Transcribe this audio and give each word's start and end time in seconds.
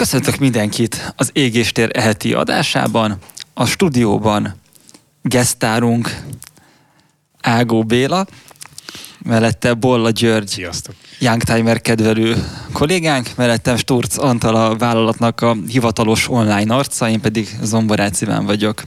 Köszöntök 0.00 0.36
mindenkit 0.38 1.12
az 1.16 1.30
Égéstér 1.32 1.90
eheti 1.92 2.32
adásában. 2.32 3.18
A 3.54 3.66
stúdióban 3.66 4.54
gesztárunk 5.22 6.20
Ágó 7.40 7.84
Béla, 7.84 8.26
mellette 9.24 9.74
Bolla 9.74 10.10
György, 10.10 10.48
Sziasztok. 10.48 10.94
Youngtimer 11.18 11.80
kedvelő 11.80 12.36
kollégánk, 12.72 13.30
mellettem 13.36 13.76
Sturc 13.76 14.18
Antal 14.18 14.54
a 14.54 14.76
vállalatnak 14.76 15.40
a 15.40 15.56
hivatalos 15.68 16.28
online 16.28 16.74
arca, 16.74 17.08
én 17.08 17.20
pedig 17.20 17.48
Zomborácz 17.62 18.22
Iván 18.22 18.46
vagyok. 18.46 18.82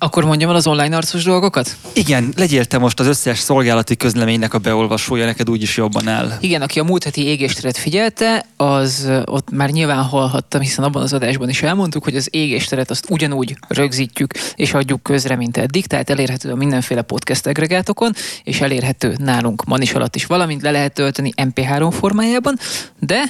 Akkor 0.00 0.24
mondjam 0.24 0.50
el 0.50 0.56
az 0.56 0.66
online 0.66 0.96
arcos 0.96 1.24
dolgokat? 1.24 1.76
Igen, 1.92 2.32
legyél 2.36 2.64
te 2.64 2.78
most 2.78 3.00
az 3.00 3.06
összes 3.06 3.38
szolgálati 3.38 3.96
közleménynek 3.96 4.54
a 4.54 4.58
beolvasója, 4.58 5.24
neked 5.24 5.50
úgyis 5.50 5.76
jobban 5.76 6.08
áll. 6.08 6.32
Igen, 6.40 6.62
aki 6.62 6.80
a 6.80 6.84
múlt 6.84 7.04
heti 7.04 7.26
égésteret 7.26 7.76
figyelte, 7.76 8.46
az 8.56 9.10
ott 9.24 9.50
már 9.50 9.70
nyilván 9.70 10.02
hallhattam, 10.02 10.60
hiszen 10.60 10.84
abban 10.84 11.02
az 11.02 11.12
adásban 11.12 11.48
is 11.48 11.62
elmondtuk, 11.62 12.04
hogy 12.04 12.16
az 12.16 12.28
égésteret 12.30 12.90
azt 12.90 13.10
ugyanúgy 13.10 13.56
rögzítjük 13.68 14.34
és 14.54 14.74
adjuk 14.74 15.02
közre, 15.02 15.36
mint 15.36 15.56
eddig, 15.56 15.86
tehát 15.86 16.10
elérhető 16.10 16.50
a 16.50 16.56
mindenféle 16.56 17.02
podcast 17.02 17.46
agregátokon, 17.46 18.12
és 18.44 18.60
elérhető 18.60 19.14
nálunk 19.18 19.64
manis 19.64 19.92
alatt 19.92 20.14
is, 20.14 20.26
valamint 20.26 20.62
le 20.62 20.70
lehet 20.70 20.92
tölteni 20.92 21.32
MP3 21.36 21.94
formájában, 21.98 22.58
de 23.00 23.24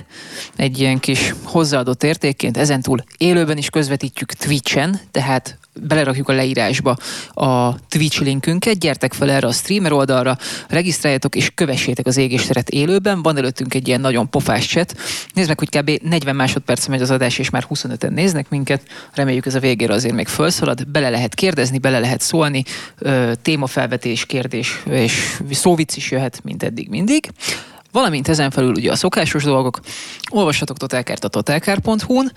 egy 0.56 0.78
ilyen 0.78 0.98
kis 0.98 1.34
hozzáadott 1.42 2.02
értékként 2.02 2.56
ezentúl 2.56 3.04
élőben 3.18 3.56
is 3.56 3.70
közvetítjük 3.70 4.32
Twitchen, 4.32 5.00
tehát 5.10 5.58
belerakjuk 5.82 6.28
a 6.28 6.32
leírásba 6.32 6.96
a 7.34 7.78
Twitch 7.88 8.22
linkünket, 8.22 8.78
gyertek 8.78 9.12
fel 9.12 9.30
erre 9.30 9.46
a 9.46 9.52
streamer 9.52 9.92
oldalra, 9.92 10.38
regisztráljatok 10.68 11.34
és 11.34 11.50
kövessétek 11.54 12.06
az 12.06 12.16
égésteret 12.16 12.68
élőben, 12.68 13.22
van 13.22 13.36
előttünk 13.36 13.74
egy 13.74 13.88
ilyen 13.88 14.00
nagyon 14.00 14.30
pofás 14.30 14.66
chat, 14.66 14.94
nézd 15.34 15.48
meg, 15.48 15.58
hogy 15.58 15.68
kb. 15.68 15.90
40 16.02 16.36
másodperc 16.36 16.86
megy 16.86 17.02
az 17.02 17.10
adás, 17.10 17.38
és 17.38 17.50
már 17.50 17.66
25-en 17.70 18.10
néznek 18.10 18.48
minket, 18.48 18.82
reméljük 19.12 19.46
ez 19.46 19.54
a 19.54 19.60
végére 19.60 19.92
azért 19.92 20.14
még 20.14 20.28
felszalad, 20.28 20.86
bele 20.86 21.10
lehet 21.10 21.34
kérdezni, 21.34 21.78
bele 21.78 21.98
lehet 21.98 22.20
szólni, 22.20 22.64
témafelvetés, 23.42 24.26
kérdés 24.26 24.82
és 24.90 25.40
szóvic 25.50 25.96
is 25.96 26.10
jöhet, 26.10 26.40
mint 26.44 26.62
eddig 26.62 26.88
mindig. 26.88 27.30
Valamint 27.92 28.28
ezen 28.28 28.50
felül 28.50 28.70
ugye 28.70 28.90
a 28.90 28.96
szokásos 28.96 29.42
dolgok, 29.42 29.80
olvassatok 30.30 30.76
Totálkárt 30.76 31.24
a 31.24 31.28
totálkár.hu-n, 31.28 32.32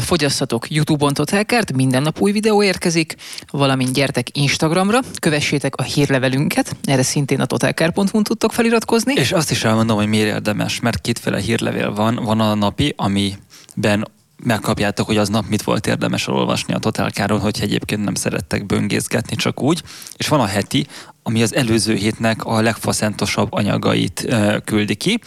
fogyasszatok 0.00 0.70
YouTube-on 0.70 1.14
Totálkárt, 1.14 1.72
minden 1.72 2.02
nap 2.02 2.20
új 2.20 2.32
videó 2.32 2.62
érkezik, 2.62 3.14
valamint 3.50 3.92
gyertek 3.92 4.36
Instagramra, 4.36 5.00
kövessétek 5.18 5.76
a 5.76 5.82
hírlevelünket, 5.82 6.76
erre 6.84 7.02
szintén 7.02 7.40
a 7.40 7.46
totálkár.hu-n 7.46 8.22
tudtok 8.22 8.52
feliratkozni. 8.52 9.14
És 9.14 9.32
azt 9.32 9.50
is 9.50 9.64
elmondom, 9.64 9.96
hogy 9.96 10.08
miért 10.08 10.34
érdemes, 10.34 10.80
mert 10.80 11.00
kétféle 11.00 11.40
hírlevél 11.40 11.92
van, 11.92 12.14
van 12.14 12.40
a 12.40 12.54
napi, 12.54 12.94
amiben 12.96 14.08
megkapjátok, 14.42 15.06
hogy 15.06 15.16
aznap 15.16 15.48
mit 15.48 15.62
volt 15.62 15.86
érdemes 15.86 16.26
olvasni 16.26 16.74
a 16.74 16.78
Totálkáról, 16.78 17.38
hogy 17.38 17.58
egyébként 17.60 18.04
nem 18.04 18.14
szerettek 18.14 18.66
böngészgetni 18.66 19.36
csak 19.36 19.62
úgy. 19.62 19.82
És 20.16 20.28
van 20.28 20.40
a 20.40 20.46
heti, 20.46 20.86
ami 21.22 21.42
az 21.42 21.54
előző 21.54 21.94
hétnek 21.94 22.44
a 22.44 22.60
legfaszentosabb 22.60 23.52
anyagait 23.52 24.36
küldi 24.64 24.94
ki. 24.94 25.20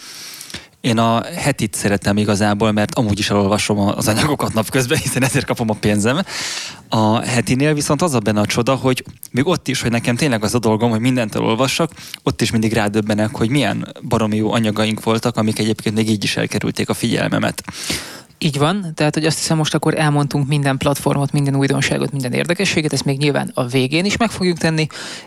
Én 0.80 0.98
a 0.98 1.22
hetit 1.22 1.74
szeretem 1.74 2.16
igazából, 2.16 2.72
mert 2.72 2.94
amúgy 2.94 3.18
is 3.18 3.30
elolvasom 3.30 3.78
az 3.78 4.08
anyagokat 4.08 4.52
napközben, 4.52 4.98
hiszen 4.98 5.22
ezért 5.22 5.46
kapom 5.46 5.70
a 5.70 5.74
pénzem. 5.74 6.20
A 6.88 7.20
hetinél 7.20 7.74
viszont 7.74 8.02
az 8.02 8.14
a 8.14 8.18
benne 8.18 8.40
a 8.40 8.46
csoda, 8.46 8.74
hogy 8.74 9.04
még 9.30 9.46
ott 9.46 9.68
is, 9.68 9.80
hogy 9.80 9.90
nekem 9.90 10.16
tényleg 10.16 10.44
az 10.44 10.54
a 10.54 10.58
dolgom, 10.58 10.90
hogy 10.90 11.00
mindent 11.00 11.34
elolvassak, 11.34 11.92
ott 12.22 12.40
is 12.40 12.50
mindig 12.50 12.72
rádöbbenek, 12.72 13.36
hogy 13.36 13.48
milyen 13.48 13.94
baromi 14.08 14.36
jó 14.36 14.52
anyagaink 14.52 15.02
voltak, 15.02 15.36
amik 15.36 15.58
egyébként 15.58 15.94
még 15.94 16.10
így 16.10 16.24
is 16.24 16.36
elkerülték 16.36 16.88
a 16.88 16.94
figyelmemet. 16.94 17.62
Így 18.44 18.58
van, 18.58 18.92
tehát 18.94 19.14
hogy 19.14 19.26
azt 19.26 19.38
hiszem 19.38 19.56
most 19.56 19.74
akkor 19.74 19.98
elmondtunk 19.98 20.48
minden 20.48 20.76
platformot, 20.76 21.32
minden 21.32 21.56
újdonságot, 21.56 22.12
minden 22.12 22.32
érdekességet, 22.32 22.92
ezt 22.92 23.04
még 23.04 23.18
nyilván 23.18 23.50
a 23.54 23.66
végén 23.66 24.04
is 24.04 24.16
meg 24.16 24.30
fogjuk 24.30 24.58
tenni, 24.58 24.86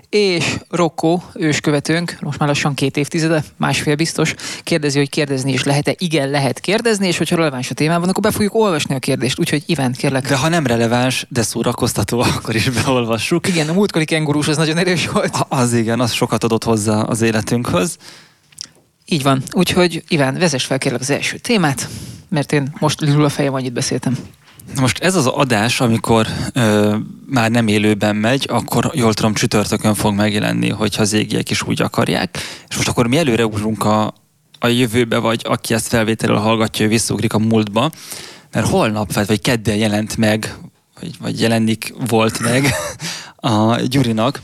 és 0.10 0.58
Rocco, 0.70 1.20
őskövetőnk, 1.34 2.18
most 2.22 2.40
már 2.40 2.48
lassan 2.48 2.74
két 2.74 2.98
évtizede, 2.98 3.44
másfél 3.56 3.96
biztos, 3.96 4.34
kérdezi, 4.64 4.98
hogy 4.98 5.10
kérdezni 5.10 5.52
is 5.52 5.64
lehet-e. 5.64 5.96
Igen, 5.98 6.30
lehet 6.30 6.60
kérdezni, 6.60 7.08
és 7.08 7.18
hogyha 7.18 7.36
releváns 7.36 7.70
a 7.70 7.74
témában, 7.74 8.10
akkor 8.10 8.24
be 8.24 8.32
fogjuk 8.32 8.56
olvasni 8.56 8.96
a 8.96 9.00
kérdést, 9.00 9.40
úgyhogy 9.40 9.64
Iván, 9.66 9.94
kérlek. 9.94 10.28
De 10.28 10.36
ha 10.36 10.48
nem 10.48 10.66
releváns, 10.68 11.26
de 11.30 11.42
szórakoztató, 11.42 12.20
akkor 12.36 12.56
is 12.56 12.70
beolvassuk. 12.70 13.48
Igen, 13.48 13.70
a 13.70 13.74
múltkori 13.74 14.06
kengurús 14.06 14.48
az 14.48 14.58
nagyon 14.58 14.78
erős 14.78 15.08
volt. 15.08 15.46
Az 15.50 15.74
igen, 15.74 16.00
az 16.00 16.12
sokat 16.12 16.44
adott 16.44 16.64
hozzá 16.64 17.02
az 17.02 17.22
életünkhöz. 17.22 17.98
Így 19.10 19.24
van, 19.24 19.44
úgyhogy 19.52 20.04
Iván, 20.08 20.34
vezess 20.34 20.66
fel 20.66 20.78
kérlek 20.78 21.02
az 21.02 21.10
első 21.10 21.38
témát 21.38 21.90
mert 22.30 22.52
én 22.52 22.74
most 22.80 23.02
lül 23.02 23.24
a 23.24 23.30
fejem, 23.30 23.54
annyit 23.54 23.74
beszéltem. 23.74 24.18
Most 24.80 25.00
ez 25.00 25.16
az 25.16 25.26
adás, 25.26 25.82
amikor 25.82 26.28
ö, 26.54 26.96
már 27.26 27.52
nem 27.52 27.68
élőben 27.68 28.16
megy, 28.16 28.46
akkor 28.50 28.92
jól 28.94 29.14
tudom, 29.14 29.34
csütörtökön 29.34 29.94
fog 29.94 30.14
megjelenni, 30.14 30.70
hogyha 30.70 31.02
az 31.02 31.14
égiek 31.14 31.50
is 31.50 31.62
úgy 31.62 31.82
akarják. 31.82 32.38
És 32.70 32.76
most 32.76 32.88
akkor 32.88 33.08
mi 33.08 33.18
előre 33.18 33.46
ugrunk 33.46 33.84
a, 33.84 34.14
a 34.60 34.68
jövőbe, 34.68 35.18
vagy 35.18 35.42
aki 35.44 35.74
ezt 35.74 35.88
felvételről 35.88 36.38
hallgatja, 36.38 36.86
ő 36.86 36.88
visszugrik 36.88 37.34
a 37.34 37.40
múltba, 37.40 37.92
mert 38.52 38.68
holnap, 38.68 39.14
vagy 39.14 39.42
kedden 39.42 39.76
jelent 39.76 40.18
meg, 40.18 40.56
vagy, 41.00 41.12
vagy 41.20 41.42
jelenik 41.42 41.94
volt 42.08 42.40
meg 42.40 42.74
a 43.36 43.76
Gyurinak 43.76 44.42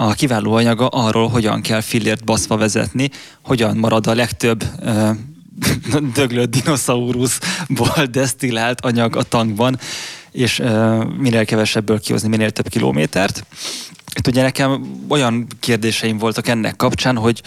a 0.00 0.12
kiváló 0.12 0.52
anyaga 0.52 0.86
arról, 0.86 1.28
hogyan 1.28 1.60
kell 1.60 1.80
fillért 1.80 2.24
baszva 2.24 2.56
vezetni, 2.56 3.10
hogyan 3.42 3.76
marad 3.76 4.06
a 4.06 4.14
legtöbb 4.14 4.64
ö, 4.80 5.10
döglött 6.14 6.50
dinoszauruszból 6.50 8.06
desztillált 8.10 8.80
anyag 8.80 9.16
a 9.16 9.22
tankban, 9.22 9.78
és 10.30 10.58
uh, 10.58 11.04
minél 11.04 11.44
kevesebből 11.44 12.00
kihozni 12.00 12.28
minél 12.28 12.50
több 12.50 12.68
kilométert. 12.68 13.46
Itt 14.14 14.26
ugye 14.26 14.42
nekem 14.42 15.00
olyan 15.08 15.46
kérdéseim 15.60 16.18
voltak 16.18 16.48
ennek 16.48 16.76
kapcsán, 16.76 17.16
hogy 17.16 17.42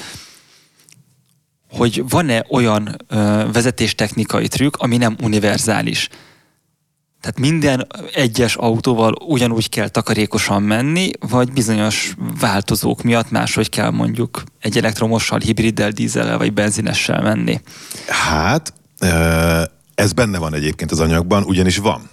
hogy 1.70 2.04
van-e 2.10 2.46
olyan 2.50 2.96
uh, 3.10 3.52
vezetéstechnikai 3.52 4.48
trükk, 4.48 4.76
ami 4.78 4.98
nem 4.98 5.16
univerzális. 5.24 6.10
Tehát 7.22 7.40
minden 7.40 7.88
egyes 8.14 8.56
autóval 8.56 9.14
ugyanúgy 9.26 9.70
kell 9.70 9.88
takarékosan 9.88 10.64
menni, 10.64 11.10
vagy 11.20 11.52
bizonyos 11.52 12.14
változók 12.40 13.04
miatt 13.04 13.32
máshogy 13.32 13.70
kell 13.70 13.90
mondjuk 13.90 14.44
egy 14.60 14.78
elektromossal, 14.78 15.40
hibriddel, 15.40 15.92
dízellel 15.92 16.38
vagy 16.38 16.54
benzinessel 16.54 17.22
menni? 17.22 17.62
Hát, 18.08 18.74
ez 19.96 20.14
benne 20.14 20.38
van 20.38 20.54
egyébként 20.54 20.92
az 20.92 21.00
anyagban, 21.00 21.44
ugyanis 21.44 21.78
van 21.78 22.10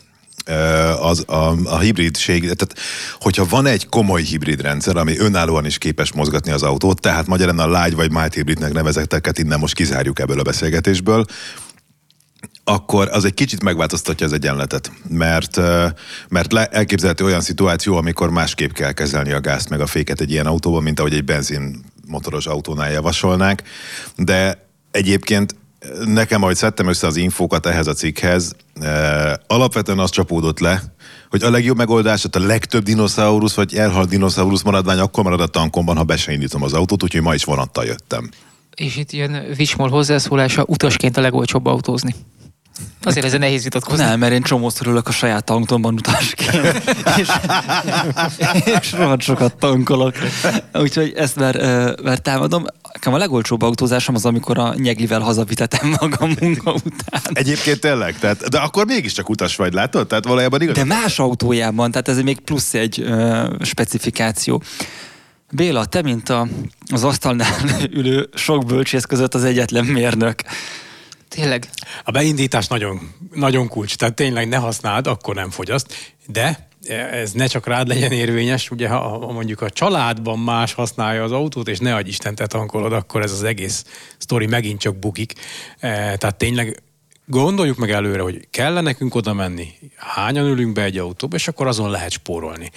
az 1.01 1.25
a, 1.27 1.55
a 1.65 1.79
hibridség, 1.79 2.41
tehát 2.41 2.75
hogyha 3.21 3.47
van 3.49 3.67
egy 3.67 3.89
komoly 3.89 4.23
hibrid 4.23 4.61
rendszer, 4.61 4.97
ami 4.97 5.19
önállóan 5.19 5.67
is 5.67 5.79
képes 5.79 6.13
mozgatni 6.13 6.51
az 6.51 6.63
autót, 6.63 7.01
tehát 7.01 7.27
magyarán 7.27 7.59
a 7.59 7.83
light 7.83 7.97
vagy 7.97 8.13
mild 8.13 8.35
hibridnek 8.35 8.73
nevezetteket 8.73 9.39
innen 9.39 9.59
most 9.59 9.75
kizárjuk 9.75 10.19
ebből 10.19 10.39
a 10.39 10.43
beszélgetésből, 10.43 11.25
akkor 12.69 13.09
az 13.13 13.25
egy 13.25 13.35
kicsit 13.35 13.63
megváltoztatja 13.63 14.27
az 14.27 14.33
egyenletet, 14.33 14.93
mert, 15.09 15.57
mert 16.29 16.53
le, 16.53 16.67
elképzelhető 16.67 17.25
olyan 17.25 17.41
szituáció, 17.41 17.97
amikor 17.97 18.31
másképp 18.31 18.73
kell 18.73 18.93
kezelni 18.93 19.33
a 19.33 19.41
gázt 19.41 19.69
meg 19.69 19.81
a 19.81 19.87
féket 19.87 20.21
egy 20.21 20.31
ilyen 20.31 20.47
autóban, 20.47 20.83
mint 20.83 20.99
ahogy 20.99 21.15
egy 21.15 21.25
benzin 21.25 21.85
motoros 22.07 22.47
autónál 22.47 22.91
javasolnák, 22.91 23.63
de 24.17 24.67
egyébként 24.91 25.55
nekem, 26.05 26.43
ahogy 26.43 26.57
szedtem 26.57 26.89
össze 26.89 27.07
az 27.07 27.17
infókat 27.17 27.67
ehhez 27.67 27.87
a 27.87 27.93
cikkhez, 27.93 28.57
alapvetően 29.47 29.99
az 29.99 30.11
csapódott 30.11 30.59
le, 30.59 30.83
hogy 31.31 31.43
a 31.43 31.51
legjobb 31.51 31.77
megoldás, 31.77 32.25
a 32.33 32.39
legtöbb 32.39 32.83
dinoszaurusz 32.83 33.55
vagy 33.55 33.75
elhalt 33.75 34.09
dinoszaurusz 34.09 34.63
maradvány 34.63 34.99
akkor 34.99 35.25
marad 35.25 35.41
a 35.41 35.47
tankomban, 35.47 35.97
ha 35.97 36.05
be 36.05 36.17
se 36.17 36.33
indítom 36.33 36.63
az 36.63 36.73
autót, 36.73 37.03
úgyhogy 37.03 37.23
ma 37.23 37.35
is 37.35 37.45
vonattal 37.45 37.85
jöttem. 37.85 38.31
És 38.75 38.97
itt 38.97 39.13
ilyen 39.13 39.45
Vicsmol 39.57 39.89
hozzászólása, 39.89 40.65
utasként 40.67 41.17
a 41.17 41.21
legolcsóbb 41.21 41.67
autózni. 41.67 42.15
Azért 43.03 43.27
ez 43.27 43.33
nehéz 43.33 43.63
vitatkozni. 43.63 44.05
Nem, 44.05 44.19
mert 44.19 44.33
én 44.33 44.43
csomószor 44.43 44.87
ülök 44.87 45.09
a 45.09 45.11
saját 45.11 45.45
tankomban 45.45 45.95
utasként, 45.95 46.83
és, 47.21 47.29
és 48.81 48.93
rohadt 48.93 49.23
sokat 49.23 49.57
tankolok. 49.57 50.15
Úgyhogy 50.75 51.13
ezt 51.17 51.37
már, 51.37 51.57
már 52.03 52.19
támadom. 52.19 52.65
Nekem 52.93 53.15
a 53.15 53.17
legolcsóbb 53.17 53.63
autózásom 53.63 54.15
az, 54.15 54.25
amikor 54.25 54.59
a 54.59 54.75
nyeglivel 54.77 55.21
hazavitetem 55.21 55.97
magam 56.01 56.35
munka 56.41 56.73
után. 56.73 57.23
Egyébként 57.33 57.81
tényleg, 57.81 58.19
tehát, 58.19 58.49
de 58.49 58.59
akkor 58.59 58.87
mégiscsak 58.87 59.29
utas 59.29 59.57
vagy, 59.57 59.73
látod? 59.73 60.07
Tehát 60.07 60.25
valójában 60.25 60.63
igaz. 60.63 60.77
De 60.77 60.85
más 60.85 61.19
autójában, 61.19 61.91
tehát 61.91 62.09
ez 62.09 62.23
még 62.23 62.41
plusz 62.41 62.75
egy 62.75 63.01
ö, 63.01 63.45
specifikáció. 63.61 64.63
Béla, 65.51 65.85
te, 65.85 66.03
mint 66.03 66.29
a, 66.29 66.49
az 66.93 67.05
asztalnál 67.05 67.55
ülő 67.99 68.29
sok 68.35 68.67
bölcsész 68.67 69.05
között 69.05 69.35
az 69.35 69.45
egyetlen 69.45 69.85
mérnök. 69.85 70.43
Tényleg. 71.29 71.69
A 72.05 72.11
beindítás 72.11 72.67
nagyon, 72.67 73.15
nagyon 73.33 73.69
kulcs, 73.69 73.97
tehát 73.97 74.15
tényleg 74.15 74.49
ne 74.49 74.57
használd, 74.57 75.07
akkor 75.07 75.35
nem 75.35 75.51
fogyaszt, 75.51 76.15
de 76.27 76.69
ez 77.11 77.33
ne 77.33 77.47
csak 77.47 77.67
rád 77.67 77.89
legyen 77.89 78.13
érvényes, 78.13 78.71
ugye 78.71 78.89
ha, 78.89 79.33
mondjuk 79.33 79.61
a 79.61 79.71
családban 79.71 80.39
más 80.39 80.73
használja 80.73 81.23
az 81.23 81.33
autót, 81.33 81.69
és 81.69 81.79
ne 81.79 81.95
adj 81.95 82.09
Isten 82.09 82.35
te 82.35 82.47
tankolod, 82.47 82.93
akkor 82.93 83.23
ez 83.23 83.33
az 83.33 83.43
egész 83.43 83.85
sztori 84.19 84.47
megint 84.47 84.81
csak 84.81 84.97
bukik. 84.97 85.33
E, 85.79 86.17
tehát 86.17 86.37
tényleg 86.37 86.83
gondoljuk 87.27 87.77
meg 87.77 87.91
előre, 87.91 88.23
hogy 88.23 88.49
kell 88.51 88.81
nekünk 88.81 89.15
oda 89.15 89.33
menni, 89.33 89.69
hányan 89.97 90.47
ülünk 90.47 90.73
be 90.73 90.83
egy 90.83 90.99
autóba, 90.99 91.37
és 91.37 91.49
akkor 91.49 91.67
azon 91.67 91.91
lehet 91.91 92.11
spórolni. 92.11 92.71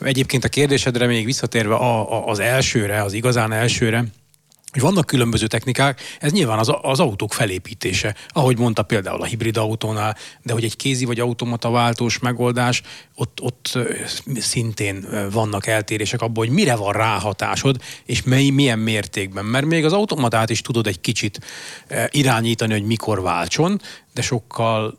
Egyébként 0.00 0.44
a 0.44 0.48
kérdésedre 0.48 1.06
még 1.06 1.24
visszatérve 1.24 1.74
a, 1.74 2.12
a, 2.12 2.26
az 2.26 2.38
elsőre, 2.38 3.02
az 3.02 3.12
igazán 3.12 3.52
elsőre, 3.52 4.04
hogy 4.72 4.82
vannak 4.82 5.06
különböző 5.06 5.46
technikák, 5.46 6.00
ez 6.20 6.32
nyilván 6.32 6.58
az, 6.58 6.72
az 6.82 7.00
autók 7.00 7.32
felépítése, 7.32 8.14
ahogy 8.28 8.58
mondta 8.58 8.82
például 8.82 9.22
a 9.22 9.24
hibrid 9.24 9.56
autónál, 9.56 10.16
de 10.42 10.52
hogy 10.52 10.64
egy 10.64 10.76
kézi 10.76 11.04
vagy 11.04 11.20
automata 11.20 11.70
váltós 11.70 12.18
megoldás, 12.18 12.82
ott, 13.14 13.40
ott 13.42 13.78
szintén 14.36 15.06
vannak 15.32 15.66
eltérések 15.66 16.22
abból, 16.22 16.44
hogy 16.44 16.54
mire 16.54 16.76
van 16.76 16.92
ráhatásod, 16.92 17.76
és 18.04 18.22
mely, 18.22 18.48
milyen 18.48 18.78
mértékben. 18.78 19.44
Mert 19.44 19.66
még 19.66 19.84
az 19.84 19.92
automatát 19.92 20.50
is 20.50 20.60
tudod 20.60 20.86
egy 20.86 21.00
kicsit 21.00 21.40
irányítani, 22.08 22.72
hogy 22.72 22.86
mikor 22.86 23.22
váltson, 23.22 23.80
de 24.14 24.22
sokkal 24.22 24.98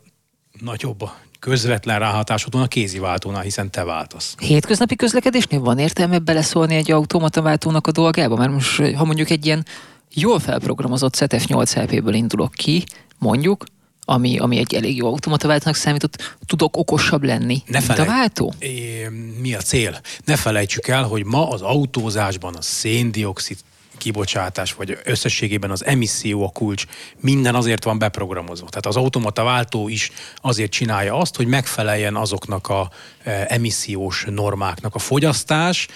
nagyobb 0.60 1.02
a 1.02 1.16
közvetlen 1.40 1.98
ráhatásod 1.98 2.52
van 2.52 2.62
a 2.62 2.66
kézi 2.66 2.98
váltónál, 2.98 3.42
hiszen 3.42 3.70
te 3.70 3.84
váltasz. 3.84 4.34
Hétköznapi 4.38 4.96
közlekedésnél 4.96 5.60
van 5.60 5.78
értelme 5.78 6.18
beleszólni 6.18 6.74
egy 6.74 6.90
automata 6.90 7.42
váltónak 7.42 7.86
a 7.86 7.90
dolgába? 7.92 8.36
Mert 8.36 8.52
most, 8.52 8.94
ha 8.94 9.04
mondjuk 9.04 9.30
egy 9.30 9.46
ilyen 9.46 9.66
jól 10.14 10.38
felprogramozott 10.38 11.16
ZF 11.16 11.46
8 11.46 11.74
LP-ből 11.74 12.14
indulok 12.14 12.52
ki, 12.52 12.84
mondjuk, 13.18 13.64
ami, 14.04 14.38
ami 14.38 14.58
egy 14.58 14.74
elég 14.74 14.96
jó 14.96 15.06
automata 15.06 15.48
váltónak 15.48 15.76
számított, 15.76 16.36
tudok 16.46 16.76
okosabb 16.76 17.22
lenni, 17.22 17.62
ne 17.66 17.78
mint 17.78 17.98
a 17.98 18.04
váltó? 18.04 18.54
É, 18.58 19.08
mi 19.40 19.54
a 19.54 19.60
cél? 19.60 20.00
Ne 20.24 20.36
felejtsük 20.36 20.88
el, 20.88 21.02
hogy 21.02 21.24
ma 21.24 21.48
az 21.48 21.62
autózásban 21.62 22.54
a 22.54 22.62
széndiokszid 22.62 23.58
kibocsátás, 24.00 24.72
vagy 24.72 24.98
összességében 25.04 25.70
az 25.70 25.84
emisszió 25.84 26.44
a 26.44 26.50
kulcs, 26.50 26.84
minden 27.20 27.54
azért 27.54 27.84
van 27.84 27.98
beprogramozva. 27.98 28.68
Tehát 28.68 28.86
az 28.86 28.96
automata 28.96 29.44
váltó 29.44 29.88
is 29.88 30.10
azért 30.36 30.70
csinálja 30.70 31.16
azt, 31.16 31.36
hogy 31.36 31.46
megfeleljen 31.46 32.16
azoknak 32.16 32.68
a 32.68 32.90
e, 33.22 33.46
emissziós 33.48 34.24
normáknak. 34.28 34.94
A 34.94 34.98
fogyasztás 34.98 35.88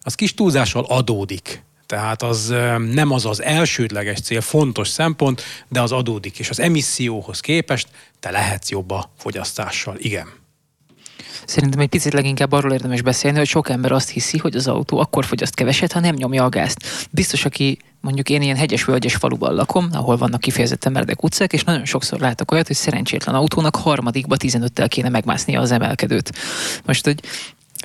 az 0.00 0.14
kis 0.14 0.34
túlzással 0.34 0.84
adódik. 0.88 1.62
Tehát 1.86 2.22
az 2.22 2.50
e, 2.50 2.78
nem 2.78 3.10
az 3.10 3.26
az 3.26 3.42
elsődleges 3.42 4.20
cél, 4.20 4.40
fontos 4.40 4.88
szempont, 4.88 5.42
de 5.68 5.80
az 5.80 5.92
adódik, 5.92 6.38
és 6.38 6.50
az 6.50 6.60
emisszióhoz 6.60 7.40
képest 7.40 7.88
te 8.20 8.30
lehetsz 8.30 8.70
jobb 8.70 8.90
a 8.90 9.12
fogyasztással. 9.18 9.96
Igen. 9.98 10.41
Szerintem 11.46 11.80
egy 11.80 11.88
picit 11.88 12.12
leginkább 12.12 12.52
arról 12.52 12.72
érdemes 12.72 13.02
beszélni, 13.02 13.38
hogy 13.38 13.46
sok 13.46 13.68
ember 13.68 13.92
azt 13.92 14.10
hiszi, 14.10 14.38
hogy 14.38 14.56
az 14.56 14.68
autó 14.68 14.98
akkor 14.98 15.24
fogyaszt 15.24 15.54
keveset, 15.54 15.92
ha 15.92 16.00
nem 16.00 16.14
nyomja 16.14 16.44
a 16.44 16.48
gázt. 16.48 17.08
Biztos, 17.10 17.44
aki 17.44 17.78
mondjuk 18.00 18.30
én 18.30 18.42
ilyen 18.42 18.56
hegyes 18.56 18.84
völgyes 18.84 19.14
faluban 19.14 19.54
lakom, 19.54 19.88
ahol 19.92 20.16
vannak 20.16 20.40
kifejezetten 20.40 20.92
meredek 20.92 21.22
utcák, 21.22 21.52
és 21.52 21.64
nagyon 21.64 21.84
sokszor 21.84 22.20
látok 22.20 22.50
olyat, 22.50 22.66
hogy 22.66 22.76
szerencsétlen 22.76 23.34
autónak 23.34 23.76
harmadikba 23.76 24.36
15-tel 24.38 24.86
kéne 24.88 25.08
megmásznia 25.08 25.60
az 25.60 25.70
emelkedőt. 25.70 26.32
Most, 26.84 27.04
hogy 27.04 27.20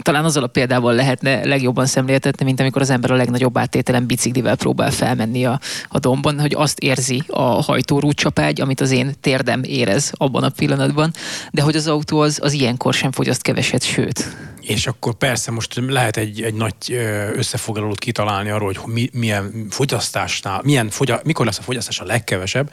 talán 0.02 0.26
azzal 0.26 0.44
a 0.44 0.48
példával 0.48 0.94
lehetne 0.94 1.46
legjobban 1.46 1.86
szemléltetni, 1.86 2.46
mint 2.46 2.60
amikor 2.60 2.82
az 2.82 2.90
ember 2.90 3.12
a 3.12 3.16
legnagyobb 3.16 3.58
áttételen 3.58 4.06
biciklivel 4.06 4.56
próbál 4.56 4.92
felmenni 4.92 5.46
a, 5.46 5.60
a 5.88 6.00
dombon, 6.00 6.40
hogy 6.40 6.54
azt 6.54 6.80
érzi 6.80 7.24
a 7.28 7.42
hajtórúcsapágy, 7.42 8.62
amit 8.62 8.82
az 8.82 8.92
én 8.92 9.14
térdem 9.22 9.64
érez 9.64 10.12
abban 10.18 10.44
a 10.44 10.50
pillanatban, 10.50 11.14
de 11.52 11.62
hogy 11.62 11.76
az 11.76 11.88
autó 11.88 12.20
az, 12.20 12.40
az 12.42 12.54
ilyenkor 12.54 12.94
sem 12.94 13.12
fogyaszt 13.12 13.42
keveset, 13.42 13.84
sőt. 13.84 14.36
És 14.62 14.88
akkor 14.88 15.14
persze 15.14 15.52
most 15.52 15.82
lehet 15.88 16.18
egy, 16.18 16.42
egy 16.42 16.54
nagy 16.54 16.76
összefoglalót 17.34 18.00
kitalálni 18.00 18.50
arról, 18.50 18.74
hogy 18.74 18.94
mi, 18.94 19.10
milyen 19.14 19.68
fogyasztásnál, 19.70 20.62
milyen 20.64 20.90
fogya, 20.90 21.20
mikor 21.24 21.46
lesz 21.46 21.60
a 21.60 21.62
fogyasztás 21.62 22.00
a 22.00 22.06
legkevesebb, 22.06 22.72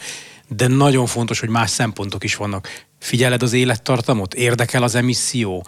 de 0.49 0.67
nagyon 0.67 1.07
fontos, 1.07 1.41
hogy 1.41 1.49
más 1.49 1.71
szempontok 1.71 2.25
is 2.25 2.37
vannak. 2.37 2.69
Figyeled 3.05 3.43
az 3.43 3.53
élettartamot? 3.53 4.35
Érdekel 4.35 4.83
az 4.83 4.95
emisszió? 4.95 5.67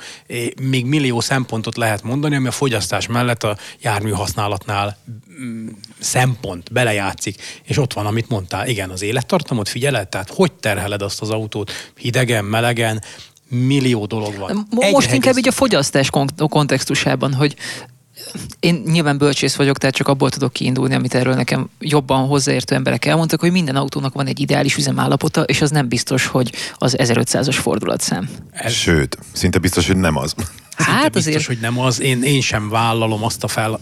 Még 0.61 0.85
millió 0.85 1.21
szempontot 1.21 1.77
lehet 1.77 2.03
mondani, 2.03 2.37
ami 2.37 2.47
a 2.47 2.51
fogyasztás 2.51 3.07
mellett 3.07 3.43
a 3.43 3.57
jármű 3.81 4.11
használatnál 4.11 4.97
mm, 5.41 5.69
szempont 5.99 6.73
belejátszik. 6.73 7.43
És 7.63 7.79
ott 7.79 7.93
van, 7.93 8.07
amit 8.07 8.29
mondtál, 8.29 8.69
igen, 8.69 8.91
az 8.91 9.03
élettartamot 9.03 9.69
figyeled? 9.69 10.09
Tehát 10.09 10.31
hogy 10.31 10.53
terheled 10.53 11.03
azt 11.03 11.21
az 11.21 11.31
autót? 11.31 11.73
Hidegen, 11.97 12.45
melegen, 12.45 13.03
millió 13.49 14.07
dolog 14.07 14.37
van. 14.37 14.67
Most 14.71 15.09
Egy 15.09 15.15
inkább 15.15 15.39
így 15.39 15.49
a 15.49 15.53
fogyasztás 15.53 16.11
kontextusában, 16.37 17.35
hogy 17.35 17.57
én 18.61 18.83
nyilván 18.87 19.19
bölcsész 19.19 19.55
vagyok, 19.55 19.79
tehát 19.79 19.95
csak 19.95 20.09
abból 20.09 20.31
tudok 20.31 20.53
kiindulni, 20.53 20.95
amit 20.95 21.15
erről 21.15 21.35
nekem 21.35 21.71
jobban 21.81 22.27
hozzáértő 22.27 22.75
emberek 22.75 23.05
elmondtak, 23.05 23.41
hogy 23.41 23.51
minden 23.51 23.77
autónak 23.77 24.15
van 24.15 24.27
egy 24.27 24.41
ideális 24.41 24.77
üzemállapota, 24.77 25.43
és 25.43 25.61
az 25.61 25.71
nem 25.71 25.89
biztos, 25.89 26.27
hogy 26.27 26.53
az 26.75 26.97
1500-as 26.99 27.57
fordulatszám. 27.61 28.29
Sőt, 28.69 29.19
szinte 29.33 29.59
biztos, 29.59 29.87
hogy 29.87 29.97
nem 29.97 30.17
az. 30.17 30.35
Hát 30.77 30.87
szinte 30.87 31.09
biztos, 31.09 31.35
azért... 31.35 31.47
hogy 31.47 31.59
nem 31.61 31.79
az. 31.79 32.01
Én, 32.01 32.23
én 32.23 32.41
sem 32.41 32.69
vállalom 32.69 33.25
azt 33.25 33.45
a 33.45 33.49
fel, 33.49 33.81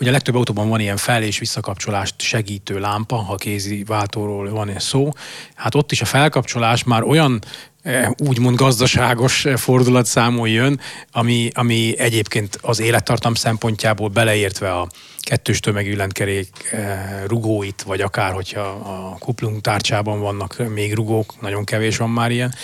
Ugye 0.00 0.08
a 0.08 0.12
legtöbb 0.12 0.34
autóban 0.34 0.68
van 0.68 0.80
ilyen 0.80 0.96
fel- 0.96 1.22
és 1.22 1.38
visszakapcsolást 1.38 2.14
segítő 2.20 2.78
lámpa, 2.78 3.16
ha 3.16 3.34
kézi 3.34 3.84
váltóról 3.86 4.50
van 4.50 4.78
szó. 4.78 5.10
Hát 5.54 5.74
ott 5.74 5.92
is 5.92 6.00
a 6.00 6.04
felkapcsolás 6.04 6.84
már 6.84 7.02
olyan 7.02 7.40
Eh, 7.82 8.10
úgymond 8.28 8.56
gazdaságos 8.56 9.46
fordulatszámon 9.56 10.48
jön, 10.48 10.80
ami, 11.12 11.50
ami 11.54 11.98
egyébként 11.98 12.58
az 12.62 12.80
élettartam 12.80 13.34
szempontjából 13.34 14.08
beleértve 14.08 14.72
a 14.72 14.88
kettős 15.20 15.60
tömegű 15.60 15.96
lentkerék 15.96 16.48
eh, 16.70 17.22
rugóit, 17.26 17.82
vagy 17.82 18.00
akár, 18.00 18.32
hogyha 18.32 18.60
a 18.60 19.16
kuplung 19.18 19.60
tárcsában 19.60 20.20
vannak 20.20 20.68
még 20.74 20.94
rugók, 20.94 21.40
nagyon 21.40 21.64
kevés 21.64 21.96
van 21.96 22.10
már 22.10 22.30
ilyen, 22.30 22.54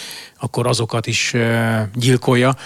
akkor 0.40 0.66
azokat 0.66 1.06
is 1.06 1.34
eh, 1.34 1.86
gyilkolja, 1.94 2.56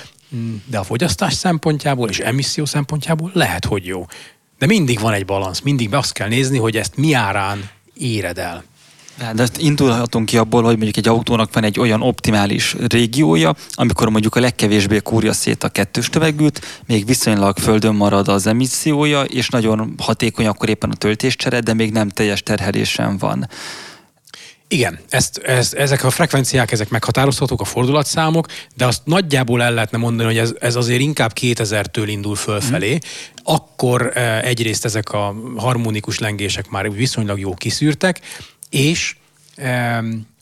de 0.64 0.78
a 0.78 0.84
fogyasztás 0.84 1.34
szempontjából 1.34 2.08
és 2.08 2.18
emisszió 2.18 2.64
szempontjából 2.64 3.30
lehet, 3.34 3.64
hogy 3.64 3.86
jó. 3.86 4.06
De 4.58 4.66
mindig 4.66 5.00
van 5.00 5.12
egy 5.12 5.24
balansz, 5.24 5.60
mindig 5.60 5.94
azt 5.94 6.12
kell 6.12 6.28
nézni, 6.28 6.58
hogy 6.58 6.76
ezt 6.76 6.96
mi 6.96 7.12
árán 7.12 7.70
éred 7.94 8.38
el. 8.38 8.64
De 9.34 9.42
ezt 9.42 9.58
indulhatunk 9.58 10.26
ki 10.26 10.36
abból, 10.36 10.62
hogy 10.62 10.76
mondjuk 10.76 10.96
egy 10.96 11.08
autónak 11.08 11.54
van 11.54 11.64
egy 11.64 11.80
olyan 11.80 12.02
optimális 12.02 12.76
régiója, 12.88 13.54
amikor 13.72 14.08
mondjuk 14.08 14.36
a 14.36 14.40
legkevésbé 14.40 14.98
kúrja 14.98 15.32
szét 15.32 15.64
a 15.64 15.68
kettős 15.68 16.08
tömegűt, 16.08 16.82
még 16.86 17.06
viszonylag 17.06 17.58
földön 17.58 17.94
marad 17.94 18.28
az 18.28 18.46
emissziója, 18.46 19.22
és 19.22 19.48
nagyon 19.48 19.94
hatékony 19.98 20.46
akkor 20.46 20.68
éppen 20.68 20.90
a 20.90 20.94
töltéscsere, 20.94 21.60
de 21.60 21.74
még 21.74 21.92
nem 21.92 22.08
teljes 22.08 22.42
terhelésen 22.42 23.18
van. 23.18 23.48
Igen, 24.70 24.98
ezt, 25.08 25.38
ezt, 25.38 25.74
ezek 25.74 26.04
a 26.04 26.10
frekvenciák, 26.10 26.72
ezek 26.72 26.88
meghatározhatók, 26.88 27.60
a 27.60 27.64
fordulatszámok, 27.64 28.46
de 28.76 28.86
azt 28.86 29.00
nagyjából 29.04 29.62
el 29.62 29.72
lehetne 29.72 29.98
mondani, 29.98 30.28
hogy 30.28 30.38
ez, 30.38 30.54
ez 30.60 30.76
azért 30.76 31.00
inkább 31.00 31.32
2000-től 31.40 32.04
indul 32.06 32.36
fölfelé. 32.36 32.98
Akkor 33.50 34.10
eh, 34.14 34.42
egyrészt 34.42 34.84
ezek 34.84 35.12
a 35.12 35.34
harmonikus 35.56 36.18
lengések 36.18 36.68
már 36.68 36.92
viszonylag 36.92 37.38
jó 37.38 37.54
kiszűrtek, 37.54 38.20
és 38.70 39.16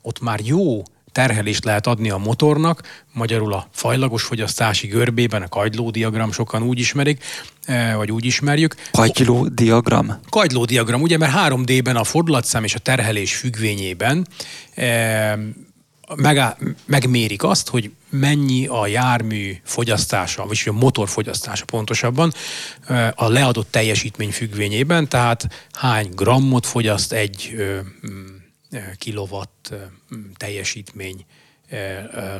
ott 0.02 0.20
már 0.20 0.40
jó 0.44 0.82
terhelést 1.16 1.64
lehet 1.64 1.86
adni 1.86 2.10
a 2.10 2.16
motornak, 2.16 3.04
magyarul 3.12 3.52
a 3.52 3.68
fajlagos 3.72 4.22
fogyasztási 4.22 4.86
görbében, 4.86 5.42
a 5.42 5.48
kagylódiagram 5.48 6.32
sokan 6.32 6.62
úgy 6.62 6.78
ismerik, 6.78 7.24
e, 7.64 7.94
vagy 7.94 8.10
úgy 8.10 8.24
ismerjük. 8.24 8.74
Kagylódiagram? 8.90 10.20
Kagylódiagram, 10.30 11.02
ugye, 11.02 11.18
mert 11.18 11.32
3D-ben 11.32 11.96
a 11.96 12.04
fordulatszám 12.04 12.64
és 12.64 12.74
a 12.74 12.78
terhelés 12.78 13.36
függvényében 13.36 14.26
e, 16.06 16.14
meg, 16.14 16.56
megmérik 16.86 17.42
azt, 17.42 17.68
hogy 17.68 17.90
mennyi 18.10 18.66
a 18.66 18.86
jármű 18.86 19.56
fogyasztása, 19.64 20.46
vagy 20.46 20.62
a 20.64 20.72
motor 20.72 21.08
fogyasztása 21.08 21.64
pontosabban 21.64 22.32
a 23.14 23.28
leadott 23.28 23.70
teljesítmény 23.70 24.32
függvényében, 24.32 25.08
tehát 25.08 25.68
hány 25.72 26.08
grammot 26.14 26.66
fogyaszt 26.66 27.12
egy 27.12 27.56
kilowatt 28.98 29.74
teljesítmény 30.36 31.24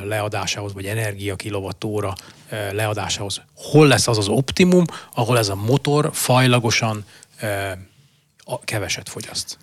leadásához, 0.03 0.73
vagy 0.73 0.85
energia 0.85 1.35
kilowattóra 1.35 2.13
leadásához. 2.49 3.41
Hol 3.55 3.87
lesz 3.87 4.07
az 4.07 4.17
az 4.17 4.27
optimum, 4.27 4.85
ahol 5.13 5.37
ez 5.37 5.49
a 5.49 5.55
motor 5.55 6.09
fajlagosan 6.13 7.05
keveset 8.63 9.09
fogyaszt? 9.09 9.57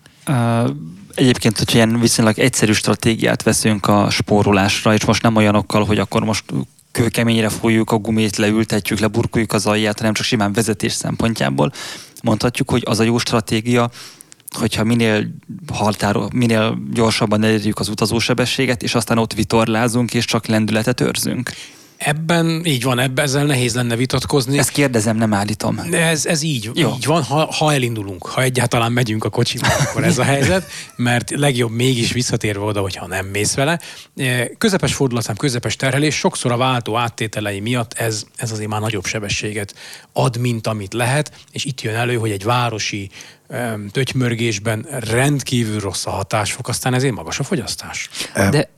Egyébként, 1.15 1.57
hogyha 1.57 1.77
ilyen 1.77 1.99
viszonylag 1.99 2.39
egyszerű 2.39 2.71
stratégiát 2.71 3.43
veszünk 3.43 3.87
a 3.87 4.09
spórolásra, 4.09 4.93
és 4.93 5.05
most 5.05 5.21
nem 5.21 5.35
olyanokkal, 5.35 5.85
hogy 5.85 5.99
akkor 5.99 6.23
most 6.23 6.43
kőkeményre 6.91 7.49
fújjuk 7.49 7.91
a 7.91 7.97
gumét, 7.97 8.35
leültetjük, 8.35 8.99
leburkoljuk 8.99 9.53
az 9.53 9.65
alját, 9.65 9.97
hanem 9.97 10.13
csak 10.13 10.25
simán 10.25 10.53
vezetés 10.53 10.93
szempontjából, 10.93 11.71
mondhatjuk, 12.23 12.69
hogy 12.69 12.83
az 12.85 12.99
a 12.99 13.03
jó 13.03 13.17
stratégia, 13.17 13.89
hogyha 14.57 14.83
minél 14.83 15.27
határo, 15.73 16.27
minél 16.33 16.77
gyorsabban 16.91 17.43
elérjük 17.43 17.79
az 17.79 17.89
utazósebességet, 17.89 18.83
és 18.83 18.95
aztán 18.95 19.17
ott 19.17 19.33
vitorlázunk, 19.33 20.13
és 20.13 20.25
csak 20.25 20.45
lendületet 20.45 21.01
őrzünk. 21.01 21.51
Ebben 21.97 22.65
így 22.65 22.83
van, 22.83 22.99
ebben 22.99 23.25
ezzel 23.25 23.45
nehéz 23.45 23.75
lenne 23.75 23.95
vitatkozni. 23.95 24.57
Ezt 24.57 24.69
kérdezem, 24.69 25.17
nem 25.17 25.33
állítom. 25.33 25.79
Ez, 25.91 26.25
ez 26.25 26.41
így, 26.41 26.69
Jó. 26.73 26.93
így 26.95 27.05
van, 27.05 27.23
ha, 27.23 27.53
ha 27.53 27.73
elindulunk, 27.73 28.25
ha 28.25 28.41
egyáltalán 28.41 28.91
megyünk 28.91 29.23
a 29.23 29.29
kocsival, 29.29 29.69
akkor 29.89 30.03
ez 30.03 30.17
a 30.17 30.23
helyzet, 30.23 30.69
mert 30.95 31.29
legjobb 31.29 31.71
mégis 31.71 32.11
visszatérve 32.11 32.65
oda, 32.65 32.81
hogyha 32.81 33.07
nem 33.07 33.25
mész 33.25 33.53
vele. 33.53 33.79
E, 34.15 34.47
közepes 34.47 34.93
fordulatszám, 34.93 35.35
közepes 35.35 35.75
terhelés, 35.75 36.15
sokszor 36.15 36.51
a 36.51 36.57
váltó 36.57 36.95
áttételei 36.95 37.59
miatt 37.59 37.93
ez, 37.93 38.23
ez 38.35 38.51
azért 38.51 38.69
már 38.69 38.81
nagyobb 38.81 39.05
sebességet 39.05 39.75
ad, 40.13 40.37
mint 40.37 40.67
amit 40.67 40.93
lehet, 40.93 41.31
és 41.51 41.65
itt 41.65 41.81
jön 41.81 41.95
elő, 41.95 42.15
hogy 42.15 42.31
egy 42.31 42.43
városi 42.43 43.09
tötymörgésben 43.91 44.85
rendkívül 44.89 45.79
rossz 45.79 46.05
a 46.05 46.09
hatásfok, 46.09 46.67
aztán 46.67 46.93
ezért 46.93 47.13
magas 47.13 47.39
a 47.39 47.43
fogyasztás. 47.43 48.09
De 48.33 48.69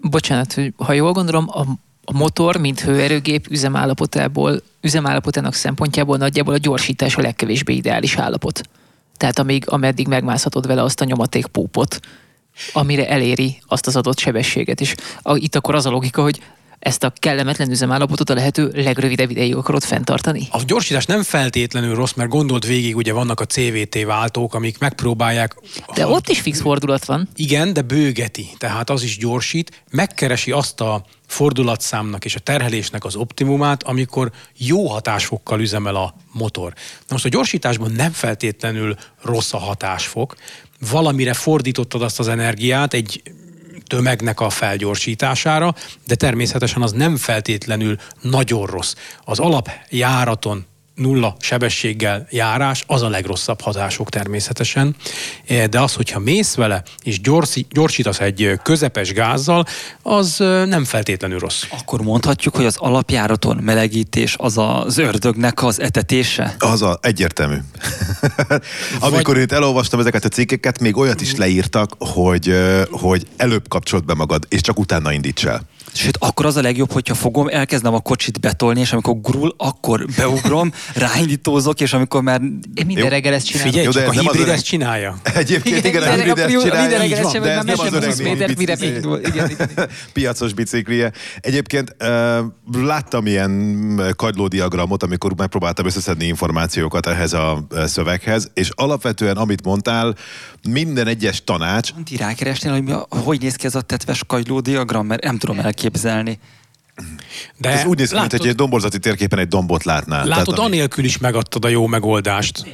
bocsánat, 0.00 0.52
hogy 0.52 0.72
ha 0.76 0.92
jól 0.92 1.12
gondolom, 1.12 1.48
a 1.48 1.64
a 2.10 2.12
motor, 2.12 2.56
mint 2.56 2.80
hőerőgép 2.80 3.46
üzemállapotából, 3.50 4.62
üzemállapotának 4.80 5.54
szempontjából 5.54 6.16
nagyjából 6.16 6.54
a 6.54 6.58
gyorsítás 6.58 7.16
a 7.16 7.20
legkevésbé 7.20 7.74
ideális 7.74 8.16
állapot. 8.16 8.60
Tehát 9.16 9.38
amíg, 9.38 9.64
ameddig 9.68 10.06
megmászhatod 10.08 10.66
vele 10.66 10.82
azt 10.82 11.00
a 11.00 11.04
nyomatékpópot, 11.04 12.00
amire 12.72 13.08
eléri 13.08 13.58
azt 13.66 13.86
az 13.86 13.96
adott 13.96 14.18
sebességet. 14.18 14.80
És 14.80 14.94
a, 15.22 15.36
itt 15.36 15.54
akkor 15.54 15.74
az 15.74 15.86
a 15.86 15.90
logika, 15.90 16.22
hogy 16.22 16.40
ezt 16.78 17.04
a 17.04 17.12
kellemetlen 17.18 17.70
üzemállapotot 17.70 18.30
a 18.30 18.34
lehető 18.34 18.70
legrövidebb 18.74 19.30
ideig 19.30 19.56
akarod 19.56 19.82
fenntartani? 19.82 20.48
A 20.50 20.62
gyorsítás 20.66 21.06
nem 21.06 21.22
feltétlenül 21.22 21.94
rossz, 21.94 22.12
mert 22.12 22.30
gondolt 22.30 22.66
végig, 22.66 22.96
ugye 22.96 23.12
vannak 23.12 23.40
a 23.40 23.44
CVT 23.44 24.04
váltók, 24.04 24.54
amik 24.54 24.78
megpróbálják... 24.78 25.56
De 25.94 26.02
ha... 26.02 26.10
ott 26.10 26.28
is 26.28 26.40
fix 26.40 26.60
fordulat 26.60 27.04
van. 27.04 27.28
Igen, 27.36 27.72
de 27.72 27.82
bőgeti, 27.82 28.48
tehát 28.58 28.90
az 28.90 29.02
is 29.02 29.18
gyorsít, 29.18 29.82
megkeresi 29.90 30.50
azt 30.50 30.80
a 30.80 31.04
fordulatszámnak 31.26 32.24
és 32.24 32.34
a 32.34 32.40
terhelésnek 32.40 33.04
az 33.04 33.16
optimumát, 33.16 33.82
amikor 33.82 34.30
jó 34.56 34.86
hatásfokkal 34.86 35.60
üzemel 35.60 35.94
a 35.94 36.14
motor. 36.32 36.72
Na 36.74 37.06
most 37.08 37.24
a 37.24 37.28
gyorsításban 37.28 37.92
nem 37.92 38.12
feltétlenül 38.12 38.96
rossz 39.22 39.52
a 39.52 39.58
hatásfok, 39.58 40.36
valamire 40.90 41.32
fordítottad 41.32 42.02
azt 42.02 42.18
az 42.18 42.28
energiát, 42.28 42.94
egy 42.94 43.22
tömegnek 43.86 44.40
a 44.40 44.50
felgyorsítására, 44.50 45.74
de 46.06 46.14
természetesen 46.14 46.82
az 46.82 46.92
nem 46.92 47.16
feltétlenül 47.16 47.96
nagyon 48.20 48.66
rossz. 48.66 48.94
Az 49.24 49.38
alapjáraton 49.38 50.66
nulla 50.98 51.36
sebességgel 51.40 52.26
járás, 52.30 52.84
az 52.86 53.02
a 53.02 53.08
legrosszabb 53.08 53.60
hatások 53.60 54.08
természetesen, 54.08 54.96
e, 55.46 55.66
de 55.66 55.80
az, 55.80 55.94
hogyha 55.94 56.18
mész 56.18 56.54
vele, 56.54 56.82
és 57.02 57.20
gyorsítasz 57.70 58.20
egy 58.20 58.52
közepes 58.62 59.12
gázzal, 59.12 59.64
az 60.02 60.36
nem 60.66 60.84
feltétlenül 60.84 61.38
rossz. 61.38 61.62
Akkor 61.80 62.02
mondhatjuk, 62.02 62.56
hogy 62.56 62.64
az 62.64 62.76
alapjáraton 62.76 63.56
melegítés 63.56 64.34
az 64.38 64.58
az 64.58 64.98
ördögnek 64.98 65.62
az 65.62 65.80
etetése? 65.80 66.56
Az 66.58 66.82
a, 66.82 66.98
egyértelmű. 67.02 67.56
Amikor 69.00 69.34
Vagy... 69.34 69.42
itt 69.42 69.52
elolvastam 69.52 70.00
ezeket 70.00 70.24
a 70.24 70.28
cikkeket, 70.28 70.80
még 70.80 70.96
olyat 70.96 71.20
is 71.20 71.36
leírtak, 71.36 71.94
hogy, 71.98 72.54
hogy 72.90 73.26
előbb 73.36 73.68
kapcsolt 73.68 74.04
be 74.04 74.14
magad, 74.14 74.46
és 74.48 74.60
csak 74.60 74.78
utána 74.78 75.12
indíts 75.12 75.46
el. 75.46 75.62
Sőt, 75.98 76.16
akkor 76.20 76.46
az 76.46 76.56
a 76.56 76.60
legjobb, 76.60 76.92
hogyha 76.92 77.14
fogom, 77.14 77.48
elkezdem 77.48 77.94
a 77.94 78.00
kocsit 78.00 78.40
betolni, 78.40 78.80
és 78.80 78.92
amikor 78.92 79.20
gurul, 79.20 79.54
akkor 79.56 80.04
beugrom, 80.16 80.72
ráindítózok, 80.94 81.80
és 81.80 81.92
amikor 81.92 82.22
már... 82.22 82.40
Én 82.74 82.86
minden 82.86 83.04
jó. 83.04 83.10
reggel 83.10 83.34
ezt 83.34 83.46
csinálom. 83.46 83.70
Figyelj, 83.70 83.86
jó, 83.86 83.92
de 83.92 84.04
csak 84.04 84.08
a 84.08 84.20
hibrid 84.20 84.48
ezt 84.48 84.64
csinálja. 84.64 85.18
Egyébként 85.34 85.84
igen, 85.84 86.02
a 86.02 86.10
hibrid 86.10 86.38
ezt 86.38 86.60
csinálja. 86.60 86.80
Minden 86.80 86.98
reggel 86.98 87.18
ezt 87.18 87.32
csinálja, 87.32 87.62
de 87.62 87.72
ez 87.72 87.78
nem 87.78 88.02
az 88.02 88.20
öreg. 88.20 89.90
Piacos 90.12 90.52
biciklije. 90.52 91.12
Egyébként 91.40 91.96
láttam 92.82 93.26
ilyen 93.26 94.14
kagylódiagramot, 94.16 95.02
amikor 95.02 95.32
megpróbáltam 95.36 95.86
összeszedni 95.86 96.26
információkat 96.26 97.06
ehhez 97.06 97.32
a 97.32 97.66
szöveghez, 97.86 98.50
és 98.54 98.70
alapvetően, 98.74 99.36
amit 99.36 99.64
mondtál, 99.64 100.14
minden 100.68 101.06
egyes 101.06 101.44
tanács... 101.44 101.90
Ti 102.04 102.16
rákeresnél, 102.16 102.72
hogy 102.72 102.94
hogy 103.24 103.40
néz 103.40 103.54
ki 103.54 103.66
ez 103.66 103.74
a 103.74 103.80
tetves 103.80 104.22
kagylódiagram, 104.26 105.06
mert 105.06 105.22
nem 105.22 105.38
tudom 105.38 105.58
elképzelni 105.58 105.86
elképzelni. 105.88 106.38
De 107.56 107.68
Ez 107.68 107.84
úgy 107.84 107.98
néz 107.98 108.10
ki, 108.10 108.18
mint 108.18 108.32
egy 108.32 108.54
domborzati 108.54 108.98
térképen 108.98 109.38
egy 109.38 109.48
dombot 109.48 109.84
látnál. 109.84 110.26
Látod, 110.26 110.54
Tehát, 110.54 110.70
anélkül 110.70 111.04
is 111.04 111.18
megadtad 111.18 111.64
a 111.64 111.68
jó 111.68 111.86
megoldást. 111.86 112.66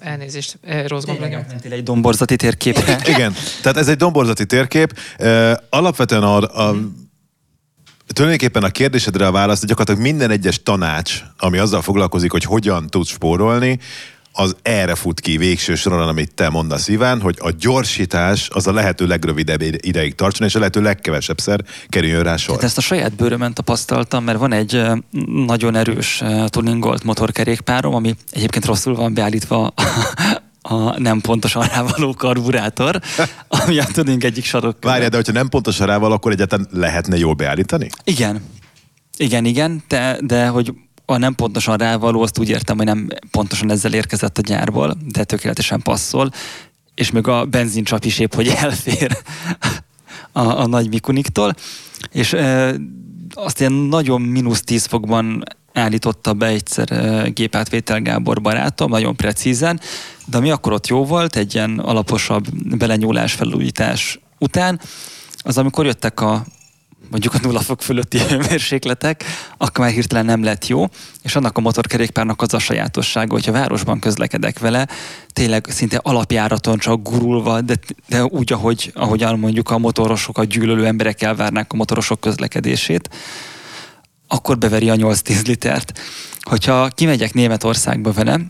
Elnézést, 0.00 0.58
eh, 0.62 0.86
rossz 0.86 1.04
gomb 1.04 1.22
egy 1.70 1.82
domborzati 1.82 2.36
térképre. 2.36 3.00
Igen, 3.14 3.34
tehát 3.62 3.76
ez 3.76 3.88
egy 3.88 3.96
domborzati 3.96 4.46
térkép. 4.46 4.98
Alapvetően 5.70 6.22
a, 6.22 6.68
a 6.68 6.76
Tulajdonképpen 8.12 8.62
a 8.62 8.70
kérdésedre 8.70 9.26
a 9.26 9.30
válasz, 9.30 9.64
gyakorlatilag 9.64 10.00
minden 10.00 10.30
egyes 10.30 10.62
tanács, 10.62 11.22
ami 11.38 11.58
azzal 11.58 11.82
foglalkozik, 11.82 12.30
hogy 12.30 12.44
hogyan 12.44 12.86
tudsz 12.86 13.08
spórolni, 13.08 13.78
az 14.32 14.56
erre 14.62 14.94
fut 14.94 15.20
ki 15.20 15.36
végső 15.36 15.74
soron, 15.74 16.08
amit 16.08 16.34
te 16.34 16.48
mondasz, 16.48 16.88
Iván, 16.88 17.20
hogy 17.20 17.36
a 17.40 17.50
gyorsítás 17.58 18.48
az 18.52 18.66
a 18.66 18.72
lehető 18.72 19.06
legrövidebb 19.06 19.62
ideig 19.62 20.14
tartson, 20.14 20.46
és 20.46 20.54
a 20.54 20.58
lehető 20.58 20.82
legkevesebbszer 20.82 21.60
kerüljön 21.88 22.22
rá 22.22 22.36
sor. 22.36 22.54
Tehát 22.54 22.64
ezt 22.64 22.78
a 22.78 22.80
saját 22.80 23.14
bőrömen 23.14 23.54
tapasztaltam, 23.54 24.24
mert 24.24 24.38
van 24.38 24.52
egy 24.52 24.82
nagyon 25.46 25.74
erős 25.74 26.22
tuningolt 26.46 27.04
motorkerékpárom, 27.04 27.94
ami 27.94 28.14
egyébként 28.30 28.64
rosszul 28.64 28.94
van 28.94 29.14
beállítva 29.14 29.74
a 30.62 31.00
nem 31.00 31.20
pontosan 31.20 31.62
rávaló 31.62 32.14
karburátor, 32.14 33.00
ami 33.48 33.78
a 33.78 33.84
tuning 33.84 34.24
egyik 34.24 34.44
sarok. 34.44 34.84
Várjál, 34.84 35.08
de 35.08 35.16
hogyha 35.16 35.32
nem 35.32 35.48
pontosan 35.48 35.86
rával, 35.86 36.12
akkor 36.12 36.32
egyáltalán 36.32 36.68
lehetne 36.72 37.16
jól 37.16 37.34
beállítani? 37.34 37.88
Igen. 38.04 38.42
Igen, 39.16 39.44
igen, 39.44 39.82
de, 39.88 40.18
de 40.20 40.46
hogy 40.46 40.72
a 41.10 41.18
nem 41.18 41.34
pontosan 41.34 41.76
rávaló, 41.76 42.22
azt 42.22 42.38
úgy 42.38 42.48
értem, 42.48 42.76
hogy 42.76 42.86
nem 42.86 43.08
pontosan 43.30 43.70
ezzel 43.70 43.92
érkezett 43.92 44.38
a 44.38 44.42
gyárból, 44.42 44.96
de 45.12 45.24
tökéletesen 45.24 45.80
passzol, 45.82 46.30
és 46.94 47.10
még 47.10 47.26
a 47.26 47.44
benzincsap 47.44 48.04
is 48.04 48.18
épp, 48.18 48.34
hogy 48.34 48.48
elfér 48.62 49.18
a, 50.32 50.40
a 50.40 50.66
nagy 50.66 50.88
Mikuniktól, 50.88 51.54
és 52.12 52.32
e, 52.32 52.74
azt 53.34 53.60
ilyen 53.60 53.72
nagyon 53.72 54.20
mínusz 54.20 54.62
10 54.62 54.84
fokban 54.84 55.44
állította 55.72 56.32
be 56.32 56.46
egyszer 56.46 56.92
e, 56.92 57.28
gépátvétel 57.28 58.00
Gábor 58.00 58.40
barátom, 58.40 58.90
nagyon 58.90 59.16
precízen, 59.16 59.80
de 60.24 60.36
ami 60.36 60.50
akkor 60.50 60.72
ott 60.72 60.86
jó 60.86 61.04
volt, 61.04 61.36
egy 61.36 61.54
ilyen 61.54 61.78
alaposabb 61.78 62.44
belenyúlás 62.76 63.32
felújítás 63.32 64.20
után, 64.38 64.80
az 65.42 65.58
amikor 65.58 65.86
jöttek 65.86 66.20
a 66.20 66.44
mondjuk 67.10 67.34
a 67.34 67.38
nulla 67.42 67.60
fok 67.60 67.82
fölötti 67.82 68.18
hőmérsékletek, 68.28 69.24
akkor 69.56 69.84
már 69.84 69.94
hirtelen 69.94 70.24
nem 70.24 70.42
lett 70.42 70.66
jó, 70.66 70.86
és 71.22 71.36
annak 71.36 71.56
a 71.56 71.60
motorkerékpárnak 71.60 72.42
az 72.42 72.54
a 72.54 72.58
sajátossága, 72.58 73.32
hogyha 73.32 73.52
városban 73.52 73.98
közlekedek 73.98 74.58
vele, 74.58 74.88
tényleg 75.32 75.66
szinte 75.68 76.00
alapjáraton 76.02 76.78
csak 76.78 77.02
gurulva, 77.02 77.60
de, 77.60 77.74
de 78.08 78.24
úgy, 78.24 78.52
ahogy, 78.52 78.90
ahogyan 78.94 79.38
mondjuk 79.38 79.70
a 79.70 79.78
motorosokat 79.78 80.46
gyűlölő 80.46 80.86
emberek 80.86 81.22
elvárnák 81.22 81.72
a 81.72 81.76
motorosok 81.76 82.20
közlekedését, 82.20 83.10
akkor 84.28 84.58
beveri 84.58 84.90
a 84.90 84.94
8-10 84.94 85.46
litert. 85.46 86.00
Hogyha 86.40 86.88
kimegyek 86.88 87.34
Németországba 87.34 88.12
vele, 88.12 88.40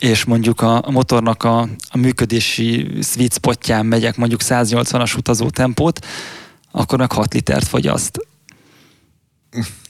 és 0.00 0.24
mondjuk 0.24 0.60
a, 0.60 0.84
motornak 0.90 1.42
a, 1.42 1.60
a 1.88 1.96
működési 1.98 2.90
sweet 3.02 3.32
spotján 3.32 3.86
megyek 3.86 4.16
mondjuk 4.16 4.40
180-as 4.44 5.16
utazó 5.16 5.50
tempót, 5.50 6.06
akkor 6.72 6.98
meg 6.98 7.12
6 7.12 7.34
litert 7.34 7.68
fogyaszt. 7.68 8.18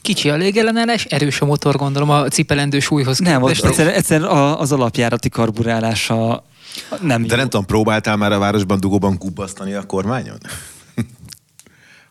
Kicsi 0.02 0.30
a 0.30 0.36
légellenállás, 0.36 1.04
erős 1.04 1.40
a 1.40 1.44
motor, 1.44 1.76
gondolom, 1.76 2.10
a 2.10 2.28
cipelendő 2.28 2.80
súlyhoz 2.80 3.18
Nem, 3.18 3.44
egyszerűen, 3.44 3.94
egyszer 3.94 4.22
az 4.22 4.72
alapjárati 4.72 5.28
karburálása 5.28 6.44
nem 7.00 7.22
De 7.22 7.28
jó. 7.30 7.36
nem 7.36 7.48
tudom, 7.48 7.66
próbáltál 7.66 8.16
már 8.16 8.32
a 8.32 8.38
városban 8.38 8.80
dugóban 8.80 9.18
kubbasztani 9.18 9.74
a 9.74 9.82
kormányon? 9.82 10.38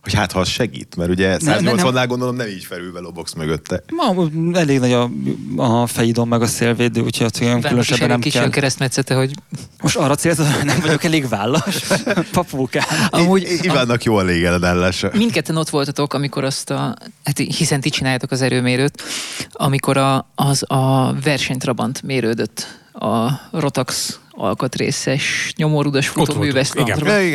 Hogy 0.01 0.13
hát 0.13 0.31
ha 0.31 0.39
az 0.39 0.47
segít, 0.47 0.95
mert 0.95 1.09
ugye 1.09 1.37
180-nál 1.39 2.05
gondolom 2.07 2.35
nem 2.35 2.47
így 2.47 2.63
felül 2.63 3.05
a 3.05 3.11
box 3.11 3.33
mögötte. 3.33 3.83
Ma 3.89 4.27
elég 4.53 4.79
nagy 4.79 4.91
a, 4.91 5.09
a 5.55 5.87
fejidon 5.87 6.27
meg 6.27 6.41
a 6.41 6.45
szélvédő, 6.45 7.01
úgyhogy 7.01 7.31
olyan 7.41 7.61
különösebben 7.61 8.07
nem 8.07 8.19
kis 8.19 8.33
kell. 8.33 8.49
keresztmetszete, 8.49 9.15
hogy... 9.15 9.33
Most 9.81 9.95
arra 9.95 10.15
célzol, 10.15 10.45
hogy 10.45 10.65
nem 10.65 10.79
vagyok 10.79 11.03
elég 11.03 11.29
vállas? 11.29 11.81
Papukám. 12.31 12.83
Amúgy, 13.09 13.59
Ivánnak 13.61 14.03
jó 14.03 14.15
a 14.15 14.23
légellenállása. 14.23 15.09
Mindketten 15.13 15.57
ott 15.57 15.69
voltatok, 15.69 16.13
amikor 16.13 16.43
azt 16.43 16.69
a... 16.69 16.95
Hát 17.23 17.37
hiszen 17.37 17.81
ti 17.81 17.89
csináljátok 17.89 18.31
az 18.31 18.41
erőmérőt, 18.41 19.03
amikor 19.51 19.97
a, 19.97 20.31
az 20.35 20.63
a 20.71 21.13
versenytrabant 21.23 22.01
mérődött 22.01 22.79
a 22.93 23.29
Rotax 23.51 24.19
alkatrészes 24.31 25.53
nyomorudas 25.57 26.07
futóműves 26.07 26.71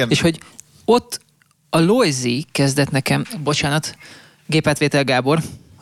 És 0.08 0.20
hogy 0.20 0.38
ott 0.84 1.20
a 1.76 1.80
Loisy 1.80 2.44
kezdett 2.52 2.90
nekem, 2.90 3.24
bocsánat, 3.42 3.96
gépátvétel 4.46 5.04
Gábor. 5.04 5.40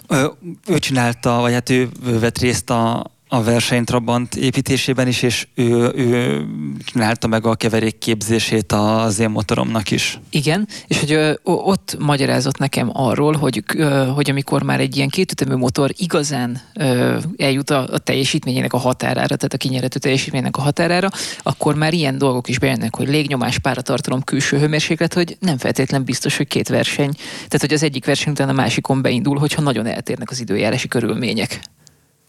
Ö, 0.08 0.26
ő 0.66 0.78
csinálta, 0.78 1.40
vagy 1.40 1.52
hát 1.52 1.70
ő 1.70 1.88
vett 2.02 2.38
részt 2.38 2.70
a, 2.70 3.06
a 3.28 3.42
versenytrabant 3.42 4.34
építésében 4.34 5.08
is, 5.08 5.22
és 5.22 5.46
ő, 5.54 5.92
ő 5.94 6.44
csinálta 6.84 7.26
meg 7.26 7.46
a 7.46 7.54
keverék 7.54 7.98
képzését 7.98 8.72
az 8.72 9.18
én 9.18 9.30
motoromnak 9.30 9.90
is. 9.90 10.20
Igen, 10.30 10.68
és 10.86 11.00
hogy 11.00 11.12
ö, 11.12 11.32
ott 11.42 11.96
magyarázott 11.98 12.58
nekem 12.58 12.90
arról, 12.92 13.32
hogy, 13.32 13.62
ö, 13.76 14.06
hogy 14.14 14.30
amikor 14.30 14.62
már 14.62 14.80
egy 14.80 14.96
ilyen 14.96 15.08
kétütemű 15.08 15.54
motor 15.54 15.90
igazán 15.96 16.60
ö, 16.74 17.18
eljut 17.36 17.70
a, 17.70 17.88
a 17.92 17.98
teljesítményének 17.98 18.72
a 18.72 18.78
határára, 18.78 19.36
tehát 19.36 19.54
a 19.54 19.56
kinyerető 19.56 19.98
teljesítményének 19.98 20.56
a 20.56 20.60
határára, 20.60 21.08
akkor 21.42 21.74
már 21.74 21.92
ilyen 21.92 22.18
dolgok 22.18 22.48
is 22.48 22.58
bejönnek, 22.58 22.96
hogy 22.96 23.08
légnyomás, 23.08 23.58
páratartalom, 23.58 24.22
külső 24.22 24.58
hőmérséklet, 24.58 25.14
hogy 25.14 25.36
nem 25.40 25.58
feltétlen 25.58 26.04
biztos, 26.04 26.36
hogy 26.36 26.46
két 26.46 26.68
verseny, 26.68 27.12
tehát 27.34 27.60
hogy 27.60 27.72
az 27.72 27.82
egyik 27.82 28.04
verseny 28.04 28.32
után 28.32 28.48
a 28.48 28.52
másikon 28.52 29.02
beindul, 29.02 29.38
hogyha 29.38 29.62
nagyon 29.62 29.86
eltérnek 29.86 30.30
az 30.30 30.40
időjárási 30.40 30.88
körülmények. 30.88 31.60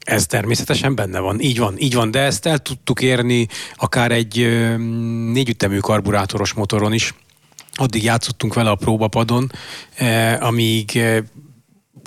Ez 0.06 0.26
természetesen 0.26 0.96
benne 0.96 1.20
van, 1.20 1.40
így 1.40 1.60
van, 1.60 1.76
így 1.78 1.94
van, 1.94 2.12
de 2.12 2.20
ezt 2.20 2.46
el 2.46 2.58
tudtuk 2.58 3.02
érni 3.02 3.48
akár 3.76 4.12
egy 4.12 4.38
négyütemű 5.32 5.78
karburátoros 5.78 6.54
motoron 6.54 6.94
is. 6.94 7.14
Addig 7.74 8.04
játszottunk 8.04 8.54
vele 8.54 8.70
a 8.70 8.76
próbapadon, 8.76 9.52
amíg 10.40 11.02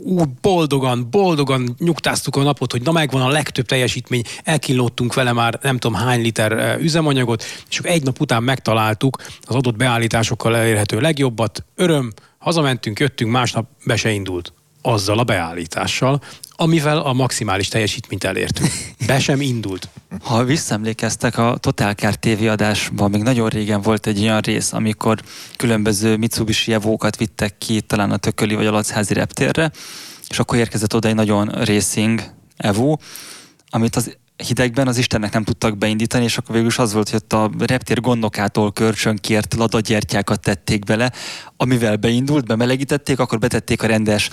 úgy 0.02 0.28
boldogan, 0.28 1.10
boldogan 1.10 1.74
nyugtáztuk 1.78 2.36
a 2.36 2.42
napot, 2.42 2.72
hogy 2.72 2.82
na 2.82 2.92
megvan 2.92 3.22
a 3.22 3.28
legtöbb 3.28 3.66
teljesítmény, 3.66 4.22
elkínlottunk 4.44 5.14
vele 5.14 5.32
már 5.32 5.58
nem 5.62 5.78
tudom 5.78 5.96
hány 5.96 6.22
liter 6.22 6.78
üzemanyagot, 6.80 7.44
és 7.70 7.78
egy 7.78 8.02
nap 8.02 8.20
után 8.20 8.42
megtaláltuk 8.42 9.16
az 9.42 9.54
adott 9.54 9.76
beállításokkal 9.76 10.56
elérhető 10.56 11.00
legjobbat. 11.00 11.64
Öröm, 11.74 12.12
hazamentünk, 12.38 12.98
jöttünk, 12.98 13.30
másnap 13.30 13.68
be 13.84 13.96
se 13.96 14.10
indult 14.10 14.52
azzal 14.82 15.18
a 15.18 15.24
beállítással, 15.24 16.20
amivel 16.60 16.98
a 16.98 17.12
maximális 17.12 17.68
teljesítményt 17.68 18.24
elértünk. 18.24 18.68
Be 19.06 19.18
sem 19.18 19.40
indult. 19.40 19.88
Ha 20.22 20.44
visszaemlékeztek, 20.44 21.38
a 21.38 21.56
Total 21.60 21.92
Car 21.92 22.14
TV 22.14 22.46
adásban 22.46 23.10
még 23.10 23.22
nagyon 23.22 23.48
régen 23.48 23.80
volt 23.80 24.06
egy 24.06 24.20
olyan 24.20 24.40
rész, 24.40 24.72
amikor 24.72 25.22
különböző 25.56 26.16
Mitsubishi 26.16 26.72
Evo-kat 26.72 27.16
vittek 27.16 27.58
ki 27.58 27.80
talán 27.80 28.10
a 28.10 28.16
Tököli 28.16 28.54
vagy 28.54 28.66
a 28.66 28.70
Lacházi 28.70 29.14
reptérre, 29.14 29.70
és 30.28 30.38
akkor 30.38 30.58
érkezett 30.58 30.94
oda 30.94 31.08
egy 31.08 31.14
nagyon 31.14 31.46
racing 31.46 32.22
Evo, 32.56 32.96
amit 33.70 33.96
az 33.96 34.16
hidegben 34.46 34.88
az 34.88 34.98
Istennek 34.98 35.32
nem 35.32 35.44
tudtak 35.44 35.78
beindítani, 35.78 36.24
és 36.24 36.38
akkor 36.38 36.54
végül 36.54 36.68
is 36.68 36.78
az 36.78 36.92
volt, 36.92 37.08
hogy 37.08 37.20
ott 37.22 37.32
a 37.32 37.50
reptér 37.58 38.00
gondokától 38.00 38.72
kölcsönkért 38.72 39.54
ladagyertyákat 39.54 40.40
tették 40.40 40.84
bele, 40.84 41.12
amivel 41.56 41.96
beindult, 41.96 42.46
bemelegítették, 42.46 43.18
akkor 43.18 43.38
betették 43.38 43.82
a 43.82 43.86
rendes 43.86 44.30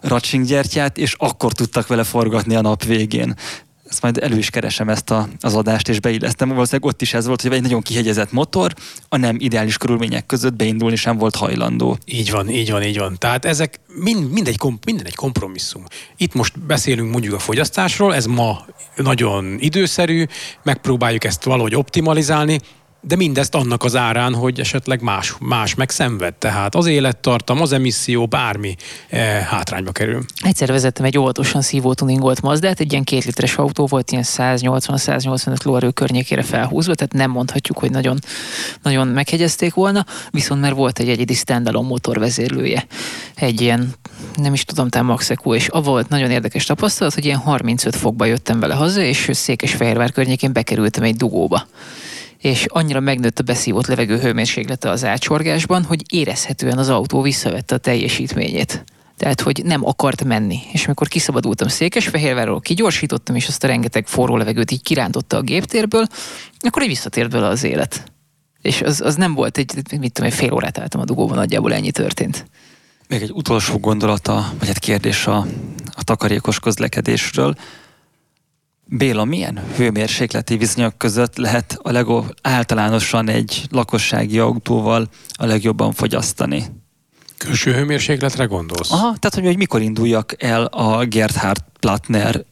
racsinggyertyát, 0.00 0.98
és 0.98 1.14
akkor 1.18 1.52
tudtak 1.52 1.86
vele 1.86 2.04
forgatni 2.04 2.54
a 2.54 2.60
nap 2.60 2.84
végén 2.84 3.34
ezt 3.88 4.02
majd 4.02 4.18
elő 4.18 4.38
is 4.38 4.50
keresem 4.50 4.88
ezt 4.88 5.10
a, 5.10 5.28
az 5.40 5.54
adást, 5.54 5.88
és 5.88 6.00
beillesztem. 6.00 6.48
Valószínűleg 6.48 6.92
ott 6.92 7.02
is 7.02 7.14
ez 7.14 7.26
volt, 7.26 7.42
hogy 7.42 7.52
egy 7.52 7.62
nagyon 7.62 7.82
kihegyezett 7.82 8.32
motor, 8.32 8.74
a 9.08 9.16
nem 9.16 9.36
ideális 9.38 9.76
körülmények 9.76 10.26
között 10.26 10.54
beindulni 10.54 10.96
sem 10.96 11.18
volt 11.18 11.36
hajlandó. 11.36 11.98
Így 12.04 12.30
van, 12.30 12.48
így 12.48 12.70
van, 12.70 12.82
így 12.82 12.98
van. 12.98 13.16
Tehát 13.18 13.44
ezek 13.44 13.80
mind, 13.86 14.30
mind 14.30 14.48
egy, 14.48 14.60
minden 14.84 15.06
egy 15.06 15.14
kompromisszum. 15.14 15.84
Itt 16.16 16.34
most 16.34 16.60
beszélünk 16.60 17.10
mondjuk 17.10 17.34
a 17.34 17.38
fogyasztásról, 17.38 18.14
ez 18.14 18.26
ma 18.26 18.64
nagyon 18.96 19.56
időszerű, 19.58 20.24
megpróbáljuk 20.62 21.24
ezt 21.24 21.44
valahogy 21.44 21.74
optimalizálni, 21.74 22.60
de 23.06 23.16
mindezt 23.16 23.54
annak 23.54 23.84
az 23.84 23.96
árán, 23.96 24.34
hogy 24.34 24.60
esetleg 24.60 25.02
más, 25.02 25.34
más 25.40 25.74
meg 25.74 25.90
szenved. 25.90 26.34
Tehát 26.34 26.74
az 26.74 26.86
élettartam, 26.86 27.60
az 27.60 27.72
emisszió, 27.72 28.26
bármi 28.26 28.76
e, 29.08 29.18
hátrányba 29.20 29.92
kerül. 29.92 30.24
Egyszer 30.42 30.68
vezettem 30.68 31.04
egy 31.04 31.18
óvatosan 31.18 31.62
szívó 31.62 31.94
tuningolt 31.94 32.42
Mazdát, 32.42 32.80
egy 32.80 32.92
ilyen 32.92 33.04
két 33.04 33.24
literes 33.24 33.56
autó 33.56 33.86
volt, 33.86 34.10
ilyen 34.10 34.24
180-185 34.26 35.64
lóerő 35.64 35.90
környékére 35.90 36.42
felhúzva, 36.42 36.94
tehát 36.94 37.12
nem 37.12 37.30
mondhatjuk, 37.30 37.78
hogy 37.78 37.90
nagyon, 37.90 38.18
nagyon 38.82 39.08
meghegyezték 39.08 39.74
volna, 39.74 40.06
viszont 40.30 40.60
már 40.60 40.74
volt 40.74 40.98
egy 40.98 41.08
egyedi 41.08 41.34
standalone 41.34 41.88
motorvezérlője. 41.88 42.86
Egy 43.34 43.60
ilyen, 43.60 43.94
nem 44.34 44.52
is 44.52 44.64
tudom, 44.64 44.88
talán 44.88 45.06
Maxekó, 45.06 45.54
és 45.54 45.68
a 45.68 45.80
volt 45.80 46.08
nagyon 46.08 46.30
érdekes 46.30 46.64
tapasztalat, 46.64 47.14
hogy 47.14 47.24
ilyen 47.24 47.38
35 47.38 47.96
fokba 47.96 48.24
jöttem 48.24 48.60
vele 48.60 48.74
haza, 48.74 49.00
és 49.00 49.28
Székesfehérvár 49.32 50.12
környékén 50.12 50.52
bekerültem 50.52 51.02
egy 51.02 51.16
dugóba 51.16 51.66
és 52.44 52.64
annyira 52.68 53.00
megnőtt 53.00 53.38
a 53.38 53.42
beszívott 53.42 53.86
levegő 53.86 54.18
hőmérséklete 54.18 54.90
az 54.90 55.04
átsorgásban, 55.04 55.82
hogy 55.84 56.14
érezhetően 56.14 56.78
az 56.78 56.88
autó 56.88 57.22
visszavette 57.22 57.74
a 57.74 57.78
teljesítményét. 57.78 58.84
Tehát, 59.16 59.40
hogy 59.40 59.62
nem 59.64 59.86
akart 59.86 60.24
menni. 60.24 60.58
És 60.72 60.84
amikor 60.84 61.08
kiszabadultam 61.08 61.68
Székesfehérvárról, 61.68 62.60
kigyorsítottam, 62.60 63.36
és 63.36 63.48
azt 63.48 63.64
a 63.64 63.66
rengeteg 63.66 64.06
forró 64.06 64.36
levegőt 64.36 64.70
így 64.70 64.82
kirántotta 64.82 65.36
a 65.36 65.42
géptérből, 65.42 66.06
akkor 66.60 66.82
így 66.82 66.88
visszatért 66.88 67.32
vele 67.32 67.46
az 67.46 67.64
élet. 67.64 68.12
És 68.60 68.82
az, 68.82 69.00
az 69.00 69.14
nem 69.14 69.34
volt 69.34 69.58
egy, 69.58 69.74
mit 69.98 70.12
tudom, 70.12 70.30
egy 70.30 70.36
fél 70.36 70.52
órát 70.52 70.78
álltam 70.78 71.00
a 71.00 71.04
dugóban, 71.04 71.36
nagyjából 71.36 71.72
ennyi 71.72 71.90
történt. 71.90 72.46
Még 73.08 73.22
egy 73.22 73.32
utolsó 73.32 73.78
gondolata, 73.78 74.52
vagy 74.58 74.68
egy 74.68 74.78
kérdés 74.78 75.26
a, 75.26 75.46
a 75.94 76.04
takarékos 76.04 76.60
közlekedésről. 76.60 77.54
Béla, 78.96 79.24
milyen 79.24 79.60
hőmérsékleti 79.76 80.56
viszonyok 80.56 80.98
között 80.98 81.36
lehet 81.36 81.78
a 81.82 81.90
legó 81.90 82.24
általánosan 82.42 83.28
egy 83.28 83.66
lakossági 83.70 84.38
autóval 84.38 85.08
a 85.32 85.46
legjobban 85.46 85.92
fogyasztani? 85.92 86.64
Külső 87.36 87.72
hőmérsékletre 87.72 88.44
gondolsz? 88.44 88.92
Aha, 88.92 89.00
tehát 89.02 89.34
hogy, 89.34 89.44
hogy 89.44 89.56
mikor 89.56 89.82
induljak 89.82 90.42
el 90.42 90.64
a 90.64 91.04
Gerhard 91.04 91.64
Plattner 91.80 92.44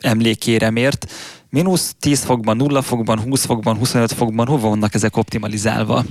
emlékére 0.00 0.70
mért. 0.70 1.12
Mínusz 1.50 1.94
10 1.98 2.24
fokban, 2.24 2.56
0 2.56 2.82
fokban, 2.82 3.20
20 3.20 3.44
fokban, 3.44 3.76
25 3.76 4.12
fokban, 4.12 4.46
hova 4.46 4.68
vannak 4.68 4.94
ezek 4.94 5.16
optimalizálva? 5.16 6.04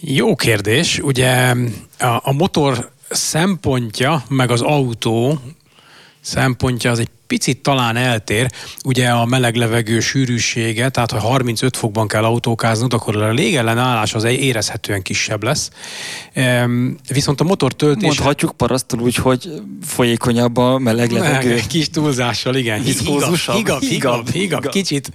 Jó 0.00 0.34
kérdés. 0.34 0.98
Ugye 0.98 1.54
a, 1.98 2.20
a 2.22 2.32
motor 2.32 2.90
szempontja, 3.08 4.22
meg 4.28 4.50
az 4.50 4.60
autó 4.60 5.40
szempontja 6.20 6.90
az 6.90 6.98
egy 6.98 7.10
picit 7.28 7.62
talán 7.62 7.96
eltér, 7.96 8.50
ugye 8.84 9.08
a 9.08 9.24
meleg 9.24 9.54
levegő 9.54 10.00
sűrűsége, 10.00 10.88
tehát 10.88 11.10
ha 11.10 11.18
35 11.18 11.76
fokban 11.76 12.08
kell 12.08 12.24
autókáznod, 12.24 12.92
akkor 12.92 13.16
a 13.16 13.32
légellenállás 13.32 14.14
az 14.14 14.24
érezhetően 14.24 15.02
kisebb 15.02 15.42
lesz. 15.42 15.70
Viszont 17.08 17.40
a 17.40 17.44
motor 17.44 17.72
töltése... 17.72 18.06
Mondhatjuk 18.06 18.52
parasztul 18.56 19.00
úgy, 19.00 19.14
hogy 19.14 19.62
folyékonyabb 19.86 20.56
a 20.56 20.78
meleg 20.78 21.10
levegő. 21.10 21.60
Kis 21.68 21.90
túlzással, 21.90 22.54
igen. 22.54 22.82
Higab, 22.82 23.36
higab, 23.56 23.80
higab, 23.80 24.30
higab. 24.30 24.68
Kicsit, 24.68 25.12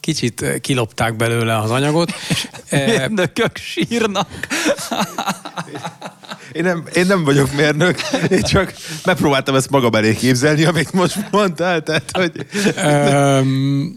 kicsit 0.00 0.60
kilopták 0.60 1.16
belőle 1.16 1.58
az 1.58 1.70
anyagot. 1.70 2.12
Mérnökök 2.70 3.56
sírnak. 3.56 4.28
Én 6.52 6.62
nem, 6.62 6.84
én 6.94 7.06
nem 7.06 7.24
vagyok 7.24 7.52
mérnök, 7.52 8.00
én 8.30 8.42
csak 8.42 8.74
megpróbáltam 9.04 9.54
ezt 9.54 9.70
magam 9.70 9.94
elé 9.94 10.14
képzelni, 10.14 10.64
amit 10.64 10.92
most 10.92 11.16
mondtál, 11.30 11.82
tehát 11.82 12.10
hogy... 12.12 12.46
Um, 12.84 13.96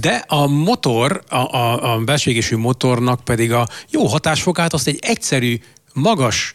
de 0.00 0.24
a 0.26 0.46
motor, 0.46 1.22
a, 1.28 1.36
a, 1.36 1.92
a 1.92 1.98
belségésű 1.98 2.56
motornak 2.56 3.24
pedig 3.24 3.52
a 3.52 3.68
jó 3.90 4.06
hatásfokát 4.06 4.72
azt 4.72 4.86
egy 4.86 4.98
egyszerű, 5.00 5.60
magas 5.92 6.54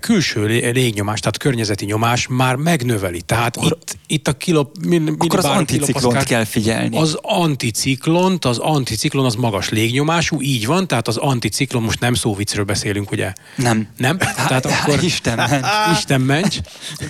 külső 0.00 0.46
légnyomás, 0.72 1.20
tehát 1.20 1.38
környezeti 1.38 1.84
nyomás 1.84 2.26
már 2.30 2.56
megnöveli. 2.56 3.22
Tehát 3.22 3.56
akkor, 3.56 3.78
itt, 3.80 3.96
itt 4.06 4.28
a 4.28 4.32
kilo, 4.32 4.66
min, 4.80 5.02
min, 5.02 5.16
akkor 5.18 5.38
az 5.38 5.44
anticiklont 5.44 6.22
kell 6.22 6.44
figyelni. 6.44 6.96
Az 6.98 7.18
anticiklont, 7.22 8.44
az 8.44 8.58
anticiklon 8.58 9.24
az 9.24 9.34
magas 9.34 9.68
légnyomású, 9.68 10.40
így 10.40 10.66
van, 10.66 10.86
tehát 10.86 11.08
az 11.08 11.16
anticiklon, 11.16 11.82
most 11.82 12.00
nem 12.00 12.14
szóvicről 12.14 12.64
beszélünk, 12.64 13.10
ugye? 13.10 13.32
Nem. 13.56 13.88
Nem? 13.96 14.18
Tehát 14.18 14.66
akkor... 14.66 15.02
Isten 15.02 15.36
ments. 15.36 15.66
Isten 15.98 16.20
ments. 16.20 16.58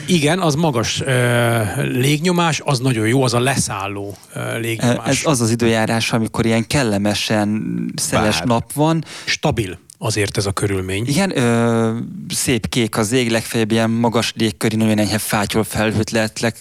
Igen, 0.07 0.39
az 0.39 0.55
magas 0.55 1.01
uh, 1.01 1.07
légnyomás, 1.83 2.61
az 2.65 2.79
nagyon 2.79 3.07
jó, 3.07 3.23
az 3.23 3.35
a 3.35 3.41
leszálló 3.41 4.17
uh, 4.35 4.61
légnyomás. 4.61 5.09
Ez 5.09 5.21
az 5.25 5.41
az 5.41 5.51
időjárás, 5.51 6.13
amikor 6.13 6.47
ilyen 6.47 6.67
kellemesen 6.67 7.63
szeles 7.97 8.39
Bár. 8.39 8.47
nap 8.47 8.73
van. 8.73 9.05
Stabil 9.25 9.79
azért 10.05 10.37
ez 10.37 10.47
a 10.47 10.53
körülmény. 10.53 11.07
Igen, 11.07 11.39
ö, 11.39 11.99
szép 12.29 12.69
kék 12.69 12.97
az 12.97 13.13
ég, 13.13 13.31
legfeljebb 13.31 13.71
ilyen 13.71 13.91
magas 13.91 14.33
légköri, 14.37 14.77
nagyon 14.77 14.99
enyhe 14.99 15.19
fátyol 15.19 15.65
felhőt 15.65 16.11
lehet 16.11 16.41
leg, 16.41 16.55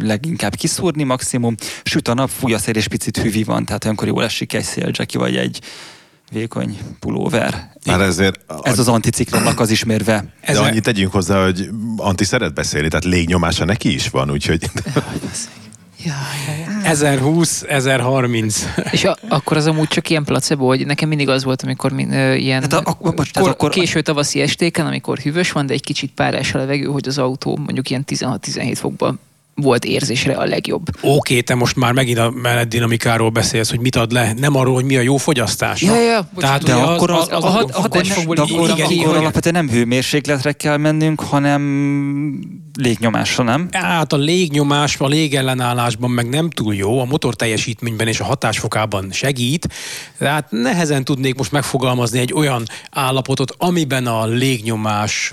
leginkább 0.00 0.54
kiszúrni 0.54 1.02
maximum. 1.02 1.54
Süt 1.82 2.08
a 2.08 2.14
nap, 2.14 2.28
fúj 2.28 2.54
a 2.54 2.58
szél, 2.58 2.74
és 2.74 2.88
picit 2.88 3.16
hűvi 3.16 3.44
van, 3.44 3.64
tehát 3.64 3.84
olyankor 3.84 4.06
jól 4.06 4.24
esik 4.24 4.52
egy 4.52 4.64
széldzseki, 4.64 5.18
vagy 5.18 5.36
egy 5.36 5.60
vékony 6.30 6.78
pulóver. 7.00 7.70
Már 7.84 8.00
ezért... 8.00 8.52
Ez 8.62 8.78
az 8.78 8.88
anticiklonnak 8.88 9.60
az 9.60 9.70
ismérve. 9.70 10.34
De 10.46 10.58
annyit 10.58 10.82
tegyünk 10.82 11.12
hozzá, 11.12 11.44
hogy 11.44 11.68
Anti 11.96 12.24
szeret 12.24 12.54
beszélni, 12.54 12.88
tehát 12.88 13.04
légnyomása 13.04 13.64
neki 13.64 13.94
is 13.94 14.08
van, 14.08 14.30
úgyhogy... 14.30 14.70
Ja, 16.06 16.14
ja, 16.46 16.54
ja. 16.82 16.90
1020, 16.90 17.64
1030. 17.68 18.64
És 18.90 19.04
a, 19.04 19.16
akkor 19.28 19.56
az 19.56 19.66
amúgy 19.66 19.88
csak 19.88 20.10
ilyen 20.10 20.24
placebo, 20.24 20.66
hogy 20.66 20.86
nekem 20.86 21.08
mindig 21.08 21.28
az 21.28 21.44
volt, 21.44 21.62
amikor 21.62 21.92
min, 21.92 22.12
ö, 22.12 22.34
ilyen 22.34 22.60
hát 22.60 22.72
a, 22.72 22.96
a, 23.00 23.12
most, 23.16 23.38
kor, 23.38 23.48
akkor... 23.48 23.70
késő 23.70 24.00
tavaszi 24.00 24.40
estéken, 24.40 24.86
amikor 24.86 25.18
hűvös 25.18 25.52
van, 25.52 25.66
de 25.66 25.72
egy 25.72 25.82
kicsit 25.82 26.12
párás 26.14 26.54
a 26.54 26.58
levegő, 26.58 26.84
hogy 26.86 27.08
az 27.08 27.18
autó 27.18 27.56
mondjuk 27.56 27.90
ilyen 27.90 28.04
16-17 28.06 28.72
fokban 28.74 29.18
volt 29.54 29.84
érzésre 29.84 30.34
a 30.34 30.44
legjobb. 30.44 30.88
Oké, 31.00 31.08
okay, 31.08 31.42
te 31.42 31.54
most 31.54 31.76
már 31.76 31.92
megint 31.92 32.18
a 32.18 32.30
mellett 32.30 32.68
dinamikáról 32.68 33.30
beszélsz, 33.30 33.70
hogy 33.70 33.80
mit 33.80 33.96
ad 33.96 34.12
le, 34.12 34.32
nem 34.32 34.56
arról, 34.56 34.74
hogy 34.74 34.84
mi 34.84 34.96
a 34.96 35.00
jó 35.00 35.16
fogyasztás. 35.16 35.82
Ja, 35.82 36.00
ja, 36.00 36.30
Tehát 36.36 36.62
de 36.62 36.74
akkor 36.74 37.10
az, 37.10 37.28
az, 37.30 37.44
az, 37.44 37.54
az, 37.54 37.64
az, 37.68 37.74
hatásfokból 37.74 38.36
akkor, 38.36 38.68
igen, 38.68 38.90
igen, 38.90 39.04
akkor 39.04 39.16
alapvetően 39.16 39.54
nem 39.54 39.74
hőmérsékletre 39.74 40.52
kell 40.52 40.76
mennünk, 40.76 41.20
hanem 41.20 41.62
légnyomásra, 42.76 43.44
nem? 43.44 43.68
Hát 43.72 44.12
a 44.12 44.16
légnyomás 44.16 44.96
a 44.98 45.06
légellenállásban 45.06 46.10
meg 46.10 46.28
nem 46.28 46.50
túl 46.50 46.74
jó, 46.74 47.00
a 47.00 47.04
motor 47.04 47.34
teljesítményben 47.34 48.08
és 48.08 48.20
a 48.20 48.24
hatásfokában 48.24 49.12
segít, 49.12 49.68
tehát 50.18 50.50
nehezen 50.50 51.04
tudnék 51.04 51.34
most 51.34 51.52
megfogalmazni 51.52 52.18
egy 52.18 52.32
olyan 52.32 52.66
állapotot, 52.90 53.54
amiben 53.58 54.06
a 54.06 54.26
légnyomás, 54.26 55.32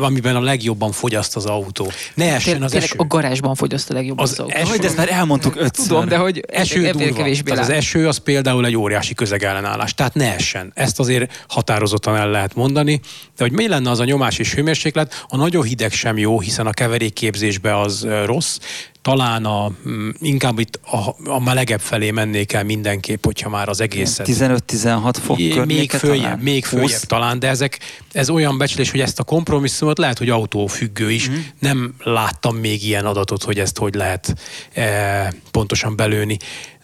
amiben 0.00 0.36
a 0.36 0.40
legjobban 0.40 0.92
fogyaszt 0.92 1.36
az 1.36 1.44
autó. 1.44 1.90
Ne 2.14 2.34
essen 2.34 2.62
az 2.62 2.74
eső. 2.74 2.94
A 2.96 3.06
garázsban 3.06 3.54
fogyaszt 3.54 3.90
a 3.90 3.94
legjobban 3.94 4.24
az, 4.24 4.30
az 4.30 4.38
autó. 4.38 4.76
De 4.76 4.86
ezt 4.86 4.96
már 4.96 5.10
elmondtuk 5.10 5.56
ötször. 5.56 5.86
Tudom, 5.86 6.08
de 6.08 6.16
hogy 6.16 6.44
eső 6.48 6.90
durva. 6.90 7.22
Tehát 7.44 7.58
az 7.58 7.68
eső 7.68 8.08
az 8.08 8.16
például 8.16 8.66
egy 8.66 8.76
óriási 8.76 9.14
közegellenállás. 9.14 9.94
Tehát 9.94 10.14
ne 10.14 10.34
essen. 10.34 10.72
Ezt 10.74 11.00
azért 11.00 11.44
határozottan 11.48 12.16
el 12.16 12.30
lehet 12.30 12.54
mondani. 12.54 13.00
De 13.36 13.44
hogy 13.44 13.52
mi 13.52 13.68
lenne 13.68 13.90
az 13.90 14.00
a 14.00 14.04
nyomás 14.04 14.38
és 14.38 14.54
hőmérséklet, 14.54 15.24
a 15.28 15.36
nagyon 15.36 15.62
hideg 15.62 15.92
sem 15.92 16.18
jó, 16.18 16.40
hiszen 16.52 16.66
a 16.66 16.72
keverékképzésbe 16.72 17.80
az 17.80 18.06
rossz, 18.24 18.58
talán 19.02 19.44
a, 19.44 19.70
mm, 19.88 20.08
inkább 20.20 20.58
itt 20.58 20.80
a, 20.84 21.30
a 21.30 21.40
melegebb 21.40 21.80
felé 21.80 22.10
mennék 22.10 22.52
el 22.52 22.64
mindenképp, 22.64 23.24
hogyha 23.24 23.48
már 23.48 23.68
az 23.68 23.80
egészet. 23.80 24.26
15-16 24.30 25.14
fok 25.22 25.36
Még 25.66 25.90
följebb, 25.90 26.22
talán. 26.22 26.38
még 26.38 26.64
följebb 26.64 26.90
20? 26.90 27.06
talán, 27.06 27.38
de 27.38 27.48
ezek, 27.48 27.78
ez 28.12 28.30
olyan 28.30 28.58
becslés, 28.58 28.90
hogy 28.90 29.00
ezt 29.00 29.18
a 29.18 29.22
kompromisszumot 29.22 29.98
lehet, 29.98 30.18
hogy 30.18 30.28
autófüggő 30.28 31.10
is. 31.10 31.28
Mm. 31.28 31.34
Nem 31.58 31.94
láttam 31.98 32.56
még 32.56 32.84
ilyen 32.84 33.06
adatot, 33.06 33.42
hogy 33.42 33.58
ezt 33.58 33.78
hogy 33.78 33.94
lehet 33.94 34.34
e, 34.72 35.34
pontosan 35.50 35.96
belőni. 35.96 36.36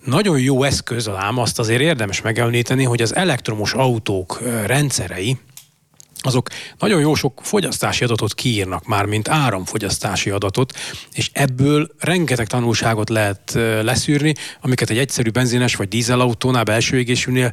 Nagyon 0.04 0.40
jó 0.40 0.62
eszköz, 0.62 1.08
ám 1.08 1.38
azt 1.38 1.58
azért 1.58 1.80
érdemes 1.80 2.20
megemlíteni, 2.20 2.84
hogy 2.84 3.02
az 3.02 3.14
elektromos 3.14 3.72
autók 3.72 4.42
rendszerei, 4.66 5.38
azok 6.18 6.48
nagyon 6.78 7.00
jó 7.00 7.14
sok 7.14 7.40
fogyasztási 7.42 8.04
adatot 8.04 8.34
kiírnak 8.34 8.86
már, 8.86 9.04
mint 9.04 9.28
áramfogyasztási 9.28 10.30
adatot, 10.30 10.72
és 11.12 11.30
ebből 11.32 11.90
rengeteg 11.98 12.46
tanulságot 12.46 13.08
lehet 13.08 13.52
leszűrni, 13.82 14.34
amiket 14.60 14.90
egy 14.90 14.98
egyszerű 14.98 15.30
benzines 15.30 15.76
vagy 15.76 15.88
dízelautónál, 15.88 16.64
belső 16.64 16.98
égésűnél 16.98 17.52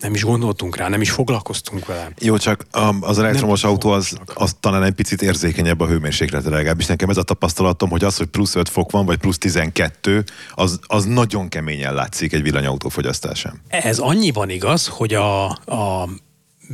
nem 0.00 0.14
is 0.14 0.24
gondoltunk 0.24 0.76
rá, 0.76 0.88
nem 0.88 1.00
is 1.00 1.10
foglalkoztunk 1.10 1.86
vele. 1.86 2.10
Jó, 2.18 2.36
csak 2.36 2.66
az 3.00 3.18
elektromos 3.18 3.60
nem 3.60 3.70
autó 3.70 3.90
az, 3.90 4.18
az 4.34 4.56
talán 4.60 4.82
egy 4.82 4.92
picit 4.92 5.22
érzékenyebb 5.22 5.80
a 5.80 5.86
hőmérsékletre, 5.86 6.50
legalábbis 6.50 6.86
nekem 6.86 7.08
ez 7.08 7.16
a 7.16 7.22
tapasztalatom, 7.22 7.90
hogy 7.90 8.04
az, 8.04 8.16
hogy 8.16 8.26
plusz 8.26 8.54
5 8.54 8.68
fok 8.68 8.90
van, 8.90 9.06
vagy 9.06 9.18
plusz 9.18 9.38
12, 9.38 10.24
az, 10.54 10.78
az 10.86 11.04
nagyon 11.04 11.48
keményen 11.48 11.94
látszik 11.94 12.32
egy 12.32 12.42
villanyautó 12.42 12.88
fogyasztásán. 12.88 13.60
Ez 13.68 13.98
annyiban 13.98 14.50
igaz, 14.50 14.86
hogy 14.86 15.14
a, 15.14 15.44
a 15.50 16.08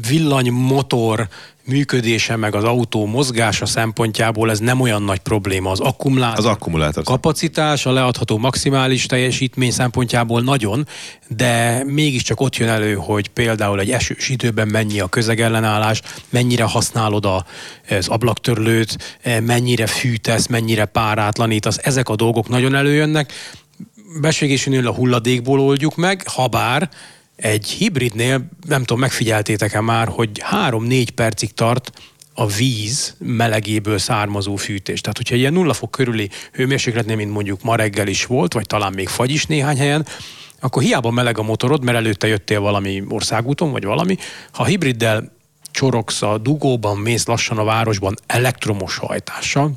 villanymotor 0.08 1.28
működése, 1.66 2.36
meg 2.36 2.54
az 2.54 2.64
autó 2.64 3.06
mozgása 3.06 3.66
szempontjából 3.66 4.50
ez 4.50 4.58
nem 4.58 4.80
olyan 4.80 5.02
nagy 5.02 5.18
probléma. 5.18 5.70
Az 5.70 5.80
akkumulátor, 5.80 6.38
az 6.38 6.44
akkumulátor 6.44 7.04
kapacitás, 7.04 7.86
a 7.86 7.92
leadható 7.92 8.38
maximális 8.38 9.06
teljesítmény 9.06 9.70
szempontjából 9.70 10.40
nagyon, 10.40 10.86
de 11.28 11.84
mégiscsak 11.86 12.40
ott 12.40 12.56
jön 12.56 12.68
elő, 12.68 12.94
hogy 12.94 13.28
például 13.28 13.80
egy 13.80 13.90
esős 13.90 14.28
időben 14.28 14.68
mennyi 14.68 15.00
a 15.00 15.08
közegellenállás, 15.08 16.02
mennyire 16.28 16.64
használod 16.64 17.24
az 17.88 18.08
ablaktörlőt, 18.08 19.20
mennyire 19.42 19.86
fűtesz, 19.86 20.46
mennyire 20.46 20.84
párátlanítasz, 20.84 21.78
ezek 21.82 22.08
a 22.08 22.16
dolgok 22.16 22.48
nagyon 22.48 22.74
előjönnek. 22.74 23.32
Bességésűnél 24.20 24.86
a 24.86 24.94
hulladékból 24.94 25.60
oldjuk 25.60 25.96
meg, 25.96 26.22
ha 26.34 26.46
bár 26.46 26.88
egy 27.36 27.66
hibridnél, 27.66 28.48
nem 28.66 28.80
tudom, 28.80 28.98
megfigyeltétek-e 28.98 29.80
már, 29.80 30.08
hogy 30.08 30.42
3-4 30.50 31.08
percig 31.14 31.54
tart 31.54 31.92
a 32.34 32.46
víz 32.46 33.14
melegéből 33.18 33.98
származó 33.98 34.56
fűtés. 34.56 35.00
Tehát, 35.00 35.16
hogyha 35.16 35.34
ilyen 35.34 35.52
nulla 35.52 35.72
fok 35.72 35.90
körüli 35.90 36.30
hőmérsékletnél, 36.52 37.16
mint 37.16 37.32
mondjuk 37.32 37.62
ma 37.62 37.76
reggel 37.76 38.06
is 38.06 38.26
volt, 38.26 38.52
vagy 38.52 38.66
talán 38.66 38.92
még 38.92 39.08
fagy 39.08 39.30
is 39.30 39.46
néhány 39.46 39.76
helyen, 39.76 40.06
akkor 40.60 40.82
hiába 40.82 41.10
meleg 41.10 41.38
a 41.38 41.42
motorod, 41.42 41.84
mert 41.84 41.96
előtte 41.96 42.26
jöttél 42.26 42.60
valami 42.60 43.02
országúton, 43.08 43.70
vagy 43.70 43.84
valami, 43.84 44.16
ha 44.52 44.64
hibriddel 44.64 45.32
csorogsz 45.70 46.22
a 46.22 46.38
dugóban, 46.38 46.98
mész 46.98 47.26
lassan 47.26 47.58
a 47.58 47.64
városban 47.64 48.14
elektromos 48.26 48.96
hajtással, 48.96 49.72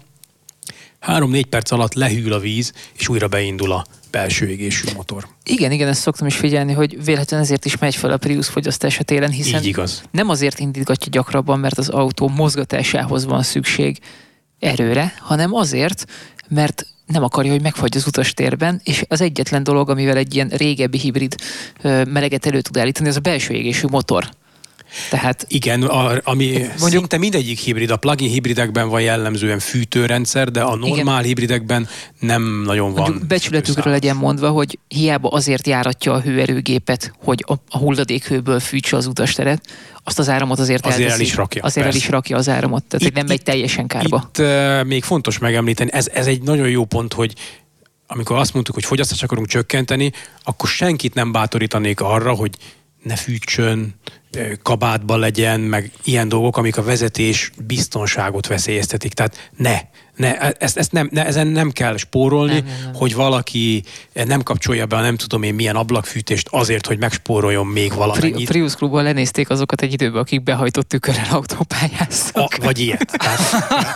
három-négy 1.07 1.45
perc 1.45 1.71
alatt 1.71 1.93
lehűl 1.93 2.33
a 2.33 2.39
víz, 2.39 2.71
és 2.97 3.09
újra 3.09 3.27
beindul 3.27 3.71
a 3.71 3.85
belső 4.11 4.49
égésű 4.49 4.87
motor. 4.95 5.27
Igen, 5.43 5.71
igen, 5.71 5.87
ezt 5.87 6.01
szoktam 6.01 6.27
is 6.27 6.35
figyelni, 6.35 6.73
hogy 6.73 7.03
véletlenül 7.03 7.45
ezért 7.45 7.65
is 7.65 7.77
megy 7.77 7.95
fel 7.95 8.11
a 8.11 8.17
Prius 8.17 8.47
fogyasztása 8.47 9.03
télen, 9.03 9.31
hiszen 9.31 9.61
Így 9.61 9.67
igaz. 9.67 10.03
nem 10.11 10.29
azért 10.29 10.59
indítgatja 10.59 11.11
gyakrabban, 11.11 11.59
mert 11.59 11.77
az 11.77 11.89
autó 11.89 12.27
mozgatásához 12.27 13.25
van 13.25 13.43
szükség 13.43 13.99
erőre, 14.59 15.13
hanem 15.19 15.53
azért, 15.53 16.05
mert 16.47 16.85
nem 17.05 17.23
akarja, 17.23 17.51
hogy 17.51 17.61
megfagy 17.61 17.97
az 17.97 18.07
utastérben, 18.07 18.81
és 18.83 19.03
az 19.07 19.21
egyetlen 19.21 19.63
dolog, 19.63 19.89
amivel 19.89 20.17
egy 20.17 20.35
ilyen 20.35 20.47
régebbi 20.47 20.97
hibrid 20.97 21.35
meleget 21.83 22.45
elő 22.45 22.61
tud 22.61 22.77
állítani, 22.77 23.07
az 23.07 23.15
a 23.15 23.19
belső 23.19 23.53
égésű 23.53 23.87
motor. 23.89 24.29
Tehát 25.09 25.45
igen, 25.47 25.83
a, 25.83 26.19
ami 26.23 26.45
mondjuk, 26.79 26.89
szinte 26.91 27.17
mindegyik 27.17 27.59
hibrid, 27.59 27.89
a 27.89 27.97
plug-in 27.97 28.29
hibridekben 28.29 28.89
van 28.89 29.01
jellemzően 29.01 29.59
fűtőrendszer, 29.59 30.51
de 30.51 30.61
a 30.61 30.75
normál 30.75 30.99
igen. 30.99 31.23
hibridekben 31.23 31.87
nem 32.19 32.61
nagyon 32.65 32.93
van. 32.93 33.01
Mondjuk 33.01 33.27
becsületükről 33.27 33.93
legyen 33.93 34.15
mondva, 34.15 34.49
hogy 34.49 34.79
hiába 34.87 35.29
azért 35.29 35.67
járatja 35.67 36.13
a 36.13 36.21
hőerőgépet, 36.21 37.13
hogy 37.23 37.43
a, 37.47 37.53
a 37.69 37.77
hulladékhőből 37.77 38.59
fűtse 38.59 38.95
az 38.95 39.05
utasteret, 39.05 39.61
azt 40.03 40.19
az 40.19 40.29
áramot 40.29 40.59
azért, 40.59 40.85
azért 40.85 41.11
el 41.11 41.19
is 41.19 41.35
rakja. 41.35 41.61
Azért 41.63 41.85
persze. 41.85 41.99
el 41.99 42.05
is 42.05 42.11
rakja 42.11 42.37
az 42.37 42.49
áramot, 42.49 42.83
tehát 42.83 43.07
itt, 43.07 43.15
nem 43.15 43.25
megy 43.25 43.43
teljesen 43.43 43.87
kárba. 43.87 44.29
Itt 44.29 44.39
uh, 44.39 44.83
még 44.83 45.03
fontos 45.03 45.37
megemlíteni, 45.37 45.89
ez, 45.93 46.07
ez 46.13 46.27
egy 46.27 46.41
nagyon 46.41 46.69
jó 46.69 46.85
pont, 46.85 47.13
hogy 47.13 47.33
amikor 48.07 48.37
azt 48.37 48.53
mondtuk, 48.53 48.75
hogy 48.75 48.85
fogyasztást 48.85 49.23
akarunk 49.23 49.47
csökkenteni, 49.47 50.11
akkor 50.43 50.69
senkit 50.69 51.13
nem 51.13 51.31
bátorítanék 51.31 52.01
arra, 52.01 52.33
hogy 52.33 52.51
ne 53.07 53.15
fűtsön, 53.15 53.95
kabátban 54.61 55.19
legyen, 55.19 55.59
meg 55.59 55.91
ilyen 56.03 56.29
dolgok, 56.29 56.57
amik 56.57 56.77
a 56.77 56.83
vezetés 56.83 57.51
biztonságot 57.67 58.47
veszélyeztetik. 58.47 59.13
Tehát 59.13 59.51
ne, 59.57 59.79
ne, 60.15 60.37
ezt, 60.37 60.77
ezt 60.77 60.91
nem, 60.91 61.09
ne, 61.11 61.25
ezen 61.25 61.47
nem 61.47 61.71
kell 61.71 61.97
spórolni, 61.97 62.53
nem, 62.53 62.65
nem, 62.65 62.75
nem. 62.83 62.93
hogy 62.93 63.15
valaki 63.15 63.83
nem 64.13 64.43
kapcsolja 64.43 64.85
be 64.85 64.95
a 64.95 65.01
nem 65.01 65.15
tudom 65.17 65.43
én 65.43 65.53
milyen 65.53 65.75
ablakfűtést 65.75 66.47
azért, 66.51 66.87
hogy 66.87 66.97
megspóroljon 66.97 67.65
még 67.65 67.93
valamennyit. 67.93 68.49
A 68.49 68.51
Prius 68.51 68.75
klubban 68.75 69.03
lenézték 69.03 69.49
azokat 69.49 69.81
egy 69.81 69.93
időben, 69.93 70.21
akik 70.21 70.43
behajtott 70.43 70.87
tükörrel 70.87 71.27
autópályáztak. 71.31 72.53
A, 72.59 72.63
vagy 72.63 72.79
ilyet. 72.79 73.11
Tehát, 73.17 73.39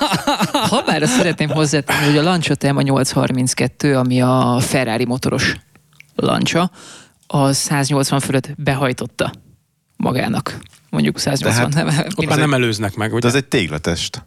ha 0.70 0.84
már 0.86 1.02
azt 1.02 1.16
szeretném 1.16 1.50
hozzátenni, 1.50 2.06
hogy 2.06 2.18
a 2.18 2.24
Lancia 2.24 2.56
Tema 2.56 2.82
832, 2.82 3.98
ami 3.98 4.22
a 4.22 4.60
Ferrari 4.60 5.06
motoros 5.06 5.56
Lancia, 6.16 6.72
a 7.32 7.54
180 7.54 8.20
fölött 8.20 8.50
behajtotta 8.58 9.32
magának. 9.98 10.58
Mondjuk 10.90 11.20
180. 11.20 11.70
Tehát, 11.70 11.86
nem, 11.86 12.06
ott 12.16 12.26
már 12.26 12.38
nem 12.38 12.54
előznek 12.54 12.96
meg, 12.96 13.12
ugye? 13.12 13.20
De 13.20 13.28
ez 13.28 13.36
egy 13.36 13.46
téglatest. 13.46 14.26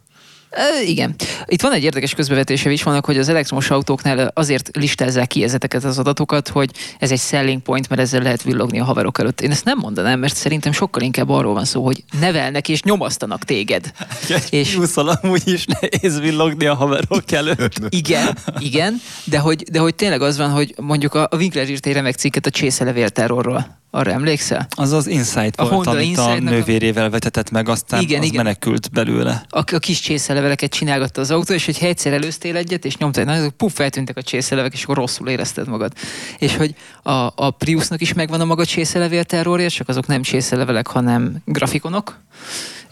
Igen. 0.85 1.15
Itt 1.45 1.61
van 1.61 1.73
egy 1.73 1.83
érdekes 1.83 2.13
közbevetése 2.13 2.71
is 2.71 2.83
vannak, 2.83 3.05
hogy 3.05 3.17
az 3.17 3.29
elektromos 3.29 3.69
autóknál 3.69 4.31
azért 4.33 4.69
listázzák 4.73 5.27
ki 5.27 5.43
ezeket 5.43 5.83
az 5.83 5.99
adatokat, 5.99 6.47
hogy 6.47 6.71
ez 6.99 7.11
egy 7.11 7.19
selling 7.19 7.61
point, 7.61 7.89
mert 7.89 8.01
ezzel 8.01 8.21
lehet 8.21 8.43
villogni 8.43 8.79
a 8.79 8.83
haverok 8.83 9.19
előtt. 9.19 9.41
Én 9.41 9.51
ezt 9.51 9.65
nem 9.65 9.77
mondanám, 9.77 10.19
mert 10.19 10.35
szerintem 10.35 10.71
sokkal 10.71 11.01
inkább 11.01 11.29
arról 11.29 11.53
van 11.53 11.65
szó, 11.65 11.83
hogy 11.83 12.03
nevelnek 12.19 12.69
és 12.69 12.81
nyomasztanak 12.81 13.43
téged. 13.43 13.91
és 14.49 14.73
Jusszal 14.73 15.19
amúgy 15.21 15.47
is 15.47 15.65
nehéz 15.65 16.19
villogni 16.19 16.65
a 16.65 16.75
haverok 16.75 17.31
előtt. 17.31 17.79
Igen, 17.89 18.37
igen, 18.59 19.01
de 19.23 19.39
hogy, 19.39 19.63
de 19.71 19.79
hogy 19.79 19.95
tényleg 19.95 20.21
az 20.21 20.37
van, 20.37 20.49
hogy 20.49 20.73
mondjuk 20.81 21.13
a, 21.13 21.27
a 21.31 21.35
Winkler 21.35 21.69
írt 21.69 21.85
egy 21.85 21.93
remek 21.93 22.15
cikket 22.15 22.45
a 22.45 22.49
csészelevél 22.49 23.09
terrorról 23.09 23.83
arra 23.95 24.11
emlékszel? 24.11 24.67
Az 24.69 24.91
az 24.91 25.07
Insight 25.07 25.55
a 25.55 25.63
volt, 25.63 25.85
Honda 25.85 25.91
amit 25.91 26.17
a 26.17 26.39
nővérével 26.39 27.09
vetetett 27.09 27.51
meg, 27.51 27.69
aztán 27.69 28.01
igen, 28.01 28.19
az 28.19 28.25
igen. 28.25 28.43
menekült 28.43 28.91
belőle. 28.91 29.45
A, 29.49 29.57
a 29.57 29.79
kis 29.79 29.99
csészeleveleket 29.99 30.71
csinálgatta 30.71 31.21
az 31.21 31.31
autó, 31.31 31.53
és 31.53 31.65
hogy 31.65 31.77
egyszer 31.81 32.13
előztél 32.13 32.55
egyet, 32.55 32.85
és 32.85 32.97
nyomtál, 32.97 33.23
na, 33.23 33.49
puff, 33.49 33.73
feltűntek 33.73 34.17
a 34.17 34.21
csészelevek, 34.21 34.73
és 34.73 34.83
akkor 34.83 34.95
rosszul 34.95 35.29
érezted 35.29 35.67
magad. 35.67 35.93
És 36.37 36.55
hogy 36.55 36.75
a, 37.03 37.11
a 37.35 37.51
Priusnak 37.57 38.01
is 38.01 38.13
megvan 38.13 38.41
a 38.41 38.45
maga 38.45 38.65
csészelevél 38.65 39.23
terrorja, 39.23 39.69
csak 39.69 39.89
azok 39.89 40.07
nem 40.07 40.21
csészelevelek, 40.21 40.87
hanem 40.87 41.35
grafikonok 41.45 42.23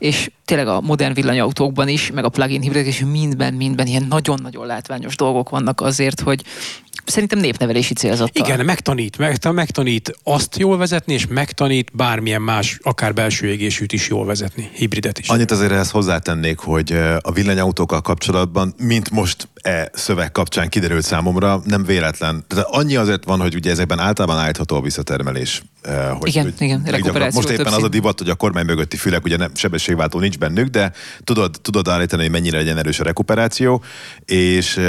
és 0.04 0.32
tényleg 0.46 0.68
a 0.68 0.82
modern 0.82 1.13
villanyautókban 1.13 1.88
is, 1.88 2.12
meg 2.12 2.24
a 2.24 2.30
plug-in 2.30 2.62
hibridek 2.62 2.88
is 2.88 3.00
mindben, 3.00 3.54
mindben 3.54 3.88
ilyen 3.88 4.06
nagyon-nagyon 4.10 4.66
látványos 4.66 5.16
dolgok 5.16 5.50
vannak 5.50 5.82
azért, 5.82 6.20
hogy 6.20 6.44
szerintem 7.06 7.39
népnevelési 7.39 7.94
célzattal. 7.94 8.46
Igen, 8.46 8.66
megtanít, 8.66 9.18
meg, 9.18 9.38
megtanít 9.52 10.16
azt 10.24 10.58
jól 10.58 10.78
vezetni, 10.78 11.13
és 11.13 11.28
megtanít 11.28 11.92
bármilyen 11.94 12.42
más, 12.42 12.80
akár 12.82 13.13
belső 13.13 13.48
égésűt 13.48 13.94
is 13.94 14.10
jól 14.10 14.26
vezetni, 14.26 14.70
hibridet 14.74 15.20
is. 15.20 15.28
Annyit 15.28 15.52
azért 15.52 15.72
ehhez 15.72 15.92
hozzátennék, 15.92 16.60
hogy 16.60 16.92
a 17.22 17.32
villanyautókkal 17.32 18.02
kapcsolatban, 18.02 18.74
mint 18.78 19.10
most 19.10 19.48
e 19.62 19.89
szöveg 19.94 20.32
kapcsán 20.32 20.70
kiderült 20.70 21.04
számomra, 21.04 21.62
nem 21.66 21.84
véletlen. 21.84 22.46
Tehát 22.48 22.66
annyi 22.70 22.96
azért 22.96 23.24
van, 23.24 23.39
hogy 23.39 23.56
ugye 23.56 23.72
ezekben 23.72 24.00
általában 24.00 24.38
állítható 24.38 24.76
a 24.76 24.82
visszatermelés. 24.82 25.62
Hogy, 26.20 26.30
igen, 26.30 26.54
hogy 26.58 26.62
igen, 26.62 27.32
Most 27.34 27.50
éppen 27.50 27.74
az 27.74 27.84
a 27.84 27.88
divat, 27.88 28.20
hogy 28.20 28.30
a 28.30 28.36
kormány 28.36 28.66
mögötti 28.66 28.98
fülek, 28.98 29.24
ugye 29.24 29.38
nem, 29.38 29.52
sebességváltó 29.93 30.19
nincs 30.19 30.38
bennük, 30.38 30.67
de 30.67 30.91
tudod, 31.23 31.56
tudod 31.62 31.88
állítani, 31.88 32.21
hogy 32.21 32.32
mennyire 32.32 32.58
legyen 32.58 32.77
erős 32.77 32.99
a 32.99 33.03
rekuperáció, 33.03 33.84
és, 34.25 34.79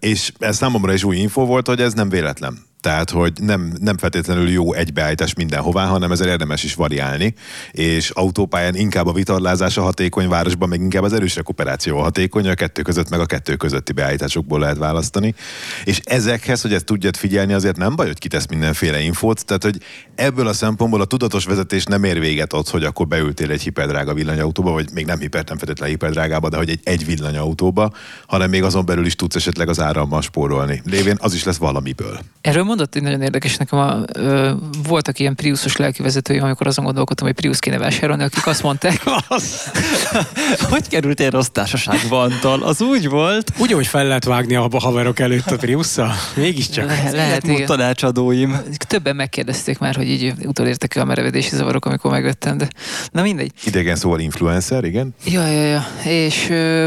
és 0.00 0.32
ez 0.38 0.56
számomra 0.56 0.92
is 0.92 1.04
új 1.04 1.16
info 1.16 1.46
volt, 1.46 1.66
hogy 1.66 1.80
ez 1.80 1.92
nem 1.92 2.08
véletlen. 2.08 2.70
Tehát, 2.82 3.10
hogy 3.10 3.32
nem, 3.40 3.72
nem 3.80 3.98
feltétlenül 3.98 4.48
jó 4.48 4.72
egybeállítás 4.72 5.34
mindenhová, 5.34 5.86
hanem 5.86 6.12
ezzel 6.12 6.28
érdemes 6.28 6.64
is 6.64 6.74
variálni, 6.74 7.34
és 7.70 8.10
autópályán 8.10 8.74
inkább 8.74 9.06
a 9.06 9.12
vitorlázás 9.12 9.76
a 9.76 9.82
hatékony, 9.82 10.28
városban 10.28 10.68
meg 10.68 10.80
inkább 10.80 11.02
az 11.02 11.12
erős 11.12 11.36
rekuperáció 11.36 11.98
a 11.98 12.02
hatékony, 12.02 12.48
a 12.48 12.54
kettő 12.54 12.82
között 12.82 13.08
meg 13.08 13.20
a 13.20 13.26
kettő 13.26 13.56
közötti 13.56 13.92
beállításokból 13.92 14.58
lehet 14.58 14.76
választani. 14.76 15.34
És 15.84 16.00
ezekhez, 16.04 16.62
hogy 16.62 16.72
ezt 16.72 16.84
tudjad 16.84 17.16
figyelni, 17.16 17.52
azért 17.52 17.76
nem 17.76 17.96
baj, 17.96 18.06
hogy 18.06 18.18
kitesz 18.18 18.46
mindenféle 18.46 19.00
infót, 19.00 19.44
tehát, 19.44 19.62
hogy 19.62 19.78
ebből 20.14 20.46
a 20.46 20.52
szempontból 20.52 21.00
a 21.00 21.04
tudatos 21.04 21.44
vezetés 21.44 21.84
nem 21.84 22.04
ér 22.04 22.20
véget 22.20 22.52
ott, 22.52 22.68
hogy 22.68 22.84
akkor 22.84 23.06
beültél 23.06 23.50
egy 23.50 23.62
hiperdrága 23.62 24.14
villanyautóba, 24.14 24.70
vagy 24.70 24.88
még 24.94 25.06
nem 25.06 25.18
hiper, 25.18 25.44
nem 25.44 25.56
feltétlenül 25.56 25.94
hiperdrágába, 25.94 26.48
de 26.48 26.56
hogy 26.56 26.70
egy, 26.70 26.80
egy 26.84 27.06
villanyautóba, 27.06 27.92
hanem 28.26 28.50
még 28.50 28.62
azon 28.62 28.86
belül 28.86 29.06
is 29.06 29.14
tudsz 29.14 29.36
esetleg 29.36 29.68
az 29.68 29.80
árammal 29.80 30.22
spórolni. 30.22 30.82
Lévén 30.84 31.16
az 31.20 31.34
is 31.34 31.44
lesz 31.44 31.56
valamiből. 31.56 32.18
Erről 32.40 32.64
mondott, 32.72 32.92
hogy 32.92 33.02
nagyon 33.02 33.22
érdekes 33.22 33.56
nekem, 33.56 33.78
a, 33.78 34.02
ö, 34.12 34.50
voltak 34.88 35.18
ilyen 35.18 35.34
Priusos 35.34 35.76
lelkivezetői, 35.76 36.38
amikor 36.38 36.66
azon 36.66 36.84
gondolkodtam, 36.84 37.26
hogy 37.26 37.36
Prius 37.36 37.58
kéne 37.58 37.78
vásárolni, 37.78 38.22
akik 38.22 38.46
azt 38.46 38.62
mondták. 38.62 39.02
hogy 40.72 40.88
került 40.88 41.20
egy 41.20 41.30
rossz 41.30 41.48
társaságba, 41.52 42.20
Antal? 42.20 42.62
Az 42.62 42.80
úgy 42.80 43.08
volt. 43.08 43.52
Úgy, 43.58 43.72
hogy 43.72 43.86
fel 43.86 44.06
lehet 44.06 44.24
vágni 44.24 44.54
a 44.54 44.68
haverok 44.72 45.18
előtt 45.18 45.50
a 45.50 45.56
Priusszal? 45.56 46.14
Mégiscsak. 46.36 46.86
Le, 46.86 47.10
lehet, 47.10 47.46
igen. 47.46 47.66
tanácsadóim. 47.66 48.60
Többen 48.86 49.16
megkérdezték 49.16 49.78
már, 49.78 49.94
hogy 49.94 50.08
így 50.08 50.32
utolértek-e 50.44 51.00
a 51.00 51.04
merevedési 51.04 51.56
zavarok, 51.56 51.84
amikor 51.84 52.10
megvettem, 52.10 52.58
de 52.58 52.68
na 53.10 53.22
mindegy. 53.22 53.52
Idegen 53.64 53.96
szóval 53.96 54.20
influencer, 54.20 54.84
igen? 54.84 55.14
Ja, 55.24 55.46
ja, 55.46 55.62
ja. 55.62 55.86
És 56.04 56.46
ö, 56.50 56.86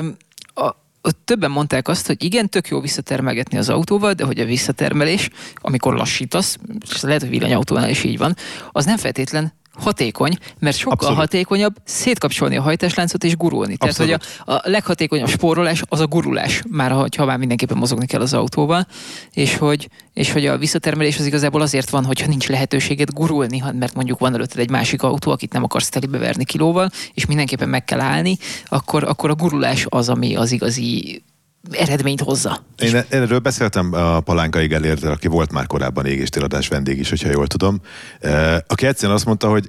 ott 1.06 1.20
többen 1.26 1.52
mondták 1.52 1.88
azt, 1.88 2.08
hogy 2.08 2.24
igen, 2.24 2.50
tök 2.50 2.68
jó 2.68 2.80
visszatermelgetni 2.80 3.58
az 3.58 3.70
autóval, 3.70 4.14
de 4.14 4.24
hogy 4.24 4.40
a 4.40 4.46
visszatermelés, 4.46 5.30
amikor 5.56 5.94
lassítasz, 5.94 6.58
és 6.92 7.02
lehet, 7.02 7.22
hogy 7.22 7.30
villanyautónál 7.30 7.90
is 7.90 8.04
így 8.04 8.18
van, 8.18 8.36
az 8.72 8.86
nem 8.86 8.98
feltétlen 8.98 9.54
hatékony, 9.78 10.38
mert 10.60 10.78
sokkal 10.78 10.94
Abszolút. 10.94 11.18
hatékonyabb 11.18 11.76
szétkapcsolni 11.84 12.58
a 12.58 12.62
hajtásláncot 12.62 13.24
és 13.24 13.38
gurulni. 13.38 13.78
Tehát, 13.78 13.98
hogy 13.98 14.12
a, 14.12 14.20
a 14.54 14.62
leghatékonyabb 14.64 15.30
spórolás 15.30 15.82
az 15.90 16.00
a 16.00 16.08
gurulás, 16.08 16.64
már 16.70 16.92
ha, 16.92 17.08
ha 17.18 17.26
már 17.26 17.38
mindenképpen 17.38 17.78
mozogni 17.78 18.06
kell 18.06 18.22
az 18.22 18.34
autóval, 18.34 18.88
és 19.34 19.58
hogy, 19.58 19.90
és 20.14 20.32
hogy 20.32 20.46
a 20.46 20.58
visszatermelés 20.58 21.18
az 21.18 21.26
igazából 21.26 21.62
azért 21.62 21.90
van, 21.90 22.06
hogyha 22.06 22.28
nincs 22.28 22.48
lehetőséged 22.48 23.10
gurulni, 23.14 23.64
mert 23.74 23.94
mondjuk 23.94 24.20
van 24.20 24.34
előtted 24.34 24.60
egy 24.60 24.70
másik 24.70 25.04
autó, 25.04 25.32
akit 25.32 25.54
nem 25.54 25.64
akarsz 25.64 25.90
telibe 25.90 26.18
verni 26.18 26.46
kilóval, 26.46 26.90
és 27.14 27.26
mindenképpen 27.26 27.70
meg 27.70 27.84
kell 27.84 28.00
állni, 28.00 28.38
akkor, 28.66 29.04
akkor 29.04 29.30
a 29.30 29.36
gurulás 29.36 29.86
az, 29.90 30.10
ami 30.10 30.36
az 30.36 30.52
igazi 30.52 31.24
eredményt 31.72 32.22
hozza. 32.22 32.66
Én 32.78 33.04
erről 33.10 33.40
beszéltem 33.40 33.94
a 33.94 34.20
Palánkai 34.20 34.68
Gellértel, 34.68 35.12
aki 35.12 35.28
volt 35.28 35.52
már 35.52 35.68
korábban 35.68 36.06
égéstéradás 36.06 36.68
vendég 36.68 37.00
is, 37.00 37.10
hogyha 37.10 37.30
jól 37.30 37.48
tudom, 37.48 37.82
aki 38.68 38.86
egyszerűen 38.86 39.16
azt 39.16 39.26
mondta, 39.26 39.50
hogy 39.50 39.66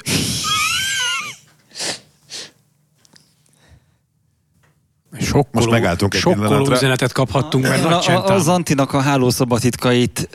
Sokkoló, 5.20 5.64
Most 5.64 5.70
megálltunk 5.70 6.14
egy 6.14 6.20
sokkoló 6.20 6.70
üzenetet 6.70 7.12
kaphattunk, 7.12 7.64
mert 7.64 7.84
a, 7.84 8.00
a, 8.08 8.34
Az 8.34 8.48
Antinak 8.48 8.92
a 8.92 9.00
hálószabatitkait 9.00 10.28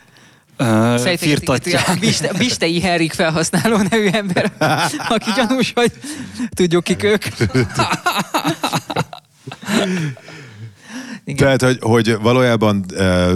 uh, 0.59 1.15
firtatják. 1.17 1.99
Biste, 1.99 2.33
Bistei 2.37 2.81
Henrik 2.81 3.13
felhasználó 3.13 3.77
nevű 3.77 4.07
ember, 4.07 4.51
aki 5.15 5.29
gyanús, 5.35 5.71
hogy 5.75 5.91
tudjuk 6.49 6.83
kik 6.83 7.03
ők. 7.03 7.25
Igen. 11.31 11.57
Tehát, 11.57 11.61
hogy, 11.61 11.77
hogy 11.81 12.17
valójában 12.21 12.85
e, 12.97 13.29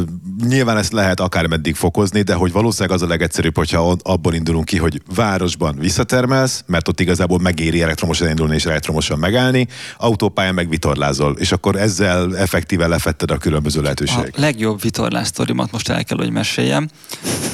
nyilván 0.48 0.78
ezt 0.78 0.92
lehet 0.92 1.20
akár 1.20 1.48
meddig 1.48 1.76
fokozni, 1.76 2.22
de 2.22 2.34
hogy 2.34 2.52
valószínűleg 2.52 2.96
az 2.96 3.02
a 3.02 3.08
legegyszerűbb, 3.08 3.58
hogyha 3.58 3.96
abból 4.02 4.34
indulunk 4.34 4.66
ki, 4.66 4.78
hogy 4.78 5.02
városban 5.16 5.76
visszatermelsz, 5.80 6.64
mert 6.66 6.88
ott 6.88 7.00
igazából 7.00 7.40
megéri 7.40 7.82
elektromosan 7.82 8.30
indulni 8.30 8.56
és 8.56 8.66
elektromosan 8.66 9.20
megállni, 9.20 9.68
autópályán 9.98 10.54
meg 10.54 10.70
vitorlázol, 10.70 11.36
és 11.40 11.52
akkor 11.52 11.76
ezzel 11.76 12.38
effektíve 12.38 12.88
lefetted 12.88 13.32
a 13.32 13.38
különböző 13.38 13.82
lehetőségeket. 13.82 14.38
A 14.38 14.40
legjobb 14.40 14.82
vitorlás 14.82 15.28
sztorimat 15.28 15.72
most 15.72 15.90
el 15.90 16.04
kell, 16.04 16.18
hogy 16.18 16.32
meséljem. 16.32 16.90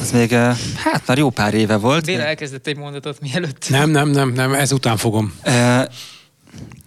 Ez 0.01 0.11
még, 0.11 0.31
hát 0.75 1.03
már 1.05 1.17
jó 1.17 1.29
pár 1.29 1.53
éve 1.53 1.75
volt. 1.75 2.05
Béla 2.05 2.23
elkezdett 2.23 2.67
egy 2.67 2.77
mondatot 2.77 3.19
mielőtt. 3.21 3.69
Nem, 3.69 3.89
nem, 3.89 4.09
nem, 4.09 4.31
nem, 4.31 4.53
ezután 4.53 4.97
fogom. 4.97 5.33
E, 5.41 5.89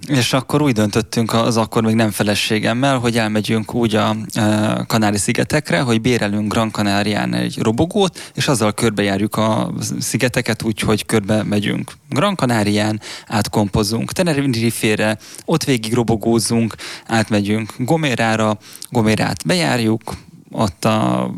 és 0.06 0.32
akkor 0.32 0.62
úgy 0.62 0.72
döntöttünk 0.72 1.32
az 1.32 1.56
akkor 1.56 1.82
még 1.82 1.94
nem 1.94 2.10
feleségemmel, 2.10 2.98
hogy 2.98 3.18
elmegyünk 3.18 3.74
úgy 3.74 3.94
a 3.94 4.16
e, 4.34 4.84
Kanári-szigetekre, 4.86 5.80
hogy 5.80 6.00
bérelünk 6.00 6.52
Gran 6.52 6.70
Canarián 6.70 7.34
egy 7.34 7.58
robogót, 7.58 8.32
és 8.34 8.48
azzal 8.48 8.72
körbejárjuk 8.72 9.36
a 9.36 9.72
szigeteket 9.98 10.62
úgy, 10.62 10.80
hogy 10.80 11.06
körbe 11.06 11.42
megyünk. 11.42 11.92
Gran 12.10 12.36
Canarián 12.36 13.00
átkompozunk, 13.26 14.12
Tenerife-re, 14.12 15.18
ott 15.44 15.64
végig 15.64 15.94
robogózunk, 15.94 16.74
átmegyünk 17.06 17.74
Gomérára, 17.78 18.58
Gomérát 18.90 19.46
bejárjuk, 19.46 20.14
ott 20.50 20.84
a 20.84 21.30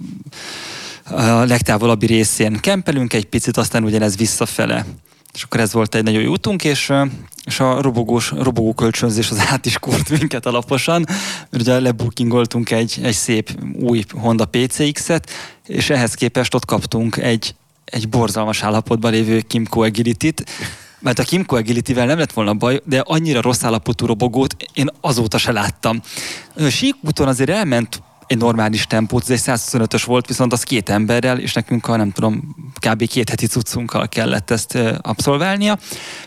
a 1.11 1.45
legtávolabbi 1.45 2.07
részén 2.07 2.61
kempelünk 2.61 3.13
egy 3.13 3.27
picit, 3.27 3.57
aztán 3.57 3.85
ugyanez 3.85 4.17
visszafele. 4.17 4.87
És 5.37 5.43
akkor 5.43 5.61
ez 5.61 5.73
volt 5.73 5.95
egy 5.95 6.03
nagyon 6.03 6.23
jó 6.23 6.31
útunk, 6.31 6.65
és, 6.65 6.93
és 7.45 7.61
a 7.61 7.81
robogós, 7.81 8.31
robogó 8.31 8.75
kölcsönzés 8.75 9.31
az 9.31 9.43
át 9.51 9.67
is 9.67 9.79
kurt 9.79 10.11
minket 10.19 10.47
alaposan, 10.47 11.05
mert 11.51 11.63
ugye 11.63 11.81
lebookingoltunk 11.81 12.71
egy, 12.71 12.99
egy 13.03 13.15
szép 13.15 13.51
új 13.81 14.05
Honda 14.11 14.45
PCX-et, 14.45 15.31
és 15.67 15.91
ehhez 15.91 16.15
képest 16.15 16.55
ott 16.55 16.65
kaptunk 16.65 17.17
egy, 17.17 17.55
egy 17.85 18.09
borzalmas 18.09 18.63
állapotban 18.63 19.13
lévő 19.13 19.41
Kimco 19.41 19.81
Agility-t, 19.81 20.45
mert 20.99 21.19
a 21.19 21.23
Kimco 21.23 21.57
Agility-vel 21.57 22.07
nem 22.07 22.19
lett 22.19 22.33
volna 22.33 22.55
baj, 22.55 22.81
de 22.85 23.03
annyira 23.05 23.41
rossz 23.41 23.63
állapotú 23.63 24.07
robogót 24.07 24.57
én 24.73 24.89
azóta 25.01 25.39
se 25.39 25.53
láttam. 25.53 26.01
Síkúton 26.71 27.29
azért 27.29 27.51
elment 27.51 28.03
egy 28.27 28.39
normális 28.39 28.87
tempót, 28.87 29.23
ez 29.23 29.31
egy 29.31 29.59
125-ös 29.59 30.03
volt, 30.07 30.27
viszont 30.27 30.53
az 30.53 30.63
két 30.63 30.89
emberrel, 30.89 31.39
és 31.39 31.53
nekünk 31.53 31.89
a 31.89 31.97
nem 31.97 32.11
tudom, 32.11 32.57
kb. 32.81 33.07
két 33.07 33.29
heti 33.29 33.47
cuccunkkal 33.47 34.09
kellett 34.09 34.51
ezt 34.51 34.79
abszolválnia. 35.01 35.79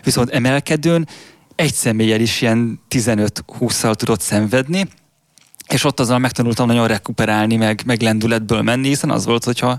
Viszont 0.04 0.30
emelkedőn 0.30 1.08
egy 1.54 1.74
személlyel 1.74 2.20
is 2.20 2.40
ilyen 2.40 2.80
15-20-szal 2.90 3.94
tudott 3.94 4.20
szenvedni, 4.20 4.88
és 5.68 5.84
ott 5.84 6.00
azzal 6.00 6.18
megtanultam 6.18 6.66
nagyon 6.66 6.86
rekuperálni, 6.86 7.56
meg, 7.56 7.82
meg 7.84 8.00
lendületből 8.02 8.62
menni, 8.62 8.88
hiszen 8.88 9.10
az 9.10 9.24
volt, 9.24 9.44
hogyha 9.44 9.78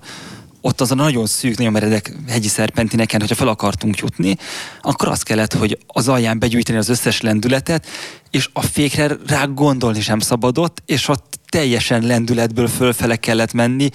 ott 0.61 0.81
az 0.81 0.91
a 0.91 0.95
nagyon 0.95 1.25
szűk, 1.25 1.57
nagyon 1.57 1.73
meredek 1.73 2.15
hegyi 2.27 2.47
szerpentineken, 2.47 3.19
hogyha 3.19 3.35
fel 3.35 3.47
akartunk 3.47 3.97
jutni, 3.97 4.37
akkor 4.81 5.07
az 5.07 5.21
kellett, 5.23 5.53
hogy 5.53 5.77
az 5.87 6.07
alján 6.07 6.39
begyűjteni 6.39 6.77
az 6.77 6.89
összes 6.89 7.21
lendületet, 7.21 7.87
és 8.31 8.49
a 8.53 8.61
fékre 8.61 9.17
rá 9.27 9.45
gondolni 9.45 10.01
sem 10.01 10.19
szabadott, 10.19 10.81
és 10.85 11.07
ott 11.07 11.39
teljesen 11.49 12.01
lendületből 12.01 12.67
fölfele 12.67 13.15
kellett 13.15 13.53
menni, 13.53 13.89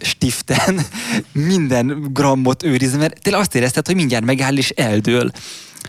stiften, 0.00 0.80
minden 1.32 2.08
grammot 2.12 2.62
őrizni, 2.62 2.98
mert 2.98 3.22
tényleg 3.22 3.42
azt 3.42 3.54
érezted, 3.54 3.86
hogy 3.86 3.94
mindjárt 3.94 4.24
megáll 4.24 4.56
és 4.56 4.70
eldől. 4.70 5.30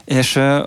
És 0.05 0.35
uh, 0.35 0.63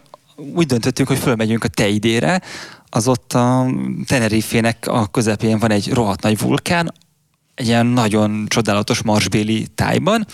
úgy 0.54 0.66
döntöttünk, 0.66 1.09
hogy 1.09 1.18
fölmegyünk 1.18 1.64
a 1.64 1.68
Teidére, 1.68 2.42
az 2.88 3.09
ott 3.09 3.33
a 3.33 3.66
Tenerifének 4.07 4.87
a 4.87 5.07
közepén 5.07 5.59
van 5.59 5.70
egy 5.70 5.92
rohadt 5.92 6.22
nagy 6.22 6.38
vulkán, 6.38 6.92
egy 7.54 7.66
ilyen 7.66 7.86
nagyon 7.86 8.44
csodálatos 8.48 9.02
marsbéli 9.02 9.66
tájban, 9.74 10.26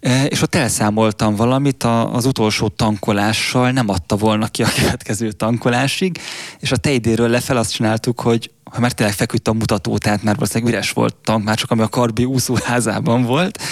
e, 0.00 0.24
és 0.24 0.42
ott 0.42 0.54
elszámoltam 0.54 1.34
valamit, 1.34 1.82
az 2.12 2.24
utolsó 2.24 2.68
tankolással 2.68 3.70
nem 3.70 3.88
adta 3.88 4.16
volna 4.16 4.46
ki 4.46 4.62
a 4.62 4.68
következő 4.78 5.32
tankolásig, 5.32 6.20
és 6.58 6.72
a 6.72 6.76
tejdéről 6.76 7.28
lefel 7.28 7.56
azt 7.56 7.72
csináltuk, 7.72 8.20
hogy 8.20 8.50
ha 8.70 8.80
már 8.80 8.92
tényleg 8.92 9.14
feküdt 9.14 9.48
a 9.48 9.52
mutató, 9.52 9.98
tehát 9.98 10.22
már 10.22 10.34
valószínűleg 10.34 10.72
üres 10.72 10.90
volt 10.90 11.14
tank, 11.14 11.44
már 11.44 11.56
csak 11.56 11.70
ami 11.70 11.82
a 11.82 11.88
Karbi 11.88 12.24
úszóházában 12.24 13.22
volt, 13.22 13.62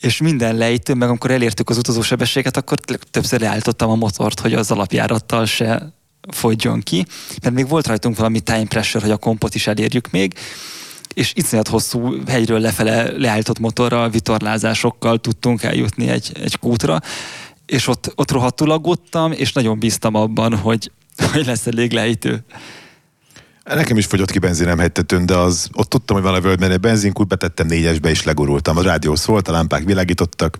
és 0.00 0.20
minden 0.20 0.56
lejtő, 0.56 0.94
meg 0.94 1.08
amikor 1.08 1.30
elértük 1.30 1.70
az 1.70 1.78
utazósebességet, 1.78 2.56
akkor 2.56 2.78
többször 3.10 3.40
leállítottam 3.40 3.90
a 3.90 3.94
motort, 3.94 4.40
hogy 4.40 4.54
az 4.54 4.70
alapjárattal 4.70 5.46
se 5.46 5.92
fogjon 6.32 6.80
ki, 6.80 7.06
mert 7.42 7.54
még 7.54 7.68
volt 7.68 7.86
rajtunk 7.86 8.16
valami 8.16 8.40
time 8.40 8.64
pressure, 8.64 9.04
hogy 9.04 9.12
a 9.12 9.16
kompot 9.16 9.54
is 9.54 9.66
elérjük 9.66 10.10
még, 10.10 10.34
és 11.16 11.32
iszonyat 11.34 11.68
hosszú 11.68 12.22
hegyről 12.26 12.60
lefele 12.60 13.10
leállított 13.10 13.58
motorral, 13.58 14.10
vitorlázásokkal 14.10 15.18
tudtunk 15.18 15.62
eljutni 15.62 16.08
egy, 16.08 16.32
egy 16.42 16.58
kútra, 16.58 17.00
és 17.66 17.88
ott, 17.88 18.12
ott 18.14 18.30
rohadtul 18.30 18.70
aggódtam, 18.70 19.32
és 19.32 19.52
nagyon 19.52 19.78
bíztam 19.78 20.14
abban, 20.14 20.56
hogy, 20.56 20.92
hogy 21.32 21.46
lesz 21.46 21.66
elég 21.66 21.92
lejtő. 21.92 22.44
Nekem 23.64 23.96
is 23.96 24.06
fogyott 24.06 24.30
ki 24.30 24.38
benzinem 24.38 24.78
hegytetőn, 24.78 25.26
de 25.26 25.36
az, 25.36 25.68
ott 25.72 25.88
tudtam, 25.88 26.16
hogy 26.16 26.24
van 26.24 26.34
a 26.34 26.40
völgyben 26.40 26.70
egy 26.70 26.80
benzinkút, 26.80 27.28
betettem 27.28 27.66
négyesbe 27.66 28.10
és 28.10 28.22
legurultam. 28.22 28.76
A 28.76 28.82
rádió 28.82 29.14
szólt, 29.14 29.48
a 29.48 29.52
lámpák 29.52 29.84
világítottak. 29.84 30.58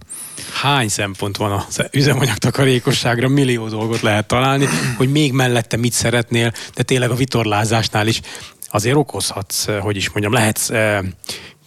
Hány 0.52 0.88
szempont 0.88 1.36
van 1.36 1.52
az 1.52 1.84
üzemanyag 1.92 2.36
takarékosságra? 2.36 3.28
Millió 3.28 3.68
dolgot 3.68 4.00
lehet 4.00 4.26
találni, 4.26 4.66
hogy 4.96 5.10
még 5.10 5.32
mellette 5.32 5.76
mit 5.76 5.92
szeretnél, 5.92 6.52
de 6.74 6.82
tényleg 6.82 7.10
a 7.10 7.14
vitorlázásnál 7.14 8.06
is 8.06 8.20
azért 8.70 8.96
okozhatsz, 8.96 9.66
hogy 9.80 9.96
is 9.96 10.10
mondjam, 10.10 10.32
lehetsz 10.32 10.70
eh, 10.70 10.98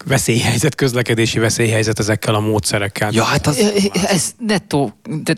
veszélyhelyzet, 0.06 0.76
közlekedési 0.76 1.40
veszélyhelyzet 1.40 2.00
ezekkel 2.00 2.36
a 2.36 2.40
módszerekkel. 2.40 3.10
Ja, 3.14 3.24
hát 3.24 3.48
az... 3.48 3.74
Ez 4.08 4.34
nettó, 4.38 4.94
de 5.24 5.36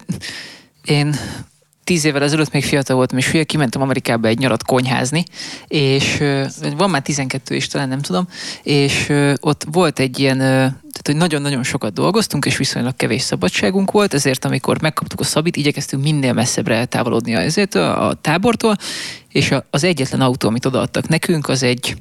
én 0.83 1.15
tíz 1.83 2.05
évvel 2.05 2.23
ezelőtt 2.23 2.51
még 2.51 2.63
fiatal 2.63 2.95
voltam, 2.95 3.17
és 3.17 3.27
fia, 3.27 3.43
kimentem 3.43 3.81
Amerikába 3.81 4.27
egy 4.27 4.37
nyarat 4.37 4.63
konyházni, 4.63 5.23
és 5.67 6.23
van 6.77 6.89
már 6.89 7.01
12 7.01 7.55
is, 7.55 7.67
talán 7.67 7.87
nem 7.87 8.01
tudom, 8.01 8.27
és 8.63 9.13
ott 9.39 9.65
volt 9.71 9.99
egy 9.99 10.19
ilyen, 10.19 10.37
tehát 10.37 11.01
hogy 11.05 11.15
nagyon-nagyon 11.15 11.63
sokat 11.63 11.93
dolgoztunk, 11.93 12.45
és 12.45 12.57
viszonylag 12.57 12.95
kevés 12.95 13.21
szabadságunk 13.21 13.91
volt, 13.91 14.13
ezért 14.13 14.45
amikor 14.45 14.81
megkaptuk 14.81 15.19
a 15.19 15.23
szabit, 15.23 15.55
igyekeztünk 15.55 16.03
minél 16.03 16.33
messzebbre 16.33 16.75
eltávolodni 16.75 17.33
ezért 17.33 17.75
a 17.75 18.17
tábortól, 18.21 18.75
és 19.29 19.55
az 19.69 19.83
egyetlen 19.83 20.21
autó, 20.21 20.47
amit 20.47 20.65
odaadtak 20.65 21.07
nekünk, 21.07 21.49
az 21.49 21.63
egy 21.63 21.95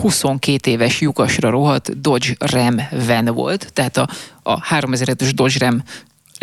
22 0.00 0.70
éves 0.70 1.00
lyukasra 1.00 1.50
rohadt 1.50 2.00
Dodge 2.00 2.34
Ram 2.38 2.76
van 3.06 3.24
volt, 3.24 3.72
tehát 3.72 3.96
a, 3.96 4.08
a 4.42 4.60
3000-es 4.60 5.30
Dodge 5.34 5.66
Ram 5.66 5.82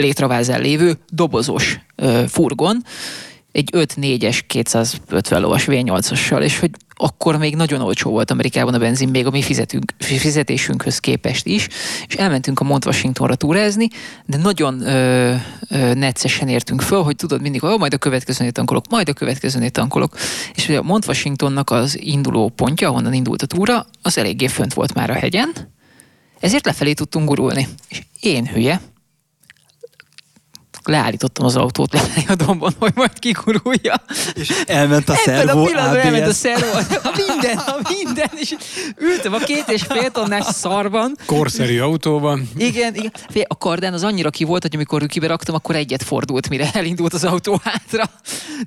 létravázán 0.02 0.62
lévő 0.62 0.98
dobozos 1.10 1.80
ö, 1.96 2.24
furgon, 2.28 2.84
egy 3.52 3.70
5-4-es 3.74 4.40
250 4.48 5.42
lovas 5.42 5.66
V8-assal, 5.68 6.42
és 6.42 6.60
hogy 6.60 6.70
akkor 6.96 7.38
még 7.38 7.56
nagyon 7.56 7.82
olcsó 7.82 8.12
volt 8.12 8.32
Amerikában 8.32 8.74
a 8.74 8.78
benzin, 8.78 9.10
még 9.10 9.26
a 9.26 9.30
mi 9.30 9.42
fizetünk, 9.42 9.94
fizetésünkhöz 10.00 11.00
képest 11.00 11.46
is, 11.46 11.68
és 12.08 12.16
elmentünk 12.16 12.60
a 12.60 12.64
Mont 12.64 12.86
Washingtonra 12.86 13.36
túrázni, 13.36 13.88
de 14.26 14.38
nagyon 14.38 14.82
ö, 14.82 15.34
ö, 15.70 15.94
neccesen 15.94 16.48
értünk 16.48 16.82
föl, 16.82 17.02
hogy 17.02 17.16
tudod 17.16 17.42
mindig, 17.42 17.62
hogy 17.62 17.80
majd 17.80 17.94
a 17.94 17.98
következőnél 17.98 18.52
tankolok, 18.52 18.86
majd 18.90 19.10
a 19.10 19.14
következőnél 19.14 19.70
tankolok, 19.70 20.16
és 20.56 20.66
hogy 20.66 20.76
a 20.76 20.82
Mont 20.82 21.08
Washingtonnak 21.08 21.70
az 21.70 22.00
induló 22.02 22.50
pontja, 22.50 22.90
ahonnan 22.90 23.14
indult 23.14 23.42
a 23.42 23.46
túra, 23.46 23.86
az 24.02 24.18
eléggé 24.18 24.48
fönt 24.48 24.74
volt 24.74 24.94
már 24.94 25.10
a 25.10 25.14
hegyen, 25.14 25.54
ezért 26.40 26.66
lefelé 26.66 26.94
tudtunk 26.94 27.28
gurulni. 27.28 27.68
És 27.90 28.02
én 28.20 28.48
hülye, 28.48 28.82
leállítottam 30.84 31.46
az 31.46 31.56
autót 31.56 31.94
lefelé 31.94 32.26
a 32.28 32.36
dombon, 32.36 32.74
hogy 32.80 32.92
majd 32.96 33.20
kikurulja. 33.20 34.04
És 34.34 34.64
elment 34.66 35.10
a 35.10 35.16
szervó, 35.16 35.64
a 35.64 35.98
elment 35.98 36.28
a 36.28 36.34
szervó, 36.34 36.68
a 37.04 37.24
minden, 37.28 37.58
a 37.58 37.78
minden, 37.90 38.30
és 38.36 38.56
ültem 38.98 39.34
a 39.34 39.38
két 39.38 39.64
és 39.68 39.82
fél 39.82 40.10
tonnás 40.12 40.46
szarban. 40.46 41.16
Korszerű 41.26 41.80
autóban. 41.80 42.50
Igen, 42.58 42.96
igen. 42.96 43.12
Fél, 43.30 43.46
a 43.48 43.58
kardán 43.58 43.94
az 43.94 44.04
annyira 44.04 44.30
ki 44.30 44.44
volt, 44.44 44.62
hogy 44.62 44.76
amikor 44.76 45.06
kiberaktam, 45.06 45.56
akkor 45.56 45.76
egyet 45.76 46.04
fordult, 46.04 46.50
mire 46.50 46.70
elindult 46.74 47.14
az 47.14 47.24
autó 47.24 47.60
hátra. 47.64 48.10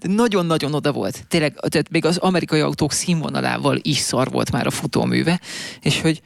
De 0.01 0.09
nagyon-nagyon 0.09 0.75
oda 0.75 0.93
volt. 0.93 1.25
Tényleg, 1.29 1.55
tehát 1.69 1.91
még 1.91 2.05
az 2.05 2.17
amerikai 2.17 2.61
autók 2.61 2.93
színvonalával 2.93 3.79
is 3.83 3.99
szar 3.99 4.31
volt 4.31 4.51
már 4.51 4.67
a 4.67 4.71
futóműve, 4.71 5.41
és 5.81 6.01
hogy 6.01 6.21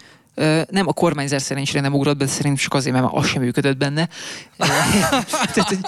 nem 0.70 0.86
a 0.86 0.92
kormányzás 0.92 1.42
szerencsére 1.42 1.80
nem 1.80 1.94
ugrott 1.94 2.16
be, 2.16 2.24
de 2.24 2.30
szerintem 2.30 2.62
csak 2.62 2.74
azért, 2.74 2.94
mert 2.94 3.06
az 3.10 3.26
sem 3.26 3.42
működött 3.42 3.76
benne. 3.76 4.08
Tehát, 5.54 5.78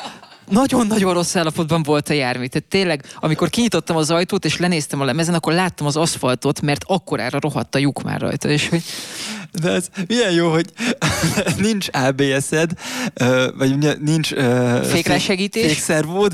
nagyon-nagyon 0.51 1.15
rossz 1.15 1.37
állapotban 1.37 1.83
volt 1.83 2.09
a 2.09 2.13
jármű. 2.13 2.47
Tehát 2.47 2.69
tényleg, 2.69 3.05
amikor 3.21 3.51
kinyitottam 3.51 3.97
az 3.97 4.11
ajtót 4.11 4.45
és 4.45 4.59
lenéztem 4.59 5.01
a 5.01 5.05
lemezen, 5.05 5.35
akkor 5.35 5.53
láttam 5.53 5.87
az 5.87 5.97
aszfaltot, 5.97 6.61
mert 6.61 6.85
akkorára 6.87 7.39
rohadt 7.41 7.75
a 7.75 7.79
lyuk 7.79 8.03
már 8.03 8.21
rajta. 8.21 8.49
És 8.49 8.69
hogy... 8.69 8.83
De 9.61 9.71
ez 9.71 9.89
milyen 10.07 10.33
jó, 10.33 10.51
hogy 10.51 10.73
nincs 11.67 11.87
ABS-ed, 11.93 12.71
vagy 13.57 13.99
nincs 14.01 14.29
fékrásegítés, 14.83 15.67
fékszervód, 15.67 16.33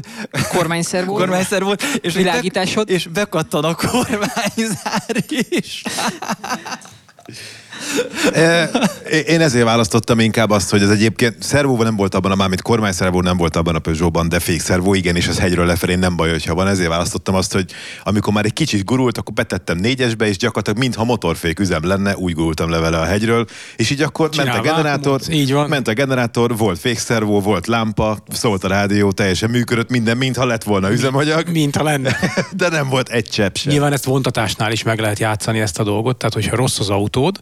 kormányszervód, 0.48 1.18
kormányszervód 1.18 1.80
és 2.00 2.14
világításod, 2.14 2.90
és 2.90 3.06
bekattan 3.06 3.64
a 3.64 3.74
kormányzár 3.74 5.24
is. 5.48 5.82
Én 9.26 9.40
ezért 9.40 9.64
választottam 9.64 10.18
inkább 10.20 10.50
azt, 10.50 10.70
hogy 10.70 10.82
ez 10.82 10.90
egyébként 10.90 11.42
szervóban 11.42 11.86
nem 11.86 11.96
volt 11.96 12.14
abban 12.14 12.30
a 12.30 12.34
mármint 12.34 12.62
kormányszervó 12.62 13.20
nem 13.20 13.36
volt 13.36 13.56
abban 13.56 13.74
a 13.74 13.78
Peugeotban, 13.78 14.28
de 14.28 14.40
fékszervó 14.40 14.94
igen, 14.94 15.16
és 15.16 15.28
az 15.28 15.38
hegyről 15.38 15.66
lefelé 15.66 15.94
nem 15.94 16.16
baj, 16.16 16.30
hogyha 16.30 16.54
van. 16.54 16.68
Ezért 16.68 16.88
választottam 16.88 17.34
azt, 17.34 17.52
hogy 17.52 17.64
amikor 18.04 18.32
már 18.32 18.44
egy 18.44 18.52
kicsit 18.52 18.84
gurult, 18.84 19.18
akkor 19.18 19.34
betettem 19.34 19.78
négyesbe, 19.78 20.26
és 20.26 20.36
gyakorlatilag 20.36 20.78
mintha 20.78 21.04
motorfék 21.04 21.60
üzem 21.60 21.86
lenne, 21.86 22.16
úgy 22.16 22.34
gurultam 22.34 22.70
le 22.70 22.78
vele 22.78 22.98
a 22.98 23.04
hegyről, 23.04 23.46
és 23.76 23.90
így 23.90 24.02
akkor 24.02 24.28
Csinál 24.28 24.46
ment 24.46 24.58
a 24.58 24.62
generátor, 24.62 25.20
így 25.30 25.52
van. 25.52 25.68
ment 25.68 25.88
a 25.88 25.92
generátor, 25.92 26.56
volt 26.56 26.78
fékszervó, 26.78 27.40
volt 27.40 27.66
lámpa, 27.66 28.18
szólt 28.28 28.64
a 28.64 28.68
rádió, 28.68 29.12
teljesen 29.12 29.50
működött 29.50 29.90
minden, 29.90 30.16
mintha 30.16 30.44
lett 30.44 30.62
volna 30.62 30.92
üzemanyag. 30.92 31.48
Mintha 31.48 31.82
lenne. 31.82 32.16
De 32.56 32.68
nem 32.68 32.88
volt 32.88 33.08
egy 33.08 33.28
csepp 33.28 33.54
sem. 33.54 33.72
Nyilván 33.72 33.92
ezt 33.92 34.04
vontatásnál 34.04 34.72
is 34.72 34.82
meg 34.82 35.00
lehet 35.00 35.18
játszani 35.18 35.60
ezt 35.60 35.78
a 35.78 35.82
dolgot, 35.82 36.16
tehát 36.16 36.34
hogyha 36.34 36.56
rossz 36.56 36.78
az 36.78 36.90
autód, 36.90 37.40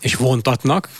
és 0.00 0.14
vontatnak 0.14 0.90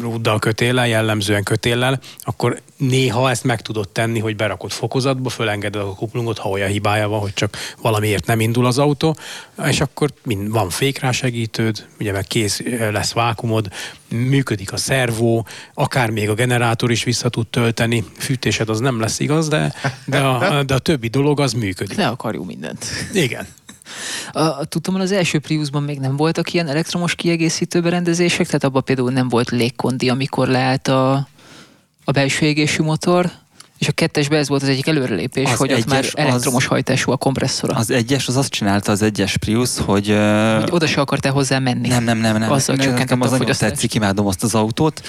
rúddal 0.00 0.38
kötéllel, 0.38 0.88
jellemzően 0.88 1.42
kötéllel, 1.42 2.00
akkor 2.20 2.60
néha 2.76 3.30
ezt 3.30 3.44
meg 3.44 3.62
tudod 3.62 3.88
tenni, 3.88 4.18
hogy 4.18 4.36
berakod 4.36 4.70
fokozatba, 4.70 5.28
fölengeded 5.28 5.82
a 5.82 5.94
kuplungot, 5.94 6.38
ha 6.38 6.48
olyan 6.48 6.68
hibája 6.68 7.08
van, 7.08 7.20
hogy 7.20 7.34
csak 7.34 7.56
valamiért 7.82 8.26
nem 8.26 8.40
indul 8.40 8.66
az 8.66 8.78
autó, 8.78 9.16
és 9.64 9.80
akkor 9.80 10.10
mind, 10.24 10.50
van 10.50 10.70
fékrásegítőd, 10.70 11.86
ugye 12.00 12.12
meg 12.12 12.26
kész 12.26 12.62
lesz 12.90 13.12
vákumod, 13.12 13.68
működik 14.08 14.72
a 14.72 14.76
szervó, 14.76 15.46
akár 15.74 16.10
még 16.10 16.28
a 16.28 16.34
generátor 16.34 16.90
is 16.90 17.04
vissza 17.04 17.28
tud 17.28 17.46
tölteni, 17.46 18.04
fűtésed 18.18 18.68
az 18.68 18.80
nem 18.80 19.00
lesz 19.00 19.18
igaz, 19.18 19.48
de, 19.48 19.74
de, 20.04 20.18
a, 20.18 20.62
de 20.62 20.74
a 20.74 20.78
többi 20.78 21.08
dolog 21.08 21.40
az 21.40 21.52
működik. 21.52 21.96
Ne 21.96 22.06
akarjuk 22.06 22.46
mindent. 22.46 22.86
Igen. 23.12 23.46
A, 24.32 24.64
tudom, 24.64 24.94
az 24.94 25.12
első 25.12 25.38
Priusban 25.38 25.82
még 25.82 25.98
nem 25.98 26.16
voltak 26.16 26.52
ilyen 26.52 26.68
elektromos 26.68 27.14
kiegészítő 27.14 27.80
berendezések, 27.80 28.46
tehát 28.46 28.64
abban 28.64 28.84
például 28.84 29.10
nem 29.10 29.28
volt 29.28 29.50
légkondi, 29.50 30.08
amikor 30.08 30.48
leállt 30.48 30.88
a, 30.88 31.28
a 32.04 32.10
belső 32.10 32.46
égésű 32.46 32.82
motor, 32.82 33.30
és 33.78 33.88
a 33.88 33.92
kettesben 33.92 34.38
ez 34.38 34.48
volt 34.48 34.62
az 34.62 34.68
egyik 34.68 34.86
előrelépés, 34.86 35.50
az 35.50 35.58
hogy 35.58 35.72
ott 35.72 35.86
már 35.86 36.04
elektromos 36.14 36.64
az, 36.64 36.70
hajtású 36.70 37.12
a 37.12 37.16
kompresszora. 37.16 37.74
Az 37.74 37.90
egyes, 37.90 38.28
az 38.28 38.36
azt 38.36 38.50
csinálta 38.50 38.92
az 38.92 39.02
egyes 39.02 39.36
Prius, 39.36 39.70
hogy... 39.78 40.06
hogy 40.58 40.70
oda 40.70 40.86
se 40.86 41.00
akartál 41.00 41.32
hozzá 41.32 41.58
menni. 41.58 41.88
Nem, 41.88 42.04
nem, 42.04 42.18
nem. 42.18 42.38
nem 42.38 42.52
Azzal 42.52 42.76
nem, 42.76 42.94
nekem 42.94 43.20
az 43.20 43.30
nagyon 43.30 43.54
tetszik, 43.58 43.94
imádom 43.94 44.26
azt 44.26 44.42
az 44.42 44.54
autót. 44.54 45.02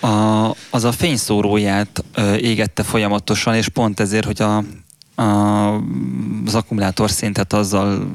A, 0.00 0.50
az 0.70 0.84
a 0.84 0.92
fényszóróját 0.92 2.04
ö, 2.14 2.34
égette 2.34 2.82
folyamatosan, 2.82 3.54
és 3.54 3.68
pont 3.68 4.00
ezért, 4.00 4.24
hogy 4.24 4.42
a, 4.42 4.64
az 5.14 6.54
akkumulátor 6.54 7.10
szintet 7.10 7.52
azzal 7.52 8.10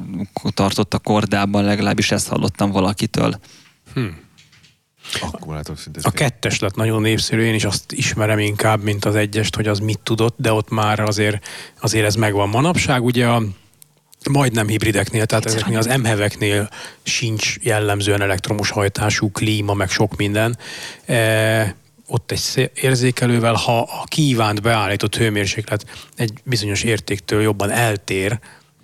tartott 0.54 0.94
a 0.94 0.98
kordában, 0.98 1.64
legalábbis 1.64 2.10
ezt 2.10 2.28
hallottam 2.28 2.70
valakitől. 2.70 3.40
Hmm. 3.94 4.24
A 6.02 6.10
kettes 6.10 6.58
lett 6.58 6.74
nagyon 6.74 7.00
népszerű, 7.00 7.42
én 7.42 7.54
is 7.54 7.64
azt 7.64 7.92
ismerem 7.92 8.38
inkább, 8.38 8.82
mint 8.82 9.04
az 9.04 9.14
egyest, 9.14 9.56
hogy 9.56 9.66
az 9.66 9.78
mit 9.78 9.98
tudott, 9.98 10.34
de 10.38 10.52
ott 10.52 10.70
már 10.70 11.00
azért, 11.00 11.46
azért 11.80 12.06
ez 12.06 12.14
megvan. 12.14 12.48
Manapság 12.48 13.04
ugye 13.04 13.26
a 13.26 13.42
majdnem 14.30 14.68
hibrideknél, 14.68 15.26
tehát 15.26 15.46
ezeknél 15.46 15.78
az 15.78 15.86
emheveknél 15.86 16.68
sincs 17.02 17.56
jellemzően 17.62 18.22
elektromos 18.22 18.70
hajtású 18.70 19.30
klíma, 19.30 19.74
meg 19.74 19.90
sok 19.90 20.16
minden. 20.16 20.58
E, 21.06 21.76
ott 22.06 22.30
egy 22.30 22.70
érzékelővel, 22.74 23.54
ha 23.54 23.78
a 23.78 24.04
kívánt 24.04 24.62
beállított 24.62 25.16
hőmérséklet 25.16 25.86
egy 26.16 26.32
bizonyos 26.44 26.82
értéktől 26.82 27.42
jobban 27.42 27.70
eltér 27.70 28.38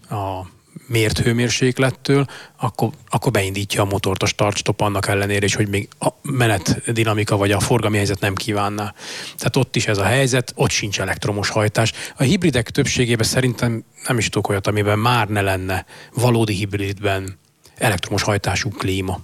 a 0.08 0.46
mért 0.86 1.18
hőmérséklettől, 1.18 2.26
akkor, 2.56 2.90
akkor 3.08 3.32
beindítja 3.32 3.82
a 3.82 3.84
motort 3.84 4.22
a 4.22 4.26
start-stop 4.26 4.80
annak 4.80 5.08
ellenére 5.08 5.44
is, 5.44 5.54
hogy 5.54 5.68
még 5.68 5.88
a 5.98 6.08
menet 6.22 6.92
dinamika 6.92 7.36
vagy 7.36 7.50
a 7.50 7.60
forgalmi 7.60 7.96
helyzet 7.96 8.20
nem 8.20 8.34
kívánná. 8.34 8.94
Tehát 9.36 9.56
ott 9.56 9.76
is 9.76 9.86
ez 9.86 9.98
a 9.98 10.04
helyzet, 10.04 10.52
ott 10.56 10.70
sincs 10.70 11.00
elektromos 11.00 11.48
hajtás. 11.48 11.92
A 12.16 12.22
hibridek 12.22 12.70
többségében 12.70 13.26
szerintem 13.26 13.84
nem 14.06 14.18
is 14.18 14.28
tudok 14.28 14.48
olyat, 14.48 14.66
amiben 14.66 14.98
már 14.98 15.28
ne 15.28 15.40
lenne 15.40 15.86
valódi 16.14 16.54
hibridben 16.54 17.38
elektromos 17.76 18.22
hajtású 18.22 18.68
klíma. 18.68 19.20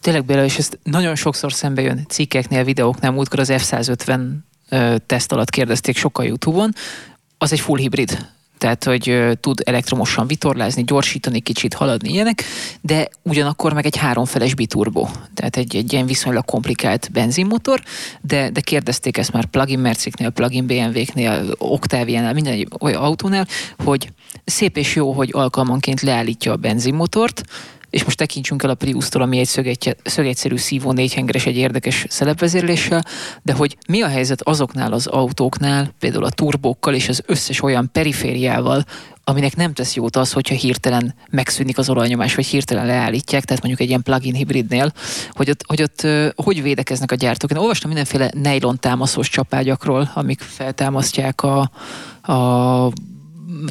Tényleg 0.00 0.24
Béla, 0.24 0.44
és 0.44 0.58
ezt 0.58 0.78
nagyon 0.82 1.14
sokszor 1.14 1.52
szembe 1.52 1.82
jön 1.82 2.04
cikkeknél, 2.08 2.64
videóknál, 2.64 3.10
múltkor 3.10 3.38
az 3.38 3.52
F-150 3.52 4.20
teszt 5.06 5.32
alatt 5.32 5.50
kérdezték 5.50 5.96
sokkal 5.96 6.24
YouTube-on, 6.24 6.74
az 7.38 7.52
egy 7.52 7.60
full 7.60 7.78
hibrid. 7.78 8.28
Tehát 8.58 8.84
hogy 8.84 9.16
tud 9.40 9.60
elektromosan 9.64 10.26
vitorlázni, 10.26 10.84
gyorsítani, 10.84 11.40
kicsit 11.40 11.74
haladni 11.74 12.12
ilyenek, 12.12 12.42
de 12.80 13.08
ugyanakkor 13.22 13.72
meg 13.72 13.86
egy 13.86 13.96
háromfeles 13.96 14.54
biturbo, 14.54 15.08
tehát 15.34 15.56
egy, 15.56 15.76
egy 15.76 15.92
ilyen 15.92 16.06
viszonylag 16.06 16.44
komplikált 16.44 17.08
benzinmotor, 17.12 17.82
de, 18.20 18.50
de 18.50 18.60
kérdezték 18.60 19.16
ezt 19.16 19.32
már 19.32 19.44
plug-in 19.44 19.78
Merciknél, 19.78 20.30
plug-in 20.30 20.66
BMW-knél, 20.66 21.54
Octaviánál, 21.58 22.32
minden 22.32 22.68
olyan 22.80 23.02
autónál, 23.02 23.46
hogy 23.84 24.12
szép 24.44 24.76
és 24.76 24.94
jó, 24.94 25.12
hogy 25.12 25.30
alkalmanként 25.32 26.00
leállítja 26.00 26.52
a 26.52 26.56
benzinmotort, 26.56 27.42
és 27.90 28.04
most 28.04 28.16
tekintsünk 28.16 28.62
el 28.62 28.70
a 28.70 28.74
Prius-tól, 28.74 29.22
ami 29.22 29.38
egy 29.38 29.96
szögegyszerű 30.02 30.56
szívó 30.56 30.92
négyhengeres 30.92 31.46
egy 31.46 31.56
érdekes 31.56 32.06
szelepvezérléssel, 32.08 33.04
de 33.42 33.52
hogy 33.52 33.76
mi 33.88 34.02
a 34.02 34.08
helyzet 34.08 34.42
azoknál 34.42 34.92
az 34.92 35.06
autóknál, 35.06 35.94
például 35.98 36.24
a 36.24 36.30
turbókkal 36.30 36.94
és 36.94 37.08
az 37.08 37.22
összes 37.26 37.62
olyan 37.62 37.90
perifériával, 37.92 38.84
aminek 39.24 39.56
nem 39.56 39.72
tesz 39.72 39.94
jót 39.94 40.16
az, 40.16 40.32
hogyha 40.32 40.54
hirtelen 40.54 41.14
megszűnik 41.30 41.78
az 41.78 41.88
olajnyomás, 41.88 42.34
vagy 42.34 42.46
hirtelen 42.46 42.86
leállítják, 42.86 43.44
tehát 43.44 43.62
mondjuk 43.62 43.82
egy 43.82 43.88
ilyen 43.88 44.02
plug-in 44.02 44.34
hibridnél, 44.34 44.92
hogy 45.30 45.50
ott, 45.50 45.60
hogy, 45.66 45.82
ott 45.82 46.06
hogy 46.36 46.62
védekeznek 46.62 47.12
a 47.12 47.14
gyártók. 47.14 47.50
Én 47.50 47.56
olvastam 47.56 47.90
mindenféle 47.90 48.30
nylon 48.42 48.78
támaszos 48.78 49.28
csapágyakról, 49.28 50.10
amik 50.14 50.40
feltámasztják 50.40 51.42
a, 51.42 51.70
a 52.32 52.92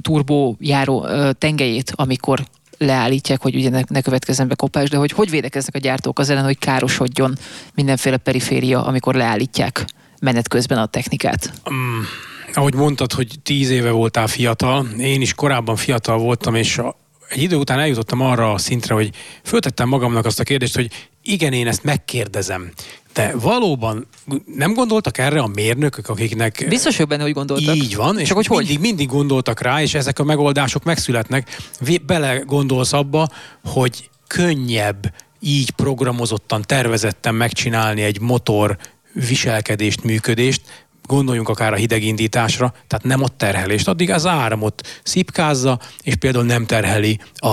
turbó 0.02 0.56
járó 0.60 1.08
tengelyét, 1.38 1.94
amikor 1.96 2.46
leállítják, 2.80 3.42
hogy 3.42 3.56
ugye 3.56 3.70
ne, 3.70 3.82
ne 3.88 4.02
következzen 4.02 4.48
be 4.48 4.56
kopás, 4.56 4.90
de 4.90 4.98
hogy 4.98 5.12
hogy 5.12 5.30
védekeznek 5.30 5.76
a 5.76 5.80
gyártók 5.80 6.20
az 6.20 6.30
ellen, 6.30 6.44
hogy 6.44 6.58
károsodjon 6.58 7.38
mindenféle 7.76 8.18
periféria, 8.18 8.86
amikor 8.86 9.16
leállítják 9.16 9.86
menet 10.22 10.48
közben 10.48 10.78
a 10.78 10.86
technikát? 10.86 11.54
Um, 11.70 12.06
ahogy 12.54 12.74
mondtad, 12.74 13.12
hogy 13.12 13.40
tíz 13.44 13.70
éve 13.70 13.92
voltál 13.92 14.28
fiatal, 14.28 14.88
én 14.98 15.22
is 15.22 15.34
korábban 15.34 15.76
fiatal 15.76 16.18
voltam, 16.18 16.56
és 16.56 16.78
a, 16.78 16.96
egy 17.30 17.42
idő 17.42 17.56
után 17.56 17.80
eljutottam 17.80 18.22
arra 18.22 18.54
a 18.54 18.58
szintre, 18.58 18.94
hogy 18.94 19.10
föltettem 19.44 19.88
magamnak 19.88 20.26
azt 20.26 20.40
a 20.40 20.44
kérdést, 20.44 20.76
hogy 20.76 21.10
igen, 21.24 21.54
én 21.54 21.68
ezt 21.68 21.84
megkérdezem. 21.84 22.72
De 23.14 23.34
valóban 23.36 24.08
nem 24.56 24.74
gondoltak 24.74 25.18
erre 25.18 25.40
a 25.40 25.48
mérnökök, 25.48 26.10
akiknek... 26.10 26.66
Biztos, 26.70 26.98
hogy 26.98 27.08
benne, 27.08 27.24
hogy 27.24 27.34
gondoltak. 27.34 27.76
Így 27.76 27.96
van, 27.96 28.20
és 28.20 28.28
Csak 28.28 28.38
hogy 28.38 28.48
mindig, 28.50 28.68
hogy? 28.68 28.80
mindig 28.80 29.08
gondoltak 29.08 29.62
rá, 29.62 29.82
és 29.82 29.94
ezek 29.94 30.20
a 30.20 30.24
megoldások 30.24 30.84
megszületnek. 30.84 31.58
Bele 32.06 32.38
gondolsz 32.38 32.94
abba, 32.94 33.30
hogy 33.64 34.10
könnyebb 34.28 35.14
így 35.40 35.72
programozottan, 35.72 36.62
tervezetten 36.62 37.36
megcsinálni 37.36 38.02
egy 38.02 38.20
motor 38.20 38.78
viselkedést, 39.14 40.04
működést, 40.04 40.62
gondoljunk 41.10 41.50
akár 41.50 41.74
a 41.74 41.76
hidegindításra, 41.76 42.74
tehát 42.88 43.06
nem 43.06 43.22
ott 43.22 43.38
terhelést. 43.38 43.88
Addig 43.88 44.12
az 44.12 44.26
áramot 44.26 45.00
szipkázza, 45.04 45.80
és 46.02 46.16
például 46.16 46.46
nem 46.46 46.66
terheli 46.66 47.20
a, 47.36 47.48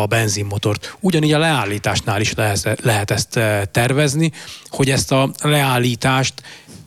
a 0.00 0.06
benzinmotort. 0.08 0.96
Ugyanígy 1.00 1.32
a 1.32 1.38
leállításnál 1.38 2.20
is 2.20 2.34
lehet, 2.34 2.80
lehet 2.82 3.10
ezt 3.10 3.36
eh, 3.36 3.62
tervezni, 3.70 4.32
hogy 4.68 4.90
ezt 4.90 5.12
a 5.12 5.30
leállítást 5.42 6.34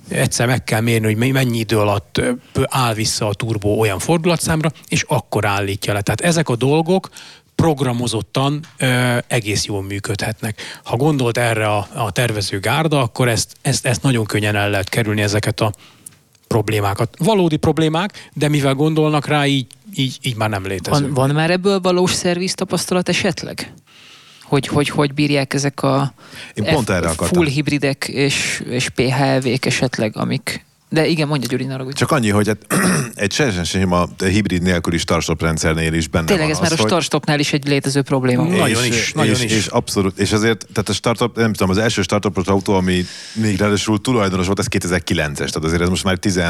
egyszer 0.10 0.48
meg 0.48 0.64
kell 0.64 0.82
mérni, 0.82 1.06
hogy 1.14 1.32
mennyi 1.34 1.58
idő 1.58 1.80
alatt 1.80 2.18
eh, 2.18 2.34
áll 2.66 2.94
vissza 2.94 3.28
a 3.28 3.34
turbó 3.34 3.80
olyan 3.80 4.00
fordulatszámra, 4.00 4.72
és 4.88 5.06
akkor 5.08 5.46
állítja 5.46 5.94
le. 5.94 6.02
Tehát 6.02 6.22
ezek 6.22 6.50
a 6.50 6.56
dolgok 6.56 7.10
programozottan 7.56 8.66
ö, 8.78 8.86
eh, 8.86 9.18
egész 9.28 9.66
jól 9.66 9.84
működhetnek. 9.84 10.62
Ha 10.84 10.96
gondolt 10.96 11.38
erre 11.38 11.68
a, 11.68 11.88
a 11.94 12.12
tervező 12.12 12.60
gárda, 12.60 13.02
akkor 13.02 13.28
ezt, 13.28 13.56
ezt, 13.62 13.86
ezt 13.86 14.02
nagyon 14.02 14.26
könnyen 14.26 14.56
el 14.56 14.70
lehet 14.70 14.90
kerülni 14.90 15.22
ezeket 15.22 15.60
a 15.60 15.72
problémákat. 16.50 17.16
Valódi 17.18 17.58
problémák, 17.58 18.30
de 18.34 18.48
mivel 18.48 18.74
gondolnak 18.74 19.28
rá, 19.28 19.46
így, 19.46 19.68
így, 19.96 20.18
így 20.22 20.36
már 20.36 20.50
nem 20.50 20.66
létező. 20.66 21.02
Van, 21.02 21.14
van 21.14 21.30
már 21.30 21.52
ebből 21.52 21.80
valós 21.80 22.12
szerviz 22.12 22.54
tapasztalat 22.54 23.10
esetleg? 23.10 23.74
Hogy, 24.44 24.68
hogy 24.68 24.90
hogy 24.90 25.14
bírják 25.14 25.54
ezek 25.54 25.84
a 25.84 26.14
Én 26.54 26.64
pont 26.64 26.90
erre 26.90 27.10
full 27.10 27.46
hibridek 27.46 28.08
és, 28.08 28.64
és 28.70 28.90
PHEV-k 28.90 29.66
esetleg, 29.66 30.18
amik 30.18 30.66
de 30.90 31.08
igen, 31.08 31.28
mondja 31.28 31.48
Gyuri, 31.48 31.66
ne 31.66 31.92
Csak 31.92 32.12
annyi, 32.12 32.30
hogy 32.30 32.48
egy, 32.50 32.58
egy 33.14 33.34
teljesen 33.38 33.92
a 33.92 34.08
hibrid 34.24 34.62
nélküli 34.62 34.98
startstop 34.98 35.42
rendszernél 35.42 35.94
is 35.94 36.08
benne 36.08 36.26
Tényleg 36.26 36.46
van 36.46 36.56
ez 36.56 36.62
az, 36.62 36.70
már 36.70 36.80
a 36.80 36.88
startstopnál 36.88 37.40
is 37.40 37.54
egy 37.54 37.68
létező 37.68 38.02
probléma. 38.02 38.48
És, 38.48 38.58
nagyon 38.58 38.86
is, 38.86 39.14
nagyon 39.14 39.34
és, 39.34 39.44
is. 39.44 39.52
És 39.52 39.68
abszolút, 39.68 40.20
és 40.20 40.32
azért, 40.32 40.66
tehát 40.74 40.90
a 40.90 40.94
startup, 40.94 41.36
nem 41.36 41.54
tudom, 41.54 41.70
az 41.70 41.78
első 41.78 42.02
startupos 42.02 42.46
autó, 42.46 42.74
ami 42.74 43.06
még 43.34 43.58
ráadásul 43.58 44.02
tulajdonos 44.02 44.46
volt, 44.46 44.60
ez 44.60 44.66
2009-es, 44.70 45.34
tehát 45.34 45.64
azért 45.64 45.82
ez 45.82 45.90
most 45.90 46.04
már 46.04 46.18
10, 46.18 46.42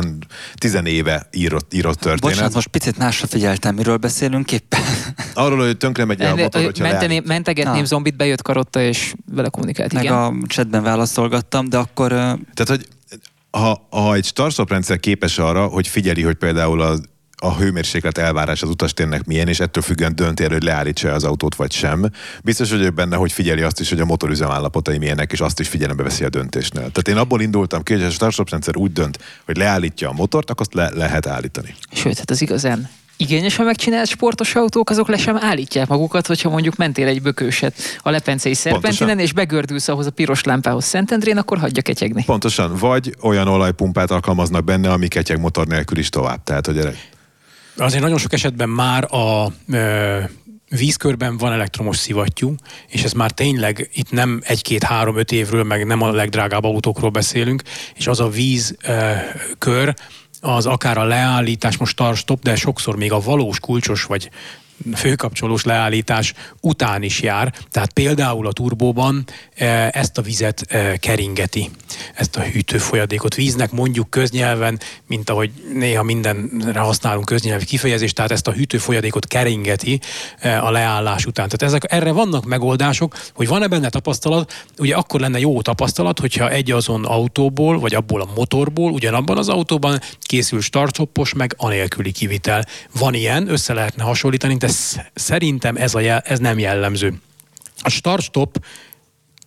10 0.55 0.79
éve 0.83 1.27
írott, 1.31 1.73
írott 1.73 1.99
történet. 1.99 2.21
Bocsánat, 2.21 2.53
most 2.53 2.67
picit 2.67 2.97
másra 2.97 3.27
figyeltem, 3.27 3.75
miről 3.75 3.97
beszélünk 3.97 4.51
éppen. 4.51 4.81
Arról, 5.33 5.65
hogy 5.65 5.77
tönkre 5.77 6.05
megy 6.05 6.21
a 6.21 6.35
motor, 6.35 6.63
hogyha 6.63 6.83
Menteni, 6.83 7.21
Mentegetném 7.25 7.85
zombit, 7.85 8.15
bejött 8.17 8.41
karotta, 8.41 8.81
és 8.81 9.13
vele 9.31 9.49
kommunikált, 9.49 9.93
Meg 9.93 10.03
igen. 10.03 10.15
a 10.15 10.33
chatben 10.47 10.83
válaszolgattam, 10.83 11.69
de 11.69 11.77
akkor... 11.77 12.09
Tehát, 12.09 12.67
hogy 12.67 12.87
ha, 13.51 13.87
ha 13.89 14.13
egy 14.13 14.25
startup 14.25 14.69
rendszer 14.69 14.99
képes 14.99 15.37
arra, 15.37 15.67
hogy 15.67 15.87
figyeli, 15.87 16.21
hogy 16.21 16.35
például 16.35 16.81
a, 16.81 16.97
a 17.41 17.55
hőmérséklet 17.55 18.17
elvárás 18.17 18.61
az 18.61 18.69
utastérnek 18.69 19.25
milyen, 19.25 19.47
és 19.47 19.59
ettől 19.59 19.83
függően 19.83 20.15
dönti 20.15 20.43
el, 20.43 20.49
hogy 20.49 20.63
leállítsa 20.63 21.13
az 21.13 21.23
autót 21.23 21.55
vagy 21.55 21.71
sem. 21.71 22.09
Biztos 22.43 22.69
vagyok 22.69 22.93
benne, 22.93 23.15
hogy 23.15 23.31
figyeli 23.31 23.61
azt 23.61 23.79
is, 23.79 23.89
hogy 23.89 23.99
a 23.99 24.05
motorüzem 24.05 24.51
állapotai 24.51 24.97
milyenek, 24.97 25.31
és 25.31 25.39
azt 25.39 25.59
is 25.59 25.67
figyelembe 25.67 26.03
veszi 26.03 26.23
a 26.23 26.29
döntésnél. 26.29 26.81
Tehát 26.91 27.07
én 27.07 27.17
abból 27.17 27.41
indultam 27.41 27.83
ki, 27.83 27.93
hogy 27.93 28.03
a 28.03 28.09
startup 28.09 28.49
rendszer 28.49 28.77
úgy 28.77 28.91
dönt, 28.93 29.19
hogy 29.45 29.57
leállítja 29.57 30.09
a 30.09 30.13
motort, 30.13 30.49
akkor 30.49 30.65
azt 30.69 30.73
le 30.73 31.05
lehet 31.05 31.27
állítani. 31.27 31.75
Sőt, 31.91 32.17
hát 32.17 32.29
az 32.29 32.41
igazán 32.41 32.89
igényesen 33.22 33.65
megcsinált 33.65 34.07
sportos 34.07 34.55
autók, 34.55 34.89
azok 34.89 35.07
le 35.07 35.17
sem 35.17 35.38
állítják 35.39 35.88
magukat, 35.88 36.28
hogyha 36.28 36.49
mondjuk 36.49 36.76
mentél 36.76 37.07
egy 37.07 37.22
bökőset 37.22 37.76
a 38.01 38.09
lepencei 38.09 38.53
szerpentinen, 38.53 39.20
és 39.20 39.34
begördülsz 39.34 39.88
ahhoz 39.88 40.05
a 40.05 40.11
piros 40.11 40.43
lámpához 40.43 40.86
Szentendrén, 40.86 41.38
akkor 41.38 41.57
hagyja 41.57 41.82
ketyegni. 41.82 42.24
Pontosan. 42.24 42.76
Vagy 42.76 43.15
olyan 43.22 43.47
olajpumpát 43.47 44.11
alkalmaznak 44.11 44.63
benne, 44.63 44.91
ami 44.91 45.07
ketyeg 45.07 45.39
motor 45.39 45.67
nélkül 45.67 45.97
is 45.97 46.09
tovább. 46.09 46.43
Tehát, 46.43 46.65
hogy 46.65 46.78
erre... 46.78 46.93
Azért 47.78 48.03
nagyon 48.03 48.17
sok 48.17 48.34
esetben 48.34 48.70
már 48.70 49.13
a 49.13 49.51
ö, 49.70 50.20
vízkörben 50.70 51.38
van 51.38 51.51
elektromos 51.51 51.97
szivattyú, 51.97 52.55
és 52.88 53.03
ez 53.03 53.11
már 53.11 53.32
tényleg 53.32 53.89
itt 53.93 54.11
nem 54.11 54.41
egy-két-három-öt 54.43 55.32
évről, 55.32 55.63
meg 55.63 55.86
nem 55.86 56.01
a 56.01 56.11
legdrágább 56.11 56.63
autókról 56.63 57.09
beszélünk, 57.09 57.61
és 57.95 58.07
az 58.07 58.20
a 58.20 58.30
vízkör, 58.30 59.93
az 60.41 60.65
akár 60.65 60.97
a 60.97 61.03
leállítás, 61.03 61.77
most 61.77 61.91
start-stop, 61.91 62.43
de 62.43 62.55
sokszor 62.55 62.95
még 62.95 63.11
a 63.11 63.19
valós 63.19 63.59
kulcsos 63.59 64.03
vagy 64.03 64.29
főkapcsolós 64.95 65.63
leállítás 65.63 66.34
után 66.61 67.03
is 67.03 67.21
jár. 67.21 67.53
Tehát 67.71 67.93
például 67.93 68.47
a 68.47 68.53
turbóban 68.53 69.25
e, 69.55 69.89
ezt 69.93 70.17
a 70.17 70.21
vizet 70.21 70.65
e, 70.67 70.97
keringeti, 70.97 71.69
ezt 72.15 72.36
a 72.36 72.41
hűtőfolyadékot. 72.41 73.36
Víznek 73.36 73.71
mondjuk 73.71 74.09
köznyelven, 74.09 74.80
mint 75.07 75.30
ahogy 75.30 75.51
néha 75.73 76.03
mindenre 76.03 76.80
használunk 76.80 77.25
köznyelvi 77.25 77.65
kifejezést, 77.65 78.15
tehát 78.15 78.32
ezt 78.32 78.47
a 78.47 78.51
hűtőfolyadékot 78.51 79.27
keringeti 79.27 79.99
e, 80.39 80.63
a 80.63 80.71
leállás 80.71 81.25
után. 81.25 81.49
Tehát 81.49 81.75
ezek, 81.75 81.93
erre 81.93 82.11
vannak 82.11 82.45
megoldások, 82.45 83.17
hogy 83.34 83.47
van-e 83.47 83.67
benne 83.67 83.89
tapasztalat, 83.89 84.65
ugye 84.77 84.95
akkor 84.95 85.19
lenne 85.19 85.39
jó 85.39 85.61
tapasztalat, 85.61 86.19
hogyha 86.19 86.49
egy 86.49 86.71
azon 86.71 87.05
autóból, 87.05 87.80
vagy 87.80 87.95
abból 87.95 88.21
a 88.21 88.30
motorból, 88.36 88.91
ugyanabban 88.91 89.38
az 89.38 89.49
autóban 89.49 89.99
készül 90.21 90.61
starthoppos, 90.61 91.34
meg 91.34 91.53
anélküli 91.57 92.11
kivitel. 92.11 92.65
Van 92.99 93.13
ilyen, 93.13 93.49
össze 93.49 93.73
lehetne 93.73 94.03
hasonlítani, 94.03 94.55
de 94.55 94.67
szerintem 95.13 95.76
ez, 95.76 95.95
a 95.95 95.99
jel, 95.99 96.20
ez 96.20 96.39
nem 96.39 96.59
jellemző. 96.59 97.22
A 97.82 97.89
start-stop 97.89 98.65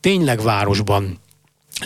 tényleg 0.00 0.42
városban 0.42 1.20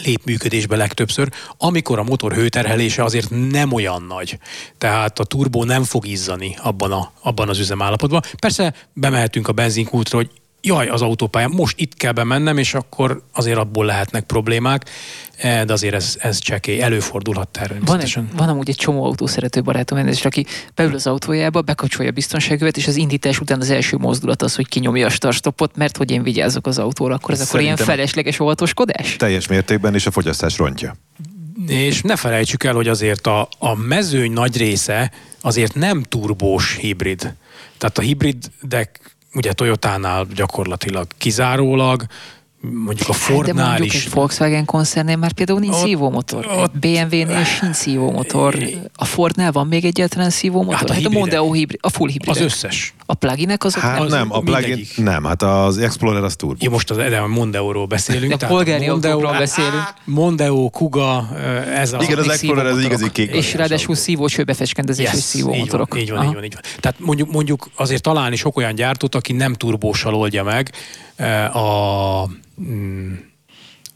lép 0.04 0.24
működésbe 0.24 0.76
legtöbbször, 0.76 1.28
amikor 1.56 1.98
a 1.98 2.02
motor 2.02 2.32
hőterhelése 2.32 3.04
azért 3.04 3.30
nem 3.30 3.72
olyan 3.72 4.02
nagy. 4.02 4.38
Tehát 4.78 5.18
a 5.18 5.24
turbó 5.24 5.64
nem 5.64 5.84
fog 5.84 6.06
izzani 6.06 6.56
abban, 6.62 6.92
a, 6.92 7.12
abban 7.20 7.48
az 7.48 7.58
üzemállapotban. 7.58 8.22
Persze 8.38 8.74
bemehetünk 8.92 9.48
a 9.48 9.52
benzinkultra, 9.52 10.16
hogy 10.16 10.30
jaj, 10.66 10.88
az 10.88 11.02
autópályán, 11.02 11.50
most 11.50 11.80
itt 11.80 11.94
kell 11.94 12.12
bemennem, 12.12 12.58
és 12.58 12.74
akkor 12.74 13.22
azért 13.32 13.58
abból 13.58 13.84
lehetnek 13.84 14.24
problémák, 14.24 14.90
eh, 15.36 15.64
de 15.64 15.72
azért 15.72 15.94
ez, 15.94 16.16
ez 16.18 16.38
csekély, 16.38 16.80
előfordulhat 16.80 17.48
természetesen. 17.48 18.22
Van, 18.22 18.32
egy, 18.32 18.38
van 18.38 18.48
amúgy 18.48 18.68
egy 18.68 18.76
csomó 18.76 19.04
autószerető 19.04 19.62
barátom, 19.62 20.06
és 20.06 20.24
aki 20.24 20.46
beül 20.74 20.94
az 20.94 21.06
autójába, 21.06 21.62
bekapcsolja 21.62 22.10
a 22.10 22.14
biztonságövet, 22.14 22.76
és 22.76 22.86
az 22.86 22.96
indítás 22.96 23.40
után 23.40 23.60
az 23.60 23.70
első 23.70 23.96
mozdulat 23.96 24.42
az, 24.42 24.54
hogy 24.54 24.68
kinyomja 24.68 25.06
a 25.06 25.10
startstopot, 25.10 25.76
mert 25.76 25.96
hogy 25.96 26.10
én 26.10 26.22
vigyázok 26.22 26.66
az 26.66 26.78
autóra, 26.78 27.14
akkor 27.14 27.30
ez 27.30 27.36
Szerintem 27.36 27.72
akkor 27.72 27.86
ilyen 27.86 27.96
felesleges 27.96 28.40
óvatoskodás? 28.40 29.16
Teljes 29.16 29.46
mértékben, 29.46 29.94
és 29.94 30.06
a 30.06 30.10
fogyasztás 30.10 30.58
rontja. 30.58 30.96
És 31.66 32.02
ne 32.02 32.16
felejtsük 32.16 32.64
el, 32.64 32.74
hogy 32.74 32.88
azért 32.88 33.26
a, 33.26 33.48
a 33.58 33.74
mezőny 33.74 34.32
nagy 34.32 34.56
része 34.56 35.10
azért 35.40 35.74
nem 35.74 36.02
turbós 36.02 36.76
hibrid. 36.76 37.34
Tehát 37.78 37.98
a 37.98 38.00
hibridek 38.00 39.15
ugye 39.36 39.52
Toyotánál 39.52 40.26
gyakorlatilag 40.34 41.06
kizárólag, 41.18 42.02
mondjuk 42.60 43.08
a 43.08 43.12
Fordnál 43.12 43.54
De 43.54 43.62
mondjuk 43.62 43.94
is. 43.94 44.04
egy 44.04 44.12
Volkswagen 44.12 44.64
koncernél 44.64 45.16
már 45.16 45.32
például 45.32 45.58
nincs 45.58 45.74
szívómotor. 45.74 46.46
Ott, 46.46 46.78
BMW-nél 46.78 47.44
sincs 47.44 47.74
szívómotor. 47.74 48.58
A 48.94 49.04
Fordnál 49.04 49.52
van 49.52 49.66
még 49.66 49.84
egyáltalán 49.84 50.30
szívómotor? 50.30 50.78
Hát 50.78 50.90
a, 50.90 50.92
hát 50.92 51.04
a 51.04 51.10
Mondeo 51.10 51.52
hibrid, 51.52 51.78
a 51.82 51.90
full 51.90 52.08
hibrid. 52.08 52.30
Az 52.30 52.40
összes. 52.40 52.94
A 53.06 53.14
pluginek 53.14 53.64
azok? 53.64 53.82
Hát 53.82 54.00
az 54.00 54.10
nem, 54.10 54.32
a 54.32 54.40
plugin 54.40 54.86
nem, 54.96 55.24
hát 55.24 55.42
az 55.42 55.78
Explorer 55.78 56.22
az 56.22 56.36
turbo. 56.36 56.56
Ja, 56.64 56.70
most 56.70 56.90
az, 56.90 56.98
a 57.12 57.26
Mondeo-ról 57.26 57.86
beszélünk. 57.86 58.42
A 58.42 58.46
polgári 58.46 58.88
autókról 58.88 59.32
beszélünk. 59.38 59.94
Mondeo, 60.04 60.68
Kuga, 60.70 61.28
ez 61.74 61.92
a... 61.92 62.02
Igen, 62.02 62.18
az 62.18 62.28
Explorer 62.28 62.66
az 62.66 62.78
igazi 62.78 63.10
kék. 63.12 63.30
És 63.30 63.54
ráadásul 63.54 63.94
szívó 63.94 64.26
csőbefeskendezésű 64.26 65.14
yes, 65.14 65.22
szívómotorok. 65.22 66.00
Így 66.00 66.10
van, 66.10 66.24
így 66.24 66.24
van, 66.24 66.26
így 66.28 66.34
van, 66.34 66.44
így 66.44 66.54
van. 66.54 66.62
Tehát 66.80 66.98
mondjuk, 67.00 67.32
mondjuk 67.32 67.68
azért 67.76 68.02
találni 68.02 68.36
sok 68.36 68.56
olyan 68.56 68.74
gyártót, 68.74 69.14
aki 69.14 69.32
nem 69.32 69.54
turbósal 69.54 70.14
oldja 70.14 70.42
meg 70.42 70.70
a 71.52 72.28
Mm, 72.62 73.12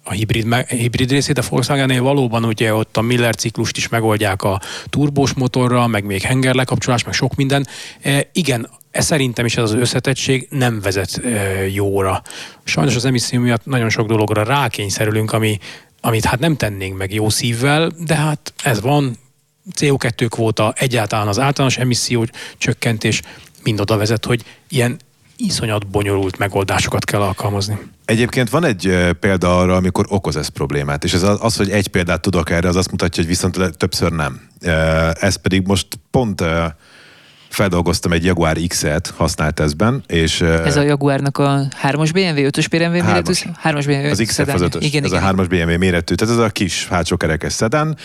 a 0.04 0.12
hibrid, 0.12 0.54
hibrid 0.54 1.10
részét 1.10 1.38
a 1.38 1.42
Volkswagen-nél 1.48 2.02
valóban 2.02 2.44
ugye 2.44 2.74
ott 2.74 2.96
a 2.96 3.00
Miller 3.00 3.34
ciklust 3.34 3.76
is 3.76 3.88
megoldják 3.88 4.42
a 4.42 4.60
turbós 4.88 5.32
motorral, 5.32 5.86
meg 5.86 6.04
még 6.04 6.22
henger 6.22 6.54
lekapcsolás, 6.54 7.04
meg 7.04 7.14
sok 7.14 7.34
minden. 7.34 7.66
E, 8.02 8.28
igen, 8.32 8.68
ez 8.90 9.04
szerintem 9.04 9.44
is 9.44 9.56
ez 9.56 9.62
az 9.62 9.72
összetettség 9.72 10.46
nem 10.50 10.80
vezet 10.80 11.20
e, 11.24 11.30
jóra. 11.68 12.22
Sajnos 12.64 12.96
az 12.96 13.04
emisszió 13.04 13.40
miatt 13.40 13.64
nagyon 13.64 13.88
sok 13.88 14.06
dologra 14.06 14.42
rákényszerülünk, 14.42 15.32
ami, 15.32 15.58
amit 16.00 16.24
hát 16.24 16.38
nem 16.38 16.56
tennénk 16.56 16.98
meg 16.98 17.14
jó 17.14 17.28
szívvel, 17.28 17.90
de 18.06 18.14
hát 18.14 18.52
ez 18.62 18.80
van, 18.80 19.16
CO2 19.74 20.26
kvóta, 20.28 20.74
egyáltalán 20.76 21.28
az 21.28 21.38
általános 21.38 21.78
emisszió 21.78 22.26
csökkentés 22.58 23.22
mind 23.62 23.80
oda 23.80 23.96
vezet, 23.96 24.24
hogy 24.24 24.44
ilyen 24.68 24.98
iszonyat 25.40 25.86
bonyolult 25.86 26.38
megoldásokat 26.38 27.04
kell 27.04 27.20
alkalmazni. 27.20 27.78
Egyébként 28.04 28.50
van 28.50 28.64
egy 28.64 29.08
példa 29.20 29.58
arra, 29.58 29.76
amikor 29.76 30.06
okoz 30.08 30.36
ez 30.36 30.48
problémát, 30.48 31.04
és 31.04 31.12
ez 31.12 31.22
az, 31.22 31.56
hogy 31.56 31.70
egy 31.70 31.88
példát 31.88 32.20
tudok 32.20 32.50
erre, 32.50 32.68
az 32.68 32.76
azt 32.76 32.90
mutatja, 32.90 33.22
hogy 33.22 33.32
viszont 33.32 33.76
többször 33.76 34.12
nem. 34.12 34.40
Ez 35.20 35.36
pedig 35.36 35.66
most 35.66 35.86
pont 36.10 36.44
feldolgoztam 37.50 38.12
egy 38.12 38.24
Jaguar 38.24 38.56
X-et 38.66 39.12
használt 39.16 39.54
tesztben, 39.54 40.02
és... 40.06 40.40
Ez 40.40 40.76
a 40.76 40.82
Jaguarnak 40.82 41.38
a 41.38 41.62
3-as 41.82 42.10
BMW, 42.12 42.48
5-ös 42.48 42.66
BMW 42.70 43.04
méretű? 43.04 43.32
3-as 43.64 43.84
BMW. 43.86 44.10
Az 44.10 44.22
XF 44.26 44.54
az 44.54 44.60
5 44.60 44.76
igen, 44.80 45.04
ez 45.04 45.10
igen. 45.10 45.22
a 45.24 45.32
3-as 45.32 45.46
BMW 45.48 45.78
méretű, 45.78 46.14
tehát 46.14 46.34
ez 46.34 46.40
a 46.40 46.48
kis 46.48 46.86
hátsó 46.88 47.16
kerekes 47.16 47.52
szedán, 47.52 47.96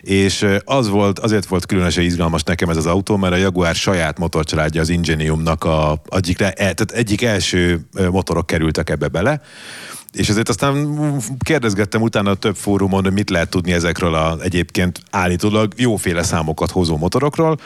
és 0.00 0.46
az 0.64 0.88
volt, 0.88 1.18
azért 1.18 1.46
volt 1.46 1.66
különösen 1.66 2.04
izgalmas 2.04 2.42
nekem 2.42 2.68
ez 2.68 2.76
az 2.76 2.86
autó, 2.86 3.16
mert 3.16 3.32
a 3.32 3.36
Jaguar 3.36 3.74
saját 3.74 4.18
motorcsaládja 4.18 4.80
az 4.80 4.88
Ingeniumnak 4.88 5.64
a, 5.64 6.02
egyik, 6.08 6.40
e, 6.40 6.52
tehát 6.52 6.90
egyik 6.90 7.22
első 7.22 7.80
motorok 8.10 8.46
kerültek 8.46 8.90
ebbe 8.90 9.08
bele, 9.08 9.40
és 10.14 10.28
ezért 10.28 10.48
aztán 10.48 10.96
kérdezgettem 11.44 12.02
utána 12.02 12.34
több 12.34 12.56
fórumon, 12.56 13.02
hogy 13.02 13.12
mit 13.12 13.30
lehet 13.30 13.48
tudni 13.48 13.72
ezekről 13.72 14.14
a 14.14 14.36
egyébként 14.42 15.00
állítólag 15.10 15.72
jóféle 15.76 16.22
számokat 16.22 16.70
hozó 16.70 16.96
motorokról, 16.96 17.58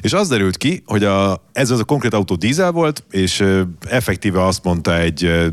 és 0.00 0.12
az 0.12 0.28
derült 0.28 0.56
ki, 0.56 0.82
hogy 0.86 1.04
a, 1.04 1.42
ez 1.52 1.70
az 1.70 1.78
a 1.78 1.84
konkrét 1.84 2.14
autó 2.14 2.34
dízel 2.34 2.70
volt, 2.70 3.04
és 3.10 3.44
effektíve 3.88 4.44
azt 4.44 4.64
mondta 4.64 4.98
egy 4.98 5.50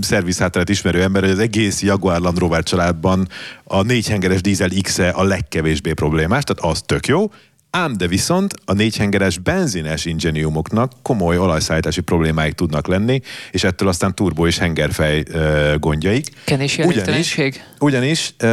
szervizhátterát 0.00 0.68
ismerő 0.68 1.02
ember, 1.02 1.22
hogy 1.22 1.30
az 1.30 1.38
egész 1.38 1.82
Jaguar 1.82 2.20
Land 2.20 2.38
Rover 2.38 2.62
családban 2.62 3.28
a 3.64 3.82
négyhengeres 3.82 4.40
dízel 4.40 4.70
X-e 4.82 5.12
a 5.14 5.24
legkevésbé 5.24 5.92
problémás, 5.92 6.44
tehát 6.44 6.72
az 6.72 6.82
tök 6.86 7.06
jó, 7.06 7.30
Ám 7.70 7.96
de 7.96 8.06
viszont 8.06 8.54
a 8.64 8.72
négyhengeres 8.72 9.38
benzines 9.38 10.04
ingeniumoknak 10.04 10.92
komoly 11.02 11.38
olajszállítási 11.38 12.00
problémáik 12.00 12.54
tudnak 12.54 12.86
lenni, 12.86 13.20
és 13.50 13.64
ettől 13.64 13.88
aztán 13.88 14.14
turbo 14.14 14.46
és 14.46 14.58
hengerfej 14.58 15.22
uh, 15.32 15.74
gondjaik. 15.78 16.26
Kenési 16.44 16.82
ugyanis, 16.82 17.38
ugyanis 17.78 18.28
uh, 18.30 18.46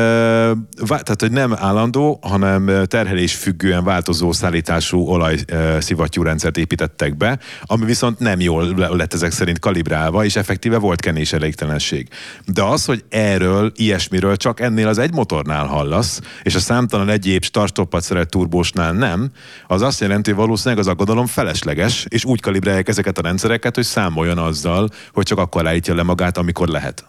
tehát, 0.88 1.16
hogy 1.20 1.32
nem 1.32 1.54
állandó, 1.56 2.20
hanem 2.22 2.86
terhelés 2.86 3.36
függően 3.36 3.84
változó 3.84 4.32
szállítású 4.32 5.00
olaj 5.00 5.38
uh, 5.52 6.24
rendszert 6.24 6.58
építettek 6.58 7.18
be, 7.18 7.40
ami 7.62 7.86
viszont 7.86 8.20
nem 8.20 8.40
jól 8.40 8.76
lett 8.76 9.14
ezek 9.14 9.32
szerint 9.32 9.60
kalibrálva, 9.60 10.26
és 10.26 10.36
effektíve 10.36 10.78
volt 10.78 11.02
kenés 11.02 11.34
elégtelenség. 11.34 12.08
De 12.46 12.64
az, 12.64 12.86
hogy 12.86 13.04
erről, 13.10 13.72
ilyesmiről 13.76 14.38
csak 14.38 14.60
ennél 14.60 14.88
az 14.88 14.98
egy 14.98 15.14
motornál 15.14 15.66
hallasz, 15.66 16.20
és 16.44 16.56
a 16.56 16.60
számtalan 16.60 17.10
egyéb 17.10 17.44
start 17.44 17.80
szeret 17.92 18.30
turbósnál 18.30 18.92
nem, 18.92 19.13
nem, 19.14 19.32
az 19.68 19.82
azt 19.82 20.00
jelenti, 20.00 20.30
hogy 20.30 20.40
valószínűleg 20.40 20.80
az 20.80 20.88
aggodalom 20.88 21.26
felesleges, 21.26 22.06
és 22.10 22.26
úgy 22.26 22.42
kalibrálják 22.42 22.88
ezeket 22.88 23.18
a 23.18 23.22
rendszereket, 23.22 23.76
hogy 23.76 23.84
számoljon 23.84 24.38
azzal, 24.38 24.90
hogy 25.14 25.26
csak 25.26 25.38
akkor 25.38 25.68
állítja 25.68 25.96
le 25.96 26.04
magát, 26.04 26.38
amikor 26.38 26.68
lehet. 26.68 27.06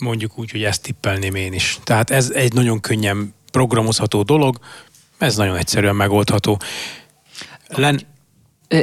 Mondjuk 0.00 0.38
úgy, 0.38 0.50
hogy 0.50 0.62
ezt 0.62 0.82
tippelném 0.82 1.34
én 1.34 1.52
is. 1.52 1.78
Tehát 1.84 2.10
ez 2.10 2.30
egy 2.30 2.52
nagyon 2.52 2.80
könnyen 2.80 3.34
programozható 3.50 4.22
dolog, 4.22 4.58
ez 5.18 5.36
nagyon 5.36 5.56
egyszerűen 5.56 5.96
megoldható. 5.96 6.60
Len, 7.68 8.00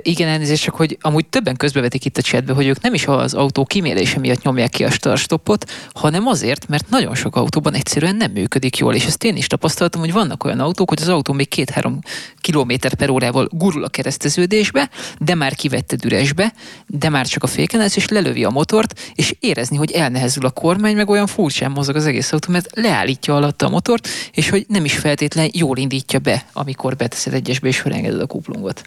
igen, 0.01 0.27
elnézést, 0.27 0.63
csak 0.63 0.75
hogy 0.75 0.97
amúgy 1.01 1.25
többen 1.25 1.55
közbevetik 1.55 2.05
itt 2.05 2.17
a 2.17 2.21
chatbe, 2.21 2.53
hogy 2.53 2.67
ők 2.67 2.81
nem 2.81 2.93
is 2.93 3.07
az 3.07 3.33
autó 3.33 3.65
kimérése 3.65 4.19
miatt 4.19 4.41
nyomják 4.41 4.69
ki 4.69 4.83
a 4.83 4.89
startstoppot, 4.89 5.71
hanem 5.93 6.27
azért, 6.27 6.67
mert 6.67 6.89
nagyon 6.89 7.15
sok 7.15 7.35
autóban 7.35 7.73
egyszerűen 7.73 8.15
nem 8.15 8.31
működik 8.31 8.77
jól, 8.77 8.95
és 8.95 9.05
ezt 9.05 9.23
én 9.23 9.35
is 9.35 9.47
tapasztaltam, 9.47 10.01
hogy 10.01 10.11
vannak 10.11 10.43
olyan 10.43 10.59
autók, 10.59 10.89
hogy 10.89 11.01
az 11.01 11.07
autó 11.07 11.33
még 11.33 11.47
két-három 11.47 11.99
kilométer 12.41 12.93
per 12.93 13.09
órával 13.09 13.47
gurul 13.51 13.83
a 13.83 13.89
kereszteződésbe, 13.89 14.89
de 15.19 15.35
már 15.35 15.55
kivette 15.55 15.95
üresbe, 16.03 16.53
de 16.87 17.09
már 17.09 17.27
csak 17.27 17.43
a 17.43 17.47
féken 17.47 17.81
és 17.95 18.07
lelövi 18.07 18.43
a 18.43 18.49
motort, 18.49 18.99
és 19.13 19.35
érezni, 19.39 19.77
hogy 19.77 19.91
elnehezül 19.91 20.45
a 20.45 20.49
kormány, 20.49 20.95
meg 20.95 21.09
olyan 21.09 21.27
furcsán 21.27 21.71
mozog 21.71 21.95
az 21.95 22.05
egész 22.05 22.31
autó, 22.31 22.51
mert 22.51 22.69
leállítja 22.73 23.35
alatta 23.35 23.65
a 23.65 23.69
motort, 23.69 24.07
és 24.31 24.49
hogy 24.49 24.65
nem 24.67 24.85
is 24.85 24.93
feltétlen 24.93 25.49
jól 25.53 25.77
indítja 25.77 26.19
be, 26.19 26.45
amikor 26.53 26.95
beteszed 26.95 27.33
egyesbe 27.33 27.67
és 27.67 27.79
felengeded 27.79 28.21
a 28.21 28.25
kuplungot. 28.25 28.81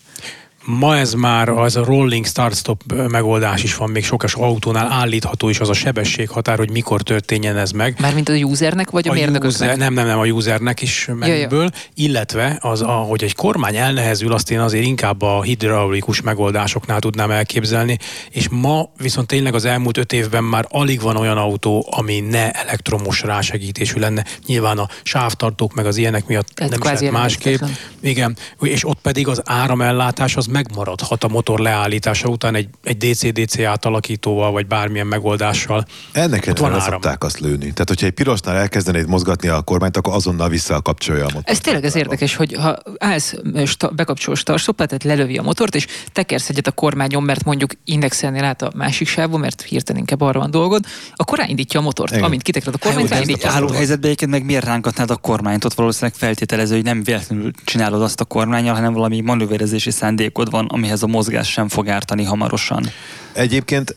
Ma 0.65 0.97
ez 0.97 1.13
már 1.13 1.49
az 1.49 1.77
a 1.77 1.85
rolling 1.85 2.27
start-stop 2.27 2.83
megoldás 3.09 3.63
is 3.63 3.77
van, 3.77 3.91
még 3.91 4.05
sokas 4.05 4.35
autónál 4.35 4.93
állítható 4.93 5.49
is 5.49 5.61
az 5.61 5.69
a 5.69 5.73
sebességhatár, 5.73 6.59
hogy 6.59 6.71
mikor 6.71 7.03
történjen 7.03 7.57
ez 7.57 7.71
meg. 7.71 7.97
Mármint 8.01 8.29
a 8.29 8.33
usernek 8.33 8.91
vagy 8.91 9.09
a, 9.09 9.11
a 9.11 9.15
mérnököknek? 9.15 9.51
User, 9.51 9.77
nem, 9.77 9.95
nem, 9.95 10.07
nem, 10.07 10.19
a 10.19 10.25
usernek 10.25 10.83
is 10.83 11.11
ja. 11.21 11.69
illetve 11.95 12.59
az, 12.61 12.85
hogy 13.09 13.23
egy 13.23 13.35
kormány 13.35 13.77
elnehezül, 13.77 14.33
azt 14.33 14.51
én 14.51 14.61
azért 14.61 14.85
inkább 14.85 15.23
a 15.23 15.43
hidraulikus 15.43 16.21
megoldásoknál 16.21 16.99
tudnám 16.99 17.31
elképzelni, 17.31 17.99
és 18.31 18.49
ma 18.49 18.91
viszont 18.97 19.27
tényleg 19.27 19.55
az 19.55 19.65
elmúlt 19.65 19.97
öt 19.97 20.13
évben 20.13 20.45
már 20.45 20.67
alig 20.69 21.01
van 21.01 21.17
olyan 21.17 21.37
autó, 21.37 21.87
ami 21.91 22.21
ne 22.21 22.51
elektromos 22.51 23.23
rásegítésű 23.23 24.01
lenne. 24.01 24.25
Nyilván 24.47 24.79
a 24.79 24.89
sávtartók 25.03 25.75
meg 25.75 25.87
az 25.87 25.97
ilyenek 25.97 26.27
miatt 26.27 26.49
Tehát 26.49 26.73
nem 26.73 26.93
is 26.93 27.01
lehet 27.01 27.15
másképp. 27.15 27.61
Igen, 28.01 28.37
és 28.61 28.89
ott 28.89 28.99
pedig 29.03 29.29
az 29.29 29.43
áramellátás 29.45 30.37
az 30.37 30.47
megmaradhat 30.53 31.25
a 31.25 31.29
motor 31.29 31.59
leállítása 31.59 32.29
után 32.29 32.55
egy, 32.55 32.69
egy 32.85 32.97
DC-DC 32.97 33.59
átalakítóval, 33.59 34.53
vagy 34.53 34.67
bármilyen 34.67 35.07
megoldással. 35.07 35.87
Ennek 36.13 36.47
ellenére 36.47 36.81
szokták 36.81 37.25
azt 37.25 37.41
lőni. 37.41 37.59
Tehát, 37.73 37.89
hogyha 37.89 38.07
egy 38.07 38.13
pirosnál 38.13 38.57
elkezdenéd 38.57 39.09
mozgatni 39.09 39.49
a 39.49 39.63
kormányt, 39.63 39.97
akkor 39.97 40.15
azonnal 40.15 40.49
visszakapcsolja 40.49 41.23
a 41.23 41.27
motort. 41.27 41.51
Ez 41.51 41.61
tényleg 41.61 41.85
ez 41.85 41.97
érdekes, 41.97 42.37
hogy 42.37 42.53
ha 42.53 42.79
állsz, 42.99 43.35
sta, 43.67 43.89
bekapcsolsz 43.89 44.39
startstoppát, 44.39 44.89
tehát 44.89 45.05
lelövi 45.05 45.37
a 45.37 45.43
motort, 45.43 45.75
és 45.75 45.87
tekersz 46.13 46.49
egyet 46.49 46.67
a 46.67 46.73
kormányon, 46.73 47.23
mert 47.23 47.45
mondjuk 47.45 47.71
indexelnél 47.85 48.45
át 48.45 48.63
a 48.63 48.73
másik 48.75 49.09
sávba, 49.09 49.37
mert 49.37 49.63
hirtelen 49.63 50.01
inkább 50.01 50.21
arra 50.21 50.39
van 50.39 50.51
dolgod, 50.51 50.85
akkor 51.15 51.39
ráindítja 51.39 51.81
a 51.81 51.83
motort. 51.83 52.13
Igen. 52.13 52.25
Amint 52.25 52.43
kitekered 52.43 52.75
a 52.81 52.87
kormányt, 52.87 53.09
ráindítja 53.09 53.51
a 53.51 53.53
álló 53.53 53.69
helyzetben 53.69 54.05
egyébként 54.05 54.31
meg 54.31 54.45
miért 54.45 54.65
ránkatnád 54.65 55.11
a 55.11 55.17
kormányt? 55.17 55.65
Ott 55.65 55.75
valószínűleg 55.75 56.15
feltételező, 56.15 56.75
hogy 56.75 56.85
nem 56.85 57.03
véletlenül 57.03 57.51
csinálod 57.65 58.03
azt 58.03 58.21
a 58.21 58.25
kormányjal, 58.25 58.75
hanem 58.75 58.93
valami 58.93 59.21
manőverezési 59.21 59.91
szándékod 59.91 60.42
játékod 60.43 60.51
van, 60.51 60.67
amihez 60.67 61.03
a 61.03 61.07
mozgás 61.07 61.51
sem 61.51 61.69
fog 61.69 61.89
ártani 61.89 62.25
hamarosan. 62.25 62.87
Egyébként 63.33 63.97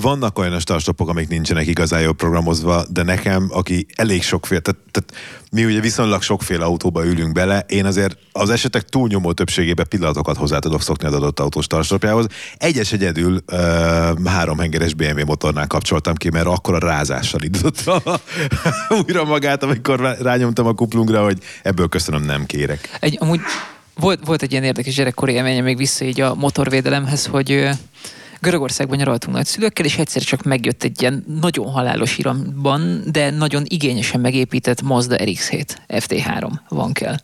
vannak 0.00 0.38
olyan 0.38 0.60
startstopok, 0.60 1.08
amik 1.08 1.28
nincsenek 1.28 1.66
igazán 1.66 2.00
jól 2.00 2.14
programozva, 2.14 2.84
de 2.90 3.02
nekem, 3.02 3.48
aki 3.50 3.86
elég 3.94 4.22
sokféle, 4.22 4.60
tehát, 4.60 4.80
tehát 4.90 5.12
mi 5.50 5.64
ugye 5.64 5.80
viszonylag 5.80 6.22
sokféle 6.22 6.64
autóba 6.64 7.06
ülünk 7.06 7.32
bele, 7.32 7.64
én 7.68 7.84
azért 7.84 8.16
az 8.32 8.50
esetek 8.50 8.82
túlnyomó 8.82 9.32
többségében 9.32 9.86
pillanatokat 9.88 10.36
hozzá 10.36 10.58
tudok 10.58 10.82
szokni 10.82 11.06
az 11.06 11.14
adott 11.14 11.40
autó 11.40 11.60
startstopjához. 11.60 12.26
Egyes 12.56 12.92
egyedül 12.92 13.42
uh, 13.52 13.58
három 14.24 14.58
hengeres 14.58 14.94
BMW 14.94 15.24
motornál 15.24 15.66
kapcsoltam 15.66 16.14
ki, 16.14 16.30
mert 16.30 16.46
akkor 16.46 16.74
a 16.74 16.78
rázással 16.78 17.42
indította 17.48 18.02
újra 18.88 19.24
magát, 19.24 19.62
amikor 19.62 20.16
rányomtam 20.20 20.66
a 20.66 20.72
kuplungra, 20.72 21.24
hogy 21.24 21.38
ebből 21.62 21.88
köszönöm, 21.88 22.22
nem 22.22 22.46
kérek. 22.46 22.98
Egy, 23.00 23.16
amúgy 23.20 23.40
volt, 24.00 24.26
volt 24.26 24.42
egy 24.42 24.52
ilyen 24.52 24.64
érdekes 24.64 24.94
gyerekkori 24.94 25.32
élménye 25.32 25.60
még 25.60 25.76
vissza 25.76 26.04
így 26.04 26.20
a 26.20 26.34
motorvédelemhez, 26.34 27.26
hogy 27.26 27.68
Görögországban 28.40 28.96
nyaraltunk 28.96 29.36
nagyszülőkkel, 29.36 29.84
és 29.84 29.98
egyszer 29.98 30.22
csak 30.22 30.42
megjött 30.42 30.82
egy 30.82 31.02
ilyen 31.02 31.24
nagyon 31.40 31.70
halálos 31.70 32.18
iramban, 32.18 33.02
de 33.12 33.30
nagyon 33.30 33.62
igényesen 33.66 34.20
megépített 34.20 34.82
Mazda 34.82 35.16
RX-7 35.16 35.76
FT3 35.88 36.50
van 36.68 36.92
kell. 36.92 37.16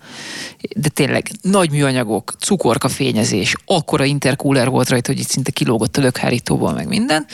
De 0.77 0.89
tényleg 0.89 1.31
nagy 1.43 1.71
műanyagok, 1.71 2.35
cukorka 2.39 2.89
fényezés, 2.89 3.55
akkora 3.67 4.05
intercooler 4.05 4.69
volt 4.69 4.89
rajta, 4.89 5.11
hogy 5.13 5.21
itt 5.21 5.29
szinte 5.29 5.51
kilógott 5.51 5.97
a 5.97 6.01
lökhárítóból, 6.01 6.73
meg 6.73 6.89
minden. 6.89 7.27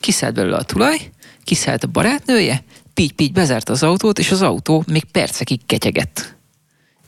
Kiszállt 0.00 0.34
belőle 0.34 0.56
a 0.56 0.62
tulaj, 0.62 1.10
kiszállt 1.44 1.84
a 1.84 1.86
barátnője, 1.86 2.62
pígy-pígy 2.94 3.32
bezárt 3.32 3.68
az 3.68 3.82
autót, 3.82 4.18
és 4.18 4.30
az 4.30 4.42
autó 4.42 4.84
még 4.86 5.04
percekig 5.04 5.60
ketyegett. 5.66 6.37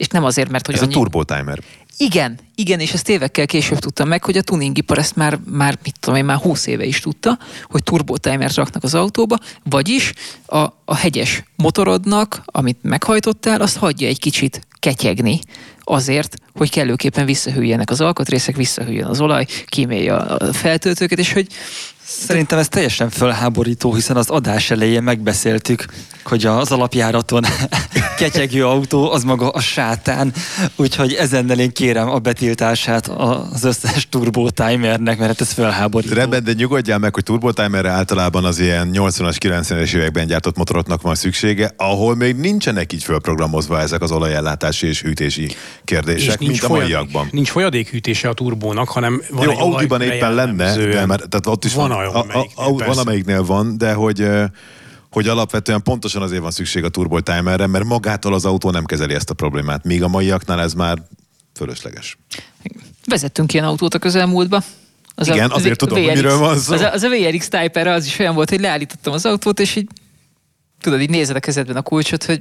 És 0.00 0.06
nem 0.06 0.24
azért, 0.24 0.50
mert 0.50 0.66
hogy 0.66 0.74
Ez 0.74 0.82
annyi... 0.82 0.92
a 0.92 0.96
turbo 0.96 1.24
timer. 1.24 1.58
Igen, 1.96 2.38
igen, 2.54 2.80
és 2.80 2.92
ezt 2.92 3.08
évekkel 3.08 3.46
később 3.46 3.78
tudtam 3.78 4.08
meg, 4.08 4.24
hogy 4.24 4.36
a 4.36 4.42
tuningipar 4.42 4.98
ezt 4.98 5.16
már, 5.16 5.38
már 5.50 5.78
mit 5.82 6.00
tudom 6.00 6.18
én, 6.18 6.24
már 6.24 6.36
20 6.36 6.66
éve 6.66 6.84
is 6.84 7.00
tudta, 7.00 7.38
hogy 7.64 7.82
turbo 7.82 8.16
timert 8.16 8.54
raknak 8.54 8.82
az 8.82 8.94
autóba, 8.94 9.38
vagyis 9.64 10.12
a, 10.46 10.58
a 10.84 10.94
hegyes 10.96 11.42
motorodnak, 11.56 12.42
amit 12.44 12.78
meghajtottál, 12.82 13.60
azt 13.60 13.76
hagyja 13.76 14.08
egy 14.08 14.18
kicsit 14.18 14.66
ketyegni, 14.80 15.40
azért, 15.84 16.36
hogy 16.54 16.70
kellőképpen 16.70 17.26
visszahűljenek 17.26 17.90
az 17.90 18.00
alkatrészek, 18.00 18.56
visszahűljön 18.56 19.06
az 19.06 19.20
olaj, 19.20 19.46
kímélje 19.66 20.16
a 20.16 20.52
feltöltőket, 20.52 21.18
és 21.18 21.32
hogy 21.32 21.46
Szerintem 22.18 22.58
ez 22.58 22.68
teljesen 22.68 23.10
fölháborító, 23.10 23.94
hiszen 23.94 24.16
az 24.16 24.28
adás 24.28 24.70
elején 24.70 25.02
megbeszéltük, 25.02 25.84
hogy 26.24 26.46
az 26.46 26.72
alapjáraton 26.72 27.44
ketyegő 28.18 28.66
autó 28.66 29.12
az 29.12 29.24
maga 29.24 29.48
a 29.48 29.60
sátán, 29.60 30.32
úgyhogy 30.76 31.12
ezennel 31.12 31.58
én 31.58 31.72
kérem 31.72 32.08
a 32.08 32.18
betiltását 32.18 33.08
az 33.08 33.64
összes 33.64 34.08
turbo 34.08 34.50
timernek, 34.50 35.18
mert 35.18 35.30
hát 35.30 35.40
ez 35.40 35.52
fölháborító. 35.52 36.14
Rendben, 36.14 36.44
de 36.44 36.52
nyugodjál 36.52 36.98
meg, 36.98 37.14
hogy 37.14 37.22
turbo 37.22 37.52
timerre 37.52 37.90
általában 37.90 38.44
az 38.44 38.58
ilyen 38.58 38.90
80-as, 38.92 39.36
90-es 39.40 39.94
években 39.94 40.26
gyártott 40.26 40.56
motoroknak 40.56 41.02
van 41.02 41.14
szüksége, 41.14 41.72
ahol 41.76 42.14
még 42.14 42.36
nincsenek 42.36 42.92
így 42.92 43.04
fölprogramozva 43.04 43.80
ezek 43.80 44.02
az 44.02 44.10
olajellátási 44.70 44.86
és 44.86 45.02
hűtési 45.02 45.56
kérdések, 45.84 46.38
mint 46.38 46.62
a 46.62 46.68
maiakban. 46.68 47.28
Nincs 47.32 47.50
folyadékhűtése 47.50 48.28
a 48.28 48.32
turbónak, 48.32 48.88
hanem 48.88 49.22
van 49.30 49.44
Jó, 49.44 49.50
egy 49.50 49.58
Audiban 49.58 50.00
éppen 50.00 50.34
lenne, 50.34 50.76
de 50.76 51.06
mert 51.06 51.28
tehát 51.28 51.46
ott 51.46 51.64
is 51.64 51.74
van, 51.74 51.88
van, 51.88 51.98
olyan, 51.98 52.14
a, 52.14 52.18
a, 52.18 52.22
amelyiknél, 52.22 52.84
a, 52.84 52.84
van 52.86 52.98
amelyiknél 52.98 53.44
van, 53.44 53.78
de 53.78 53.92
hogy 53.92 54.28
hogy 55.10 55.28
alapvetően 55.28 55.82
pontosan 55.82 56.22
azért 56.22 56.42
van 56.42 56.50
szükség 56.50 56.84
a 56.84 56.88
turbo 56.88 57.20
timerre, 57.20 57.66
mert 57.66 57.84
magától 57.84 58.34
az 58.34 58.44
autó 58.44 58.70
nem 58.70 58.84
kezeli 58.84 59.14
ezt 59.14 59.30
a 59.30 59.34
problémát. 59.34 59.84
Míg 59.84 60.02
a 60.02 60.08
maiaknál 60.08 60.60
ez 60.60 60.72
már 60.72 60.98
fölösleges. 61.54 62.18
vezettünk 63.06 63.52
ilyen 63.52 63.64
autót 63.64 63.94
a 63.94 63.98
közelmúltba. 63.98 64.62
Az 65.14 65.28
Igen, 65.28 65.50
azért 65.50 65.78
tudom, 65.78 66.04
hogy 66.04 66.14
miről 66.14 66.38
van 66.38 66.58
szó. 66.58 66.72
Az 66.72 66.80
a, 66.80 66.92
az 66.92 67.02
a 67.02 67.08
VRX 67.08 67.48
Type 67.48 67.92
az 67.92 68.06
is 68.06 68.18
olyan 68.18 68.34
volt, 68.34 68.50
hogy 68.50 68.60
leállítottam 68.60 69.12
az 69.12 69.26
autót, 69.26 69.60
és 69.60 69.76
így 69.76 69.88
tudod, 70.80 71.00
így 71.00 71.10
nézed 71.10 71.36
a 71.36 71.40
kezedben 71.40 71.76
a 71.76 71.82
kulcsot, 71.82 72.24
hogy 72.24 72.40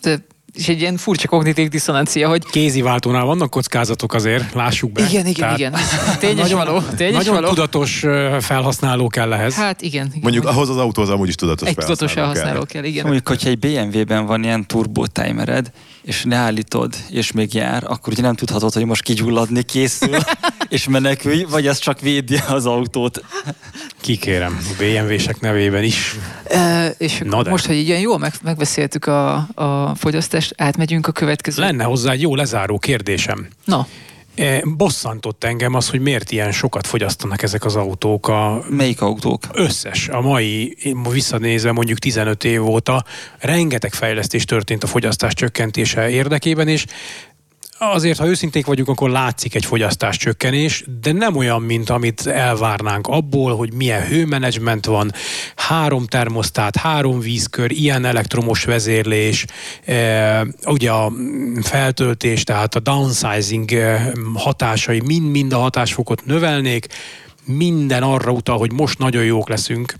te, 0.00 0.18
és 0.52 0.68
egy 0.68 0.80
ilyen 0.80 0.96
furcsa 0.96 1.28
kognitív 1.28 1.68
diszonancia, 1.68 2.28
hogy 2.28 2.44
Kéziváltónál 2.44 3.24
vannak 3.24 3.50
kockázatok 3.50 4.14
azért, 4.14 4.52
lássuk 4.54 4.92
be. 4.92 5.02
igen, 5.08 5.26
igen, 5.26 5.34
Tehát 5.34 5.58
igen. 5.58 5.72
Tényes 6.18 6.50
nagyon, 6.50 6.64
való, 6.66 6.80
tényes 6.96 7.14
nagyon 7.14 7.34
való. 7.34 7.48
tudatos 7.48 8.04
felhasználó 8.40 9.08
kell 9.08 9.32
ehhez. 9.32 9.54
Hát 9.54 9.82
igen. 9.82 10.06
igen 10.06 10.20
Mondjuk 10.22 10.46
ahhoz 10.46 10.68
az 10.68 10.76
autóhoz 10.76 11.10
amúgy 11.10 11.28
is 11.28 11.34
tudatos 11.34 11.68
egy 11.68 11.74
tudatos 11.74 12.12
felhasználó 12.12 12.34
felhasználó 12.34 12.66
kell. 12.66 12.80
kell, 12.82 12.90
igen. 12.90 13.04
Mondjuk, 13.04 13.28
hogyha 13.28 13.48
egy 13.48 13.58
BMW-ben 13.58 14.26
van 14.26 14.44
ilyen 14.44 14.66
turbo 14.66 15.06
timered, 15.06 15.70
és 16.02 16.24
leállítod, 16.24 16.94
és 17.10 17.32
még 17.32 17.54
jár, 17.54 17.84
akkor 17.86 18.12
ugye 18.12 18.22
nem 18.22 18.34
tudhatod, 18.34 18.72
hogy 18.72 18.84
most 18.84 19.02
kigyulladni 19.02 19.62
készül, 19.62 20.16
és 20.68 20.88
menekülj, 20.88 21.44
vagy 21.50 21.66
az 21.66 21.78
csak 21.78 22.00
védi 22.00 22.36
az 22.48 22.66
autót. 22.66 23.24
Kikérem, 24.00 24.58
a 24.70 24.82
BMW-sek 24.82 25.40
nevében 25.40 25.82
is. 25.82 26.16
E, 26.44 26.88
és 26.98 27.20
Na 27.24 27.42
de. 27.42 27.50
most, 27.50 27.66
hogy 27.66 27.76
ilyen 27.76 28.00
jól 28.00 28.18
meg, 28.18 28.32
megbeszéltük 28.42 29.06
a, 29.06 29.34
a 29.54 29.94
fogyasztást, 29.94 30.54
átmegyünk 30.56 31.06
a 31.06 31.12
következő. 31.12 31.62
Lenne 31.62 31.84
hozzá 31.84 32.12
egy 32.12 32.20
jó 32.20 32.34
lezáró 32.34 32.78
kérdésem. 32.78 33.48
Na, 33.64 33.86
Bosszantott 34.64 35.44
engem 35.44 35.74
az, 35.74 35.88
hogy 35.88 36.00
miért 36.00 36.30
ilyen 36.30 36.52
sokat 36.52 36.86
fogyasztanak 36.86 37.42
ezek 37.42 37.64
az 37.64 37.76
autók 37.76 38.28
a 38.28 38.64
Melyik 38.68 39.00
autók? 39.00 39.42
összes, 39.52 40.08
a 40.08 40.20
mai, 40.20 40.76
visszanézve 41.10 41.72
mondjuk 41.72 41.98
15 41.98 42.44
év 42.44 42.66
óta, 42.66 43.04
rengeteg 43.38 43.92
fejlesztés 43.92 44.44
történt 44.44 44.82
a 44.82 44.86
fogyasztás 44.86 45.34
csökkentése 45.34 46.10
érdekében, 46.10 46.68
és 46.68 46.84
azért, 47.86 48.18
ha 48.18 48.26
őszinték 48.26 48.66
vagyunk, 48.66 48.88
akkor 48.88 49.10
látszik 49.10 49.54
egy 49.54 49.64
fogyasztás 49.64 50.16
csökkenés, 50.16 50.84
de 51.00 51.12
nem 51.12 51.36
olyan, 51.36 51.62
mint 51.62 51.90
amit 51.90 52.26
elvárnánk 52.26 53.06
abból, 53.06 53.56
hogy 53.56 53.72
milyen 53.72 54.06
hőmenedzsment 54.06 54.86
van, 54.86 55.12
három 55.56 56.06
termosztát, 56.06 56.76
három 56.76 57.20
vízkör, 57.20 57.70
ilyen 57.70 58.04
elektromos 58.04 58.64
vezérlés, 58.64 59.44
e, 59.84 60.46
ugye 60.66 60.90
a 60.90 61.12
feltöltés, 61.62 62.44
tehát 62.44 62.74
a 62.74 62.80
downsizing 62.80 63.72
e, 63.72 64.12
hatásai 64.34 65.00
mind-mind 65.04 65.52
a 65.52 65.58
hatásfokot 65.58 66.24
növelnék, 66.24 66.86
minden 67.44 68.02
arra 68.02 68.30
utal, 68.32 68.58
hogy 68.58 68.72
most 68.72 68.98
nagyon 68.98 69.24
jók 69.24 69.48
leszünk, 69.48 69.94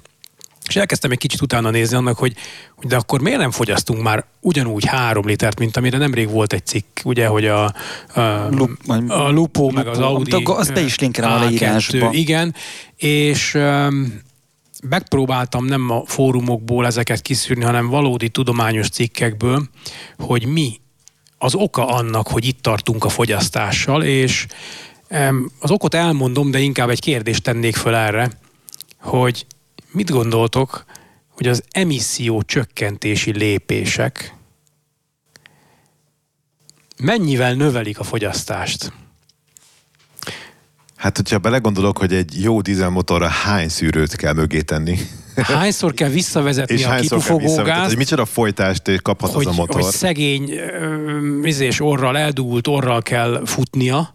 és 0.70 0.76
elkezdtem 0.76 1.10
egy 1.10 1.18
kicsit 1.18 1.40
utána 1.40 1.70
nézni 1.70 1.96
annak, 1.96 2.18
hogy, 2.18 2.34
hogy 2.76 2.86
de 2.86 2.96
akkor 2.96 3.20
miért 3.20 3.38
nem 3.38 3.50
fogyasztunk 3.50 4.02
már 4.02 4.24
ugyanúgy 4.40 4.84
három 4.84 5.26
litert, 5.26 5.58
mint 5.58 5.76
amire 5.76 5.98
nemrég 5.98 6.28
volt 6.28 6.52
egy 6.52 6.66
cikk, 6.66 6.98
ugye, 7.04 7.26
hogy 7.26 7.46
a, 7.46 7.64
a, 8.14 8.48
Lup- 8.50 8.88
a 9.08 9.30
Lupo, 9.30 9.70
meg 9.70 9.86
az 9.86 9.98
Lupo, 9.98 10.08
Audi. 10.08 10.32
amit 10.32 10.48
azt 10.48 10.72
be 10.72 10.80
is 10.80 10.98
linkelem 10.98 11.32
a 11.32 11.36
A2, 11.36 11.40
leírásba. 11.40 12.12
Igen, 12.12 12.54
és 12.96 13.54
um, 13.54 14.20
megpróbáltam 14.88 15.64
nem 15.64 15.90
a 15.90 16.02
fórumokból 16.06 16.86
ezeket 16.86 17.22
kiszűrni, 17.22 17.64
hanem 17.64 17.88
valódi 17.88 18.28
tudományos 18.28 18.88
cikkekből, 18.88 19.68
hogy 20.18 20.46
mi 20.46 20.80
az 21.38 21.54
oka 21.54 21.86
annak, 21.86 22.28
hogy 22.28 22.46
itt 22.46 22.62
tartunk 22.62 23.04
a 23.04 23.08
fogyasztással, 23.08 24.02
és 24.02 24.46
em, 25.08 25.50
az 25.60 25.70
okot 25.70 25.94
elmondom, 25.94 26.50
de 26.50 26.58
inkább 26.58 26.88
egy 26.88 27.00
kérdést 27.00 27.42
tennék 27.42 27.76
föl 27.76 27.94
erre, 27.94 28.30
hogy 29.00 29.46
mit 29.92 30.10
gondoltok, 30.10 30.84
hogy 31.28 31.48
az 31.48 31.62
emisszió 31.70 32.42
csökkentési 32.42 33.32
lépések 33.32 34.34
mennyivel 36.96 37.54
növelik 37.54 37.98
a 37.98 38.04
fogyasztást? 38.04 38.92
Hát, 40.96 41.16
hogyha 41.16 41.38
belegondolok, 41.38 41.98
hogy 41.98 42.14
egy 42.14 42.42
jó 42.42 42.60
dízelmotorra 42.60 43.28
hány 43.28 43.68
szűrőt 43.68 44.16
kell 44.16 44.32
mögé 44.32 44.60
tenni, 44.60 44.98
Hányszor 45.42 45.94
kell 45.94 46.08
visszavezetni 46.08 46.74
és 46.74 46.84
a 46.84 46.94
kipufogógázt, 46.94 47.88
hogy 47.88 47.96
micsoda 47.96 48.24
folytást 48.24 49.02
kaphat 49.02 49.32
hogy, 49.32 49.46
az 49.46 49.52
a 49.52 49.56
motor. 49.56 49.80
hogy 49.80 49.90
szegény 49.90 50.50
ö, 50.50 51.46
izés 51.46 51.80
orral, 51.80 52.18
eldugult 52.18 52.66
orral 52.66 53.02
kell 53.02 53.42
futnia, 53.44 54.12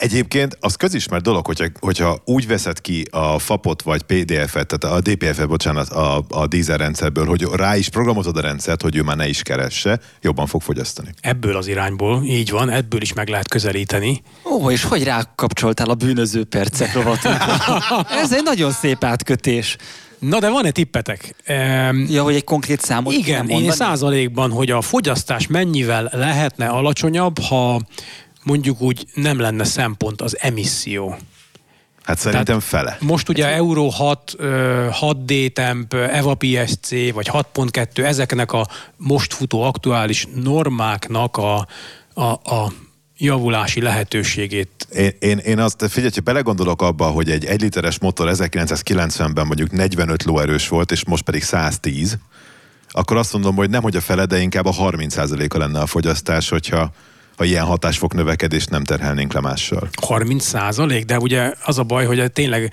Egyébként 0.00 0.56
az 0.60 0.74
közismert 0.74 1.22
dolog, 1.22 1.46
hogyha, 1.46 1.66
hogyha 1.80 2.22
úgy 2.24 2.46
veszed 2.46 2.80
ki 2.80 3.04
a 3.10 3.38
FAPot 3.38 3.82
vagy 3.82 4.02
PDF-et, 4.02 4.78
tehát 4.78 4.96
a 4.96 5.00
DPF-et, 5.10 5.48
bocsánat, 5.48 5.88
a, 5.88 6.24
a 6.28 6.46
dízel 6.46 6.76
rendszerből, 6.76 7.26
hogy 7.26 7.42
rá 7.52 7.76
is 7.76 7.88
programozod 7.88 8.36
a 8.36 8.40
rendszert, 8.40 8.82
hogy 8.82 8.96
ő 8.96 9.02
már 9.02 9.16
ne 9.16 9.28
is 9.28 9.42
keresse, 9.42 10.00
jobban 10.20 10.46
fog 10.46 10.62
fogyasztani. 10.62 11.08
ebből 11.20 11.56
az 11.56 11.66
irányból, 11.66 12.22
így 12.24 12.50
van, 12.50 12.70
ebből 12.70 13.00
is 13.00 13.12
meg 13.12 13.28
lehet 13.28 13.48
közelíteni. 13.48 14.22
Ó, 14.44 14.70
és 14.70 14.84
hogy 14.84 15.04
rákapcsoltál 15.04 15.88
a 15.88 15.94
bűnöző 15.94 16.44
percek 16.44 16.94
rovatunkra? 17.02 17.54
Ez 18.10 18.32
egy 18.32 18.42
nagyon 18.42 18.72
szép 18.72 19.04
átkötés. 19.04 19.76
Na 20.18 20.38
de 20.38 20.48
van-e 20.48 20.70
tippetek? 20.70 21.34
Ehm, 21.44 22.04
Ja, 22.08 22.22
hogy 22.22 22.34
egy 22.34 22.44
konkrét 22.44 22.80
számot 22.80 23.12
Igen, 23.12 23.48
én 23.48 23.70
százalékban, 23.70 24.50
hogy 24.50 24.70
a 24.70 24.80
fogyasztás 24.80 25.46
mennyivel 25.46 26.10
lehetne 26.12 26.66
alacsonyabb, 26.66 27.38
ha 27.38 27.80
mondjuk 28.42 28.80
úgy 28.80 29.06
nem 29.14 29.40
lenne 29.40 29.64
szempont 29.64 30.20
az 30.20 30.36
emisszió. 30.40 31.16
Hát 32.02 32.18
szerintem 32.18 32.60
fele. 32.60 32.96
Most 33.00 33.28
ugye 33.28 33.46
Euro 33.46 33.88
6, 33.88 34.34
ö, 34.36 34.88
6D 35.00 35.52
temp, 35.52 35.94
EVA 35.94 36.34
PSC 36.34 36.90
vagy 36.90 37.28
6.2, 37.32 38.04
ezeknek 38.04 38.52
a 38.52 38.68
most 38.96 39.32
futó 39.32 39.62
aktuális 39.62 40.26
normáknak 40.34 41.36
a, 41.36 41.66
a, 42.14 42.22
a 42.24 42.72
javulási 43.16 43.80
lehetőségét 43.80 44.86
Én, 44.92 45.10
én, 45.18 45.38
én 45.38 45.58
azt, 45.58 45.86
figyelj, 45.88 46.10
ha 46.14 46.20
belegondolok 46.20 46.82
abba, 46.82 47.06
hogy 47.06 47.30
egy 47.30 47.44
egy 47.44 47.60
literes 47.60 47.98
motor 47.98 48.30
1990-ben 48.32 49.46
mondjuk 49.46 49.70
45 49.70 50.22
lóerős 50.22 50.68
volt, 50.68 50.90
és 50.90 51.04
most 51.04 51.22
pedig 51.22 51.42
110, 51.42 52.18
akkor 52.88 53.16
azt 53.16 53.32
mondom, 53.32 53.54
hogy 53.56 53.70
nem 53.70 53.82
hogy 53.82 53.96
a 53.96 54.00
fele, 54.00 54.24
de 54.24 54.40
inkább 54.40 54.66
a 54.66 54.72
30%-a 54.72 55.58
lenne 55.58 55.80
a 55.80 55.86
fogyasztás, 55.86 56.48
hogyha 56.48 56.92
ha 57.40 57.46
ilyen 57.46 57.64
hatásfok 57.64 58.14
növekedést 58.14 58.70
nem 58.70 58.84
terhelnénk 58.84 59.32
le 59.32 59.40
mással. 59.40 59.88
30 60.02 60.44
százalék, 60.44 61.04
de 61.04 61.18
ugye 61.18 61.52
az 61.64 61.78
a 61.78 61.82
baj, 61.82 62.04
hogy 62.04 62.32
tényleg 62.32 62.72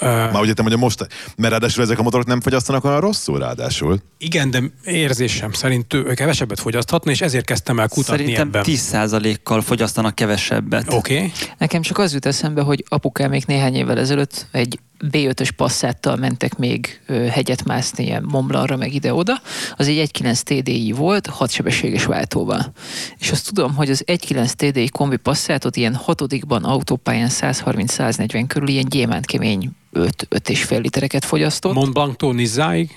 Már 0.00 0.40
úgy 0.40 0.48
értem, 0.48 0.64
hogy 0.64 0.74
a 0.74 0.76
most, 0.76 1.06
mert 1.36 1.50
ráadásul 1.50 1.82
ezek 1.82 1.98
a 1.98 2.02
motorok 2.02 2.26
nem 2.26 2.40
fogyasztanak 2.40 2.84
olyan 2.84 3.00
rosszul 3.00 3.38
ráadásul. 3.38 3.98
Igen, 4.18 4.50
de 4.50 4.62
érzésem 4.84 5.52
szerint 5.52 5.94
ő 5.94 6.14
kevesebbet 6.14 6.60
fogyaszthatna, 6.60 7.10
és 7.10 7.20
ezért 7.20 7.44
kezdtem 7.44 7.78
el 7.78 7.88
kutatni 7.88 8.16
Szerintem 8.16 8.46
ebben. 8.46 8.64
10%-kal 8.66 9.60
fogyasztanak 9.60 10.14
kevesebbet. 10.14 10.92
Oké. 10.92 11.14
Okay. 11.14 11.32
Nekem 11.58 11.82
csak 11.82 11.98
az 11.98 12.12
jut 12.12 12.26
eszembe, 12.26 12.62
hogy 12.62 12.84
apukám 12.88 13.30
még 13.30 13.44
néhány 13.46 13.74
évvel 13.74 13.98
ezelőtt 13.98 14.46
egy 14.50 14.78
B5-ös 15.10 15.50
passzáttal 15.56 16.16
mentek 16.16 16.56
még 16.56 17.00
hegyet 17.30 17.64
mászni 17.64 18.04
ilyen 18.04 18.22
Momblanra, 18.22 18.76
meg 18.76 18.94
ide-oda. 18.94 19.40
Az 19.76 19.88
egy 19.88 20.10
1.9 20.12 20.40
TDI 20.40 20.92
volt, 20.92 21.26
6 21.26 21.50
sebességes 21.50 22.04
váltóval. 22.04 22.72
És 23.18 23.30
azt 23.30 23.46
tudom, 23.46 23.74
hogy 23.74 23.90
az 23.90 24.04
1.9 24.06 24.52
TDI 24.52 24.88
kombi 24.88 25.16
passzátot 25.16 25.76
ilyen 25.76 25.94
hatodikban 25.94 26.64
autópályán 26.64 27.28
130-140 27.30 28.44
körül 28.46 28.68
ilyen 28.68 28.88
gyémánt 28.88 29.26
kemény 29.26 29.70
5-5,5 29.92 30.80
litereket 30.80 31.24
fogyasztott. 31.24 31.74
Mont 31.74 31.92
Blanc-tól 31.92 32.34
Nizzáig? 32.34 32.94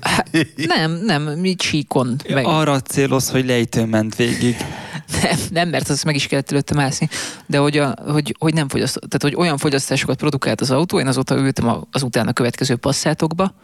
Hát, 0.00 0.30
nem, 0.56 0.92
nem, 0.92 1.22
mi 1.22 1.54
csíkon. 1.54 2.16
Meg, 2.28 2.46
Arra 2.46 2.80
céloz, 2.80 3.30
hogy 3.30 3.46
lejtőn 3.46 3.88
ment 3.88 4.16
végig. 4.16 4.56
Nem, 5.22 5.38
nem, 5.50 5.68
mert 5.68 5.88
az 5.88 6.02
meg 6.02 6.14
is 6.14 6.26
kellett 6.26 6.50
előtte 6.50 6.74
mászni, 6.74 7.08
de 7.46 7.58
hogy, 7.58 7.76
a, 7.76 7.94
hogy, 8.06 8.36
hogy 8.38 8.54
nem 8.54 8.68
fogyaszt, 8.68 8.94
tehát 8.94 9.22
hogy 9.22 9.34
olyan 9.34 9.58
fogyasztásokat 9.58 10.16
produkált 10.16 10.60
az 10.60 10.70
autó, 10.70 11.00
én 11.00 11.06
azóta 11.06 11.36
ültem 11.36 11.86
az 11.90 12.02
utána 12.02 12.32
következő 12.32 12.76
passzátokba, 12.76 13.54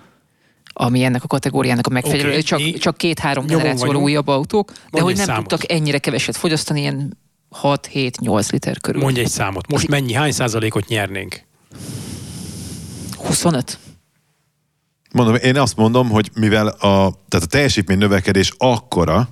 ami 0.73 1.05
ennek 1.05 1.25
a 1.25 1.27
kategóriának 1.27 1.87
a 1.87 1.91
megfelelő, 1.91 2.29
Oké, 2.29 2.41
csak, 2.41 2.61
csak 2.79 2.97
két-három 2.97 3.47
generációval 3.47 3.97
újabb 3.97 4.29
autók, 4.29 4.67
de 4.67 4.75
Mondj 4.91 5.07
hogy 5.07 5.17
nem 5.17 5.27
számot. 5.27 5.49
tudtak 5.49 5.73
ennyire 5.73 5.99
keveset 5.99 6.37
fogyasztani, 6.37 6.81
ilyen 6.81 7.19
6-7-8 7.63 8.51
liter 8.51 8.81
körül. 8.81 9.03
Mondj 9.03 9.21
egy 9.21 9.29
számot. 9.29 9.71
Most 9.71 9.89
mennyi, 9.89 10.13
hány 10.13 10.33
százalékot 10.33 10.89
nyernénk? 10.89 11.43
25? 13.17 13.79
Mondom, 15.13 15.35
én 15.35 15.59
azt 15.59 15.77
mondom, 15.77 16.11
hogy 16.11 16.31
mivel 16.35 16.67
a, 16.67 16.79
tehát 17.29 17.47
a 17.47 17.47
teljesítmény 17.47 17.99
növekedés 17.99 18.53
akkora, 18.57 19.29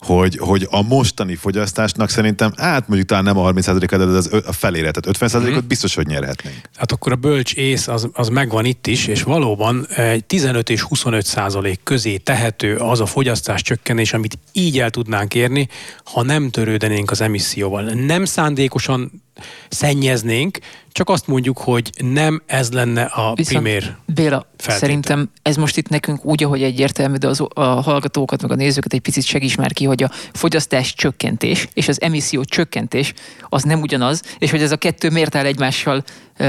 hogy, 0.00 0.36
hogy 0.38 0.66
a 0.70 0.82
mostani 0.82 1.34
fogyasztásnak 1.34 2.08
szerintem, 2.08 2.52
hát 2.56 2.88
mondjuk 2.88 3.08
talán 3.08 3.24
nem 3.24 3.38
a 3.38 3.52
30%-a, 3.52 3.96
de 3.96 4.04
az 4.04 4.42
a 4.46 4.52
felére, 4.52 4.90
tehát 4.90 5.34
50%-ot 5.34 5.66
biztos, 5.66 5.94
hogy 5.94 6.06
nyerhetnénk. 6.06 6.60
Hát 6.76 6.92
akkor 6.92 7.12
a 7.12 7.16
bölcs 7.16 7.54
ész 7.54 7.88
az, 7.88 8.08
az 8.12 8.28
megvan 8.28 8.64
itt 8.64 8.86
is, 8.86 9.06
és 9.06 9.22
valóban 9.22 9.86
egy 9.86 10.24
15 10.24 10.70
és 10.70 10.82
25 10.82 11.26
százalék 11.26 11.80
közé 11.82 12.16
tehető 12.16 12.76
az 12.76 13.00
a 13.00 13.06
fogyasztás 13.06 13.62
csökkenés, 13.62 14.12
amit 14.12 14.38
így 14.52 14.78
el 14.78 14.90
tudnánk 14.90 15.34
érni, 15.34 15.68
ha 16.04 16.22
nem 16.22 16.50
törődenénk 16.50 17.10
az 17.10 17.20
emisszióval. 17.20 17.82
Nem 17.82 18.24
szándékosan 18.24 19.22
szennyeznénk, 19.68 20.58
csak 20.92 21.08
azt 21.08 21.26
mondjuk, 21.26 21.58
hogy 21.58 21.90
nem 21.98 22.42
ez 22.46 22.72
lenne 22.72 23.02
a 23.02 23.34
Viszont 23.34 23.62
primér. 23.62 23.96
Béla, 24.06 24.46
feltétel. 24.56 24.78
szerintem 24.78 25.30
ez 25.42 25.56
most 25.56 25.76
itt 25.76 25.88
nekünk 25.88 26.24
úgy, 26.24 26.44
ahogy 26.44 26.62
egyértelmű, 26.62 27.16
de 27.16 27.26
az, 27.28 27.42
a 27.54 27.60
hallgatókat, 27.62 28.42
meg 28.42 28.50
a 28.50 28.54
nézőket 28.54 28.92
egy 28.92 29.00
picit 29.00 29.24
segíts 29.24 29.56
már 29.56 29.72
ki, 29.72 29.84
hogy 29.84 30.02
a 30.02 30.10
fogyasztás 30.32 30.94
csökkentés 30.94 31.68
és 31.72 31.88
az 31.88 32.00
emisszió 32.00 32.44
csökkentés 32.44 33.12
az 33.48 33.62
nem 33.62 33.80
ugyanaz, 33.80 34.22
és 34.38 34.50
hogy 34.50 34.62
ez 34.62 34.72
a 34.72 34.76
kettő 34.76 35.10
miért 35.10 35.34
áll 35.34 35.44
egymással 35.44 36.04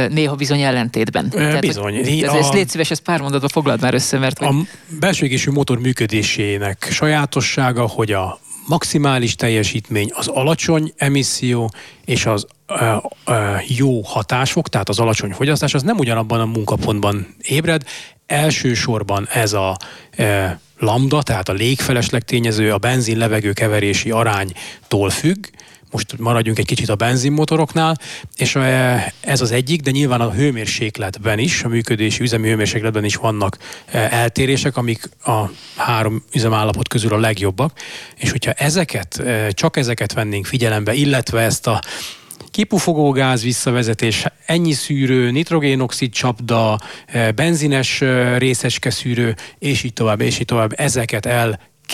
néha 0.09 0.35
bizony 0.35 0.61
ellentétben. 0.61 1.33
bizony. 1.59 1.95
Hogy, 1.95 2.21
ez, 2.23 2.29
A- 2.33 2.37
ez 2.37 2.49
légy 2.49 2.69
szíves, 2.69 2.91
ezt 2.91 3.01
pár 3.01 3.21
mondatba 3.21 3.47
foglald 3.49 3.81
már 3.81 3.93
össze, 3.93 4.17
mert 4.17 4.37
hogy 4.37 4.47
A 4.47 4.65
belső 4.99 5.25
égésű 5.25 5.51
motor 5.51 5.79
működésének 5.79 6.87
sajátossága, 6.91 7.87
hogy 7.87 8.11
a 8.11 8.39
maximális 8.72 9.36
teljesítmény, 9.36 10.09
az 10.13 10.28
alacsony 10.28 10.93
emisszió 10.97 11.72
és 12.05 12.26
az 12.26 12.45
ö, 12.67 12.95
ö, 13.26 13.55
jó 13.67 14.01
hatások, 14.01 14.69
tehát 14.69 14.89
az 14.89 14.99
alacsony 14.99 15.32
fogyasztás, 15.32 15.74
az 15.74 15.84
nem 15.84 15.97
ugyanabban 15.97 16.39
a 16.39 16.45
munkapontban 16.45 17.36
ébred. 17.41 17.84
Elsősorban 18.26 19.28
ez 19.32 19.53
a 19.53 19.78
ö, 20.17 20.45
lambda, 20.78 21.24
tehát 21.24 21.49
a 21.49 21.53
légfelesleg 21.53 22.22
tényező, 22.22 22.74
a 22.74 22.78
benzin-levegő 22.78 23.53
keverési 23.53 24.11
aránytól 24.11 25.09
függ, 25.09 25.45
most 25.91 26.17
maradjunk 26.17 26.59
egy 26.59 26.65
kicsit 26.65 26.89
a 26.89 26.95
benzinmotoroknál, 26.95 27.99
és 28.35 28.55
ez 29.19 29.41
az 29.41 29.51
egyik, 29.51 29.81
de 29.81 29.91
nyilván 29.91 30.21
a 30.21 30.31
hőmérsékletben 30.31 31.39
is, 31.39 31.63
a 31.63 31.67
működési 31.67 32.21
üzemi 32.23 32.47
hőmérsékletben 32.47 33.03
is 33.03 33.15
vannak 33.15 33.57
eltérések, 33.91 34.77
amik 34.77 35.09
a 35.25 35.41
három 35.75 36.23
üzemállapot 36.33 36.87
közül 36.87 37.13
a 37.13 37.17
legjobbak, 37.17 37.79
és 38.15 38.31
hogyha 38.31 38.51
ezeket, 38.51 39.23
csak 39.49 39.77
ezeket 39.77 40.13
vennénk 40.13 40.45
figyelembe, 40.45 40.93
illetve 40.93 41.41
ezt 41.41 41.67
a 41.67 41.81
kipufogógáz 42.51 43.43
visszavezetés, 43.43 44.25
ennyi 44.45 44.71
szűrő, 44.71 45.31
nitrogénoxid 45.31 46.11
csapda, 46.11 46.79
benzines 47.35 48.03
részecske 48.37 48.89
szűrő, 48.89 49.35
és 49.59 49.83
így 49.83 49.93
tovább, 49.93 50.21
és 50.21 50.39
így 50.39 50.45
tovább, 50.45 50.73
ezeket 50.75 51.25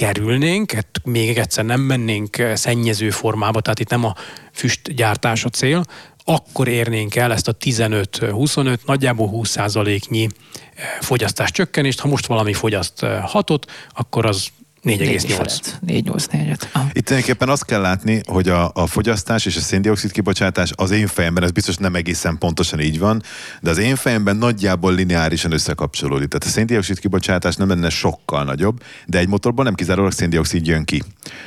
elkerülnénk, 0.01 0.71
hát 0.71 1.01
még 1.03 1.37
egyszer 1.37 1.65
nem 1.65 1.81
mennénk 1.81 2.37
eh, 2.37 2.55
szennyező 2.55 3.09
formába, 3.09 3.61
tehát 3.61 3.79
itt 3.79 3.89
nem 3.89 4.05
a 4.05 4.15
füstgyártás 4.53 5.45
a 5.45 5.49
cél, 5.49 5.83
akkor 6.23 6.67
érnénk 6.67 7.15
el 7.15 7.31
ezt 7.31 7.47
a 7.47 7.57
15-25, 7.57 8.77
nagyjából 8.85 9.29
20%-nyi 9.33 10.23
eh, 10.23 10.85
fogyasztás 10.99 11.51
csökkenést. 11.51 11.99
Ha 11.99 12.07
most 12.07 12.25
valami 12.25 12.53
fogyaszt 12.53 12.99
6-ot, 13.01 13.61
akkor 13.93 14.25
az 14.25 14.47
4,8. 14.87 15.59
4-8 15.87 16.31
4 16.31 16.55
ah. 16.73 16.81
Itt 16.93 17.05
tulajdonképpen 17.05 17.49
azt 17.49 17.65
kell 17.65 17.81
látni, 17.81 18.21
hogy 18.25 18.49
a, 18.49 18.71
a 18.73 18.87
fogyasztás 18.87 19.45
és 19.45 19.55
a 19.55 19.59
széndiokszid 19.59 20.11
kibocsátás 20.11 20.71
az 20.75 20.91
én 20.91 21.07
fejemben, 21.07 21.43
ez 21.43 21.51
biztos 21.51 21.75
nem 21.75 21.95
egészen 21.95 22.37
pontosan 22.37 22.79
így 22.79 22.99
van, 22.99 23.23
de 23.61 23.69
az 23.69 23.77
én 23.77 23.95
fejemben 23.95 24.35
nagyjából 24.35 24.93
lineárisan 24.93 25.51
összekapcsolódik. 25.51 26.27
Tehát 26.27 26.43
a 26.43 26.49
széndiokszid 26.49 26.99
kibocsátás 26.99 27.55
nem 27.55 27.67
lenne 27.67 27.89
sokkal 27.89 28.43
nagyobb, 28.43 28.81
de 29.05 29.17
egy 29.17 29.27
motorból 29.27 29.63
nem 29.63 29.73
kizárólag 29.73 30.11
széndiokszid 30.11 30.67
jön 30.67 30.85
ki. 30.85 31.03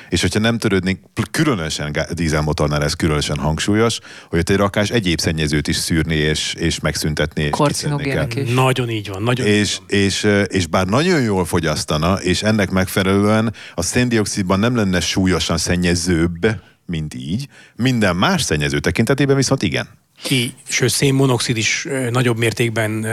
És 0.08 0.20
hogyha 0.20 0.38
nem 0.38 0.58
törődnénk, 0.58 0.98
különösen 1.30 1.96
dízelmotornál 2.12 2.82
ez 2.82 2.94
különösen 2.94 3.38
hangsúlyos, 3.38 3.98
hogy 4.28 4.38
ott 4.38 4.50
egy 4.50 4.56
rakás 4.56 4.90
egyéb 4.90 5.20
szennyezőt 5.20 5.68
is 5.68 5.76
szűrni 5.76 6.14
és, 6.14 6.54
és 6.58 6.80
megszüntetni. 6.80 7.42
És. 7.42 7.50
Karcinogének 7.50 8.34
is. 8.34 8.50
Nagyon 8.50 8.90
így 8.90 9.08
van, 9.08 9.22
nagyon 9.22 9.46
így 9.46 9.52
És, 9.52 9.76
van. 9.76 9.98
és, 9.98 10.26
és 10.46 10.66
bár 10.66 10.86
nagyon 10.86 11.20
jól 11.20 11.44
fogyasztana, 11.44 12.14
és 12.14 12.42
ennek 12.42 12.70
megfelelően 12.70 13.29
a 13.74 13.82
széndiokszidban 13.82 14.58
nem 14.58 14.76
lenne 14.76 15.00
súlyosan 15.00 15.58
szennyezőbb, 15.58 16.46
mint 16.86 17.14
így, 17.14 17.48
minden 17.76 18.16
más 18.16 18.42
szennyező 18.42 18.78
tekintetében 18.78 19.36
viszont 19.36 19.62
igen. 19.62 19.88
Ki, 20.22 20.54
sőt, 20.68 20.90
szénmonoxid 20.90 21.56
is 21.56 21.86
nagyobb 22.10 22.38
mértékben 22.38 23.06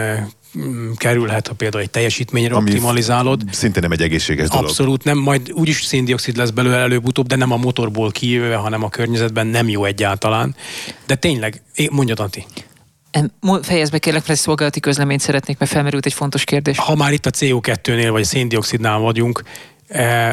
kerülhet, 0.95 1.47
ha 1.47 1.53
például 1.53 1.83
egy 1.83 1.89
teljesítményre 1.89 2.55
Ami 2.55 2.69
optimalizálod. 2.69 3.41
Szintén 3.51 3.81
nem 3.81 3.91
egy 3.91 4.01
egészséges 4.01 4.49
dolog. 4.49 4.65
Abszolút 4.65 5.03
nem, 5.03 5.17
majd 5.17 5.51
úgyis 5.51 5.83
széndiokszid 5.83 6.37
lesz 6.37 6.49
belőle 6.49 6.77
előbb-utóbb, 6.77 7.27
de 7.27 7.35
nem 7.35 7.51
a 7.51 7.57
motorból 7.57 8.11
kijöve, 8.11 8.55
hanem 8.55 8.83
a 8.83 8.89
környezetben 8.89 9.47
nem 9.47 9.69
jó 9.69 9.85
egyáltalán. 9.85 10.55
De 11.05 11.15
tényleg, 11.15 11.61
mondjad 11.91 12.19
Anti, 12.19 12.45
Fejezd 13.61 13.91
be 13.91 13.97
kérlek, 13.97 14.21
mert 14.21 14.33
egy 14.33 14.43
szolgálati 14.45 14.79
közleményt 14.79 15.21
szeretnék, 15.21 15.57
mert 15.57 15.71
felmerült 15.71 16.05
egy 16.05 16.13
fontos 16.13 16.43
kérdés. 16.43 16.77
ha 16.77 16.95
már 16.95 17.13
itt 17.13 17.25
a 17.25 17.29
CO2-nél 17.29 18.07
vagy 18.11 18.21
a 18.21 18.25
széndiokszidnál 18.25 18.99
vagyunk, 18.99 19.43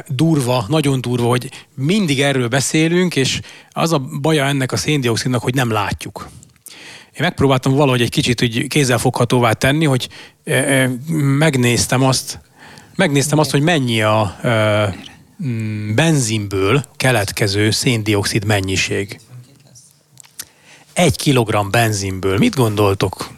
durva, 0.06 0.64
nagyon 0.68 1.00
durva, 1.00 1.26
hogy 1.26 1.50
mindig 1.74 2.20
erről 2.20 2.48
beszélünk, 2.48 3.16
és 3.16 3.40
az 3.70 3.92
a 3.92 3.98
baja 4.20 4.44
ennek 4.44 4.72
a 4.72 4.76
széndiokszidnak, 4.76 5.42
hogy 5.42 5.54
nem 5.54 5.70
látjuk. 5.70 6.28
Én 7.04 7.20
megpróbáltam 7.20 7.72
valahogy 7.72 8.00
egy 8.00 8.10
kicsit 8.10 8.42
úgy 8.42 8.66
kézzelfoghatóvá 8.66 9.52
tenni, 9.52 9.84
hogy 9.84 10.08
eh, 10.44 10.82
eh, 10.82 10.90
megnéztem 11.38 12.02
azt, 12.02 12.40
megnéztem 12.94 13.38
azt, 13.38 13.50
hogy 13.50 13.62
mennyi 13.62 14.02
a 14.02 14.36
benzinből 15.94 16.84
keletkező 16.96 17.70
széndiokszid 17.70 18.44
mennyiség. 18.44 19.20
Egy 20.92 21.16
kilogramm 21.16 21.70
benzinből. 21.70 22.38
Mit 22.38 22.54
gondoltok? 22.54 23.30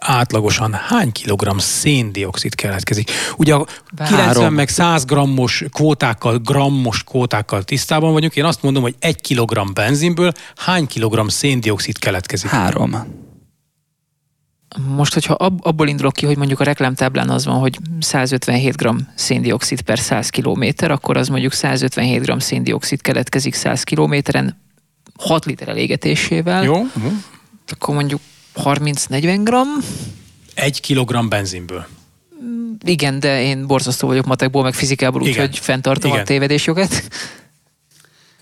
Átlagosan 0.00 0.72
hány 0.72 1.12
kilogramm 1.12 1.58
széndiokszid 1.58 2.54
keletkezik. 2.54 3.10
Ugye 3.36 3.54
a 3.54 3.66
90 3.96 4.18
Három. 4.18 4.54
meg 4.54 4.68
100 4.68 5.04
grammos 5.04 5.64
kvótákkal, 5.72 6.38
grammos 6.38 7.04
kvótákkal 7.04 7.62
tisztában 7.62 8.12
vagyunk. 8.12 8.36
Én 8.36 8.44
azt 8.44 8.62
mondom, 8.62 8.82
hogy 8.82 8.94
egy 8.98 9.20
kilogramm 9.20 9.68
benzinből 9.74 10.32
hány 10.56 10.86
kilogramm 10.86 11.26
széndiokszid 11.26 11.98
keletkezik. 11.98 12.50
Három. 12.50 12.96
Most, 14.76 15.14
hogyha 15.14 15.34
ab, 15.34 15.58
abból 15.62 15.88
indulok 15.88 16.12
ki, 16.12 16.26
hogy 16.26 16.36
mondjuk 16.36 16.60
a 16.60 16.64
reklámtáblán 16.64 17.30
az 17.30 17.44
van, 17.44 17.58
hogy 17.58 17.78
157 18.00 18.76
g 18.76 18.90
széndiokszid 19.14 19.80
per 19.80 19.98
100 19.98 20.28
kilométer, 20.28 20.90
akkor 20.90 21.16
az 21.16 21.28
mondjuk 21.28 21.52
157 21.52 22.22
g 22.22 22.40
széndiokszid 22.40 23.00
keletkezik 23.00 23.54
100 23.54 23.82
kilométeren 23.82 24.60
6 25.18 25.44
liter 25.44 25.68
elégetésével. 25.68 26.64
Jó? 26.64 26.74
Uh-huh. 26.74 27.12
Akkor 27.68 27.94
mondjuk 27.94 28.20
30-40 28.64 29.40
g. 29.42 29.84
Egy 30.54 30.80
kilogramm 30.80 31.28
benzinből. 31.28 31.86
Igen, 32.84 33.20
de 33.20 33.42
én 33.42 33.66
borzasztó 33.66 34.06
vagyok 34.06 34.26
matekból, 34.26 34.62
meg 34.62 34.74
fizikából, 34.74 35.22
úgyhogy 35.22 35.58
fenntartom 35.58 36.10
Igen. 36.10 36.22
a 36.22 36.26
tévedésjogat. 36.26 37.02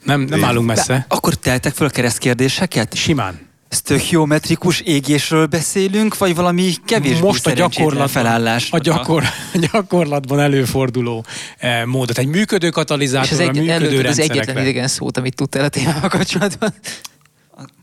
Nem, 0.03 0.21
nem 0.21 0.45
állunk 0.45 0.67
messze. 0.67 1.05
Akkor 1.09 1.35
teltek 1.35 1.75
fel 1.75 1.87
a 1.87 1.91
keresztkérdéseket? 1.91 2.95
Simán. 2.95 3.41
sztöchiometrikus 3.69 4.81
égésről 4.81 5.47
beszélünk, 5.47 6.19
vagy 6.19 6.35
valami 6.35 6.73
kevésbé 6.85 7.21
Most 7.21 7.47
a 7.47 7.51
gyakorlatban, 7.51 8.09
felállás? 8.09 8.71
A, 8.71 8.79
gyakor, 8.79 9.23
a 9.53 9.59
gyakorlatban 9.73 10.41
előforduló 10.41 11.25
eh, 11.59 11.85
módot. 11.85 12.19
Egy 12.19 12.27
működő 12.27 12.69
katalizátor, 12.69 13.41
egy, 13.41 13.57
működő 13.57 14.01
az 14.01 14.19
egyetlen 14.19 14.59
idegen 14.59 14.89
szót, 14.89 15.17
amit 15.17 15.35
tudtál 15.35 15.65
a 15.65 15.69
témával 15.69 16.09
kapcsolatban. 16.09 16.75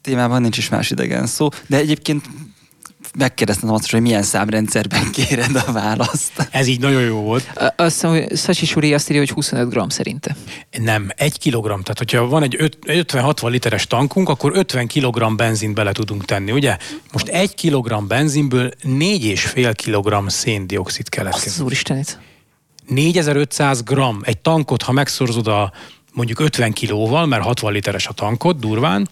Témában 0.04 0.41
nincs 0.41 0.58
is 0.58 0.70
más 0.70 0.91
idegen 0.91 1.26
szó, 1.26 1.47
de 1.68 1.78
egyébként 1.78 2.26
megkérdeztem 3.18 3.72
azt, 3.72 3.91
hogy 3.91 4.01
milyen 4.01 4.24
számrendszerben 4.24 5.12
kéred 5.16 5.56
a 5.68 5.72
választ. 5.72 6.47
Ez 6.51 6.68
így 6.68 6.80
nagyon 6.80 7.01
jó 7.01 7.22
volt. 7.22 7.51
Azt 7.76 7.93
hiszem, 7.93 8.10
hogy 8.10 8.38
Sacsi 8.38 8.66
Suri 8.66 8.93
azt 8.93 9.10
írja, 9.10 9.22
hogy 9.22 9.32
25 9.32 9.70
gram 9.70 9.89
szerinte. 9.89 10.36
Nem, 10.78 11.10
egy 11.16 11.39
kilogramm. 11.39 11.82
Tehát, 11.82 11.97
hogyha 11.97 12.28
van 12.28 12.43
egy 12.43 12.78
50-60 12.86 13.49
literes 13.49 13.88
tankunk, 13.88 14.30
akkor 14.30 14.51
50 14.56 14.88
kilogramm 14.88 15.36
benzint 15.36 15.74
bele 15.74 15.91
tudunk 15.91 16.26
tenni, 16.26 16.51
ugye? 16.51 16.78
Most 17.12 17.28
egy 17.28 17.56
kilogramm 17.56 18.08
benzinből 18.08 18.72
4,5 18.84 19.74
kilogramm 19.76 20.28
széndiokszid 20.28 21.10
keletkezik. 21.10 21.47
Az 21.47 21.60
úristenit. 21.60 22.20
4500 22.88 23.84
gram. 23.84 24.20
Egy 24.24 24.38
tankot, 24.38 24.82
ha 24.82 24.91
megszorzod 24.91 25.47
a 25.47 25.72
mondjuk 26.14 26.39
50 26.39 26.72
kilóval, 26.74 27.26
mert 27.26 27.43
60 27.43 27.74
literes 27.74 28.08
a 28.08 28.14
tankot 28.14 28.60
durván, 28.60 29.10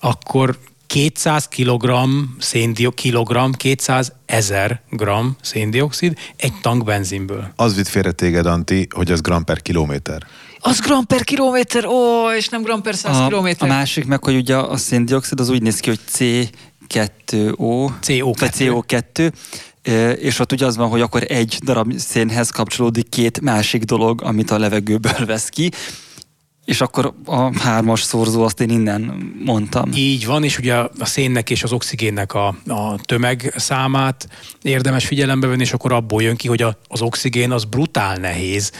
akkor 0.00 0.58
200 0.86 1.48
kg 1.48 1.90
széndio, 2.38 2.90
kilogram, 2.90 3.52
200 3.52 4.12
ezer 4.26 4.80
gram 4.90 5.36
széndiokszid 5.40 6.18
egy 6.36 6.52
tank 6.60 6.84
benzinből. 6.84 7.52
Az 7.56 7.76
vitt 7.76 7.88
félre 7.88 8.12
téged, 8.12 8.46
Anti, 8.46 8.86
hogy 8.90 9.10
az 9.10 9.20
gram 9.20 9.44
per 9.44 9.62
kilométer. 9.62 10.26
Az 10.60 10.80
gram 10.80 11.06
per 11.06 11.24
kilométer, 11.24 11.84
ó, 11.86 12.30
és 12.36 12.48
nem 12.48 12.62
gram 12.62 12.82
per 12.82 12.94
száz 12.94 13.16
a, 13.16 13.26
kilométer. 13.26 13.68
A 13.68 13.72
másik 13.72 14.04
meg, 14.04 14.24
hogy 14.24 14.36
ugye 14.36 14.56
a 14.56 14.76
széndiokszid 14.76 15.40
az 15.40 15.48
úgy 15.48 15.62
néz 15.62 15.80
ki, 15.80 15.88
hogy 15.88 16.00
C2O, 16.12 17.90
CO2. 18.02 18.34
vagy 18.38 18.50
CO2, 18.58 19.32
és 20.18 20.38
ott 20.38 20.52
ugye 20.52 20.66
az 20.66 20.76
van, 20.76 20.88
hogy 20.88 21.00
akkor 21.00 21.24
egy 21.28 21.58
darab 21.64 21.98
szénhez 21.98 22.50
kapcsolódik 22.50 23.08
két 23.08 23.40
másik 23.40 23.82
dolog, 23.82 24.22
amit 24.22 24.50
a 24.50 24.58
levegőből 24.58 25.26
vesz 25.26 25.48
ki, 25.48 25.70
és 26.68 26.80
akkor 26.80 27.14
a 27.24 27.58
hármas 27.58 28.02
szorzó 28.02 28.42
azt 28.42 28.60
én 28.60 28.70
innen 28.70 29.32
mondtam. 29.44 29.90
Így 29.94 30.26
van, 30.26 30.44
és 30.44 30.58
ugye 30.58 30.74
a 30.74 30.90
szénnek 31.00 31.50
és 31.50 31.62
az 31.62 31.72
oxigénnek 31.72 32.34
a, 32.34 32.46
a 32.66 32.98
tömeg 33.02 33.52
számát 33.56 34.28
érdemes 34.62 35.06
figyelembe 35.06 35.46
venni, 35.46 35.62
és 35.62 35.72
akkor 35.72 35.92
abból 35.92 36.22
jön 36.22 36.36
ki, 36.36 36.48
hogy 36.48 36.62
a, 36.62 36.78
az 36.88 37.02
oxigén 37.02 37.50
az 37.50 37.64
brutál 37.64 38.16
nehéz, 38.16 38.72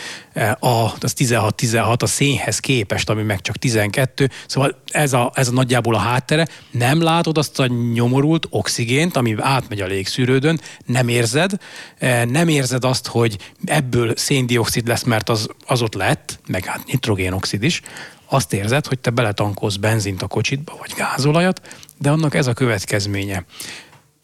a, 0.58 0.92
az 1.00 1.14
16-16 1.16 2.02
a 2.02 2.06
szénhez 2.06 2.58
képest, 2.58 3.10
ami 3.10 3.22
meg 3.22 3.40
csak 3.40 3.56
12, 3.56 4.30
szóval 4.46 4.82
ez 4.90 5.12
a, 5.12 5.30
ez 5.34 5.48
a 5.48 5.52
nagyjából 5.52 5.94
a 5.94 5.98
háttere. 5.98 6.48
Nem 6.70 7.02
látod 7.02 7.38
azt 7.38 7.60
a 7.60 7.66
nyomorult 7.92 8.46
oxigént, 8.50 9.16
ami 9.16 9.34
átmegy 9.38 9.80
a 9.80 9.86
légszűrődön, 9.86 10.60
nem 10.86 11.08
érzed, 11.08 11.52
e, 11.98 12.24
nem 12.24 12.48
érzed 12.48 12.84
azt, 12.84 13.06
hogy 13.06 13.38
ebből 13.64 14.16
széndiokszid 14.16 14.86
lesz, 14.86 15.02
mert 15.02 15.28
az, 15.28 15.48
az 15.66 15.82
ott 15.82 15.94
lett, 15.94 16.40
meg 16.46 16.64
hát 16.64 16.86
nitrogénoxid 16.86 17.62
is, 17.62 17.82
azt 18.30 18.52
érzed, 18.52 18.86
hogy 18.86 18.98
te 18.98 19.10
beletankolsz 19.10 19.76
benzint 19.76 20.22
a 20.22 20.26
kocsitba, 20.26 20.76
vagy 20.78 20.92
gázolajat, 20.96 21.60
de 21.98 22.10
annak 22.10 22.34
ez 22.34 22.46
a 22.46 22.52
következménye. 22.52 23.44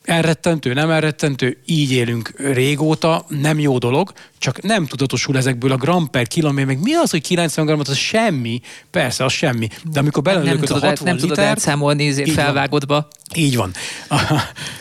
Elrettentő, 0.05 0.73
nem 0.73 0.91
elrettentő, 0.91 1.59
így 1.67 1.93
élünk 1.93 2.33
régóta, 2.37 3.25
nem 3.29 3.59
jó 3.59 3.79
dolog, 3.79 4.13
csak 4.39 4.63
nem 4.63 4.87
tudatosul 4.87 5.37
ezekből 5.37 5.73
a 5.73 5.77
gram 5.77 6.11
per 6.11 6.27
kilométer, 6.27 6.67
meg 6.67 6.83
mi 6.83 6.93
az, 6.95 7.11
hogy 7.11 7.23
90 7.23 7.67
gramot, 7.67 7.89
az 7.89 7.97
semmi, 7.97 8.61
persze, 8.91 9.25
az 9.25 9.33
semmi, 9.33 9.69
de 9.93 10.01
amikor 10.01 10.23
belelőköd 10.23 10.71
a 10.71 10.79
60 10.79 10.97
Nem 11.03 11.17
tudod 11.17 11.39
elszámolni 11.39 12.07
ezért 12.07 12.31
felvágodba. 12.31 13.09
Így 13.35 13.57
van. 13.57 13.73
A, 14.09 14.15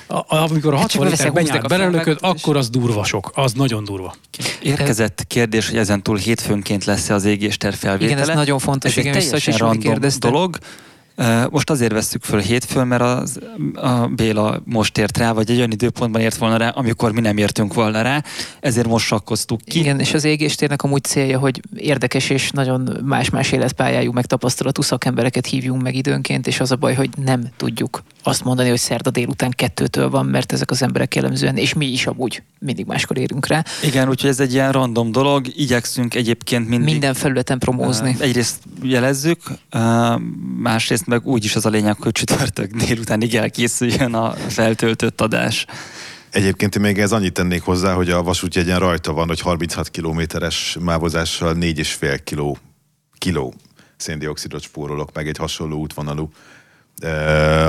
a, 0.08 0.16
a, 0.18 0.36
amikor 0.36 0.74
a 0.74 0.78
60 0.78 1.10
hát 1.10 1.34
liter 1.36 1.62
belelőköd, 1.62 2.18
akkor 2.22 2.58
az 2.58 2.70
durva 2.70 3.04
sok, 3.04 3.32
az 3.36 3.54
nagyon 3.54 3.84
durva. 3.84 4.16
Érkezett 4.62 5.24
kérdés, 5.28 5.70
hogy 5.70 5.78
ezen 5.78 6.04
túl 6.04 6.18
hétfőnként 6.18 6.86
lesz-e 6.86 7.14
az 7.14 7.26
égéster 7.26 7.74
felvétele. 7.74 8.12
Igen, 8.12 8.30
ez 8.30 8.36
nagyon 8.36 8.60
fontos, 8.60 8.92
ez 8.92 8.98
igen, 8.98 9.16
egy 9.16 9.24
teljesen 9.24 9.58
random 9.58 10.00
dolog. 10.20 10.58
Most 11.50 11.70
azért 11.70 11.92
veszük 11.92 12.24
föl 12.24 12.40
hétfőn, 12.40 12.88
mert 12.88 13.02
az, 13.02 13.40
a 13.74 14.08
Béla 14.08 14.62
most 14.66 14.98
ért 14.98 15.18
rá, 15.18 15.32
vagy 15.32 15.50
egy 15.52 15.58
olyan 15.58 15.72
időpontban 15.72 16.22
ért 16.22 16.38
volna 16.38 16.58
rá, 16.58 16.70
amikor 16.70 17.12
mi 17.12 17.22
nem 17.22 17.38
értünk 17.38 17.74
volna 17.74 18.02
rá, 18.02 18.24
ezért 18.60 18.88
most 18.88 19.06
sakkoztuk 19.06 19.62
ki. 19.62 19.80
Igen, 19.80 20.00
és 20.00 20.14
az 20.14 20.24
égéstérnek 20.24 20.84
amúgy 20.84 21.04
célja, 21.04 21.40
hogy 21.40 21.62
érdekes 21.76 22.30
és 22.30 22.52
nagyon 22.52 22.98
más-más 23.06 23.52
életpályájú, 23.52 24.12
megtapasztalatú 24.12 24.82
szakembereket 24.82 25.46
hívjunk 25.46 25.82
meg 25.82 25.96
időnként, 25.96 26.48
és 26.48 26.60
az 26.60 26.72
a 26.72 26.76
baj, 26.76 26.94
hogy 26.94 27.10
nem 27.24 27.48
tudjuk 27.58 28.04
azt 28.24 28.44
mondani, 28.44 28.70
hogy 28.70 28.80
szerda 28.80 29.10
délután 29.10 29.52
kettőtől 29.52 30.10
van, 30.10 30.26
mert 30.26 30.52
ezek 30.52 30.72
az 30.72 30.82
emberek 30.82 31.16
jellemzően, 31.16 31.58
és 31.58 31.74
mi 31.74 31.86
is 31.86 32.08
amúgy 32.08 32.44
mindig 32.60 32.86
máskor 32.86 33.18
érünk 33.18 33.48
rá. 33.48 33.64
Igen, 33.84 34.10
úgyhogy 34.10 34.30
ez 34.30 34.40
egy 34.40 34.54
ilyen 34.54 34.72
random 34.72 35.12
dolog, 35.12 35.48
igyekszünk 35.56 36.16
egyébként 36.16 36.68
mindig... 36.68 36.90
Minden 36.90 37.14
felületen 37.14 37.60
promózni. 37.60 38.16
Egyrészt 38.20 38.60
jelezzük, 38.82 39.40
másrészt 40.58 41.06
meg 41.06 41.26
úgyis 41.26 41.56
az 41.56 41.66
a 41.66 41.70
lényeg, 41.70 41.96
hogy 42.02 42.12
csütörtök 42.12 42.72
délutánig 42.72 43.36
elkészüljön 43.36 44.14
a 44.14 44.32
feltöltött 44.32 45.22
adás. 45.22 45.66
Egyébként 46.30 46.80
még 46.80 47.00
ez 47.00 47.12
annyit 47.12 47.34
tennék 47.34 47.62
hozzá, 47.62 47.94
hogy 47.94 48.10
a 48.10 48.24
vasútjegyen 48.24 48.80
rajta 48.80 49.14
van, 49.14 49.28
hogy 49.28 49.40
36 49.40 49.90
kilométeres 49.90 50.78
mávozással 50.80 51.56
4,5 51.60 52.20
kiló, 52.24 52.58
kiló 53.18 53.54
széndiokszidot 53.98 54.62
spórolok 54.62 55.14
meg 55.14 55.28
egy 55.28 55.38
hasonló 55.38 55.78
útvonalú 55.78 56.30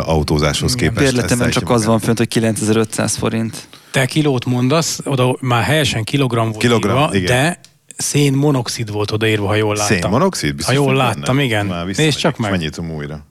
autózáshoz 0.04 0.74
képest. 0.74 1.12
Bérletemben 1.12 1.50
csak 1.50 1.70
az 1.70 1.84
van 1.84 1.98
fönt, 1.98 2.18
hogy 2.18 2.28
9500 2.28 3.16
forint. 3.16 3.68
Te 3.90 4.06
kilót 4.06 4.44
mondasz, 4.44 5.00
oda 5.04 5.36
már 5.40 5.62
helyesen 5.62 6.04
kilogram 6.04 6.48
volt 6.48 6.58
kilogram, 6.58 6.96
írva, 6.96 7.14
igen. 7.14 7.26
de 7.26 7.60
szénmonoxid 7.96 8.90
volt 8.90 9.10
odaírva, 9.10 9.46
ha 9.46 9.54
jól 9.54 9.76
láttam. 9.76 10.00
Szénmonoxid? 10.00 10.54
Biztos, 10.54 10.76
ha 10.76 10.82
jól 10.82 10.94
láttam, 10.94 11.36
benne. 11.36 11.42
igen. 11.42 11.92
Nézd 11.96 12.18
csak 12.18 12.38
meg. 12.38 12.50
Megnyitom 12.50 12.90
újra. 12.90 13.24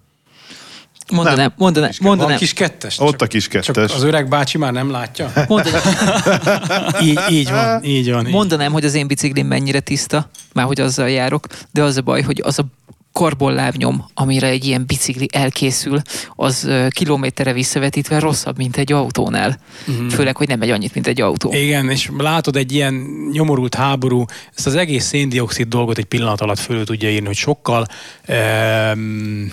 Mondanám, 1.12 1.54
mondanám, 1.58 1.92
mondanám. 2.02 2.30
Van 2.30 2.40
kis 2.40 2.54
kettes. 2.54 3.00
Ott 3.00 3.22
a 3.22 3.28
kis 3.28 3.48
kettes. 3.48 3.76
Csak 3.76 3.96
az 3.96 4.04
öreg 4.04 4.28
bácsi 4.28 4.58
már 4.58 4.72
nem 4.72 4.92
látja? 4.92 5.32
így, 7.02 7.20
így 7.30 7.50
van, 7.50 7.84
így 7.84 8.12
van. 8.12 8.26
Így. 8.26 8.34
Mondanám, 8.34 8.72
hogy 8.72 8.86
az 8.86 8.94
én 8.94 9.08
biciklim 9.08 9.48
mennyire 9.48 9.80
tiszta, 9.80 10.30
már 10.54 10.66
hogy 10.66 10.82
azzal 10.82 11.10
járok, 11.10 11.48
de 11.72 11.84
az 11.84 11.98
a 11.98 12.02
baj, 12.02 12.22
hogy 12.22 12.42
az 12.46 12.60
a 12.60 12.66
karbonlábnyom, 13.14 14.06
amire 14.14 14.48
egy 14.48 14.66
ilyen 14.66 14.84
bicikli 14.88 15.30
elkészül, 15.32 16.02
az 16.36 16.70
kilométerre 16.90 17.54
visszavetítve 17.54 18.20
rosszabb, 18.20 18.58
mint 18.58 18.78
egy 18.78 18.92
autónál. 18.92 19.60
Mm. 19.92 20.08
Főleg, 20.08 20.36
hogy 20.36 20.48
nem 20.48 20.60
megy 20.60 20.70
annyit, 20.70 20.94
mint 20.94 21.08
egy 21.08 21.22
autó. 21.22 21.54
Igen, 21.54 21.90
és 21.90 22.12
látod 22.18 22.56
egy 22.56 22.72
ilyen 22.72 22.94
nyomorult 23.32 23.76
háború, 23.76 24.26
ezt 24.56 24.68
az 24.68 24.76
egész 24.76 25.06
széndiokszid 25.06 25.68
dolgot 25.68 25.98
egy 25.98 26.06
pillanat 26.06 26.42
alatt 26.42 26.60
fölül 26.60 26.86
tudja 26.86 27.10
írni, 27.10 27.26
hogy 27.26 27.36
sokkal 27.36 27.86
um, 28.28 29.52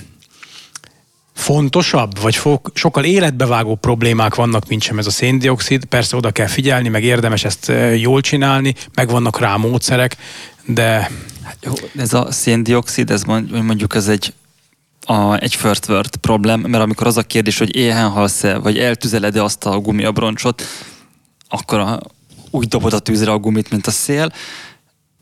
fontosabb, 1.34 2.20
vagy 2.20 2.36
fo- 2.36 2.70
sokkal 2.74 3.04
életbevágó 3.04 3.74
problémák 3.74 4.34
vannak, 4.34 4.68
mint 4.68 4.82
sem 4.82 4.98
ez 4.98 5.06
a 5.06 5.10
széndiokszid. 5.10 5.84
Persze 5.84 6.16
oda 6.16 6.30
kell 6.30 6.46
figyelni, 6.46 6.88
meg 6.88 7.04
érdemes 7.04 7.44
ezt 7.44 7.72
jól 7.96 8.20
csinálni, 8.20 8.74
meg 8.94 9.08
vannak 9.08 9.38
rá 9.38 9.56
módszerek, 9.56 10.16
de 10.64 11.10
jó, 11.62 11.72
ez 11.96 12.12
a 12.12 12.30
széndiokszid, 12.30 13.10
ez 13.10 13.22
mondjuk 13.22 13.94
ez 13.94 14.08
egy 14.08 14.32
a, 15.06 15.36
egy 15.36 15.54
first 15.54 15.88
world 15.88 16.16
problém, 16.16 16.60
mert 16.60 16.82
amikor 16.82 17.06
az 17.06 17.16
a 17.16 17.22
kérdés, 17.22 17.58
hogy 17.58 17.76
éhen 17.76 18.08
halsz-e, 18.08 18.58
vagy 18.58 18.78
eltüzeled-e 18.78 19.42
azt 19.42 19.66
a 19.66 19.78
gumiabroncsot, 19.78 20.62
akkor 21.48 21.78
a, 21.78 22.00
úgy 22.50 22.68
dobod 22.68 22.92
a 22.92 22.98
tűzre 22.98 23.30
a 23.30 23.38
gumit, 23.38 23.70
mint 23.70 23.86
a 23.86 23.90
szél. 23.90 24.32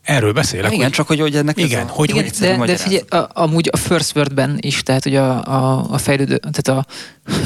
Erről 0.02 0.32
beszélek. 0.32 0.72
Igen, 0.72 0.84
hogy, 0.84 0.92
csak 0.92 1.06
hogy, 1.06 1.20
hogy 1.20 1.36
ennek 1.36 1.58
igen, 1.58 1.80
ez 1.80 1.88
a, 1.88 1.92
hogy, 1.92 2.10
igen, 2.10 2.24
hogy 2.24 2.66
de, 2.66 2.72
de 2.72 2.76
figyelj, 2.76 3.02
a, 3.08 3.28
amúgy 3.32 3.68
a 3.72 3.76
first 3.76 4.16
worldben 4.16 4.56
is, 4.60 4.82
tehát 4.82 5.02
hogy 5.02 5.16
a, 5.16 5.44
a, 5.44 5.86
a 5.90 5.98
fejlődő, 5.98 6.36
tehát 6.38 6.68
a, 6.68 6.86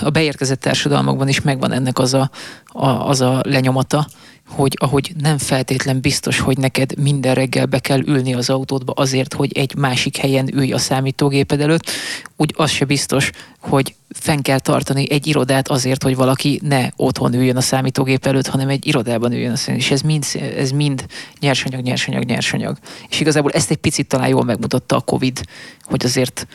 a 0.07 0.11
beérkezett 0.11 0.61
társadalmakban 0.61 1.29
is 1.29 1.41
megvan 1.41 1.73
ennek 1.73 1.99
az 1.99 2.15
a, 2.15 2.31
a, 2.67 2.87
az 2.87 3.21
a 3.21 3.41
lenyomata, 3.43 4.07
hogy 4.49 4.77
ahogy 4.81 5.13
nem 5.19 5.39
feltétlen 5.39 6.01
biztos, 6.01 6.39
hogy 6.39 6.59
neked 6.59 6.99
minden 6.99 7.35
reggel 7.35 7.67
be 7.67 7.79
kell 7.79 8.01
ülni 8.07 8.35
az 8.35 8.51
autódba 8.51 8.93
azért, 8.93 9.35
hogy 9.35 9.53
egy 9.53 9.77
másik 9.77 10.17
helyen 10.17 10.55
ülj 10.55 10.73
a 10.73 10.79
számítógéped 10.79 11.61
előtt, 11.61 11.91
úgy 12.37 12.55
az 12.57 12.71
se 12.71 12.85
biztos, 12.85 13.31
hogy 13.61 13.95
fenn 14.09 14.41
kell 14.41 14.59
tartani 14.59 15.11
egy 15.11 15.27
irodát 15.27 15.69
azért, 15.69 16.03
hogy 16.03 16.17
valaki 16.17 16.61
ne 16.63 16.89
otthon 16.97 17.35
üljön 17.35 17.57
a 17.57 17.61
számítógép 17.61 18.27
előtt, 18.27 18.47
hanem 18.47 18.69
egy 18.69 18.87
irodában 18.87 19.33
üljön. 19.33 19.57
És 19.67 19.91
ez 19.91 20.01
mind, 20.01 20.25
ez 20.57 20.71
mind 20.71 21.07
nyersanyag, 21.41 21.83
nyersanyag, 21.83 22.25
nyersanyag. 22.25 22.79
És 23.09 23.21
igazából 23.21 23.51
ezt 23.51 23.71
egy 23.71 23.77
picit 23.77 24.09
talán 24.09 24.29
jól 24.29 24.45
megmutatta 24.45 24.97
a 24.97 25.01
Covid, 25.01 25.41
hogy 25.83 26.05
azért 26.05 26.47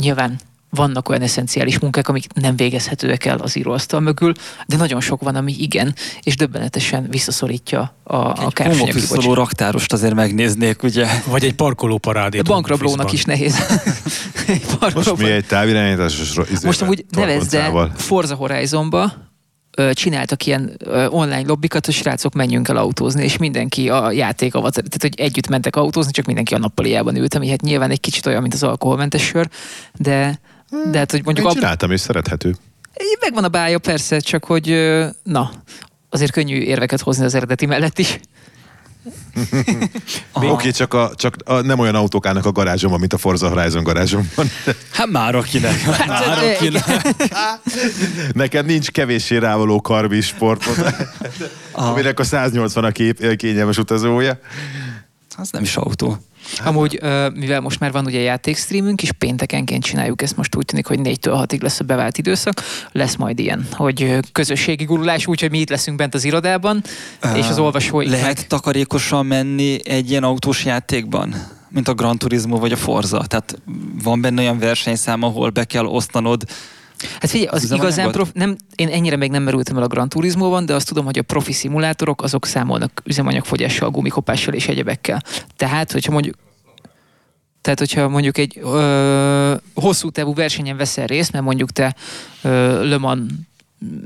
nyilván 0.00 0.40
vannak 0.70 1.08
olyan 1.08 1.22
eszenciális 1.22 1.78
munkák, 1.78 2.08
amik 2.08 2.32
nem 2.34 2.56
végezhetőek 2.56 3.24
el 3.24 3.38
az 3.38 3.56
íróasztal 3.56 4.00
mögül, 4.00 4.32
de 4.66 4.76
nagyon 4.76 5.00
sok 5.00 5.22
van, 5.22 5.36
ami 5.36 5.54
igen, 5.58 5.94
és 6.22 6.36
döbbenetesen 6.36 7.06
visszaszorítja 7.10 7.94
a, 8.02 8.16
a 8.16 8.50
kársanyag 8.52 9.34
raktárost 9.34 9.92
azért 9.92 10.14
megnéznék, 10.14 10.82
ugye? 10.82 11.06
Vagy 11.26 11.44
egy 11.44 11.54
parkoló 11.54 11.98
parádét. 11.98 12.40
A 12.40 12.52
bankrablónak 12.52 13.12
is 13.12 13.24
nehéz. 13.24 13.56
Most 14.94 15.16
mi 15.16 15.30
egy 15.30 15.46
távirányításos 15.46 16.62
Most 16.62 16.82
amúgy 16.82 17.04
nevezd 17.10 17.54
el 17.54 17.92
Forza 17.96 18.34
Horizonba, 18.34 19.12
csináltak 19.92 20.46
ilyen 20.46 20.76
online 21.08 21.42
lobbikat, 21.46 21.84
hogy 21.84 21.94
srácok, 21.94 22.34
menjünk 22.34 22.68
el 22.68 22.76
autózni, 22.76 23.24
és 23.24 23.36
mindenki 23.36 23.88
a 23.88 24.12
játék 24.12 24.54
avatar, 24.54 24.84
tehát 24.84 25.02
hogy 25.02 25.26
együtt 25.26 25.48
mentek 25.48 25.76
autózni, 25.76 26.12
csak 26.12 26.24
mindenki 26.24 26.54
a 26.54 26.58
nappaliában 26.58 27.16
ült, 27.16 27.34
ami 27.34 27.48
hát 27.48 27.60
nyilván 27.60 27.90
egy 27.90 28.00
kicsit 28.00 28.26
olyan, 28.26 28.40
mint 28.40 28.54
az 28.54 28.62
alkoholmentes 28.62 29.22
sör, 29.22 29.48
de, 29.96 30.40
de 30.90 30.98
hát, 30.98 31.10
hogy 31.10 31.24
mondjuk... 31.24 31.46
Én 31.46 31.52
csináltam, 31.52 31.90
és 31.90 32.00
szerethető. 32.00 32.54
Megvan 33.20 33.44
a 33.44 33.48
bája, 33.48 33.78
persze, 33.78 34.18
csak 34.18 34.44
hogy 34.44 34.74
na, 35.22 35.50
azért 36.08 36.32
könnyű 36.32 36.60
érveket 36.60 37.00
hozni 37.00 37.24
az 37.24 37.34
eredeti 37.34 37.66
mellett 37.66 37.98
is. 37.98 38.20
Oké, 40.32 40.48
okay, 40.48 40.70
csak, 40.70 40.94
a, 40.94 41.10
csak 41.14 41.36
a, 41.44 41.60
nem 41.60 41.78
olyan 41.78 41.94
autók 41.94 42.26
állnak 42.26 42.46
a 42.46 42.52
garázsomban, 42.52 42.98
mint 42.98 43.12
a 43.12 43.18
Forza 43.18 43.48
Horizon 43.48 43.82
garázsomban. 43.82 44.46
Hát 44.92 45.10
már 45.10 45.34
akinek. 45.34 45.80
Hát, 45.84 46.06
már 46.06 46.38
akinek. 46.38 46.84
Neked 48.32 48.66
nincs 48.66 48.90
kevéssé 48.90 49.36
rávaló 49.36 49.80
karbi 49.80 50.20
sportot, 50.20 50.94
aminek 51.72 52.18
a 52.18 52.24
180 52.24 52.84
a 52.84 52.90
kép, 52.90 53.36
kényelmes 53.36 53.78
utazója. 53.78 54.38
Az 55.36 55.50
nem 55.50 55.62
is 55.62 55.76
autó. 55.76 56.18
Amúgy, 56.64 57.00
mivel 57.34 57.60
most 57.60 57.80
már 57.80 57.92
van 57.92 58.04
ugye 58.04 58.20
játékstreamünk, 58.20 59.02
és 59.02 59.12
péntekenként 59.12 59.84
csináljuk 59.84 60.22
ezt, 60.22 60.36
most 60.36 60.56
úgy 60.56 60.64
tűnik, 60.64 60.86
hogy 60.86 60.98
4-től 61.02 61.46
6-ig 61.46 61.62
lesz 61.62 61.80
a 61.80 61.84
bevált 61.84 62.18
időszak, 62.18 62.62
lesz 62.92 63.16
majd 63.16 63.38
ilyen, 63.38 63.66
hogy 63.72 64.18
közösségi 64.32 64.84
gurulás, 64.84 65.26
úgyhogy 65.26 65.50
mi 65.50 65.58
itt 65.58 65.70
leszünk 65.70 65.96
bent 65.96 66.14
az 66.14 66.24
irodában, 66.24 66.82
és 67.34 67.48
az 67.48 67.58
olvasói. 67.58 68.08
Lehet 68.08 68.36
meg... 68.36 68.46
takarékosan 68.46 69.26
menni 69.26 69.88
egy 69.88 70.10
ilyen 70.10 70.24
autós 70.24 70.64
játékban? 70.64 71.34
mint 71.72 71.88
a 71.88 71.94
Gran 71.94 72.18
Turismo 72.18 72.58
vagy 72.58 72.72
a 72.72 72.76
Forza. 72.76 73.24
Tehát 73.26 73.58
van 74.02 74.20
benne 74.20 74.40
olyan 74.40 74.58
versenyszám, 74.58 75.22
ahol 75.22 75.50
be 75.50 75.64
kell 75.64 75.84
osztanod 75.84 76.44
Hát 77.20 77.30
figyelj, 77.30 77.48
az, 77.48 77.62
az 77.62 77.70
igazán 77.70 78.10
prof, 78.10 78.30
nem, 78.32 78.56
én 78.74 78.88
ennyire 78.88 79.16
még 79.16 79.30
nem 79.30 79.42
merültem 79.42 79.76
el 79.76 79.82
a 79.82 79.86
Gran 79.86 80.08
Turismo-ban, 80.08 80.66
de 80.66 80.74
azt 80.74 80.88
tudom, 80.88 81.04
hogy 81.04 81.18
a 81.18 81.22
profi 81.22 81.52
szimulátorok 81.52 82.22
azok 82.22 82.46
számolnak 82.46 83.02
üzemanyagfogyással, 83.04 83.90
gumikopással 83.90 84.54
és 84.54 84.68
egyebekkel. 84.68 85.22
Tehát, 85.56 85.92
hogyha 85.92 86.12
mondjuk 86.12 86.34
tehát, 87.60 87.78
hogyha 87.78 88.08
mondjuk 88.08 88.38
egy 88.38 88.58
ö, 88.62 89.54
hosszú 89.74 90.10
távú 90.10 90.34
versenyen 90.34 90.76
veszel 90.76 91.06
részt, 91.06 91.32
mert 91.32 91.44
mondjuk 91.44 91.70
te 91.70 91.94
ö, 92.42 92.88
Le 92.88 92.98
Mans 92.98 93.32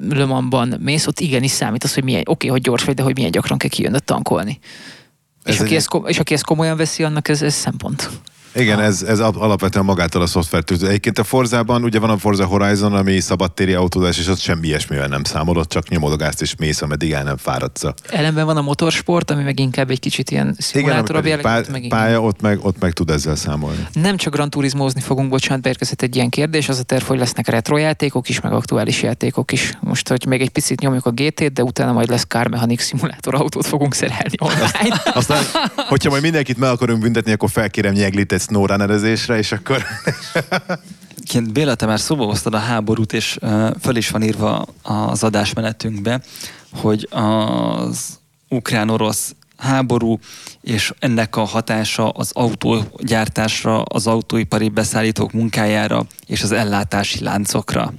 Le 0.09 0.25
Mansban 0.25 0.77
mész, 0.81 1.07
ott 1.07 1.21
igenis 1.21 1.51
számít 1.51 1.85
az, 1.85 1.95
hogy 1.95 2.05
milyen, 2.05 2.21
oké, 2.21 2.31
okay, 2.33 2.49
hogy 2.49 2.61
gyors 2.61 2.85
vagy, 2.85 2.95
de 2.95 3.03
hogy 3.03 3.15
milyen 3.15 3.31
gyakran 3.31 3.59
kell 3.59 3.71
kijönnöd 3.71 4.05
tankolni. 4.05 4.59
Ez 5.43 5.55
és, 5.55 5.61
egy... 5.61 5.67
aki 5.67 5.77
ezt, 5.77 5.89
és 6.07 6.19
aki 6.19 6.35
ezt 6.35 6.45
komolyan 6.45 6.77
veszi, 6.77 7.03
annak 7.03 7.29
ez, 7.29 7.43
ez 7.43 7.55
szempont. 7.55 8.11
Igen, 8.55 8.81
ez, 8.81 9.03
ez 9.03 9.19
alapvetően 9.21 9.85
magától 9.85 10.23
a 10.23 10.27
szoftvert 10.27 10.71
Egyébként 10.71 11.19
a 11.19 11.25
Forzában 11.25 11.85
ugye 11.85 11.99
van 11.99 12.11
a 12.11 12.19
Forza 12.19 12.45
Horizon, 12.45 12.93
ami 12.93 13.21
szabadtéri 13.21 13.73
autózás, 13.73 14.19
és 14.19 14.29
ott 14.29 14.39
semmi 14.39 14.67
ilyesmivel 14.67 15.09
nem 15.09 15.25
számolod, 15.25 15.67
csak 15.67 15.89
nyomodogást 15.89 16.41
és 16.41 16.55
mész, 16.57 16.83
ameddig 16.83 17.13
el 17.13 17.23
nem 17.23 17.37
fáradsz. 17.37 17.85
Ellenben 18.09 18.47
van 18.47 18.57
a 18.57 18.63
motorsport, 18.63 19.31
ami 19.31 19.43
meg 19.43 19.61
inkább 19.61 19.91
egy 19.91 20.01
kicsit 20.01 20.31
ilyen 20.31 20.57
szimulátor 20.59 21.27
Igen, 21.27 21.41
pálya, 21.41 21.65
meg 21.71 21.87
pálya 21.89 22.21
ott, 22.21 22.41
meg, 22.41 22.65
ott 22.65 22.81
meg 22.81 22.93
tud 22.93 23.11
ezzel 23.11 23.37
számolni. 23.37 23.87
Nem 23.93 24.17
csak 24.17 24.33
Gran 24.35 24.51
Turismozni 24.51 25.01
fogunk, 25.01 25.29
bocsánat, 25.29 25.63
beérkezett 25.63 26.03
egy 26.03 26.17
ilyen 26.17 26.29
kérdés, 26.29 26.69
az 26.69 26.79
a 26.79 26.83
terv, 26.83 27.05
hogy 27.05 27.19
lesznek 27.19 27.49
retro 27.49 27.77
játékok 27.77 28.29
is, 28.29 28.41
meg 28.41 28.53
aktuális 28.53 29.03
játékok 29.03 29.53
is. 29.53 29.79
Most, 29.81 30.09
hogy 30.09 30.27
még 30.27 30.41
egy 30.41 30.51
picit 30.51 30.81
nyomjuk 30.81 31.07
a 31.07 31.11
GT-t, 31.11 31.53
de 31.53 31.63
utána 31.63 31.93
majd 31.93 32.09
lesz 32.09 32.25
Car 32.29 32.49
Mechanic 32.49 32.83
szimulátor 32.83 33.35
autót 33.35 33.67
fogunk 33.67 33.95
szerelni 33.95 34.35
online. 34.49 35.03
Aztán, 35.05 35.45
hogyha 35.89 36.11
majd 36.11 36.23
mindenkit 36.23 36.59
meg 36.59 36.71
akarunk 36.71 37.01
büntetni, 37.01 37.33
akkor 37.33 37.51
felkérem 37.51 37.93
nyeglit 37.93 38.33
snowrunnerezésre, 38.45 39.39
és 39.39 39.53
akkor... 39.53 39.85
Ként 41.29 41.53
Béla, 41.53 41.75
te 41.75 41.87
már 41.87 42.01
szóba 42.01 42.25
hoztad 42.25 42.55
a 42.55 42.59
háborút, 42.59 43.13
és 43.13 43.39
föl 43.81 43.97
is 43.97 44.09
van 44.11 44.23
írva 44.23 44.67
az 44.83 45.23
adásmenetünkbe, 45.23 46.21
hogy 46.73 47.09
az 47.11 48.19
ukrán-orosz 48.49 49.35
háború, 49.57 50.19
és 50.61 50.93
ennek 50.99 51.37
a 51.37 51.45
hatása 51.45 52.09
az 52.09 52.31
autógyártásra, 52.33 53.83
az 53.83 54.07
autóipari 54.07 54.69
beszállítók 54.69 55.33
munkájára 55.33 56.07
és 56.27 56.43
az 56.43 56.53
ellátási 56.53 57.23
láncokra. 57.23 57.93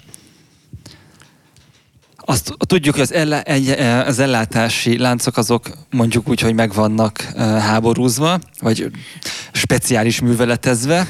Azt 2.27 2.53
tudjuk, 2.57 2.93
hogy 2.93 3.03
az, 3.03 3.13
ellá, 3.13 3.39
egy, 3.39 3.69
az 4.07 4.19
ellátási 4.19 4.97
láncok 4.97 5.37
azok 5.37 5.69
mondjuk 5.91 6.29
úgy, 6.29 6.41
hogy 6.41 6.53
meg 6.53 6.73
vannak 6.73 7.21
háborúzva, 7.37 8.39
vagy 8.59 8.91
speciális 9.51 10.19
műveletezve. 10.19 11.07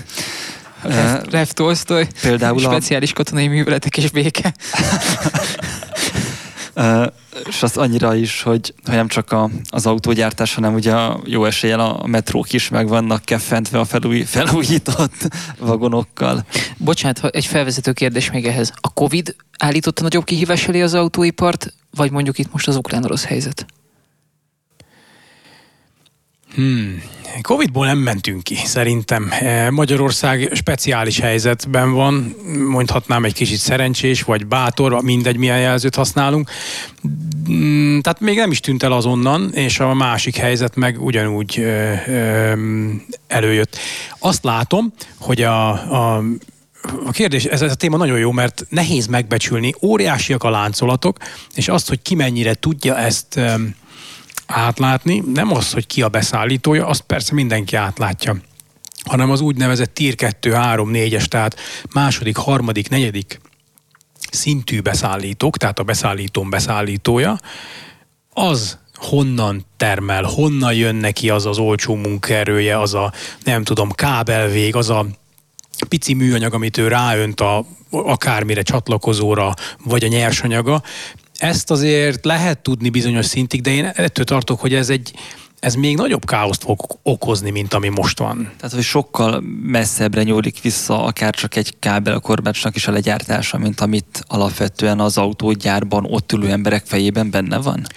Lev 1.30 1.48
Tolstoy, 1.48 2.08
például 2.22 2.60
speciális 2.60 3.12
a... 3.12 3.14
katonai 3.14 3.48
műveletek 3.48 3.98
és 3.98 4.12
béke. 4.12 4.54
és 7.48 7.64
az 7.64 7.78
annyira 7.78 8.16
is, 8.16 8.42
hogy, 8.42 8.74
hogy 8.86 8.96
nem 8.96 9.08
csak 9.08 9.32
a, 9.32 9.50
az 9.70 9.86
autógyártás, 9.86 10.56
hanem 10.56 10.74
ugye 10.74 10.94
a 10.94 11.20
jó 11.26 11.46
eséllyel 11.46 11.80
a 11.80 12.08
metrók 12.08 12.54
is 12.54 12.70
meg 12.70 12.88
vannak 12.88 13.26
keffentve 13.26 13.80
a 13.80 13.86
felúj, 13.86 14.22
felújított 14.24 15.36
vagonokkal. 15.60 16.46
Bocsánat, 16.78 17.26
egy 17.26 17.46
felvezető 17.46 17.92
kérdés 17.92 18.32
még 18.32 18.46
ehhez. 18.46 18.74
A 18.76 18.94
Covid 18.94 19.36
állította 19.58 20.02
nagyobb 20.02 20.24
kihívás 20.24 20.68
elé 20.68 20.82
az 20.82 20.94
autóipart, 20.94 21.74
vagy 21.96 22.12
mondjuk 22.12 22.38
itt 22.38 22.52
most 22.52 22.68
az 22.68 22.76
ukrán-orosz 22.76 23.26
helyzet? 23.26 23.66
Hmm. 26.56 27.02
Covid-ból 27.42 27.86
nem 27.86 27.98
mentünk 27.98 28.44
ki, 28.44 28.56
szerintem. 28.56 29.32
E, 29.32 29.72
Magyarország 29.72 30.50
speciális 30.54 31.20
helyzetben 31.20 31.94
van, 31.94 32.36
mondhatnám 32.70 33.26
egy 33.26 33.34
kicsit 33.34 33.58
szerencsés, 33.58 34.24
vagy 34.24 34.48
bátor, 34.48 35.02
mindegy, 35.02 35.38
milyen 35.38 35.60
jelzőt 35.60 35.96
használunk. 35.96 36.50
Hmm, 37.46 38.02
tehát 38.02 38.20
még 38.20 38.38
nem 38.38 38.52
is 38.52 38.60
tűnt 38.60 38.84
el 38.84 38.92
azonnan, 38.92 39.54
és 39.54 39.80
a 39.80 39.94
másik 39.94 40.36
helyzet 40.36 40.76
meg 40.76 41.04
ugyanúgy 41.04 41.66
előjött. 43.28 43.78
Azt 44.20 44.44
látom, 44.44 44.94
hogy 45.18 45.42
a, 45.42 45.70
a 45.72 46.24
a 47.06 47.12
kérdés, 47.12 47.46
ez, 47.46 47.62
ez 47.62 47.72
a 47.72 47.76
téma 47.76 47.98
nagyon 47.98 48.20
jó, 48.20 48.32
mert 48.32 48.66
nehéz 48.70 49.08
megbecsülni, 49.08 49.74
óriásiak 49.82 50.44
a 50.44 50.50
láncolatok, 50.50 51.18
és 51.56 51.68
azt, 51.68 51.88
hogy 51.88 52.02
ki 52.02 52.16
mennyire 52.16 52.54
tudja 52.54 52.98
ezt 52.98 53.40
átlátni, 54.46 55.24
nem 55.34 55.52
az, 55.54 55.74
hogy 55.74 55.88
ki 55.88 56.02
a 56.02 56.10
beszállítója, 56.10 56.88
azt 56.88 57.02
persze 57.02 57.34
mindenki 57.34 57.76
átlátja 57.76 58.36
hanem 59.06 59.32
az 59.32 59.42
úgynevezett 59.42 59.94
tier 59.94 60.16
2, 60.16 60.54
3, 60.54 60.90
4-es, 60.94 61.26
tehát 61.26 61.60
második, 61.94 62.36
harmadik, 62.36 62.90
negyedik 62.90 63.42
szintű 64.32 64.82
beszállítók, 64.82 65.58
tehát 65.58 65.80
a 65.80 65.84
beszállítón 65.84 66.50
beszállítója, 66.50 67.40
az 68.34 68.78
honnan 68.94 69.66
termel, 69.78 70.24
honnan 70.24 70.74
jön 70.74 70.96
neki 70.96 71.30
az 71.30 71.46
az 71.46 71.58
olcsó 71.58 71.96
munkaerője, 71.96 72.80
az 72.80 72.94
a 72.94 73.14
nem 73.44 73.64
tudom, 73.64 73.92
kábelvég, 73.92 74.76
az 74.76 74.90
a 74.90 75.06
pici 75.88 76.14
műanyag, 76.14 76.54
amit 76.54 76.78
ő 76.78 76.88
ráönt 76.88 77.42
a 77.42 77.66
akármire 77.90 78.62
csatlakozóra, 78.62 79.54
vagy 79.84 80.04
a 80.04 80.08
nyersanyaga, 80.08 80.82
ezt 81.38 81.72
azért 81.72 82.26
lehet 82.26 82.60
tudni 82.60 82.90
bizonyos 82.90 83.26
szintig, 83.26 83.62
de 83.62 83.72
én 83.72 83.86
ettől 83.86 84.26
tartok, 84.26 84.60
hogy 84.60 84.74
ez 84.74 84.90
egy, 84.90 85.14
ez 85.60 85.76
még 85.76 85.96
nagyobb 85.96 86.26
káoszt 86.26 86.64
fog 86.64 87.00
okozni, 87.04 87.50
mint 87.50 87.74
ami 87.74 87.90
most 87.90 88.20
van. 88.20 88.52
Tehát, 88.58 88.76
hogy 88.76 88.84
sokkal 88.84 89.44
messzebbre 89.62 90.24
nyúlik 90.24 90.62
vissza 90.62 91.04
akár 91.04 91.34
csak 91.34 91.56
egy 91.56 91.76
kábel 91.80 92.20
korbácsnak 92.20 92.76
is 92.76 92.88
a 92.88 92.92
legyártása, 92.92 93.58
mint 93.58 93.80
amit 93.80 94.24
alapvetően 94.28 95.00
az 95.00 95.18
autógyárban 95.18 96.06
ott 96.10 96.32
ülő 96.32 96.50
emberek 96.50 96.86
fejében 96.86 97.30
benne 97.30 97.58
van? 97.58 97.88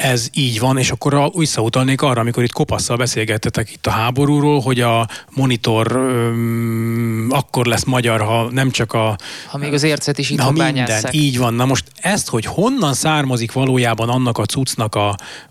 Ez 0.00 0.28
így 0.32 0.60
van, 0.60 0.78
és 0.78 0.90
akkor 0.90 1.14
a, 1.14 1.30
visszautalnék 1.34 2.02
arra, 2.02 2.20
amikor 2.20 2.42
itt 2.42 2.52
kopasszal 2.52 2.96
beszélgettetek 2.96 3.72
itt 3.72 3.86
a 3.86 3.90
háborúról, 3.90 4.60
hogy 4.60 4.80
a 4.80 5.08
monitor 5.30 5.92
öm, 5.92 7.26
akkor 7.30 7.66
lesz 7.66 7.84
magyar, 7.84 8.20
ha 8.20 8.50
nem 8.50 8.70
csak 8.70 8.92
a... 8.92 9.16
Ha 9.46 9.58
még 9.58 9.72
az 9.72 9.82
ércet 9.82 10.18
is 10.18 10.30
itt 10.30 10.40
ha 10.40 10.50
minden, 10.50 11.04
így 11.10 11.38
van. 11.38 11.54
Na 11.54 11.64
most 11.64 11.84
ezt, 11.96 12.28
hogy 12.28 12.44
honnan 12.44 12.94
származik 12.94 13.52
valójában 13.52 14.08
annak 14.08 14.38
a 14.38 14.44
cuccnak 14.44 14.94
a, 14.94 15.08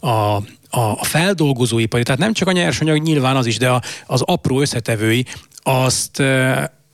a 0.07 0.41
a 0.71 1.03
feldolgozóipari, 1.03 2.03
tehát 2.03 2.19
nem 2.19 2.33
csak 2.33 2.47
a 2.47 2.51
nyersanyag, 2.51 3.01
nyilván 3.01 3.35
az 3.35 3.45
is, 3.45 3.57
de 3.57 3.69
a, 3.69 3.81
az 4.05 4.21
apró 4.21 4.59
összetevői, 4.61 5.25
azt 5.63 6.23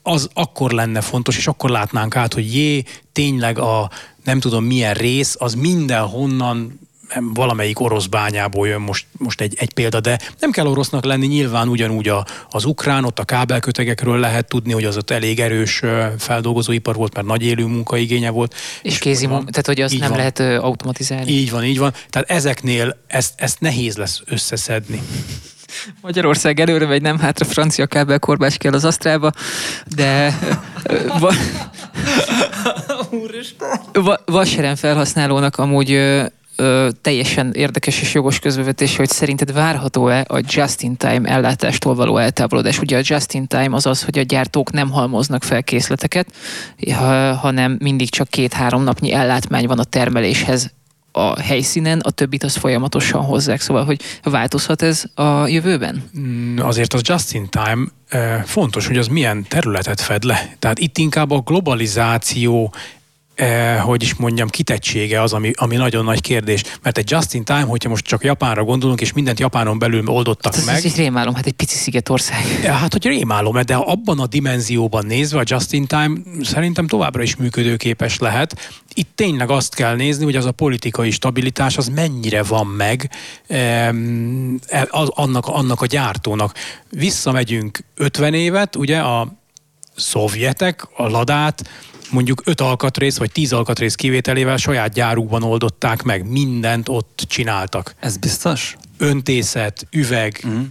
az 0.02 0.28
akkor 0.34 0.70
lenne 0.70 1.00
fontos, 1.00 1.36
és 1.36 1.46
akkor 1.46 1.70
látnánk 1.70 2.16
át, 2.16 2.34
hogy 2.34 2.54
jé, 2.54 2.82
tényleg 3.12 3.58
a 3.58 3.90
nem 4.24 4.40
tudom 4.40 4.64
milyen 4.64 4.94
rész, 4.94 5.36
az 5.38 5.54
mindenhonnan 5.54 6.85
valamelyik 7.34 7.80
orosz 7.80 8.06
bányából 8.06 8.68
jön 8.68 8.80
most, 8.80 9.06
most 9.18 9.40
egy, 9.40 9.54
egy 9.58 9.72
példa, 9.72 10.00
de 10.00 10.18
nem 10.40 10.50
kell 10.50 10.66
orosznak 10.66 11.04
lenni, 11.04 11.26
nyilván 11.26 11.68
ugyanúgy 11.68 12.08
a, 12.08 12.26
az 12.50 12.64
ukrán, 12.64 13.04
ott 13.04 13.18
a 13.18 13.24
kábelkötegekről 13.24 14.18
lehet 14.18 14.48
tudni, 14.48 14.72
hogy 14.72 14.84
az 14.84 14.96
ott 14.96 15.10
elég 15.10 15.40
erős 15.40 15.82
feldolgozóipar 16.18 16.94
volt, 16.94 17.14
mert 17.14 17.26
nagy 17.26 17.42
élő 17.42 17.64
munkaigénye 17.66 18.30
volt. 18.30 18.54
És, 18.82 18.92
és 18.92 18.98
kézi 18.98 19.26
munka, 19.26 19.50
tehát 19.50 19.66
hogy 19.66 19.80
azt 19.80 19.98
nem 19.98 20.08
van. 20.08 20.18
lehet 20.18 20.40
automatizálni. 20.64 21.30
Így 21.30 21.50
van, 21.50 21.64
így 21.64 21.78
van. 21.78 21.92
Tehát 22.10 22.30
ezeknél 22.30 22.96
ezt, 23.06 23.32
ezt 23.36 23.60
nehéz 23.60 23.96
lesz 23.96 24.22
összeszedni. 24.24 25.02
Magyarország 26.00 26.60
előre 26.60 26.86
vagy 26.86 27.02
nem 27.02 27.18
hátra, 27.18 27.44
francia 27.44 27.86
kábelkorbás 27.86 28.56
kell 28.56 28.72
az 28.72 28.84
asztrába, 28.84 29.30
de 29.94 30.38
va, 31.18 31.34
va, 33.92 34.20
vaseren 34.24 34.76
felhasználónak 34.76 35.56
amúgy 35.56 35.90
ö, 36.56 36.88
teljesen 37.00 37.52
érdekes 37.52 38.00
és 38.00 38.14
jogos 38.14 38.38
közbevetés, 38.38 38.96
hogy 38.96 39.08
szerinted 39.08 39.52
várható-e 39.52 40.24
a 40.28 40.40
just-in-time 40.46 41.28
ellátástól 41.28 41.94
való 41.94 42.16
eltávolodás? 42.16 42.78
Ugye 42.78 42.96
a 42.96 43.02
just-in-time 43.04 43.76
az 43.76 43.86
az, 43.86 44.02
hogy 44.02 44.18
a 44.18 44.22
gyártók 44.22 44.72
nem 44.72 44.90
halmoznak 44.90 45.42
fel 45.42 45.62
készleteket, 45.62 46.32
ha, 46.94 47.34
hanem 47.34 47.76
mindig 47.80 48.10
csak 48.10 48.28
két-három 48.28 48.82
napnyi 48.82 49.12
ellátmány 49.12 49.66
van 49.66 49.78
a 49.78 49.84
termeléshez 49.84 50.74
a 51.16 51.40
helyszínen, 51.40 52.00
a 52.00 52.10
többit 52.10 52.42
az 52.42 52.56
folyamatosan 52.56 53.24
hozzák. 53.24 53.60
Szóval, 53.60 53.84
hogy 53.84 54.00
változhat 54.22 54.82
ez 54.82 55.04
a 55.14 55.46
jövőben? 55.46 56.10
Mm, 56.18 56.58
azért 56.58 56.94
az 56.94 57.00
just 57.04 57.34
in 57.34 57.48
time 57.48 57.86
fontos, 58.44 58.86
hogy 58.86 58.96
az 58.96 59.06
milyen 59.06 59.46
területet 59.48 60.00
fed 60.00 60.22
le. 60.22 60.54
Tehát 60.58 60.78
itt 60.78 60.98
inkább 60.98 61.30
a 61.30 61.40
globalizáció 61.40 62.74
eh, 63.36 63.80
hogy 63.80 64.02
is 64.02 64.14
mondjam, 64.14 64.48
kitettsége 64.48 65.22
az, 65.22 65.32
ami, 65.32 65.50
ami 65.54 65.76
nagyon 65.76 66.04
nagy 66.04 66.20
kérdés. 66.20 66.62
Mert 66.82 66.98
egy 66.98 67.10
just 67.10 67.34
in 67.34 67.44
time, 67.44 67.64
hogyha 67.64 67.88
most 67.88 68.04
csak 68.06 68.24
Japánra 68.24 68.64
gondolunk, 68.64 69.00
és 69.00 69.12
mindent 69.12 69.38
Japánon 69.40 69.78
belül 69.78 70.08
oldottak 70.08 70.52
Hát 70.52 70.60
ez, 70.62 70.66
meg. 70.66 70.74
ez 70.76 70.84
egy 70.84 70.96
rémálom, 70.96 71.34
hát 71.34 71.46
egy 71.46 71.52
pici 71.52 71.76
szigetország. 71.76 72.44
Ja, 72.62 72.72
Hát, 72.72 72.92
hogy 72.92 73.06
rémálom, 73.06 73.62
de 73.66 73.74
abban 73.74 74.20
a 74.20 74.26
dimenzióban 74.26 75.06
nézve 75.06 75.38
a 75.38 75.42
just 75.44 75.72
in 75.72 75.86
time 75.86 76.10
szerintem 76.42 76.86
továbbra 76.86 77.22
is 77.22 77.36
működőképes 77.36 78.18
lehet. 78.18 78.70
Itt 78.94 79.10
tényleg 79.14 79.50
azt 79.50 79.74
kell 79.74 79.96
nézni, 79.96 80.24
hogy 80.24 80.36
az 80.36 80.44
a 80.44 80.52
politikai 80.52 81.10
stabilitás 81.10 81.76
az 81.76 81.88
mennyire 81.88 82.42
van 82.42 82.66
meg 82.66 83.10
e- 83.46 84.86
az, 84.90 85.08
annak, 85.14 85.46
annak 85.46 85.80
a 85.80 85.86
gyártónak. 85.86 86.54
Visszamegyünk 86.90 87.84
50 87.94 88.34
évet, 88.34 88.76
ugye 88.76 88.98
a 88.98 89.28
szovjetek 89.96 90.86
a 90.96 91.08
ladát 91.08 91.62
mondjuk 92.10 92.42
5 92.44 92.60
alkatrész 92.60 93.16
vagy 93.16 93.32
10 93.32 93.52
alkatrész 93.52 93.94
kivételével 93.94 94.56
saját 94.56 94.92
gyárukban 94.92 95.42
oldották 95.42 96.02
meg, 96.02 96.30
mindent 96.30 96.88
ott 96.88 97.24
csináltak. 97.28 97.94
Ez 98.00 98.16
biztos? 98.16 98.76
Öntészet, 98.98 99.86
üveg, 99.90 100.40
Mm. 100.46 100.62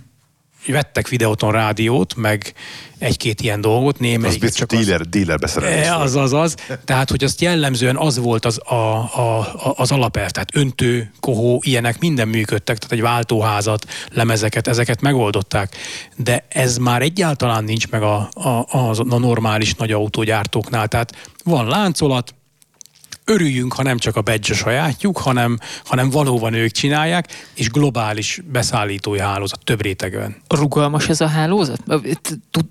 Vettek 0.67 1.07
videóton 1.07 1.51
rádiót, 1.51 2.15
meg 2.15 2.53
egy-két 2.97 3.41
ilyen 3.41 3.61
dolgot, 3.61 3.93
Az 3.93 3.99
némelyik 3.99 4.39
biztos 4.39 4.67
dealer, 4.67 5.01
dealer 5.01 5.39
beszerelés. 5.39 5.85
E, 5.85 5.97
az, 5.97 6.15
az, 6.15 6.33
az. 6.33 6.55
Tehát, 6.85 7.09
hogy 7.09 7.23
azt 7.23 7.41
jellemzően 7.41 7.97
az 7.97 8.17
volt 8.17 8.45
az, 8.45 8.59
a, 8.63 8.73
a, 8.73 9.39
a, 9.39 9.73
az 9.75 9.91
alapelv. 9.91 10.29
Tehát 10.29 10.55
öntő, 10.55 11.11
kohó, 11.19 11.61
ilyenek 11.65 11.99
minden 11.99 12.27
működtek, 12.27 12.77
tehát 12.77 12.93
egy 12.93 13.01
váltóházat, 13.01 13.85
lemezeket, 14.11 14.67
ezeket 14.67 15.01
megoldották. 15.01 15.75
De 16.15 16.45
ez 16.49 16.77
már 16.77 17.01
egyáltalán 17.01 17.63
nincs 17.63 17.87
meg 17.89 18.01
a, 18.01 18.29
a, 18.33 18.49
a, 18.49 18.95
a 19.09 19.17
normális 19.17 19.73
nagy 19.73 19.91
autógyártóknál. 19.91 20.87
Tehát 20.87 21.29
van 21.43 21.67
láncolat, 21.67 22.35
örüljünk, 23.25 23.73
ha 23.73 23.83
nem 23.83 23.97
csak 23.97 24.15
a 24.15 24.21
badge 24.21 24.53
a 24.53 24.55
sajátjuk, 24.55 25.17
hanem, 25.17 25.59
hanem 25.83 26.09
valóban 26.09 26.53
ők 26.53 26.71
csinálják, 26.71 27.27
és 27.53 27.69
globális 27.69 28.41
beszállítói 28.51 29.19
hálózat 29.19 29.59
több 29.63 29.81
rétegben. 29.81 30.35
Rugalmas 30.47 31.09
ez 31.09 31.21
a 31.21 31.27
hálózat? 31.27 31.79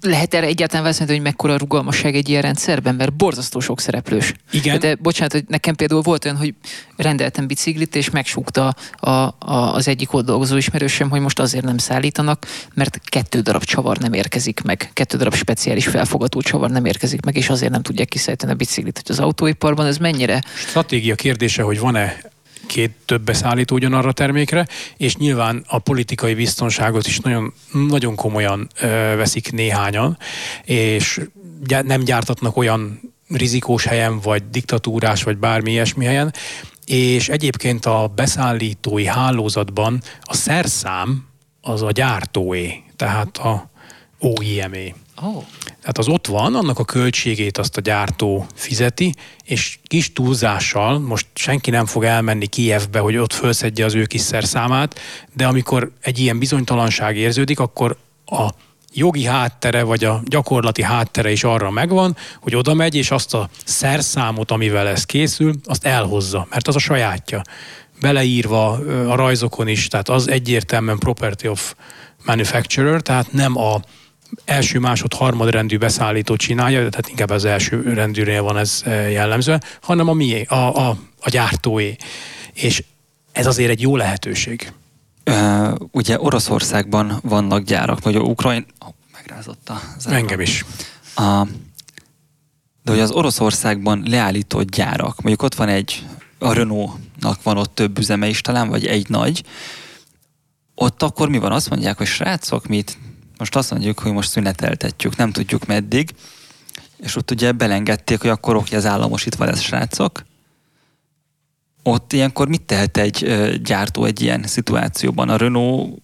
Lehet 0.00 0.34
erre 0.34 0.46
egyáltalán 0.46 0.82
válaszolni, 0.82 1.12
hogy 1.12 1.22
mekkora 1.22 1.56
rugalmasság 1.56 2.14
egy 2.14 2.28
ilyen 2.28 2.42
rendszerben? 2.42 2.94
Mert 2.94 3.12
borzasztó 3.12 3.60
sok 3.60 3.80
szereplős. 3.80 4.34
Igen. 4.50 4.78
De 4.78 4.94
bocsánat, 4.94 5.32
hogy 5.32 5.44
nekem 5.48 5.74
például 5.74 6.02
volt 6.02 6.24
olyan, 6.24 6.36
hogy 6.36 6.54
rendeltem 6.96 7.46
biciklit, 7.46 7.96
és 7.96 8.10
megsúgta 8.10 8.74
a, 8.96 9.10
a, 9.10 9.34
az 9.74 9.88
egyik 9.88 10.12
ott 10.12 10.24
dolgozó 10.24 10.56
ismerősöm, 10.56 11.10
hogy 11.10 11.20
most 11.20 11.38
azért 11.38 11.64
nem 11.64 11.78
szállítanak, 11.78 12.46
mert 12.74 13.00
kettő 13.04 13.40
darab 13.40 13.64
csavar 13.64 13.98
nem 13.98 14.12
érkezik 14.12 14.60
meg. 14.60 14.90
Kettő 14.92 15.16
darab 15.18 15.34
speciális 15.34 15.86
felfogató 15.86 16.40
csavar 16.40 16.70
nem 16.70 16.84
érkezik 16.84 17.24
meg, 17.24 17.36
és 17.36 17.48
azért 17.48 17.72
nem 17.72 17.82
tudják 17.82 18.08
kiszállítani 18.08 18.52
a 18.52 18.54
biciklit. 18.54 19.00
Hogy 19.02 19.16
az 19.16 19.20
autóiparban 19.20 19.86
ez 19.86 19.96
mennyire 19.96 20.42
stratégia 20.56 21.14
kérdése, 21.14 21.62
hogy 21.62 21.78
van-e 21.78 22.32
két 22.66 22.90
több 23.06 23.22
beszállító 23.22 23.74
ugyanarra 23.74 24.08
a 24.08 24.12
termékre, 24.12 24.66
és 24.96 25.16
nyilván 25.16 25.64
a 25.68 25.78
politikai 25.78 26.34
biztonságot 26.34 27.06
is 27.06 27.18
nagyon, 27.18 27.52
nagyon 27.72 28.14
komolyan 28.14 28.68
ö, 28.80 28.86
veszik 29.16 29.52
néhányan, 29.52 30.18
és 30.64 31.20
nem 31.66 32.00
gyártatnak 32.00 32.56
olyan 32.56 33.00
rizikós 33.28 33.84
helyen, 33.84 34.20
vagy 34.20 34.42
diktatúrás, 34.50 35.22
vagy 35.22 35.36
bármi 35.36 35.70
ilyesmi 35.70 36.04
helyen, 36.04 36.32
és 36.86 37.28
egyébként 37.28 37.86
a 37.86 38.12
beszállítói 38.14 39.06
hálózatban 39.06 40.02
a 40.20 40.34
szerszám 40.34 41.26
az 41.60 41.82
a 41.82 41.90
gyártóé, 41.90 42.82
tehát 42.96 43.38
a 43.38 43.70
OIM-é. 44.18 44.94
Oh. 45.22 45.44
Tehát 45.66 45.98
az 45.98 46.08
ott 46.08 46.26
van, 46.26 46.54
annak 46.54 46.78
a 46.78 46.84
költségét 46.84 47.58
azt 47.58 47.76
a 47.76 47.80
gyártó 47.80 48.46
fizeti, 48.54 49.14
és 49.44 49.78
kis 49.84 50.12
túlzással, 50.12 50.98
most 50.98 51.26
senki 51.34 51.70
nem 51.70 51.86
fog 51.86 52.04
elmenni 52.04 52.46
Kijevbe, 52.46 52.98
hogy 52.98 53.16
ott 53.16 53.32
felszedje 53.32 53.84
az 53.84 53.94
ő 53.94 54.04
kis 54.04 54.20
szerszámát, 54.20 55.00
de 55.32 55.46
amikor 55.46 55.92
egy 56.00 56.18
ilyen 56.18 56.38
bizonytalanság 56.38 57.16
érződik, 57.16 57.60
akkor 57.60 57.96
a 58.26 58.48
jogi 58.92 59.24
háttere, 59.24 59.82
vagy 59.82 60.04
a 60.04 60.22
gyakorlati 60.24 60.82
háttere 60.82 61.30
is 61.30 61.44
arra 61.44 61.70
megvan, 61.70 62.16
hogy 62.40 62.56
oda 62.56 62.74
megy, 62.74 62.94
és 62.94 63.10
azt 63.10 63.34
a 63.34 63.48
szerszámot, 63.64 64.50
amivel 64.50 64.86
ez 64.88 65.04
készül, 65.04 65.54
azt 65.64 65.84
elhozza, 65.84 66.46
mert 66.50 66.68
az 66.68 66.76
a 66.76 66.78
sajátja. 66.78 67.42
Beleírva 68.00 68.70
a 69.08 69.14
rajzokon 69.14 69.68
is, 69.68 69.88
tehát 69.88 70.08
az 70.08 70.28
egyértelműen 70.28 70.98
property 70.98 71.46
of 71.46 71.74
manufacturer, 72.24 73.00
tehát 73.00 73.32
nem 73.32 73.56
a 73.56 73.80
első, 74.44 74.78
másod, 74.78 75.12
harmadrendű 75.14 75.78
beszállító 75.78 76.36
csinálja, 76.36 76.78
tehát 76.78 77.08
inkább 77.08 77.30
az 77.30 77.44
első 77.44 77.82
rendűnél 77.82 78.42
van 78.42 78.56
ez 78.56 78.82
eh, 78.84 79.12
jellemző, 79.12 79.58
hanem 79.82 80.08
a 80.08 80.12
mié, 80.12 80.42
a, 80.42 80.88
a, 80.88 80.96
a 81.20 81.30
gyártóé. 81.30 81.96
És 82.52 82.82
ez 83.32 83.46
azért 83.46 83.70
egy 83.70 83.80
jó 83.80 83.96
lehetőség. 83.96 84.72
Ö, 85.24 85.72
ugye 85.90 86.20
Oroszországban 86.20 87.18
vannak 87.22 87.62
gyárak, 87.62 88.02
vagy 88.02 88.16
a 88.16 88.20
Ukrajn... 88.20 88.66
Oh, 88.86 88.88
megrázott 89.12 89.68
a 89.68 89.80
zárva. 89.98 90.18
Engem 90.18 90.40
is. 90.40 90.64
A, 91.14 91.46
de 92.82 92.90
hogy 92.90 93.00
az 93.00 93.10
Oroszországban 93.10 94.02
leállított 94.06 94.70
gyárak, 94.70 95.20
mondjuk 95.20 95.42
ott 95.42 95.54
van 95.54 95.68
egy, 95.68 96.06
a 96.38 96.52
Renault-nak 96.52 97.42
van 97.42 97.56
ott 97.56 97.74
több 97.74 97.98
üzeme 97.98 98.28
is 98.28 98.40
talán, 98.40 98.68
vagy 98.68 98.86
egy 98.86 99.08
nagy, 99.08 99.44
ott 100.74 101.02
akkor 101.02 101.28
mi 101.28 101.38
van? 101.38 101.52
Azt 101.52 101.70
mondják, 101.70 101.96
hogy 101.96 102.06
srácok, 102.06 102.66
mit 102.66 102.98
most 103.38 103.56
azt 103.56 103.70
mondjuk, 103.70 103.98
hogy 103.98 104.12
most 104.12 104.30
szüneteltetjük, 104.30 105.16
nem 105.16 105.32
tudjuk 105.32 105.66
meddig, 105.66 106.10
és 106.96 107.16
ott 107.16 107.30
ugye 107.30 107.52
belengedték, 107.52 108.20
hogy 108.20 108.30
akkor 108.30 108.56
oké, 108.56 108.76
az 108.76 108.86
államosítva 108.86 109.44
lesz, 109.44 109.60
srácok. 109.60 110.24
Ott 111.82 112.12
ilyenkor 112.12 112.48
mit 112.48 112.62
tehet 112.62 112.96
egy 112.96 113.24
ö, 113.24 113.54
gyártó 113.56 114.04
egy 114.04 114.20
ilyen 114.20 114.42
szituációban? 114.42 115.28
A 115.28 115.36
Renault 115.36 116.02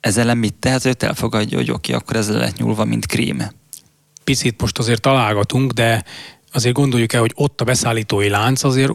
ezzel 0.00 0.34
mit 0.34 0.54
tehet, 0.54 0.82
hogy 0.82 0.96
elfogadja, 0.98 1.58
hogy 1.58 1.70
oké, 1.70 1.92
akkor 1.92 2.16
ezzel 2.16 2.38
lett 2.38 2.56
nyúlva, 2.56 2.84
mint 2.84 3.06
krém. 3.06 3.42
Picit 4.24 4.60
most 4.60 4.78
azért 4.78 5.00
találgatunk, 5.00 5.72
de 5.72 6.04
azért 6.52 6.74
gondoljuk 6.74 7.12
el, 7.12 7.20
hogy 7.20 7.32
ott 7.34 7.60
a 7.60 7.64
beszállítói 7.64 8.28
lánc 8.28 8.64
azért 8.64 8.92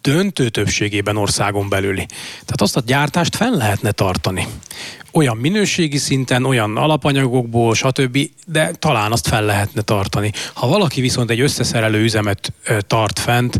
döntő 0.00 0.48
többségében 0.48 1.16
országon 1.16 1.68
belüli. 1.68 2.06
Tehát 2.30 2.60
azt 2.60 2.76
a 2.76 2.82
gyártást 2.86 3.36
fenn 3.36 3.56
lehetne 3.56 3.90
tartani. 3.90 4.46
Olyan 5.12 5.36
minőségi 5.36 5.96
szinten, 5.96 6.44
olyan 6.44 6.76
alapanyagokból, 6.76 7.74
stb., 7.74 8.18
de 8.46 8.70
talán 8.70 9.12
azt 9.12 9.28
fel 9.28 9.44
lehetne 9.44 9.82
tartani. 9.82 10.32
Ha 10.54 10.66
valaki 10.66 11.00
viszont 11.00 11.30
egy 11.30 11.40
összeszerelő 11.40 12.02
üzemet 12.02 12.52
tart 12.86 13.18
fent, 13.18 13.58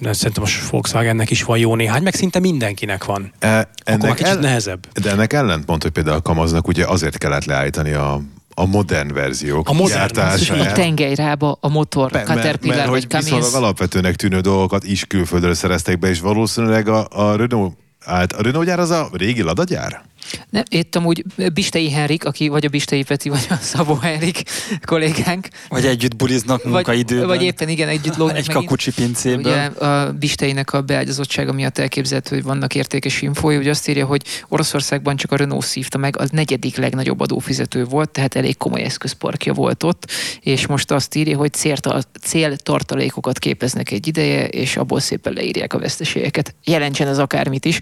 szerintem 0.00 0.42
most 0.42 0.68
Volkswagennek 0.68 1.30
is 1.30 1.42
van 1.42 1.58
jó 1.58 1.74
néhány, 1.74 2.02
meg 2.02 2.14
szinte 2.14 2.38
mindenkinek 2.38 3.04
van. 3.04 3.32
E, 3.38 3.68
Akkor 3.84 3.98
már 3.98 4.14
kicsit 4.14 4.40
nehezebb. 4.40 4.86
De 5.02 5.10
ennek 5.10 5.32
ellentmond, 5.32 5.82
hogy 5.82 5.90
például 5.90 6.16
a 6.16 6.20
Kamaznak 6.22 6.68
ugye 6.68 6.86
azért 6.86 7.18
kellett 7.18 7.44
leállítani 7.44 7.92
a, 7.92 8.20
a 8.54 8.66
modern 8.66 9.12
verziók 9.12 9.68
A 9.68 9.72
modern 9.72 9.98
gyártását. 9.98 10.60
A 10.60 10.72
tengelyrába 10.72 11.58
a 11.60 11.68
motor, 11.68 12.10
Pe- 12.10 12.24
Caterpillar 12.24 12.76
mert, 12.76 12.88
vagy 12.88 13.06
hogy 13.10 13.16
viszonylag 13.20 13.42
Cummins. 13.42 13.64
alapvetőnek 13.64 14.16
tűnő 14.16 14.40
dolgokat 14.40 14.84
is 14.84 15.04
külföldről 15.04 15.54
szereztek 15.54 15.98
be, 15.98 16.08
és 16.08 16.20
valószínűleg 16.20 16.88
a, 16.88 17.06
a 17.10 17.36
Renault 17.36 17.76
állt. 18.04 18.32
A 18.32 18.42
Renault 18.42 18.66
gyár 18.66 18.78
az 18.78 18.90
a 18.90 19.08
régi 19.12 19.42
Lada 19.42 19.64
gyár? 19.64 20.02
Nem, 20.50 20.62
itt 20.70 20.96
amúgy 20.96 21.24
Bistei 21.54 21.90
Henrik, 21.90 22.24
aki 22.24 22.48
vagy 22.48 22.64
a 22.64 22.68
Bistei 22.68 23.02
Peti, 23.02 23.28
vagy 23.28 23.46
a 23.50 23.54
Szabó 23.60 23.94
Henrik 23.94 24.42
kollégánk, 24.84 25.48
Vagy 25.68 25.86
együtt 25.86 26.16
buliznak 26.16 26.62
vagy, 26.62 26.72
munkaidőben. 26.72 27.26
vagy 27.26 27.42
éppen 27.42 27.68
igen, 27.68 27.88
együtt 27.88 28.16
lógnak 28.16 28.36
egy 28.36 28.46
megint. 28.46 28.64
kakucsi 28.64 28.92
pincéből. 28.92 29.52
Ugye 29.52 29.86
a 29.86 30.12
Bisteinek 30.12 30.72
a 30.72 30.82
beágyazottsága 30.82 31.52
miatt 31.52 31.78
elképzelhető, 31.78 32.34
hogy 32.34 32.44
vannak 32.44 32.74
értékes 32.74 33.22
infói, 33.22 33.54
hogy 33.56 33.68
azt 33.68 33.88
írja, 33.88 34.06
hogy 34.06 34.22
Oroszországban 34.48 35.16
csak 35.16 35.32
a 35.32 35.36
Renault 35.36 35.64
szívta 35.66 35.98
meg, 35.98 36.18
a 36.18 36.24
negyedik 36.32 36.76
legnagyobb 36.76 37.20
adófizető 37.20 37.84
volt, 37.84 38.10
tehát 38.10 38.34
elég 38.34 38.56
komoly 38.56 38.82
eszközparkja 38.82 39.52
volt 39.52 39.82
ott, 39.82 40.10
és 40.40 40.66
most 40.66 40.90
azt 40.90 41.14
írja, 41.14 41.36
hogy 41.36 41.52
célta- 41.52 42.08
céltartalékokat 42.22 43.38
képeznek 43.38 43.90
egy 43.90 44.06
ideje, 44.06 44.46
és 44.48 44.76
abból 44.76 45.00
szépen 45.00 45.32
leírják 45.32 45.72
a 45.72 45.78
veszteségeket. 45.78 46.54
Jelentsen 46.64 47.08
ez 47.08 47.18
akármit 47.18 47.64
is. 47.64 47.78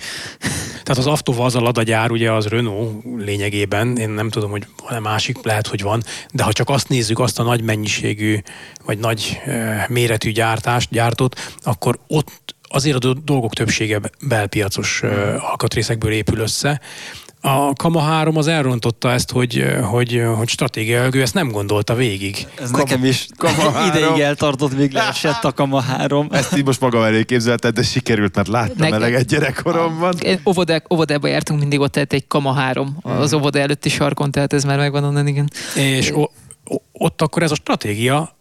Tehát 0.71 0.99
az 0.99 1.07
Aftova 1.07 1.45
az 1.45 1.55
a 1.55 1.61
Lada 1.61 1.83
gyár, 1.83 2.11
ugye 2.33 2.47
az 2.47 2.47
Renault 2.47 3.05
lényegében, 3.17 3.97
én 3.97 4.11
nem 4.11 4.29
tudom, 4.29 4.51
hogy 4.51 4.67
van-e 4.83 4.99
másik, 4.99 5.43
lehet, 5.43 5.67
hogy 5.67 5.83
van, 5.83 6.03
de 6.33 6.43
ha 6.43 6.53
csak 6.53 6.69
azt 6.69 6.89
nézzük, 6.89 7.19
azt 7.19 7.39
a 7.39 7.43
nagy 7.43 7.63
mennyiségű, 7.63 8.39
vagy 8.85 8.99
nagy 8.99 9.41
méretű 9.89 10.31
gyártást, 10.31 10.91
gyártott, 10.91 11.55
akkor 11.63 11.99
ott 12.07 12.55
azért 12.63 13.05
a 13.05 13.15
dolgok 13.15 13.53
többsége 13.53 14.01
belpiacos 14.21 15.03
alkatrészekből 15.39 16.13
épül 16.13 16.39
össze, 16.39 16.81
a 17.45 17.73
Kama 17.73 18.01
3 18.01 18.37
az 18.37 18.47
elrontotta 18.47 19.11
ezt, 19.11 19.31
hogy, 19.31 19.65
hogy, 19.91 20.23
hogy 20.37 20.49
stratégia 20.49 21.09
ő 21.13 21.21
ezt 21.21 21.35
nem 21.35 21.51
gondolta 21.51 21.95
végig. 21.95 22.47
Ez 22.59 22.71
Kama, 22.71 22.83
nekem 22.83 23.05
is 23.05 23.27
Kama 23.37 23.73
ideig 23.95 24.21
eltartott, 24.21 24.77
még 24.77 24.93
leesett 24.93 25.45
a 25.45 25.53
Kama 25.53 25.81
3. 25.81 26.29
Ezt 26.31 26.57
így 26.57 26.65
most 26.65 26.81
magam 26.81 27.03
elé 27.03 27.25
képzelted, 27.25 27.75
de 27.75 27.83
sikerült, 27.83 28.35
mert 28.35 28.49
láttam 28.49 28.77
Nekem, 28.79 28.95
eleget 28.95 29.27
gyerekkoromban. 29.27 30.15
óvodába 30.93 31.27
jártunk 31.29 31.61
mindig 31.61 31.81
ott, 31.81 31.93
tehát 31.93 32.13
egy 32.13 32.27
Kama 32.27 32.53
3 32.53 32.97
az 33.03 33.35
óvoda 33.35 33.59
előtti 33.59 33.89
sarkon, 33.89 34.31
tehát 34.31 34.53
ez 34.53 34.65
már 34.65 34.79
megvan 34.79 35.05
onnan, 35.05 35.27
igen. 35.27 35.51
És 35.75 36.11
o, 36.11 36.23
o, 36.65 36.77
ott 36.93 37.23
akkor 37.23 37.43
ez 37.43 37.51
a 37.51 37.55
stratégia 37.55 38.37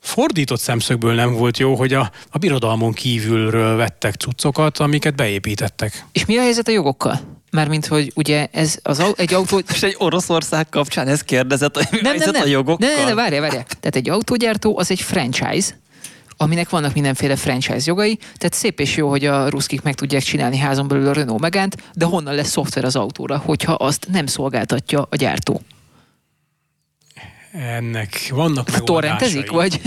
fordított 0.00 0.60
szemszögből 0.60 1.14
nem 1.14 1.32
volt 1.32 1.58
jó, 1.58 1.74
hogy 1.74 1.92
a, 1.92 2.10
a 2.30 2.38
birodalmon 2.38 2.92
kívülről 2.92 3.76
vettek 3.76 4.14
cuccokat, 4.14 4.78
amiket 4.78 5.14
beépítettek. 5.14 6.04
És 6.12 6.24
mi 6.24 6.36
a 6.36 6.40
helyzet 6.40 6.68
a 6.68 6.70
jogokkal? 6.70 7.31
Mármint, 7.52 7.86
hogy 7.86 8.12
ugye 8.14 8.48
ez 8.52 8.78
az 8.82 9.02
egy 9.16 9.34
autó... 9.34 9.62
És 9.74 9.82
egy 9.82 9.94
Oroszország 9.98 10.68
kapcsán 10.68 11.08
ez 11.08 11.20
kérdezett, 11.20 11.76
hogy 11.76 12.02
nem, 12.02 12.16
nem, 12.16 12.30
nem. 12.30 12.42
a 12.42 12.46
jogokkal? 12.46 12.88
Nem, 12.88 12.96
nem, 12.96 13.06
nem, 13.06 13.16
várjál, 13.16 13.40
várjál. 13.40 13.64
Tehát 13.64 13.96
egy 13.96 14.10
autógyártó 14.10 14.78
az 14.78 14.90
egy 14.90 15.00
franchise, 15.00 15.78
aminek 16.36 16.70
vannak 16.70 16.94
mindenféle 16.94 17.36
franchise 17.36 17.82
jogai, 17.84 18.16
tehát 18.16 18.52
szép 18.52 18.80
és 18.80 18.96
jó, 18.96 19.08
hogy 19.08 19.24
a 19.24 19.48
ruszkik 19.48 19.82
meg 19.82 19.94
tudják 19.94 20.22
csinálni 20.22 20.58
házon 20.58 20.88
belül 20.88 21.08
a 21.08 21.12
Renault 21.12 21.40
Megant, 21.40 21.76
de 21.94 22.04
honnan 22.04 22.34
lesz 22.34 22.50
szoftver 22.50 22.84
az 22.84 22.96
autóra, 22.96 23.38
hogyha 23.38 23.72
azt 23.72 24.06
nem 24.10 24.26
szolgáltatja 24.26 25.06
a 25.10 25.16
gyártó? 25.16 25.60
Ennek 27.52 28.28
vannak 28.30 28.70
megoldásai. 28.70 28.84
Torrentezik, 28.84 29.50
vagy? 29.50 29.80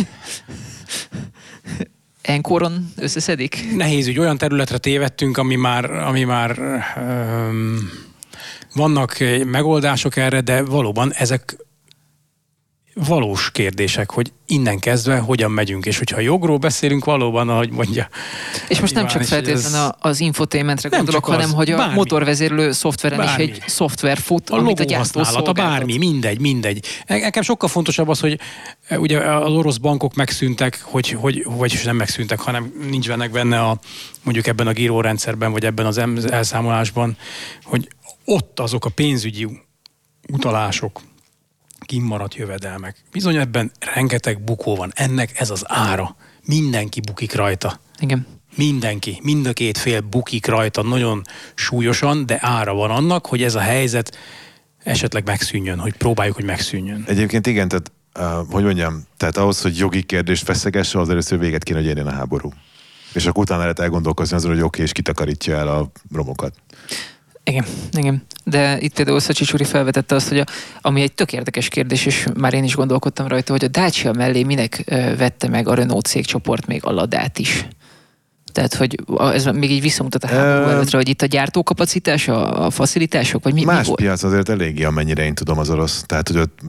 Enkoron 2.25 2.91
összeszedik? 2.97 3.75
Nehéz, 3.75 4.05
hogy 4.05 4.19
olyan 4.19 4.37
területre 4.37 4.77
tévedtünk, 4.77 5.37
ami 5.37 5.55
már, 5.55 5.91
ami 5.91 6.23
már 6.23 6.59
um, 6.97 7.89
vannak 8.73 9.17
megoldások 9.45 10.15
erre, 10.15 10.41
de 10.41 10.63
valóban 10.63 11.13
ezek 11.13 11.64
valós 12.95 13.51
kérdések, 13.51 14.11
hogy 14.11 14.31
innen 14.47 14.79
kezdve 14.79 15.17
hogyan 15.17 15.51
megyünk, 15.51 15.85
és 15.85 15.97
hogyha 15.97 16.19
jogról 16.19 16.57
beszélünk 16.57 17.05
valóban, 17.05 17.49
ahogy 17.49 17.71
mondja. 17.71 18.09
És 18.67 18.79
most 18.79 18.93
nem 18.93 19.07
csak 19.07 19.23
feltétlenül 19.23 19.89
az 19.99 20.19
infotainmentre 20.19 20.89
gondolok, 20.89 21.25
hanem 21.25 21.53
hogy 21.53 21.71
a 21.71 21.77
bármi. 21.77 21.93
motorvezérlő 21.93 22.71
szoftveren 22.71 23.17
bármi. 23.17 23.43
is 23.43 23.49
egy 23.49 23.63
szoftver 23.67 24.17
fut, 24.17 24.49
a 24.49 24.57
amit 24.57 24.79
a 24.79 24.83
gyártó 24.83 25.19
használata, 25.19 25.51
bármi, 25.51 25.97
mindegy, 25.97 26.39
mindegy. 26.39 26.85
Nekem 27.07 27.43
sokkal 27.43 27.69
fontosabb 27.69 28.07
az, 28.07 28.19
hogy 28.19 28.39
e, 28.87 28.99
ugye 28.99 29.19
az 29.19 29.51
orosz 29.51 29.77
bankok 29.77 30.13
megszűntek, 30.13 30.81
hogy, 30.83 31.09
hogy 31.09 31.45
vagy 31.45 31.81
nem 31.83 31.95
megszűntek, 31.95 32.39
hanem 32.39 32.73
nincs 32.89 33.07
benne 33.07 33.27
benne 33.27 33.59
a, 33.61 33.79
mondjuk 34.23 34.47
ebben 34.47 34.67
a 34.67 34.71
gírórendszerben, 34.71 35.51
vagy 35.51 35.65
ebben 35.65 35.85
az 35.85 35.97
elszámolásban, 36.31 37.17
hogy 37.63 37.87
ott 38.25 38.59
azok 38.59 38.85
a 38.85 38.89
pénzügyi 38.89 39.47
utalások, 40.27 41.01
kimaradt 41.79 42.35
jövedelmek. 42.35 42.95
Bizony 43.11 43.35
ebben 43.35 43.71
rengeteg 43.93 44.43
bukó 44.43 44.75
van. 44.75 44.91
Ennek 44.95 45.39
ez 45.39 45.49
az 45.49 45.63
ára. 45.67 46.15
Mindenki 46.45 46.99
bukik 46.99 47.35
rajta. 47.35 47.79
Igen. 47.99 48.27
Mindenki, 48.55 49.19
mind 49.23 49.45
a 49.45 49.53
két 49.53 49.77
fél 49.77 50.01
bukik 50.01 50.45
rajta 50.45 50.83
nagyon 50.83 51.21
súlyosan, 51.55 52.25
de 52.25 52.37
ára 52.41 52.73
van 52.73 52.91
annak, 52.91 53.25
hogy 53.25 53.43
ez 53.43 53.55
a 53.55 53.59
helyzet 53.59 54.17
esetleg 54.83 55.25
megszűnjön, 55.25 55.79
hogy 55.79 55.93
próbáljuk, 55.93 56.35
hogy 56.35 56.45
megszűnjön. 56.45 57.03
Egyébként 57.07 57.47
igen, 57.47 57.67
tehát 57.67 57.91
uh, 58.19 58.51
hogy 58.51 58.63
mondjam, 58.63 59.03
tehát 59.17 59.37
ahhoz, 59.37 59.61
hogy 59.61 59.77
jogi 59.77 60.03
kérdést 60.03 60.43
feszegesse, 60.43 60.99
az 60.99 61.09
először 61.09 61.39
véget 61.39 61.63
kéne, 61.63 61.79
hogy 61.79 61.87
érjen 61.87 62.07
a 62.07 62.11
háború. 62.11 62.51
És 63.13 63.25
akkor 63.25 63.43
utána 63.43 63.61
lehet 63.61 63.79
elgondolkozni 63.79 64.35
azon, 64.35 64.49
hogy 64.49 64.59
oké, 64.59 64.65
okay, 64.67 64.85
és 64.85 64.91
kitakarítja 64.91 65.55
el 65.55 65.67
a 65.67 65.91
romokat. 66.13 66.53
Igen, 67.45 67.65
igen. 67.91 68.25
De 68.43 68.79
itt 68.79 68.93
például 68.93 69.19
Szacsi 69.19 69.45
Csuri 69.45 69.63
felvetette 69.63 70.15
azt, 70.15 70.27
hogy 70.27 70.39
a, 70.39 70.45
ami 70.81 71.01
egy 71.01 71.13
tök 71.13 71.33
érdekes 71.33 71.67
kérdés, 71.67 72.05
és 72.05 72.27
már 72.37 72.53
én 72.53 72.63
is 72.63 72.75
gondolkodtam 72.75 73.27
rajta, 73.27 73.51
hogy 73.51 73.63
a 73.63 73.67
Dacia 73.67 74.11
mellé 74.11 74.43
minek 74.43 74.83
vette 75.17 75.47
meg 75.47 75.67
a 75.67 75.73
Renault 75.73 76.05
cégcsoport 76.05 76.67
még 76.67 76.85
a 76.85 76.91
Ladát 76.91 77.39
is. 77.39 77.67
Tehát, 78.51 78.73
hogy 78.73 78.99
ez 79.33 79.45
még 79.45 79.71
így 79.71 79.81
visszamutat 79.81 80.23
a 80.23 80.27
háború 80.27 80.69
előttre, 80.69 80.97
hogy 80.97 81.09
itt 81.09 81.21
a 81.21 81.25
gyártókapacitás, 81.25 82.27
a, 82.27 82.65
a 82.65 82.69
facilitások, 82.69 83.43
vagy 83.43 83.53
mi, 83.53 83.63
Más 83.63 83.79
mi 83.79 83.87
volt? 83.87 83.99
piac 83.99 84.23
azért 84.23 84.49
eléggé, 84.49 84.83
amennyire 84.83 85.23
én 85.23 85.35
tudom 85.35 85.59
az 85.59 85.69
orosz. 85.69 86.03
Tehát, 86.05 86.27
hogy 86.27 86.37
ott 86.37 86.59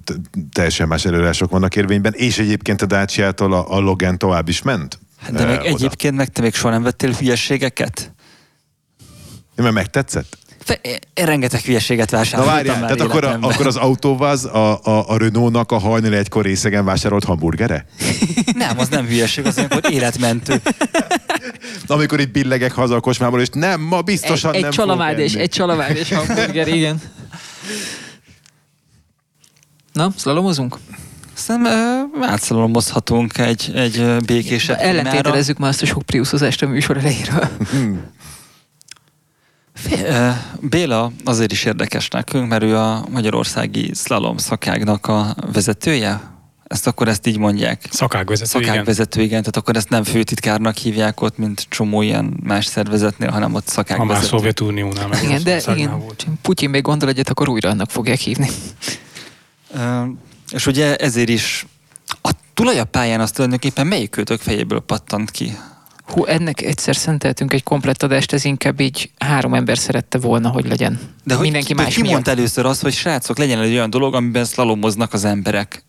teljesen 0.52 0.88
más 0.88 1.04
előírások 1.04 1.50
vannak 1.50 1.76
érvényben, 1.76 2.12
és 2.12 2.38
egyébként 2.38 2.82
a 2.82 2.86
Dacia-tól 2.86 3.52
a, 3.52 3.74
a 3.76 3.78
Logan 3.78 4.18
tovább 4.18 4.48
is 4.48 4.62
ment. 4.62 4.98
De 5.32 5.44
még 5.44 5.58
oda. 5.58 5.68
egyébként 5.68 6.16
meg 6.16 6.28
te 6.28 6.40
még 6.42 6.54
soha 6.54 6.72
nem 6.72 6.82
vettél 6.82 7.12
hülyeségeket? 7.12 8.14
Mert 9.56 9.74
megtetszett? 9.74 10.38
Én 11.14 11.24
rengeteg 11.24 11.60
hülyeséget 11.60 12.10
vásároltam 12.10 12.55
Na 12.55 12.62
várjál, 12.62 12.80
tehát 12.80 13.01
akkor, 13.01 13.24
a, 13.24 13.38
akkor 13.40 13.66
az 13.66 13.76
autóvaz 13.76 14.44
a, 14.44 14.80
a, 14.82 15.09
a 15.09 15.16
Renault-nak 15.16 15.72
a 15.72 15.78
hajnali 15.78 16.16
egykor 16.16 16.44
részegen 16.44 16.84
vásárolt 16.84 17.24
hamburgere? 17.24 17.86
nem, 18.55 18.78
az 18.78 18.88
nem 18.88 19.06
hülyeség, 19.06 19.47
az 19.47 19.56
olyankor 19.56 19.93
életmentő. 19.93 20.60
Amikor 21.86 22.20
itt 22.20 22.30
billegek 22.30 22.72
haza 22.72 22.94
a 22.94 23.01
kocsmából, 23.01 23.40
és 23.40 23.48
nem, 23.52 23.80
ma 23.80 24.02
biztosan 24.02 24.55
egy, 24.55 24.60
nem 24.60 24.70
egy 24.70 24.76
csalamád 24.76 25.18
és 25.18 25.34
Egy 25.34 25.51
csalamád 25.51 25.97
és 25.97 26.12
hamburger, 26.12 26.68
igen. 26.68 27.01
Na, 29.93 30.12
szlalomozunk? 30.16 30.78
Szerintem 31.34 32.10
átszalomozhatunk 32.22 33.38
egy, 33.38 33.70
egy 33.74 34.16
békésebb 34.26 34.76
Ellentételezzük 34.80 35.59
már 35.59 35.68
azt 35.68 35.82
a 35.82 35.86
sok 35.86 36.02
priuszozást 36.02 36.62
a 36.62 36.66
műsor 36.66 36.97
elejéről. 36.97 37.48
Béla 40.60 41.12
azért 41.24 41.52
is 41.52 41.64
érdekes 41.64 42.08
nekünk, 42.08 42.48
mert 42.48 42.62
ő 42.62 42.76
a 42.76 43.04
magyarországi 43.10 43.90
slalom 43.94 44.36
szakágnak 44.36 45.06
a 45.06 45.36
vezetője. 45.52 46.34
Ezt 46.66 46.86
akkor 46.86 47.08
ezt 47.08 47.26
így 47.26 47.38
mondják. 47.38 47.82
Szakágvezető, 47.90 48.64
Szakágvezető, 48.64 49.18
igen. 49.20 49.30
igen. 49.30 49.40
Tehát 49.40 49.56
akkor 49.56 49.76
ezt 49.76 49.88
nem 49.88 50.04
főtitkárnak 50.04 50.76
hívják 50.76 51.20
ott, 51.20 51.38
mint 51.38 51.66
csomó 51.68 52.02
ilyen 52.02 52.40
más 52.42 52.64
szervezetnél, 52.66 53.30
hanem 53.30 53.54
ott 53.54 53.66
szakágvezető. 53.66 54.12
Ha 54.14 54.20
már 54.20 54.28
Szovjetuniónál 54.28 55.08
meg 55.08 55.22
Igen, 55.22 55.42
de 55.42 55.62
igen, 55.74 55.98
volt. 55.98 56.26
Putyin 56.42 56.70
még 56.70 56.82
gondol 56.82 57.08
egyet, 57.08 57.28
akkor 57.28 57.48
újra 57.48 57.70
annak 57.70 57.90
fogják 57.90 58.18
hívni. 58.18 58.48
és 60.52 60.66
ugye 60.66 60.96
ezért 60.96 61.28
is 61.28 61.66
a 62.22 62.30
tulajapályán 62.54 63.20
azt 63.20 63.34
tulajdonképpen 63.34 63.86
melyik 63.86 64.10
költők 64.10 64.40
fejéből 64.40 64.80
pattant 64.80 65.30
ki? 65.30 65.56
Hú, 66.06 66.24
ennek 66.24 66.62
egyszer 66.62 66.96
szenteltünk 66.96 67.52
egy 67.52 67.62
komplett 67.62 68.02
adást, 68.02 68.32
ez 68.32 68.44
inkább 68.44 68.80
így 68.80 69.10
három 69.18 69.54
ember 69.54 69.78
szerette 69.78 70.18
volna, 70.18 70.48
hogy 70.48 70.68
legyen. 70.68 71.00
De 71.24 71.34
hogy, 71.34 71.42
Mindenki 71.42 71.74
más 71.74 71.94
ki 71.94 72.02
mondta 72.02 72.30
először 72.30 72.66
azt, 72.66 72.82
hogy 72.82 72.92
srácok, 72.92 73.38
legyen 73.38 73.60
egy 73.60 73.72
olyan 73.72 73.90
dolog, 73.90 74.14
amiben 74.14 74.44
szlalomoznak 74.44 75.12
az 75.12 75.24
emberek? 75.24 75.84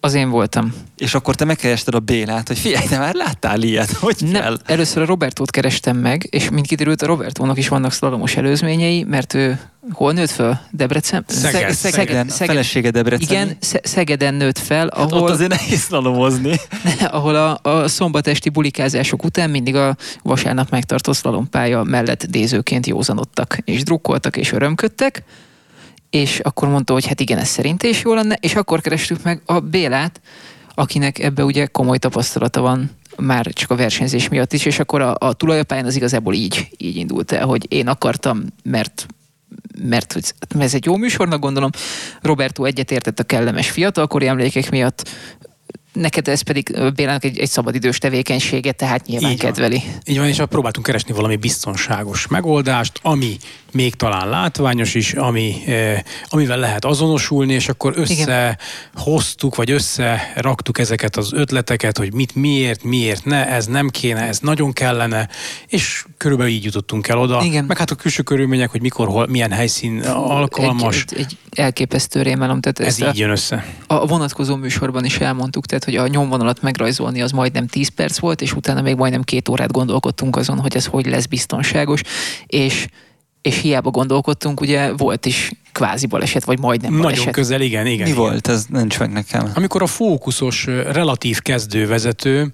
Az 0.00 0.14
én 0.14 0.30
voltam. 0.30 0.74
És 0.96 1.14
akkor 1.14 1.34
te 1.34 1.44
megkerested 1.44 1.94
a 1.94 1.98
Bélát, 2.00 2.48
hogy 2.48 2.58
figyelj, 2.58 2.86
te 2.86 2.98
már 2.98 3.14
láttál 3.14 3.62
ilyet, 3.62 3.90
hogy 4.06 4.16
Nem, 4.20 4.42
kell? 4.42 4.58
először 4.64 5.02
a 5.02 5.06
Robertót 5.06 5.50
kerestem 5.50 5.96
meg, 5.96 6.26
és 6.30 6.50
mint 6.50 6.66
kiderült, 6.66 7.02
a 7.02 7.06
Robertónak 7.06 7.58
is 7.58 7.68
vannak 7.68 7.92
szlalomos 7.92 8.36
előzményei, 8.36 9.04
mert 9.04 9.34
ő 9.34 9.60
hol 9.92 10.12
nőtt 10.12 10.30
fel? 10.30 10.66
Debrecen? 10.70 11.24
Szeged. 11.26 11.52
Szeged. 11.52 11.74
Szegeden, 11.74 12.28
Szeged. 12.28 12.46
felesége 12.46 12.90
Debrecen. 12.90 13.28
Igen, 13.28 13.56
Szegeden 13.82 14.34
nőtt 14.34 14.58
fel, 14.58 14.88
ahol... 14.88 15.12
Hát 15.12 15.20
ott 15.20 15.30
azért 15.30 15.50
nehéz 15.50 15.80
szlalomozni. 15.80 16.54
ahol 17.10 17.34
a, 17.34 17.70
a 17.70 17.88
szombatesti 17.88 18.48
bulikázások 18.48 19.24
után 19.24 19.50
mindig 19.50 19.74
a 19.74 19.96
vasárnap 20.22 20.70
megtartott 20.70 21.16
szlalompálya 21.16 21.82
mellett 21.82 22.26
dézőként 22.26 22.86
józanodtak, 22.86 23.58
és 23.64 23.82
drukkoltak, 23.82 24.36
és 24.36 24.52
örömködtek 24.52 25.22
és 26.10 26.38
akkor 26.38 26.68
mondta, 26.68 26.92
hogy 26.92 27.06
hát 27.06 27.20
igen, 27.20 27.38
ez 27.38 27.48
szerint 27.48 27.82
is 27.82 28.02
jó 28.02 28.14
lenne, 28.14 28.38
és 28.40 28.54
akkor 28.54 28.80
kerestük 28.80 29.22
meg 29.22 29.42
a 29.46 29.60
Bélát, 29.60 30.20
akinek 30.74 31.18
ebbe 31.18 31.44
ugye 31.44 31.66
komoly 31.66 31.98
tapasztalata 31.98 32.60
van 32.60 32.90
már 33.16 33.46
csak 33.46 33.70
a 33.70 33.76
versenyzés 33.76 34.28
miatt 34.28 34.52
is, 34.52 34.64
és 34.64 34.78
akkor 34.78 35.00
a, 35.00 35.14
a 35.18 35.32
tulajapályán 35.32 35.84
az 35.84 35.96
igazából 35.96 36.34
így, 36.34 36.68
így 36.76 36.96
indult 36.96 37.32
el, 37.32 37.46
hogy 37.46 37.72
én 37.72 37.88
akartam, 37.88 38.44
mert 38.62 39.06
mert 39.82 40.12
hogy 40.12 40.24
ez 40.58 40.74
egy 40.74 40.84
jó 40.84 40.96
műsornak 40.96 41.40
gondolom. 41.40 41.70
Roberto 42.22 42.64
egyetértett 42.64 43.18
a 43.18 43.22
kellemes 43.22 43.70
fiatalkori 43.70 44.26
emlékek 44.26 44.70
miatt, 44.70 45.08
neked 45.92 46.28
ez 46.28 46.40
pedig 46.40 46.92
Bélának 46.94 47.24
egy, 47.24 47.38
egy 47.38 47.48
szabadidős 47.48 47.98
tevékenysége, 47.98 48.72
tehát 48.72 49.06
nyilván 49.06 49.30
Így 49.30 49.42
van. 49.42 49.52
kedveli. 49.52 49.82
Így 50.04 50.18
van, 50.18 50.26
és 50.26 50.42
próbáltunk 50.48 50.86
keresni 50.86 51.12
valami 51.14 51.36
biztonságos 51.36 52.26
megoldást, 52.26 52.98
ami 53.02 53.36
még 53.72 53.94
talán 53.94 54.28
látványos 54.28 54.94
is, 54.94 55.12
ami, 55.12 55.54
eh, 55.66 55.98
amivel 56.28 56.58
lehet 56.58 56.84
azonosulni, 56.84 57.52
és 57.52 57.68
akkor 57.68 57.92
összehoztuk, 57.96 59.54
vagy 59.54 59.70
összeraktuk 59.70 60.78
ezeket 60.78 61.16
az 61.16 61.32
ötleteket, 61.32 61.98
hogy 61.98 62.14
mit 62.14 62.34
miért, 62.34 62.82
miért 62.82 63.24
ne, 63.24 63.46
ez 63.46 63.66
nem 63.66 63.88
kéne, 63.88 64.20
ez 64.20 64.38
nagyon 64.38 64.72
kellene, 64.72 65.28
és 65.66 66.04
körülbelül 66.16 66.52
így 66.52 66.64
jutottunk 66.64 67.08
el 67.08 67.18
oda. 67.18 67.40
Igen. 67.44 67.64
Meg 67.64 67.78
hát 67.78 67.90
a 67.90 67.94
külső 67.94 68.22
körülmények, 68.22 68.70
hogy 68.70 68.80
mikor, 68.80 69.08
hol, 69.08 69.26
milyen 69.26 69.50
helyszín 69.50 70.00
alkalmas, 70.02 71.04
Egy, 71.08 71.18
egy, 71.18 71.20
egy 71.20 71.58
elképesztő 71.58 72.22
rémelem. 72.22 72.60
Tehát 72.60 72.80
ez 72.80 72.86
ezt 72.86 73.02
a, 73.02 73.08
így 73.08 73.18
jön 73.18 73.30
össze. 73.30 73.66
a 73.86 74.06
vonatkozó 74.06 74.56
műsorban 74.56 75.04
is 75.04 75.18
elmondtuk, 75.18 75.66
tehát 75.66 75.77
hogy 75.84 75.96
a 75.96 76.06
nyomvonalat 76.06 76.62
megrajzolni 76.62 77.22
az 77.22 77.30
majdnem 77.30 77.66
10 77.66 77.88
perc 77.88 78.18
volt, 78.18 78.40
és 78.40 78.54
utána 78.54 78.82
még 78.82 78.96
majdnem 78.96 79.22
két 79.22 79.48
órát 79.48 79.72
gondolkodtunk 79.72 80.36
azon, 80.36 80.58
hogy 80.58 80.76
ez 80.76 80.86
hogy 80.86 81.06
lesz 81.06 81.26
biztonságos, 81.26 82.00
és 82.46 82.86
és 83.42 83.60
hiába 83.60 83.90
gondolkodtunk, 83.90 84.60
ugye 84.60 84.92
volt 84.92 85.26
is 85.26 85.50
kvázi 85.72 86.06
baleset, 86.06 86.44
vagy 86.44 86.58
majdnem 86.58 86.90
Nagyon 86.90 87.06
baleset. 87.06 87.32
közel, 87.32 87.60
igen, 87.60 87.86
igen. 87.86 88.02
Mi 88.02 88.10
igen. 88.10 88.22
volt? 88.22 88.48
Ez 88.48 88.64
nincs 88.68 88.98
meg 88.98 89.12
nekem. 89.12 89.50
Amikor 89.54 89.82
a 89.82 89.86
fókuszos, 89.86 90.66
relatív 90.66 91.40
kezdővezető, 91.40 92.52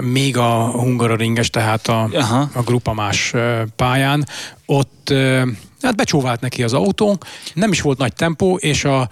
még 0.00 0.36
a 0.36 0.70
hungaroringes, 0.70 1.50
tehát 1.50 1.88
a, 1.88 2.08
Aha. 2.12 2.50
a 2.52 2.62
grupamás 2.62 3.34
pályán, 3.76 4.26
ott 4.66 5.12
hát 5.80 5.96
becsóvált 5.96 6.40
neki 6.40 6.62
az 6.62 6.72
autó, 6.72 7.18
nem 7.54 7.72
is 7.72 7.80
volt 7.80 7.98
nagy 7.98 8.12
tempó, 8.12 8.56
és 8.56 8.84
a 8.84 9.08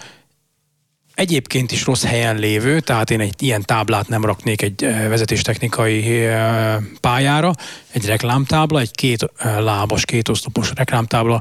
egyébként 1.14 1.72
is 1.72 1.84
rossz 1.84 2.04
helyen 2.04 2.36
lévő, 2.36 2.80
tehát 2.80 3.10
én 3.10 3.20
egy 3.20 3.42
ilyen 3.42 3.62
táblát 3.64 4.08
nem 4.08 4.24
raknék 4.24 4.62
egy 4.62 4.84
ö, 4.84 5.08
vezetéstechnikai 5.08 6.16
ö, 6.24 6.74
pályára, 7.00 7.52
egy 7.92 8.06
reklámtábla, 8.06 8.80
egy 8.80 8.90
két 8.90 9.22
ö, 9.22 9.62
lábas, 9.62 10.04
két 10.04 10.28
oszlopos 10.28 10.70
reklámtábla, 10.74 11.40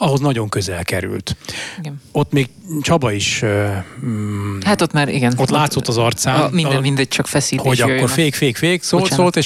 ahhoz 0.00 0.20
nagyon 0.20 0.48
közel 0.48 0.84
került. 0.84 1.36
Igen. 1.78 2.00
Ott 2.12 2.32
még 2.32 2.48
Csaba 2.80 3.12
is 3.12 3.42
mm, 4.04 4.58
Hát 4.60 4.80
ott 4.82 4.92
már 4.92 5.08
igen. 5.08 5.32
ott 5.36 5.50
látszott 5.50 5.88
az 5.88 5.96
arcán, 5.98 6.40
A, 6.40 6.48
minden, 6.52 6.76
a- 6.76 6.80
mindegy, 6.80 7.08
csak 7.08 7.26
feszítés 7.26 7.66
hogy 7.66 7.78
jöjjön. 7.78 7.96
akkor 7.98 8.10
fék, 8.10 8.34
fék, 8.34 8.56
fék, 8.56 8.82
szólt, 8.82 9.02
Bocsánat. 9.02 9.34
szólt, 9.34 9.36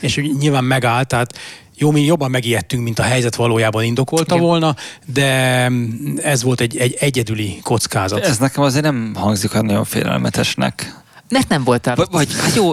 és, 0.00 0.16
és 0.16 0.20
nyilván 0.38 0.64
megállt, 0.64 1.08
tehát 1.08 1.38
jó, 1.80 1.90
mi 1.90 2.00
jobban 2.04 2.30
megijedtünk, 2.30 2.82
mint 2.82 2.98
a 2.98 3.02
helyzet 3.02 3.34
valójában 3.34 3.84
indokolta 3.84 4.34
Igen. 4.34 4.46
volna, 4.46 4.74
de 5.12 5.26
ez 6.22 6.42
volt 6.42 6.60
egy, 6.60 6.76
egy 6.76 6.96
egyedüli 7.00 7.58
kockázat. 7.62 8.24
Ez 8.24 8.38
nekem 8.38 8.62
azért 8.62 8.84
nem 8.84 9.12
hangzik 9.14 9.52
olyan 9.54 9.64
nagyon 9.66 9.84
félelmetesnek. 9.84 10.98
Mert 11.28 11.48
nem 11.48 11.64
voltál 11.64 11.94
Vagy, 11.94 12.06
vagy 12.10 12.28
hát 12.40 12.54
jó, 12.54 12.72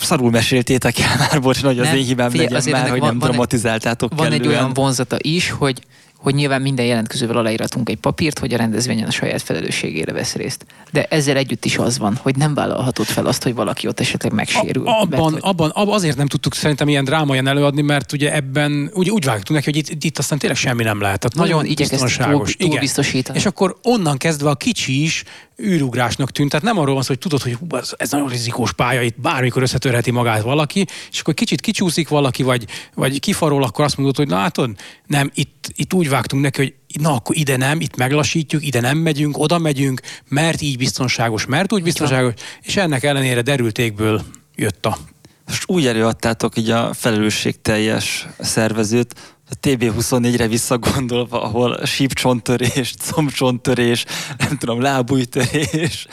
szarul 0.00 0.30
meséltétek 0.30 0.98
el 0.98 1.16
már, 1.18 1.40
bocs, 1.40 1.62
hogy 1.62 1.78
az 1.78 1.86
Nem, 1.86 1.96
én 1.96 2.04
hibám 2.04 2.30
figyelj, 2.30 2.48
legyen 2.48 2.60
azért 2.60 2.76
már, 2.76 2.90
hogy 2.90 2.98
van- 3.00 3.08
nem 3.08 3.18
van 3.18 3.26
egy- 3.28 3.32
dramatizáltátok 3.34 4.12
Van 4.16 4.32
egy 4.32 4.40
kellően. 4.40 4.58
olyan 4.60 4.72
vonzata 4.72 5.16
is, 5.18 5.50
hogy 5.50 5.80
hogy 6.22 6.34
nyilván 6.34 6.62
minden 6.62 6.84
jelentkezővel 6.86 7.36
aláíratunk 7.36 7.88
egy 7.88 7.96
papírt, 7.96 8.38
hogy 8.38 8.54
a 8.54 8.56
rendezvényen 8.56 9.06
a 9.06 9.10
saját 9.10 9.42
felelősségére 9.42 10.12
vesz 10.12 10.34
részt. 10.34 10.66
De 10.90 11.04
ezzel 11.04 11.36
együtt 11.36 11.64
is 11.64 11.76
az 11.78 11.98
van, 11.98 12.16
hogy 12.22 12.36
nem 12.36 12.54
vállalhatod 12.54 13.06
fel 13.06 13.26
azt, 13.26 13.42
hogy 13.42 13.54
valaki 13.54 13.86
ott 13.86 14.00
esetleg 14.00 14.32
megsérül. 14.32 14.86
A- 14.86 15.00
Abban, 15.00 15.08
Mert, 15.20 15.32
hogy- 15.32 15.40
abban, 15.42 15.70
abban 15.70 15.94
azért 15.94 16.16
nem 16.16 16.26
tudtuk 16.26 16.54
szerintem 16.54 16.88
ilyen 16.88 17.04
drámaian 17.04 17.46
előadni, 17.46 17.82
mert 17.82 18.12
ugye 18.12 18.34
ebben 18.34 18.90
úgy, 18.94 19.10
úgy 19.10 19.24
vágtunk 19.24 19.48
neki, 19.64 19.64
hogy 19.64 19.76
itt, 19.90 20.04
itt 20.04 20.18
aztán 20.18 20.38
tényleg 20.38 20.58
semmi 20.58 20.82
nem 20.82 21.00
lehet. 21.00 21.18
Tehát 21.18 21.36
Nagyon 21.36 21.50
nagyon, 21.56 21.70
igyekeztünk 21.70 22.02
biztonságos. 22.02 22.54
túl- 22.56 22.70
túlbiztosítani. 22.70 23.38
És 23.38 23.46
akkor 23.46 23.76
onnan 23.82 24.16
kezdve 24.16 24.50
a 24.50 24.54
kicsi 24.54 25.02
is 25.02 25.24
űrugrásnak 25.62 26.30
tűnt. 26.30 26.50
Tehát 26.50 26.64
nem 26.66 26.78
arról 26.78 26.94
van 26.94 27.02
szó, 27.02 27.08
hogy 27.08 27.18
tudod, 27.18 27.42
hogy 27.42 27.52
hú, 27.54 27.76
ez, 27.76 27.90
ez 27.96 28.10
nagyon 28.10 28.28
rizikós 28.28 28.72
pálya, 28.72 29.02
itt 29.02 29.20
bármikor 29.20 29.62
összetörheti 29.62 30.10
magát 30.10 30.42
valaki, 30.42 30.86
és 31.10 31.20
akkor 31.20 31.34
kicsit 31.34 31.60
kicsúszik 31.60 32.08
valaki, 32.08 32.42
vagy, 32.42 32.64
vagy 32.94 33.20
kifarol, 33.20 33.62
akkor 33.62 33.84
azt 33.84 33.96
mondod, 33.96 34.16
hogy 34.16 34.28
látod, 34.28 34.70
nem, 35.06 35.30
itt, 35.34 35.70
itt 35.74 35.92
úgy 35.94 36.08
vágtunk 36.12 36.42
neki, 36.42 36.60
hogy 36.60 37.02
na 37.02 37.14
akkor 37.14 37.36
ide 37.36 37.56
nem, 37.56 37.80
itt 37.80 37.96
meglassítjuk, 37.96 38.66
ide 38.66 38.80
nem 38.80 38.98
megyünk, 38.98 39.38
oda 39.38 39.58
megyünk, 39.58 40.00
mert 40.28 40.60
így 40.60 40.76
biztonságos, 40.76 41.46
mert 41.46 41.72
úgy 41.72 41.82
biztonságos, 41.82 42.32
és 42.62 42.76
ennek 42.76 43.02
ellenére 43.02 43.42
derültékből 43.42 44.22
jött 44.54 44.86
a 44.86 44.98
Most 45.46 45.64
úgy 45.66 45.86
előadtátok 45.86 46.56
így 46.56 46.70
a 46.70 46.92
felelősségteljes 46.94 48.26
szervezőt, 48.38 49.14
a 49.50 49.54
TB24-re 49.62 50.46
visszagondolva, 50.46 51.42
ahol 51.42 51.86
sípcsontörés, 51.86 52.94
combcsontörés, 53.10 54.04
nem 54.38 54.58
tudom, 54.58 54.80
lábújtörés, 54.80 56.06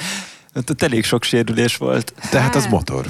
ott, 0.56 0.70
ott 0.70 0.82
elég 0.82 1.04
sok 1.04 1.24
sérülés 1.24 1.78
volt. 1.78 2.14
Tehát 2.30 2.56
az 2.56 2.66
motor. 2.66 3.06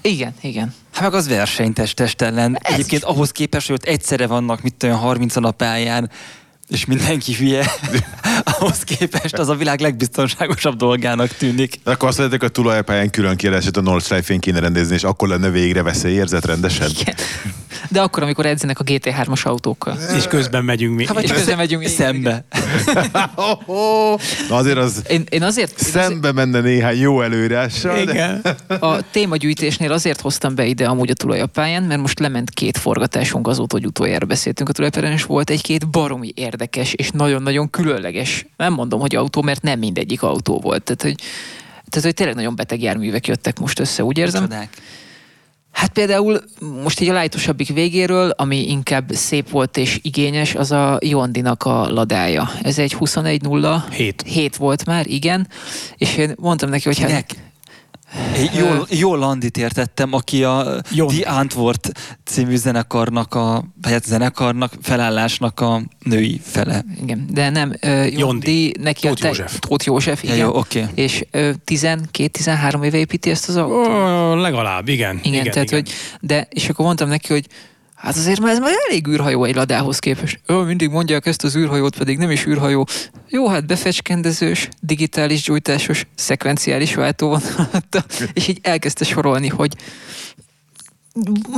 Igen, 0.00 0.34
igen. 0.40 0.74
Hát 0.92 1.02
meg 1.02 1.14
az 1.14 1.28
versenytest 1.28 1.96
test 1.96 2.22
ellen. 2.22 2.58
Ez 2.62 2.72
Egyébként 2.74 3.02
is. 3.02 3.08
ahhoz 3.08 3.30
képest, 3.30 3.66
hogy 3.66 3.76
ott 3.76 3.84
egyszerre 3.84 4.26
vannak, 4.26 4.62
mit 4.62 4.82
olyan 4.82 4.96
30 4.96 5.36
a 5.36 5.50
pályán, 5.50 6.10
és 6.68 6.84
mindenki 6.84 7.34
hülye, 7.34 7.70
ahhoz 8.58 8.78
képest 8.78 9.38
az 9.38 9.48
a 9.48 9.54
világ 9.54 9.80
legbiztonságosabb 9.80 10.76
dolgának 10.76 11.28
tűnik. 11.28 11.80
De 11.84 11.90
akkor 11.90 12.08
azt 12.08 12.18
lehetek, 12.18 12.40
hogy 12.40 12.48
a 12.48 12.52
tulajpályán 12.52 13.10
külön 13.10 13.36
kiadását 13.36 13.76
a 13.76 13.80
Nordschleife-én 13.80 14.40
kéne 14.40 14.60
rendezni, 14.60 14.94
és 14.94 15.02
akkor 15.04 15.28
lenne 15.28 15.50
végre 15.50 15.82
veszélyérzet 15.82 16.44
rendesen. 16.46 16.90
igen. 17.00 17.14
De 17.90 18.00
akkor, 18.00 18.22
amikor 18.22 18.46
edzenek 18.46 18.78
a 18.80 18.84
GT3-as 18.84 19.42
autókkal. 19.42 19.98
és 20.16 20.24
közben 20.26 20.64
megyünk 20.64 20.96
mi. 20.96 21.06
Hát, 21.06 21.14
vagy 21.14 21.32
közben 21.32 21.56
megyünk 21.56 21.82
még- 21.82 21.92
Szembe. 21.92 22.44
Na 24.48 24.56
azért 24.56 24.76
az 24.76 25.02
Én, 25.08 25.24
én 25.30 25.42
azért, 25.42 25.70
én 25.70 25.76
azért 25.78 25.78
szembe 25.78 26.32
menne 26.32 26.60
néhány 26.60 26.96
jó 26.98 27.22
előírással, 27.22 28.04
de 28.04 28.12
Igen. 28.12 28.40
a 28.80 29.10
témagyűjtésnél 29.10 29.92
azért 29.92 30.20
hoztam 30.20 30.54
be 30.54 30.64
ide 30.66 30.86
amúgy 30.86 31.10
a 31.10 31.14
tulajapályán, 31.14 31.82
mert 31.82 32.00
most 32.00 32.18
lement 32.18 32.50
két 32.50 32.78
forgatásunk 32.78 33.48
azóta, 33.48 33.76
hogy 33.76 33.86
utoljára 33.86 34.26
beszéltünk 34.26 34.68
a 34.68 34.72
tulajapályán, 34.72 35.12
és 35.12 35.24
volt 35.24 35.50
egy-két 35.50 35.88
baromi 35.88 36.32
érdekes 36.34 36.56
és 36.92 37.10
nagyon-nagyon 37.10 37.70
különleges. 37.70 38.46
Nem 38.56 38.72
mondom, 38.72 39.00
hogy 39.00 39.16
autó, 39.16 39.42
mert 39.42 39.62
nem 39.62 39.78
mindegyik 39.78 40.22
autó 40.22 40.60
volt. 40.60 40.82
Tehát, 40.82 41.02
hogy, 41.02 41.14
tehát, 41.88 42.04
hogy 42.04 42.14
tényleg 42.14 42.34
nagyon 42.34 42.56
beteg 42.56 42.82
járművek 42.82 43.26
jöttek 43.26 43.58
most 43.58 43.78
össze, 43.78 44.04
úgy 44.04 44.18
érzem. 44.18 44.42
Csodák. 44.42 44.76
Hát 45.72 45.92
például 45.92 46.42
most 46.82 47.00
így 47.00 47.08
a 47.08 47.12
lájtosabbik 47.12 47.68
végéről, 47.68 48.30
ami 48.30 48.68
inkább 48.68 49.10
szép 49.12 49.50
volt 49.50 49.76
és 49.76 49.98
igényes, 50.02 50.54
az 50.54 50.70
a 50.70 50.98
Jondinak 51.00 51.62
a 51.62 51.90
ladája. 51.90 52.50
Ez 52.62 52.78
egy 52.78 52.96
21.0 53.00 53.82
Hét. 54.24 54.56
volt 54.56 54.86
már, 54.86 55.06
igen. 55.06 55.48
És 55.96 56.16
én 56.16 56.34
mondtam 56.36 56.70
neki, 56.70 56.84
hogy 56.84 56.98
hát... 56.98 57.08
Kinek? 57.08 57.30
Én 57.32 57.47
jól, 58.58 58.86
jól 58.90 59.18
Landit 59.18 59.56
értettem, 59.56 60.12
aki 60.12 60.44
a 60.44 60.80
Jó. 60.90 61.06
The 61.06 61.30
Antwort 61.30 61.92
című 62.24 62.56
zenekarnak, 62.56 63.34
a, 63.34 63.64
vagy 63.82 64.02
zenekarnak, 64.04 64.72
felállásnak 64.82 65.60
a 65.60 65.82
női 66.04 66.40
fele. 66.44 66.84
Igen, 67.02 67.26
de 67.30 67.50
nem. 67.50 67.72
Uh, 67.86 68.18
Jondi. 68.18 68.74
neki 68.80 69.06
Tóth 69.06 69.18
a 69.18 69.22
te- 69.22 69.26
József. 69.28 69.58
Tóth 69.58 69.86
József, 69.86 70.22
Ja, 70.24 70.34
igen. 70.34 70.46
jó, 70.46 70.54
oké. 70.54 70.86
És 70.94 71.24
uh, 71.32 71.50
12-13 71.66 72.84
éve 72.84 72.96
építi 72.98 73.30
ezt 73.30 73.48
az 73.48 73.56
autót. 73.56 74.40
Legalább, 74.40 74.88
igen. 74.88 75.18
Igen, 75.22 75.32
igen, 75.40 75.52
tehát, 75.52 75.68
igen. 75.70 75.82
hogy, 75.82 75.92
de, 76.20 76.46
és 76.50 76.68
akkor 76.68 76.84
mondtam 76.84 77.08
neki, 77.08 77.32
hogy 77.32 77.46
hát 77.98 78.16
azért 78.16 78.40
már 78.40 78.52
ez 78.52 78.58
már 78.58 78.72
elég 78.88 79.06
űrhajó 79.06 79.44
egy 79.44 79.54
ladához 79.54 79.98
képest. 79.98 80.40
Ő 80.46 80.54
mindig 80.54 80.90
mondják 80.90 81.26
ezt 81.26 81.44
az 81.44 81.56
űrhajót, 81.56 81.96
pedig 81.96 82.18
nem 82.18 82.30
is 82.30 82.46
űrhajó. 82.46 82.86
Jó, 83.28 83.48
hát 83.48 83.66
befecskendezős, 83.66 84.68
digitális 84.80 85.42
gyújtásos, 85.42 86.06
szekvenciális 86.14 86.94
váltó 86.94 87.28
van. 87.28 87.42
És 88.32 88.48
így 88.48 88.58
elkezdte 88.62 89.04
sorolni, 89.04 89.48
hogy 89.48 89.74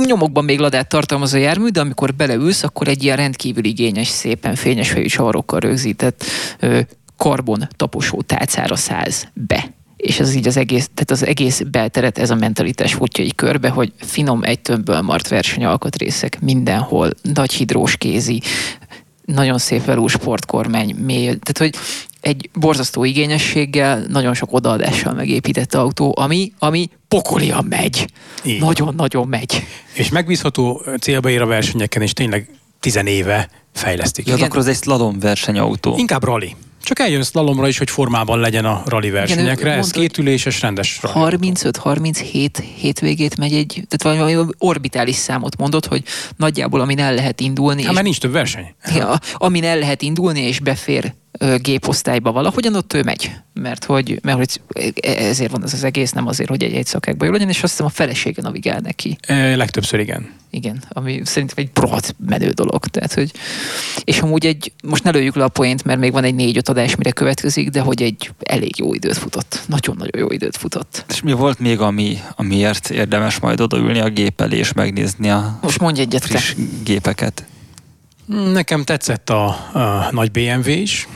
nyomokban 0.05 0.45
még 0.45 0.59
ladát 0.59 0.87
tartalmaz 0.87 1.33
a 1.33 1.37
jármű, 1.37 1.67
de 1.67 1.79
amikor 1.79 2.13
beleülsz, 2.13 2.63
akkor 2.63 2.87
egy 2.87 3.03
ilyen 3.03 3.17
rendkívül 3.17 3.65
igényes, 3.65 4.07
szépen 4.07 4.55
fényes 4.55 4.89
fejű 4.89 5.05
csavarokkal 5.05 5.59
rögzített 5.59 6.23
ö, 6.59 6.79
karbon 7.17 7.67
taposó 7.75 8.21
tálcára 8.21 8.75
száz 8.75 9.27
be. 9.33 9.73
És 10.01 10.19
ez 10.19 10.35
így 10.35 10.47
az 10.47 10.57
egész, 10.57 10.89
tehát 10.93 11.11
az 11.11 11.25
egész 11.25 11.61
belteret 11.71 12.17
ez 12.17 12.29
a 12.29 12.35
mentalitás 12.35 12.93
futja 12.93 13.23
így 13.23 13.35
körbe, 13.35 13.69
hogy 13.69 13.93
finom 13.97 14.43
egy 14.43 14.59
tömbből 14.59 15.01
mart 15.01 15.27
versenyalkatrészek 15.27 16.41
mindenhol, 16.41 17.09
nagy 17.21 17.53
hidrós 17.53 17.97
kézi, 17.97 18.41
nagyon 19.25 19.57
szép 19.57 19.85
velú 19.85 20.07
sportkormány, 20.07 20.95
mély, 20.95 21.25
tehát 21.25 21.57
hogy 21.57 21.75
egy 22.21 22.49
borzasztó 22.53 23.03
igényességgel, 23.03 24.05
nagyon 24.09 24.33
sok 24.33 24.53
odaadással 24.53 25.13
megépített 25.13 25.73
autó, 25.73 26.13
ami, 26.17 26.51
ami 26.59 26.89
pokolian 27.07 27.65
megy. 27.69 28.07
Nagyon-nagyon 28.59 29.27
megy. 29.27 29.65
És 29.93 30.09
megbízható 30.09 30.81
célba 30.99 31.29
ér 31.29 31.41
a 31.41 31.45
versenyeken, 31.45 32.01
és 32.01 32.13
tényleg 32.13 32.49
tizenéve 32.79 33.49
fejlesztik. 33.73 34.27
Ja, 34.27 34.35
akkor 34.35 34.57
az 34.57 34.67
egy 34.67 34.75
slalom 34.75 35.19
versenyautó. 35.19 35.97
Inkább 35.97 36.23
rally. 36.23 36.55
Csak 36.83 36.99
eljön 36.99 37.23
slalomra 37.23 37.67
is, 37.67 37.77
hogy 37.77 37.89
formában 37.89 38.39
legyen 38.39 38.65
a 38.65 38.83
rally 38.85 39.09
versenyekre. 39.09 39.69
ő 39.69 39.69
Ez 39.69 39.77
mondta, 39.77 39.99
hogy 39.99 40.07
kétüléses, 40.07 40.61
rendes 40.61 40.99
rally. 41.01 41.37
35-37 41.37 42.47
hétvégét 42.75 43.37
megy 43.37 43.53
egy, 43.53 43.83
tehát 43.87 44.17
valami 44.17 44.49
orbitális 44.57 45.15
számot 45.15 45.57
mondott, 45.57 45.85
hogy 45.85 46.03
nagyjából 46.37 46.81
amin 46.81 46.99
el 46.99 47.13
lehet 47.13 47.39
indulni, 47.39 47.81
Hát 47.81 47.89
és 47.89 47.93
mert 47.93 48.05
nincs 48.05 48.19
több 48.19 48.31
verseny. 48.31 48.73
Ja, 48.95 49.19
amin 49.33 49.63
el 49.63 49.79
lehet 49.79 50.01
indulni, 50.01 50.41
és 50.41 50.59
befér 50.59 51.13
géposztályba 51.61 52.31
valahogyan, 52.31 52.75
ott 52.75 52.93
ő 52.93 53.03
megy. 53.03 53.31
Mert 53.53 53.83
hogy, 53.83 54.19
mert 54.23 54.37
hogy 54.37 54.61
ezért 55.01 55.51
van 55.51 55.63
ez 55.63 55.73
az 55.73 55.83
egész, 55.83 56.11
nem 56.11 56.27
azért, 56.27 56.49
hogy 56.49 56.63
egy, 56.63 56.73
egy 56.73 56.85
szakákba 56.85 57.25
jó 57.25 57.31
legyen, 57.31 57.49
és 57.49 57.63
azt 57.63 57.71
hiszem 57.71 57.85
a 57.85 57.89
felesége 57.89 58.41
navigál 58.41 58.79
neki. 58.79 59.17
E, 59.21 59.55
legtöbbször 59.55 59.99
igen. 59.99 60.29
Igen, 60.49 60.83
ami 60.89 61.21
szerintem 61.23 61.57
egy 61.59 61.71
broad 61.71 62.15
menő 62.27 62.49
dolog. 62.49 62.85
Tehát, 62.85 63.13
hogy, 63.13 63.31
és 64.03 64.19
amúgy 64.19 64.45
egy, 64.45 64.71
most 64.83 65.03
ne 65.03 65.11
lőjük 65.11 65.35
le 65.35 65.43
a 65.43 65.47
poént, 65.47 65.83
mert 65.83 65.99
még 65.99 66.11
van 66.11 66.23
egy 66.23 66.35
négy-öt 66.35 66.69
adás, 66.69 66.95
mire 66.95 67.11
következik, 67.11 67.69
de 67.69 67.79
hogy 67.79 68.01
egy 68.01 68.31
elég 68.39 68.77
jó 68.77 68.93
időt 68.93 69.17
futott. 69.17 69.61
Nagyon-nagyon 69.67 70.19
jó 70.19 70.29
időt 70.29 70.57
futott. 70.57 71.05
És 71.09 71.21
mi 71.21 71.31
volt 71.31 71.59
még, 71.59 71.79
ami, 71.79 72.19
amiért 72.35 72.89
érdemes 72.89 73.39
majd 73.39 73.61
odaülni 73.61 73.99
a 73.99 74.09
gép 74.09 74.41
elé 74.41 74.57
és 74.57 74.73
megnézni 74.73 75.29
a 75.29 75.59
most 75.61 75.79
mondj 75.79 76.01
egyet 76.01 76.25
friss 76.25 76.53
te. 76.53 76.61
gépeket? 76.83 77.45
Nekem 78.53 78.83
tetszett 78.83 79.29
a, 79.29 79.45
a 79.73 80.07
nagy 80.11 80.31
BMW 80.31 80.69
is. 80.69 81.07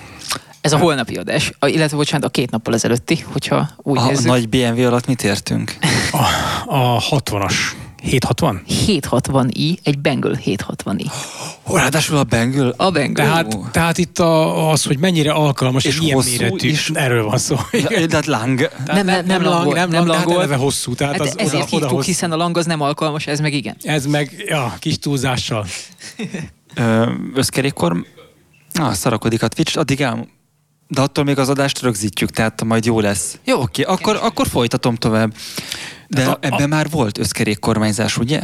Ez 0.65 0.73
a 0.73 0.77
holnapi 0.77 1.15
adás, 1.15 1.51
illetve 1.65 1.97
bocsánat, 1.97 2.25
a 2.25 2.29
két 2.29 2.51
nappal 2.51 2.73
ezelőtti, 2.73 3.25
hogyha 3.31 3.69
úgy 3.77 3.97
a 3.97 4.05
nézzük. 4.05 4.25
nagy 4.25 4.49
BMW 4.49 4.85
alatt 4.85 5.07
mit 5.07 5.23
értünk? 5.23 5.77
A, 6.11 6.25
a 6.75 7.01
60-as. 7.09 7.53
760? 8.01 8.61
760i, 8.87 9.77
egy 9.83 9.99
Bengal 9.99 10.39
760i. 10.45 11.11
Oh, 11.63 11.77
ráadásul 11.77 12.17
a 12.17 12.23
Bengal? 12.23 12.73
A 12.77 12.91
Bengal. 12.91 13.25
Tehát, 13.25 13.57
tehát 13.71 13.97
itt 13.97 14.19
a, 14.19 14.69
az, 14.71 14.83
hogy 14.83 14.97
mennyire 14.97 15.31
alkalmas 15.31 15.83
és 15.83 15.99
ilyen 15.99 16.23
méretű, 16.25 16.67
is. 16.67 16.89
erről 16.93 17.23
van 17.23 17.37
szó. 17.37 17.55
Ja, 17.71 18.05
tehát 18.07 18.25
lang. 18.25 18.69
Nem, 18.85 18.95
nem, 18.95 19.05
nem, 19.05 19.25
nem, 19.25 19.43
lang, 19.43 19.73
nem, 19.73 19.89
nem 19.89 20.07
lang, 20.07 20.25
lang, 20.25 20.49
hát 20.49 20.59
hosszú. 20.59 20.95
Tehát 20.95 21.17
hát 21.17 21.27
az 21.27 21.37
ezért 21.37 21.73
oda, 21.73 21.85
hívtuk, 21.85 22.03
hiszen 22.03 22.31
a 22.31 22.35
lang 22.35 22.57
az 22.57 22.65
nem 22.65 22.81
alkalmas, 22.81 23.27
ez 23.27 23.39
meg 23.39 23.53
igen. 23.53 23.75
Ez 23.83 24.05
meg, 24.05 24.43
ja, 24.47 24.75
kis 24.79 24.99
túlzással. 24.99 25.65
Összkerékkor, 27.33 28.05
ah, 28.73 28.93
szarakodik 28.93 29.43
a 29.43 29.47
Twitch, 29.47 29.77
addig 29.77 30.01
el, 30.01 30.27
de 30.88 31.02
attól 31.02 31.24
még 31.24 31.38
az 31.38 31.49
adást 31.49 31.82
rögzítjük, 31.82 32.30
tehát 32.30 32.64
majd 32.64 32.86
jó 32.86 32.99
lesz. 32.99 33.38
Jó, 33.44 33.62
oké, 33.62 33.82
akkor, 33.82 34.20
akkor 34.22 34.48
folytatom 34.48 34.95
tovább. 34.95 35.34
De 36.07 36.26
a, 36.26 36.38
ebben 36.41 36.64
a... 36.64 36.68
már 36.68 36.90
volt 36.90 37.18
összkerékkormányzás, 37.18 38.18
ugye? 38.18 38.41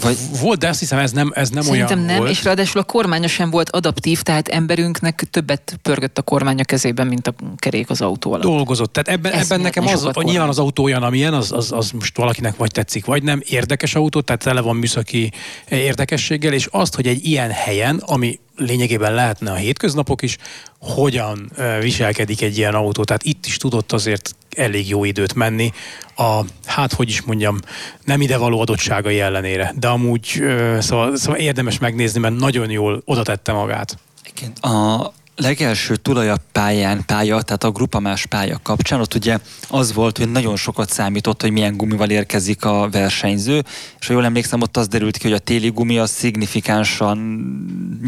Vagy... 0.00 0.16
Volt, 0.40 0.58
de 0.58 0.68
azt 0.68 0.78
hiszem 0.78 0.98
ez 0.98 1.12
nem, 1.12 1.32
ez 1.34 1.50
nem 1.50 1.62
Szerintem 1.62 1.98
olyan 1.98 2.06
nem, 2.06 2.16
volt. 2.16 2.30
és 2.30 2.44
ráadásul 2.44 2.80
a 2.80 2.84
kormánya 2.84 3.28
sem 3.28 3.50
volt 3.50 3.70
adaptív, 3.70 4.22
tehát 4.22 4.48
emberünknek 4.48 5.24
többet 5.30 5.78
pörgött 5.82 6.18
a 6.18 6.22
kormány 6.22 6.60
a 6.60 6.64
kezében, 6.64 7.06
mint 7.06 7.26
a 7.26 7.34
kerék 7.56 7.90
az 7.90 8.00
autó 8.00 8.32
alatt. 8.32 8.42
Dolgozott. 8.42 8.92
Tehát 8.92 9.08
ebben, 9.08 9.32
ez 9.32 9.50
ebben 9.50 9.60
nekem 9.60 9.86
az, 9.86 10.04
a, 10.12 10.22
nyilván 10.22 10.48
az 10.48 10.58
autó 10.58 10.84
olyan, 10.84 11.02
amilyen, 11.02 11.34
az, 11.34 11.52
az, 11.52 11.72
az 11.72 11.90
most 11.90 12.16
valakinek 12.16 12.56
vagy 12.56 12.70
tetszik, 12.70 13.04
vagy 13.04 13.22
nem. 13.22 13.42
Érdekes 13.44 13.94
autó, 13.94 14.20
tehát 14.20 14.42
tele 14.42 14.60
van 14.60 14.76
műszaki 14.76 15.32
érdekességgel, 15.68 16.52
és 16.52 16.68
azt, 16.70 16.94
hogy 16.94 17.06
egy 17.06 17.26
ilyen 17.26 17.50
helyen, 17.50 18.02
ami 18.06 18.38
lényegében 18.56 19.14
lehetne 19.14 19.50
a 19.50 19.54
hétköznapok 19.54 20.22
is, 20.22 20.36
hogyan 20.78 21.52
viselkedik 21.80 22.42
egy 22.42 22.58
ilyen 22.58 22.74
autó. 22.74 23.04
Tehát 23.04 23.22
itt 23.22 23.46
is 23.46 23.56
tudott 23.56 23.92
azért 23.92 24.34
elég 24.56 24.88
jó 24.88 25.04
időt 25.04 25.34
menni 25.34 25.72
a, 26.16 26.40
hát 26.66 26.92
hogy 26.92 27.08
is 27.08 27.22
mondjam, 27.22 27.58
nem 28.04 28.20
idevaló 28.20 28.60
adottságai 28.60 29.20
ellenére. 29.20 29.53
De 29.76 29.88
amúgy 29.88 30.42
szóval, 30.78 31.16
szóval 31.16 31.38
érdemes 31.40 31.78
megnézni, 31.78 32.20
mert 32.20 32.36
nagyon 32.36 32.70
jól 32.70 33.02
oda 33.04 33.22
tette 33.22 33.52
magát. 33.52 33.98
A 34.60 35.12
legelső 35.36 35.96
tulaja 35.96 36.36
pályán, 36.52 37.04
pálya, 37.06 37.42
tehát 37.42 37.64
a 37.64 37.70
grupamás 37.70 38.26
pálya 38.26 38.58
kapcsán, 38.62 39.00
ott 39.00 39.14
ugye 39.14 39.38
az 39.68 39.92
volt, 39.92 40.18
hogy 40.18 40.30
nagyon 40.30 40.56
sokat 40.56 40.90
számított, 40.90 41.40
hogy 41.40 41.50
milyen 41.50 41.76
gumival 41.76 42.10
érkezik 42.10 42.64
a 42.64 42.88
versenyző, 42.90 43.62
és 44.00 44.06
ha 44.06 44.12
jól 44.12 44.24
emlékszem, 44.24 44.60
ott 44.60 44.76
az 44.76 44.88
derült 44.88 45.16
ki, 45.16 45.28
hogy 45.28 45.36
a 45.36 45.38
téli 45.38 45.68
gumi 45.68 45.98
az 45.98 46.10
szignifikánsan 46.10 47.18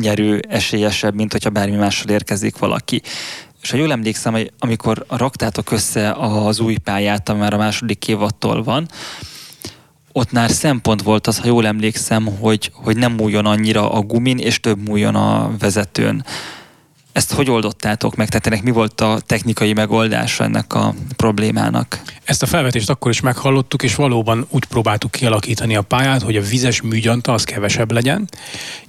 nyerő 0.01 0.43
esélyesebb, 0.49 1.15
mint 1.15 1.33
hogyha 1.33 1.51
bármi 1.51 1.77
mással 1.77 2.09
érkezik 2.09 2.59
valaki. 2.59 3.03
És 3.63 3.71
ha 3.71 3.77
jól 3.77 3.93
emlékszem, 3.93 4.33
hogy 4.33 4.53
amikor 4.59 5.05
raktátok 5.09 5.71
össze 5.71 6.13
az 6.13 6.61
új 6.61 6.77
pályát, 6.77 7.29
ami 7.29 7.39
már 7.39 7.55
a 7.55 7.57
második 7.57 8.09
évattól 8.09 8.63
van, 8.63 8.89
ott 10.17 10.33
már 10.33 10.51
szempont 10.51 11.03
volt 11.03 11.27
az, 11.27 11.39
ha 11.39 11.47
jól 11.47 11.67
emlékszem, 11.67 12.27
hogy, 12.41 12.71
hogy 12.75 12.97
nem 12.97 13.13
múljon 13.13 13.47
annyira 13.47 13.91
a 13.93 14.01
gumin, 14.01 14.39
és 14.39 14.61
több 14.61 14.89
múljon 14.89 15.15
a 15.15 15.51
vezetőn. 15.59 16.25
Ezt 17.13 17.33
hogy 17.33 17.51
oldottátok 17.51 18.17
meg? 18.17 18.29
Tehát 18.29 18.47
ennek 18.47 18.63
mi 18.63 18.71
volt 18.71 19.01
a 19.01 19.19
technikai 19.27 19.73
megoldása 19.73 20.45
ennek 20.45 20.75
a 20.75 20.95
problémának? 21.17 22.01
Ezt 22.25 22.43
a 22.43 22.47
felvetést 22.47 22.91
akkor 22.91 23.11
is 23.11 23.21
meghallottuk, 23.21 23.83
és 23.83 23.95
valóban 23.95 24.47
úgy 24.51 24.65
próbáltuk 24.65 25.11
kialakítani 25.11 25.77
a 25.77 25.83
pályát, 25.83 26.23
hogy 26.23 26.37
a 26.37 26.43
vizes 26.43 26.81
műgyanta 26.81 27.33
az 27.33 27.45
kevesebb 27.45 27.93
legyen. 27.93 28.29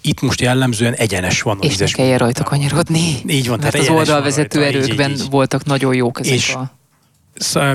Itt 0.02 0.22
most 0.22 0.41
jellemzően 0.41 0.94
egyenes 0.94 1.41
van 1.41 1.58
a 1.60 1.64
és 1.64 1.70
vizes 1.70 1.90
És 1.90 1.95
ne 1.95 2.02
kelljen 2.02 2.18
rajta 2.20 2.44
kanyarodni. 2.44 3.16
Így 3.28 3.48
van. 3.48 3.60
Mert 3.62 3.76
az 3.76 3.90
oldalvezető 3.90 4.64
erőkben 4.64 5.12
így, 5.12 5.20
így. 5.20 5.30
voltak 5.30 5.66
nagyon 5.66 5.95
jók 5.95 6.20
ezek 6.20 6.34
és 6.34 6.54
a 6.54 6.77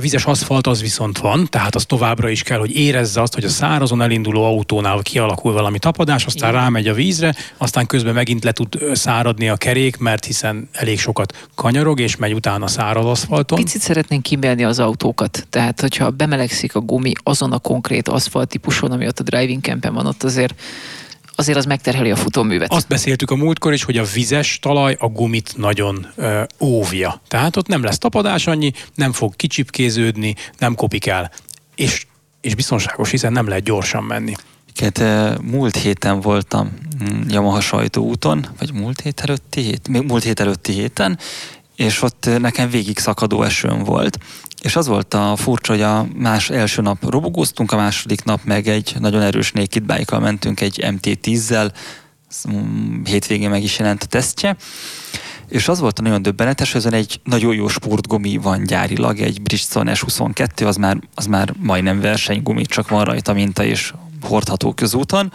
vizes 0.00 0.24
aszfalt 0.24 0.66
az 0.66 0.80
viszont 0.80 1.18
van, 1.18 1.46
tehát 1.50 1.74
az 1.74 1.84
továbbra 1.84 2.28
is 2.28 2.42
kell, 2.42 2.58
hogy 2.58 2.76
érezze 2.76 3.20
azt, 3.20 3.34
hogy 3.34 3.44
a 3.44 3.48
szárazon 3.48 4.02
elinduló 4.02 4.44
autónál 4.44 5.02
kialakul 5.02 5.52
valami 5.52 5.78
tapadás, 5.78 6.26
aztán 6.26 6.50
Igen. 6.50 6.62
rámegy 6.62 6.88
a 6.88 6.94
vízre, 6.94 7.34
aztán 7.56 7.86
közben 7.86 8.14
megint 8.14 8.44
le 8.44 8.52
tud 8.52 8.78
száradni 8.92 9.48
a 9.48 9.56
kerék, 9.56 9.96
mert 9.96 10.24
hiszen 10.24 10.68
elég 10.72 10.98
sokat 10.98 11.48
kanyarog, 11.54 12.00
és 12.00 12.16
megy 12.16 12.32
utána 12.32 12.66
száraz 12.66 13.04
aszfalton. 13.04 13.58
Picit 13.58 13.80
szeretnénk 13.80 14.22
kimelni 14.22 14.64
az 14.64 14.78
autókat, 14.78 15.46
tehát 15.50 15.80
hogyha 15.80 16.10
bemelegszik 16.10 16.74
a 16.74 16.80
gumi 16.80 17.12
azon 17.22 17.52
a 17.52 17.58
konkrét 17.58 18.08
aszfalt 18.08 18.48
típuson, 18.48 18.90
ami 18.90 19.06
ott 19.06 19.18
a 19.18 19.22
driving 19.22 19.62
campen 19.62 19.94
van, 19.94 20.06
ott 20.06 20.22
azért 20.22 20.54
azért 21.34 21.58
az 21.58 21.64
megterheli 21.64 22.10
a 22.10 22.16
futóművet. 22.16 22.72
Azt 22.72 22.88
beszéltük 22.88 23.30
a 23.30 23.36
múltkor 23.36 23.72
is, 23.72 23.84
hogy 23.84 23.98
a 23.98 24.04
vizes 24.04 24.58
talaj 24.58 24.96
a 24.98 25.06
gumit 25.06 25.56
nagyon 25.56 26.06
ö, 26.14 26.42
óvja. 26.60 27.20
Tehát 27.28 27.56
ott 27.56 27.66
nem 27.66 27.82
lesz 27.82 27.98
tapadás 27.98 28.46
annyi, 28.46 28.72
nem 28.94 29.12
fog 29.12 29.36
kicsipkéződni, 29.36 30.34
nem 30.58 30.74
kopik 30.74 31.06
el. 31.06 31.30
És, 31.74 32.06
és 32.40 32.54
biztonságos, 32.54 33.10
hiszen 33.10 33.32
nem 33.32 33.48
lehet 33.48 33.64
gyorsan 33.64 34.04
menni. 34.04 34.34
Két, 34.72 35.02
múlt 35.42 35.76
héten 35.76 36.20
voltam 36.20 36.72
mm, 37.04 37.28
Yamaha 37.28 37.60
sajtóúton, 37.60 38.46
vagy 38.58 38.72
múlt 38.72 39.00
hét 39.00 39.20
előtti 39.20 39.60
hét, 39.60 39.88
múlt 39.88 40.22
hét 40.22 40.40
előtti 40.40 40.72
héten, 40.72 41.18
és 41.82 42.02
ott 42.02 42.28
nekem 42.38 42.70
végig 42.70 42.98
szakadó 42.98 43.42
esőm 43.42 43.84
volt. 43.84 44.18
És 44.62 44.76
az 44.76 44.86
volt 44.86 45.14
a 45.14 45.36
furcsa, 45.36 45.72
hogy 45.72 45.82
a 45.82 46.06
más 46.14 46.50
első 46.50 46.82
nap 46.82 47.10
robogóztunk, 47.10 47.72
a 47.72 47.76
második 47.76 48.24
nap 48.24 48.40
meg 48.44 48.68
egy 48.68 48.94
nagyon 48.98 49.22
erős 49.22 49.52
naked 49.52 49.82
bike 49.82 50.18
mentünk 50.18 50.60
egy 50.60 50.84
MT-10-zel, 50.86 51.72
mm, 52.50 53.04
hétvégén 53.04 53.50
meg 53.50 53.62
is 53.62 53.78
jelent 53.78 54.02
a 54.02 54.06
tesztje, 54.06 54.56
és 55.48 55.68
az 55.68 55.80
volt 55.80 55.98
a 55.98 56.02
nagyon 56.02 56.22
döbbenetes, 56.22 56.72
hogy 56.72 56.94
egy 56.94 57.20
nagyon 57.24 57.54
jó 57.54 57.68
sportgumi 57.68 58.36
van 58.36 58.64
gyárilag, 58.64 59.20
egy 59.20 59.42
Bridgestone 59.42 59.92
S22, 59.94 60.66
az 60.66 60.76
már, 60.76 60.98
az 61.14 61.26
már 61.26 61.52
majdnem 61.58 62.00
versenygumi, 62.00 62.66
csak 62.66 62.88
van 62.88 63.04
rajta 63.04 63.32
minta 63.32 63.64
és 63.64 63.92
hordható 64.22 64.72
közúton. 64.72 65.32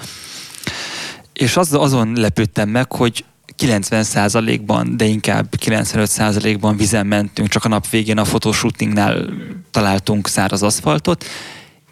És 1.34 1.58
az, 1.58 1.74
azon 1.74 2.14
lepődtem 2.16 2.70
meg, 2.70 2.92
hogy 2.92 3.26
90%-ban, 3.58 4.98
de 4.98 5.06
inkább 5.06 5.54
95%-ban 5.66 6.78
vizen 6.78 7.08
mentünk, 7.08 7.50
csak 7.50 7.66
a 7.66 7.68
nap 7.68 7.90
végén 7.90 8.18
a 8.18 8.26
fotoshootingnál 8.26 9.30
találtunk 9.72 10.28
száraz 10.28 10.64
aszfaltot, 10.64 11.26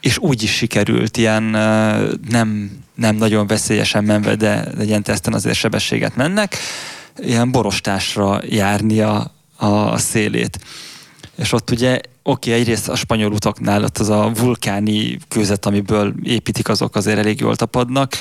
és 0.01 0.17
úgy 0.17 0.43
is 0.43 0.51
sikerült 0.51 1.17
ilyen 1.17 1.43
nem, 2.29 2.71
nem 2.95 3.15
nagyon 3.15 3.47
veszélyesen 3.47 4.03
menve, 4.03 4.35
de, 4.35 4.67
ilyen 4.81 5.03
teszten 5.03 5.33
azért 5.33 5.57
sebességet 5.57 6.15
mennek, 6.15 6.57
ilyen 7.17 7.51
borostásra 7.51 8.41
járni 8.49 8.99
a, 8.99 9.31
a 9.57 9.97
szélét. 9.97 10.59
És 11.37 11.51
ott 11.51 11.71
ugye, 11.71 11.99
oké, 12.23 12.49
okay, 12.49 12.61
egyrészt 12.61 12.89
a 12.89 12.95
spanyol 12.95 13.31
utaknál 13.31 13.83
ott 13.83 13.97
az 13.97 14.09
a 14.09 14.31
vulkáni 14.33 15.17
kőzet, 15.27 15.65
amiből 15.65 16.13
építik, 16.23 16.69
azok 16.69 16.95
azért 16.95 17.17
elég 17.17 17.39
jól 17.39 17.55
tapadnak, 17.55 18.13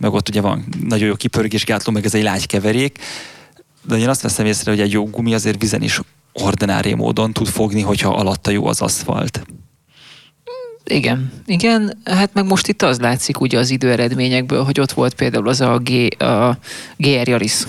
meg 0.00 0.12
ott 0.12 0.28
ugye 0.28 0.40
van 0.40 0.64
nagyon 0.84 1.08
jó 1.08 1.14
kipörgésgátló, 1.14 1.92
meg 1.92 2.04
ez 2.04 2.14
egy 2.14 2.22
lágykeverék, 2.22 2.98
de 3.82 3.96
én 3.96 4.08
azt 4.08 4.22
veszem 4.22 4.46
észre, 4.46 4.70
hogy 4.70 4.80
egy 4.80 4.92
jó 4.92 5.04
gumi 5.06 5.34
azért 5.34 5.60
vizen 5.60 5.82
is 5.82 6.00
ordinári 6.32 6.94
módon 6.94 7.32
tud 7.32 7.46
fogni, 7.46 7.80
hogyha 7.80 8.14
alatta 8.14 8.50
jó 8.50 8.66
az 8.66 8.80
aszfalt. 8.80 9.46
Igen, 10.84 11.32
igen, 11.46 11.98
hát 12.04 12.30
meg 12.32 12.44
most 12.44 12.66
itt 12.66 12.82
az 12.82 13.00
látszik 13.00 13.40
ugye 13.40 13.58
az 13.58 13.70
időeredményekből, 13.70 14.64
hogy 14.64 14.80
ott 14.80 14.92
volt 14.92 15.14
például 15.14 15.48
az 15.48 15.60
a, 15.60 15.78
G, 15.78 16.22
a 16.22 16.58
GR 16.96 17.28
Yaris, 17.28 17.62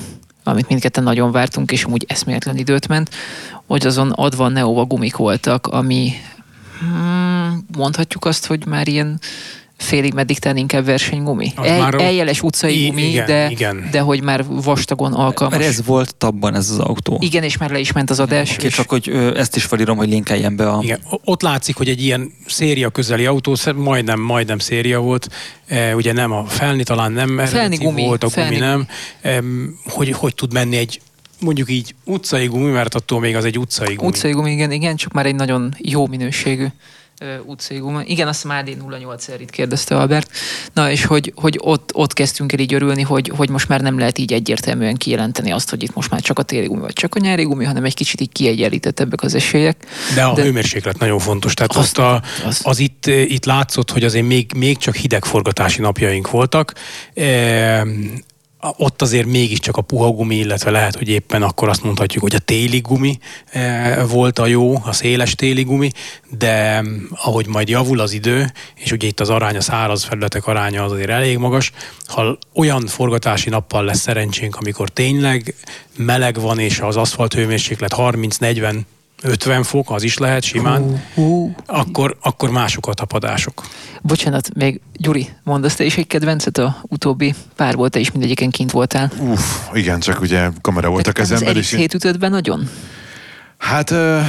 amit 0.43 0.67
mindketten 0.67 1.03
nagyon 1.03 1.31
vártunk, 1.31 1.71
és 1.71 1.83
amúgy 1.83 2.05
eszméletlen 2.07 2.57
időt 2.57 2.87
ment, 2.87 3.09
hogy 3.67 3.87
azon 3.87 4.11
adva 4.11 4.47
Neova 4.47 4.85
gumik 4.85 5.15
voltak, 5.15 5.67
ami 5.67 6.11
hmm, 6.79 7.65
mondhatjuk 7.77 8.25
azt, 8.25 8.45
hogy 8.45 8.65
már 8.65 8.87
ilyen 8.87 9.19
félig 9.79 10.13
meddig 10.13 10.39
tenni 10.39 10.59
inkább 10.59 10.85
versenygumi. 10.85 11.51
El, 11.63 11.79
már 11.79 11.93
eljeles 11.93 12.41
utcai 12.41 12.87
gumi, 12.87 13.01
igen, 13.01 13.25
de, 13.25 13.49
igen. 13.49 13.87
de 13.91 13.99
hogy 13.99 14.23
már 14.23 14.45
vastagon 14.47 15.13
alkalmas. 15.13 15.57
Mert 15.57 15.69
ez 15.69 15.85
volt 15.85 16.15
tabban 16.15 16.55
ez 16.55 16.69
az 16.69 16.79
autó. 16.79 17.17
Igen, 17.21 17.43
és 17.43 17.57
már 17.57 17.69
le 17.69 17.79
is 17.79 17.91
ment 17.91 18.09
az 18.09 18.19
adás. 18.19 18.53
Okay, 18.53 18.65
és... 18.65 18.75
Csak 18.75 18.89
hogy 18.89 19.09
ö, 19.09 19.37
ezt 19.37 19.55
is 19.55 19.63
felírom, 19.63 19.97
hogy 19.97 20.09
linkeljen 20.09 20.55
be 20.55 20.69
a... 20.69 20.79
Igen. 20.81 20.99
Ott 21.23 21.41
látszik, 21.41 21.75
hogy 21.75 21.89
egy 21.89 22.03
ilyen 22.03 22.31
széria 22.45 22.89
közeli 22.89 23.25
autó, 23.25 23.55
majdnem, 23.75 24.19
majdnem 24.19 24.59
széria 24.59 24.99
volt, 24.99 25.27
e, 25.67 25.95
ugye 25.95 26.13
nem 26.13 26.31
a 26.31 26.45
felni 26.45 26.83
talán 26.83 27.11
nem 27.11 27.41
felni 27.45 27.75
gumi, 27.75 28.05
volt, 28.05 28.23
a 28.23 28.29
felni. 28.29 28.55
gumi 28.55 28.65
nem, 28.65 28.87
e, 29.21 29.43
hogy 29.85 30.11
hogy 30.11 30.35
tud 30.35 30.53
menni 30.53 30.77
egy 30.77 31.01
mondjuk 31.39 31.71
így 31.71 31.95
utcai 32.03 32.45
gumi, 32.45 32.71
mert 32.71 32.95
attól 32.95 33.19
még 33.19 33.35
az 33.35 33.45
egy 33.45 33.59
utcai 33.59 33.95
gumi. 33.95 34.07
Utcai 34.07 34.31
gumi, 34.31 34.51
igen, 34.51 34.71
igen, 34.71 34.95
csak 34.95 35.11
már 35.11 35.25
egy 35.25 35.35
nagyon 35.35 35.75
jó 35.77 36.07
minőségű 36.07 36.65
gumi. 37.79 38.03
Igen, 38.05 38.27
azt 38.27 38.43
már 38.43 38.63
AD08 38.67 39.35
itt 39.39 39.49
kérdezte 39.49 39.97
Albert. 39.97 40.31
Na, 40.73 40.91
és 40.91 41.05
hogy, 41.05 41.33
hogy 41.35 41.59
ott, 41.61 41.89
ott 41.93 42.13
kezdtünk 42.13 42.53
el 42.53 42.59
így 42.59 42.73
örülni, 42.73 43.01
hogy, 43.01 43.31
hogy 43.35 43.49
most 43.49 43.67
már 43.67 43.81
nem 43.81 43.99
lehet 43.99 44.17
így 44.17 44.33
egyértelműen 44.33 44.95
kijelenteni 44.95 45.51
azt, 45.51 45.69
hogy 45.69 45.83
itt 45.83 45.93
most 45.93 46.09
már 46.09 46.21
csak 46.21 46.39
a 46.39 46.43
téli 46.43 46.67
gumi, 46.67 46.81
vagy 46.81 46.93
csak 46.93 47.15
a 47.15 47.19
nyári 47.19 47.43
gumi, 47.43 47.65
hanem 47.65 47.83
egy 47.83 47.93
kicsit 47.93 48.21
így 48.21 48.31
kiegyenlítettebbek 48.31 49.21
az 49.21 49.35
esélyek. 49.35 49.85
De 50.15 50.23
a 50.23 50.33
De... 50.33 50.43
hőmérséklet 50.43 50.99
nagyon 50.99 51.19
fontos. 51.19 51.53
Tehát 51.53 51.75
azt, 51.75 51.97
a, 51.97 52.21
az, 52.45 52.59
az 52.63 52.79
itt, 52.79 53.05
itt 53.05 53.45
látszott, 53.45 53.91
hogy 53.91 54.03
azért 54.03 54.25
még, 54.25 54.51
még 54.55 54.77
csak 54.77 54.95
hidegforgatási 54.95 55.81
napjaink 55.81 56.29
voltak. 56.29 56.73
E, 57.13 57.85
ott 58.61 59.01
azért 59.01 59.25
mégiscsak 59.25 59.77
a 59.77 59.81
puha 59.81 60.11
gumi, 60.11 60.35
illetve 60.35 60.71
lehet, 60.71 60.95
hogy 60.95 61.09
éppen 61.09 61.43
akkor 61.43 61.69
azt 61.69 61.83
mondhatjuk, 61.83 62.23
hogy 62.23 62.35
a 62.35 62.39
téli 62.39 62.79
gumi 62.79 63.19
eh, 63.45 64.07
volt 64.09 64.39
a 64.39 64.45
jó, 64.45 64.81
a 64.83 64.91
széles 64.91 65.35
téli 65.35 65.63
gumi, 65.63 65.91
de 66.37 66.81
mm, 66.81 67.05
ahogy 67.15 67.47
majd 67.47 67.69
javul 67.69 67.99
az 67.99 68.11
idő, 68.11 68.51
és 68.75 68.91
ugye 68.91 69.07
itt 69.07 69.19
az 69.19 69.29
arány, 69.29 69.55
a 69.55 69.61
száraz 69.61 70.03
felületek 70.03 70.47
aránya 70.47 70.83
az 70.83 70.91
azért 70.91 71.09
elég 71.09 71.37
magas, 71.37 71.71
ha 72.05 72.37
olyan 72.53 72.87
forgatási 72.87 73.49
nappal 73.49 73.83
lesz 73.83 73.99
szerencsénk, 73.99 74.55
amikor 74.55 74.89
tényleg 74.89 75.55
meleg 75.97 76.39
van, 76.39 76.59
és 76.59 76.79
az 76.79 76.97
aszfalt 76.97 77.33
hőmérséklet 77.33 77.93
30-40 77.97 78.79
50 79.21 79.63
fok, 79.63 79.91
az 79.91 80.03
is 80.03 80.17
lehet 80.17 80.43
simán, 80.43 81.03
uh, 81.15 81.27
uh. 81.27 81.51
Akkor, 81.65 82.17
akkor 82.21 82.49
mások 82.49 82.87
a 82.87 82.93
tapadások. 82.93 83.65
Bocsánat, 84.01 84.53
még 84.53 84.81
Gyuri, 84.93 85.29
mondasz 85.43 85.75
te 85.75 85.83
is 85.83 85.97
egy 85.97 86.07
kedvencet 86.07 86.57
a 86.57 86.77
utóbbi 86.81 87.33
pár 87.55 87.75
volt, 87.75 87.91
te 87.91 87.99
is 87.99 88.11
mindegyiken 88.11 88.49
kint 88.49 88.71
voltál. 88.71 89.11
Uff, 89.19 89.41
igen, 89.73 89.99
csak 89.99 90.21
ugye 90.21 90.49
kamera 90.61 90.89
volt 90.89 91.07
a 91.07 91.11
kezemben. 91.11 91.57
Az 91.57 91.69
hét 91.69 91.93
ütött 91.93 92.17
be 92.17 92.27
nagyon? 92.27 92.69
Hát 93.57 93.89
uh, 93.89 94.21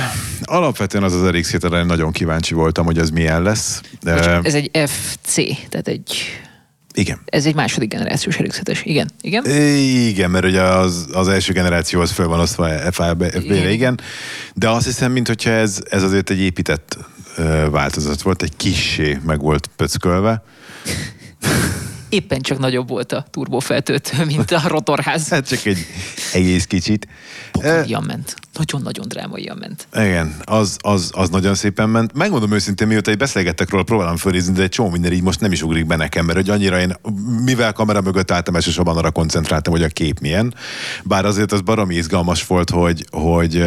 alapvetően 0.43 1.05
az 1.05 1.13
az 1.13 1.29
RX 1.29 1.51
7 1.51 1.85
nagyon 1.87 2.13
kíváncsi 2.13 2.55
voltam, 2.55 2.85
hogy 2.85 2.99
ez 2.99 3.11
milyen 3.11 3.43
lesz. 3.43 3.81
Uh, 4.07 4.39
ez 4.43 4.55
egy 4.55 4.71
FC, 4.87 5.35
tehát 5.69 5.89
egy 5.89 6.41
igen. 6.95 7.21
Ez 7.25 7.47
egy 7.47 7.55
második 7.55 7.89
generációs 7.89 8.37
RX-7-es. 8.37 8.81
Igen. 8.83 9.11
Igen? 9.21 9.45
Igen, 10.09 10.31
mert 10.31 10.45
ugye 10.45 10.63
az, 10.63 11.07
az 11.13 11.29
első 11.29 11.53
generáció 11.53 12.01
az 12.01 12.11
föl 12.11 12.27
van 12.29 12.41
osztva 12.41 12.69
FB-re, 12.69 13.71
igen. 13.71 14.01
De 14.55 14.69
azt 14.69 14.85
hiszem, 14.85 15.13
mintha 15.13 15.51
ez, 15.51 15.83
ez 15.91 16.03
azért 16.03 16.31
egy 16.31 16.41
épített 16.41 16.99
változat 17.71 18.23
volt, 18.23 18.43
egy 18.43 18.57
kissé 18.57 19.19
meg 19.27 19.41
volt 19.41 19.71
pöckölve. 19.77 20.43
éppen 22.11 22.41
csak 22.41 22.59
nagyobb 22.59 22.89
volt 22.89 23.13
a 23.13 23.25
turbófeltöltő, 23.31 24.25
mint 24.35 24.51
a 24.51 24.63
rotorház. 24.67 25.29
hát 25.29 25.49
csak 25.49 25.65
egy 25.65 25.87
egész 26.33 26.65
kicsit. 26.65 27.09
Pokolian 27.53 28.03
ment. 28.03 28.35
Nagyon-nagyon 28.59 29.09
drámaian 29.09 29.57
ment. 29.57 29.87
Igen, 29.93 30.35
az, 30.45 30.77
az, 30.81 31.11
az 31.15 31.29
nagyon 31.29 31.55
szépen 31.55 31.89
ment. 31.89 32.13
Megmondom 32.13 32.53
őszintén, 32.53 32.87
mióta 32.87 33.11
egy 33.11 33.17
beszélgettek 33.17 33.71
róla, 33.71 33.83
próbálom 33.83 34.17
fölnézni, 34.17 34.53
de 34.53 34.63
egy 34.63 34.69
csomó 34.69 34.91
minden 34.91 35.13
így 35.13 35.23
most 35.23 35.41
nem 35.41 35.53
is 35.53 35.63
ugrik 35.63 35.87
be 35.87 35.97
nekem, 35.97 36.25
mert 36.25 36.39
hogy 36.39 36.51
annyira 36.51 36.81
én, 36.81 36.95
mivel 37.45 37.73
kamera 37.73 38.01
mögött 38.01 38.31
álltam, 38.31 38.55
elsősorban 38.55 38.97
arra 38.97 39.11
koncentráltam, 39.11 39.73
hogy 39.73 39.83
a 39.83 39.89
kép 39.89 40.21
milyen. 40.21 40.55
Bár 41.05 41.25
azért 41.25 41.53
az 41.53 41.61
baromi 41.61 41.95
izgalmas 41.95 42.47
volt, 42.47 42.71
hogy, 42.71 43.05
hogy 43.11 43.65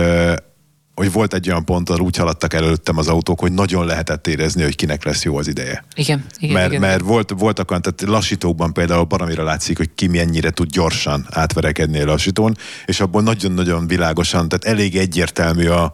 hogy 0.95 1.11
volt 1.11 1.33
egy 1.33 1.49
olyan 1.49 1.65
pont, 1.65 1.89
ahol 1.89 2.01
úgy 2.01 2.17
haladtak 2.17 2.53
előttem 2.53 2.97
az 2.97 3.07
autók, 3.07 3.39
hogy 3.39 3.51
nagyon 3.51 3.85
lehetett 3.85 4.27
érezni, 4.27 4.63
hogy 4.63 4.75
kinek 4.75 5.03
lesz 5.03 5.23
jó 5.23 5.37
az 5.37 5.47
ideje. 5.47 5.85
Igen, 5.95 6.25
igen. 6.37 6.53
Mert, 6.53 6.67
igen, 6.69 6.81
mert. 6.81 7.01
Volt, 7.01 7.33
voltak 7.37 7.69
olyan, 7.69 7.81
tehát 7.81 8.01
lassítókban 8.01 8.73
például 8.73 9.03
baromira 9.03 9.43
látszik, 9.43 9.77
hogy 9.77 9.89
ki 9.95 10.07
mennyire 10.07 10.49
tud 10.49 10.69
gyorsan 10.69 11.27
átverekedni 11.29 11.99
a 11.99 12.05
lassítón, 12.05 12.57
és 12.85 12.99
abból 12.99 13.21
nagyon-nagyon 13.21 13.87
világosan, 13.87 14.49
tehát 14.49 14.77
elég 14.77 14.97
egyértelmű 14.97 15.67
a, 15.67 15.93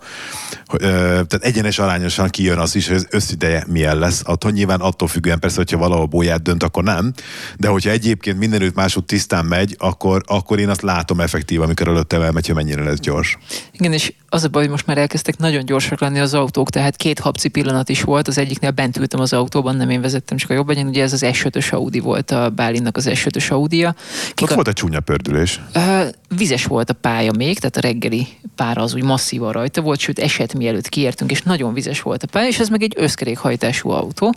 tehát 0.78 1.34
egyenes 1.34 1.80
arányosan 1.80 2.30
kijön 2.30 2.58
az 2.58 2.76
is, 2.76 2.88
hogy 2.88 2.96
az 2.96 3.08
összideje 3.10 3.64
milyen 3.68 3.98
lesz. 3.98 4.22
Attól 4.26 4.52
nyilván 4.52 4.80
attól 4.80 5.08
függően 5.08 5.40
persze, 5.40 5.58
hogyha 5.58 5.78
valahol 5.78 6.06
bóját 6.06 6.42
dönt, 6.42 6.64
akkor 6.64 6.84
nem, 6.84 7.14
de 7.58 7.68
hogyha 7.68 7.90
egyébként 7.90 8.38
mindenütt 8.38 8.76
másút 8.76 9.06
tisztán 9.06 9.46
megy, 9.46 9.76
akkor, 9.78 10.24
akkor 10.26 10.60
én 10.60 10.70
azt 10.70 10.82
látom 10.82 11.20
effektív, 11.20 11.62
amikor 11.62 11.88
előttem 11.88 12.22
elmegy, 12.22 12.46
hogy 12.46 12.56
mennyire 12.56 12.84
lesz 12.84 13.00
gyors. 13.00 13.38
Igen, 13.72 13.94
és 13.94 14.14
az 14.30 14.44
a 14.44 14.48
baj, 14.48 14.62
hogy 14.62 14.72
most 14.72 14.86
már 14.86 14.98
elkezdtek 14.98 15.38
nagyon 15.38 15.66
gyorsak 15.66 16.00
lenni 16.00 16.20
az 16.20 16.34
autók, 16.34 16.70
tehát 16.70 16.96
két 16.96 17.20
habci 17.20 17.48
pillanat 17.48 17.90
is 17.90 18.02
volt, 18.02 18.28
az 18.28 18.38
egyiknél 18.38 18.72
bent 18.72 18.98
ültem 18.98 19.20
az 19.20 19.34
autóban, 19.34 19.76
nem 19.76 19.90
én 19.90 20.02
vezettem, 20.02 20.38
csak 20.38 20.50
a 20.50 20.54
jobb 20.54 20.70
egyen, 20.70 20.88
ugye 20.88 21.04
ez 21.04 21.14
az 21.14 21.22
S5-ös 21.26 21.74
Audi 21.74 22.00
volt, 22.00 22.32
a 22.32 22.50
Bálinnak 22.50 22.98
az 22.98 23.10
S5-ös 23.10 23.52
Audi-ja. 23.52 23.96
Kika... 24.34 24.50
Ott 24.50 24.54
volt 24.56 24.68
egy 24.68 24.74
csúnya 24.74 25.00
pördülés. 25.00 25.62
Uh, 25.76 26.08
vizes 26.38 26.66
volt 26.66 26.90
a 26.90 26.94
pálya 26.94 27.32
még, 27.32 27.60
tehát 27.60 27.78
a 27.78 27.80
reggeli 27.80 28.28
pára 28.56 28.82
az 28.82 28.94
úgy 28.94 29.04
masszívan 29.04 29.52
rajta 29.52 29.82
volt, 29.82 30.00
sőt 30.00 30.20
eset 30.20 30.54
mielőtt 30.54 30.90
kiértünk, 30.90 31.32
és 31.32 31.42
nagyon 31.42 31.74
vizes 31.74 32.02
volt 32.02 32.24
a 32.24 32.28
pálya, 32.28 32.48
és 32.48 32.60
ez 32.60 32.70
meg 32.70 32.82
egy 32.82 32.94
összkerékhajtású 32.98 33.90
autó, 33.90 34.34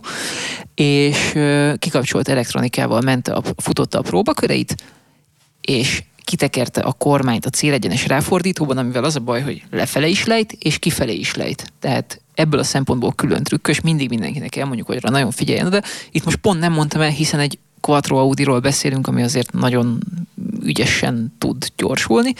és 0.75 1.31
uh, 1.35 1.77
kikapcsolt 1.77 2.27
elektronikával 2.27 3.01
ment 3.01 3.27
a, 3.27 3.41
futotta 3.57 3.97
a 3.97 4.01
próbaköreit, 4.01 4.75
és 5.61 6.03
kitekerte 6.23 6.81
a 6.81 6.91
kormányt 6.91 7.45
a 7.45 7.49
célegyenes 7.49 8.07
ráfordítóban, 8.07 8.77
amivel 8.77 9.03
az 9.03 9.15
a 9.15 9.19
baj, 9.19 9.41
hogy 9.41 9.63
lefele 9.71 10.07
is 10.07 10.25
lejt, 10.25 10.51
és 10.51 10.79
kifelé 10.79 11.13
is 11.13 11.35
lejt. 11.35 11.73
Tehát 11.79 12.21
ebből 12.33 12.59
a 12.59 12.63
szempontból 12.63 13.13
külön 13.15 13.43
trükkös, 13.43 13.81
mindig 13.81 14.09
mindenkinek 14.09 14.55
elmondjuk, 14.55 14.87
hogy 14.87 14.99
rá 14.99 15.09
nagyon 15.09 15.31
figyeljen, 15.31 15.69
de 15.69 15.83
itt 16.11 16.25
most 16.25 16.37
pont 16.37 16.59
nem 16.59 16.73
mondtam 16.73 17.01
el, 17.01 17.09
hiszen 17.09 17.39
egy 17.39 17.59
Quattro 17.79 18.17
Audi-ról 18.17 18.59
beszélünk, 18.59 19.07
ami 19.07 19.23
azért 19.23 19.51
nagyon 19.51 19.99
ügyesen 20.61 21.33
tud 21.37 21.65
gyorsulni, 21.75 22.33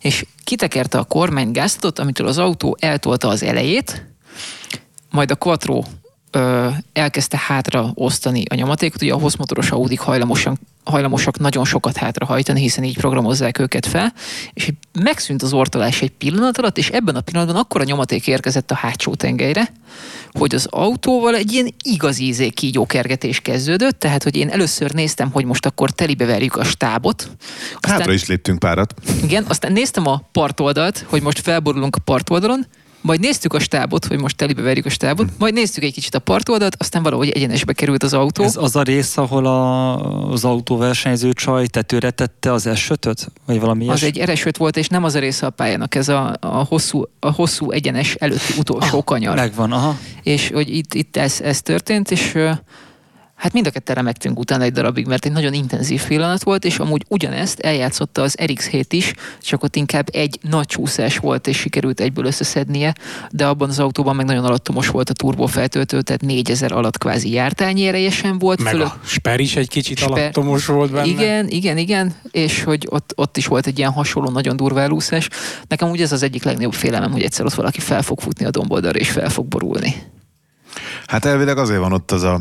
és 0.00 0.24
kitekerte 0.44 0.98
a 0.98 1.04
kormány 1.04 1.50
gáztatot, 1.50 1.98
amitől 1.98 2.26
az 2.26 2.38
autó 2.38 2.76
eltolta 2.80 3.28
az 3.28 3.42
elejét, 3.42 4.06
majd 5.10 5.30
a 5.30 5.36
Quattro 5.36 5.82
ö, 6.30 6.68
elkezdte 6.92 7.42
hátra 7.46 7.90
osztani 7.94 8.44
a 8.50 8.54
nyomatékot, 8.54 9.02
ugye 9.02 9.12
a 9.12 9.18
hosszmotoros 9.18 9.70
Audi 9.70 9.96
hajlamosan 9.96 10.58
hajlamosak 10.84 11.38
nagyon 11.38 11.64
sokat 11.64 11.96
hátrahajtani, 11.96 12.60
hiszen 12.60 12.84
így 12.84 12.96
programozzák 12.96 13.58
őket 13.58 13.86
fel, 13.86 14.12
és 14.52 14.72
megszűnt 14.92 15.42
az 15.42 15.52
ortolás 15.52 16.02
egy 16.02 16.10
pillanat 16.10 16.58
alatt, 16.58 16.78
és 16.78 16.88
ebben 16.88 17.16
a 17.16 17.20
pillanatban 17.20 17.56
akkor 17.56 17.80
a 17.80 17.84
nyomaték 17.84 18.26
érkezett 18.26 18.70
a 18.70 18.74
hátsó 18.74 19.14
tengelyre, 19.14 19.72
hogy 20.32 20.54
az 20.54 20.66
autóval 20.70 21.34
egy 21.34 21.52
ilyen 21.52 21.74
igazi 21.82 22.24
ízé 22.24 22.48
kígyókergetés 22.48 23.40
kezdődött, 23.40 23.98
tehát 23.98 24.22
hogy 24.22 24.36
én 24.36 24.48
először 24.48 24.92
néztem, 24.92 25.30
hogy 25.30 25.44
most 25.44 25.66
akkor 25.66 25.90
telibe 25.90 26.24
verjük 26.24 26.56
a 26.56 26.64
stábot. 26.64 27.30
Aztán, 27.74 27.96
Hátra 27.96 28.12
is 28.12 28.26
léptünk 28.26 28.58
párat. 28.58 28.94
Igen, 29.22 29.44
aztán 29.48 29.72
néztem 29.72 30.06
a 30.06 30.22
partoldalt, 30.32 31.04
hogy 31.08 31.22
most 31.22 31.40
felborulunk 31.40 31.96
a 31.96 32.00
partoldalon, 32.04 32.66
majd 33.00 33.20
néztük 33.20 33.52
a 33.52 33.58
stábot, 33.58 34.04
hogy 34.04 34.20
most 34.20 34.36
telibe 34.36 34.62
verjük 34.62 34.86
a 34.86 34.88
stábot, 34.88 35.26
hm. 35.26 35.32
majd 35.38 35.54
néztük 35.54 35.84
egy 35.84 35.92
kicsit 35.92 36.14
a 36.14 36.18
partoldalt, 36.18 36.76
aztán 36.78 37.02
valahogy 37.02 37.30
egyenesbe 37.30 37.72
került 37.72 38.02
az 38.02 38.14
autó. 38.14 38.42
Ez 38.42 38.56
az 38.56 38.76
a 38.76 38.82
rész, 38.82 39.16
ahol 39.16 39.46
a, 39.46 40.30
az 40.30 40.44
autóversenyző 40.44 41.32
csaj 41.32 41.66
tetőre 41.66 42.10
tette 42.10 42.52
az 42.52 42.68
s 42.74 42.92
Vagy 43.46 43.60
valami 43.60 43.88
Az 43.88 44.02
egy 44.02 44.22
rs 44.24 44.44
volt, 44.58 44.76
és 44.76 44.88
nem 44.88 45.04
az 45.04 45.14
a 45.14 45.18
része 45.18 45.46
a 45.46 45.50
pályának, 45.50 45.94
ez 45.94 46.08
a, 46.08 46.36
a, 46.40 46.46
hosszú, 46.46 47.04
a 47.20 47.32
hosszú 47.32 47.70
egyenes 47.70 48.14
előtti 48.14 48.52
utolsó 48.58 48.98
ah, 48.98 49.04
kanyar. 49.04 49.36
Megvan, 49.36 49.72
aha. 49.72 49.98
És 50.22 50.50
hogy 50.54 50.76
itt, 50.76 50.94
itt 50.94 51.16
ez, 51.16 51.40
ez 51.40 51.62
történt, 51.62 52.10
és 52.10 52.34
Hát 53.40 53.52
mind 53.52 53.66
a 53.66 53.70
ketten 53.70 53.94
remektünk 53.94 54.38
utána 54.38 54.64
egy 54.64 54.72
darabig, 54.72 55.06
mert 55.06 55.24
egy 55.24 55.32
nagyon 55.32 55.52
intenzív 55.52 56.06
pillanat 56.06 56.42
volt, 56.42 56.64
és 56.64 56.78
amúgy 56.78 57.04
ugyanezt 57.08 57.60
eljátszotta 57.60 58.22
az 58.22 58.36
RX-7 58.42 58.84
is, 58.88 59.14
csak 59.40 59.62
ott 59.62 59.76
inkább 59.76 60.08
egy 60.12 60.38
nagy 60.42 60.66
csúszás 60.66 61.18
volt, 61.18 61.46
és 61.46 61.56
sikerült 61.56 62.00
egyből 62.00 62.24
összeszednie, 62.24 62.94
de 63.30 63.46
abban 63.46 63.68
az 63.68 63.78
autóban 63.78 64.16
meg 64.16 64.26
nagyon 64.26 64.44
alattomos 64.44 64.88
volt 64.88 65.10
a 65.10 65.12
turbófeltöltő, 65.12 66.02
tehát 66.02 66.22
4000 66.22 66.72
alatt 66.72 66.98
kvázi 66.98 67.30
jártányi 67.30 68.08
volt. 68.38 68.62
Meg 68.62 68.80
a 68.80 69.00
Sper 69.04 69.40
is 69.40 69.56
egy 69.56 69.68
kicsit 69.68 69.98
Sper... 69.98 70.18
alattomos 70.18 70.66
volt 70.66 70.90
benne. 70.90 71.06
Igen, 71.06 71.48
igen, 71.48 71.78
igen, 71.78 72.14
és 72.30 72.62
hogy 72.62 72.86
ott, 72.90 73.12
ott 73.16 73.36
is 73.36 73.46
volt 73.46 73.66
egy 73.66 73.78
ilyen 73.78 73.92
hasonló, 73.92 74.30
nagyon 74.30 74.56
durva 74.56 74.80
elúszás. 74.80 75.28
Nekem 75.68 75.88
úgy 75.88 76.00
ez 76.00 76.12
az 76.12 76.22
egyik 76.22 76.42
legnagyobb 76.42 76.74
félelem, 76.74 77.12
hogy 77.12 77.22
egyszer 77.22 77.44
ott 77.44 77.54
valaki 77.54 77.80
fel 77.80 78.02
fog 78.02 78.20
futni 78.20 78.44
a 78.44 78.50
domboldalra, 78.50 78.98
és 78.98 79.10
fel 79.10 79.28
fog 79.28 79.46
borulni. 79.46 79.94
Hát 81.06 81.24
elvileg 81.24 81.58
azért 81.58 81.80
van 81.80 81.92
ott 81.92 82.10
az 82.10 82.22
a 82.22 82.40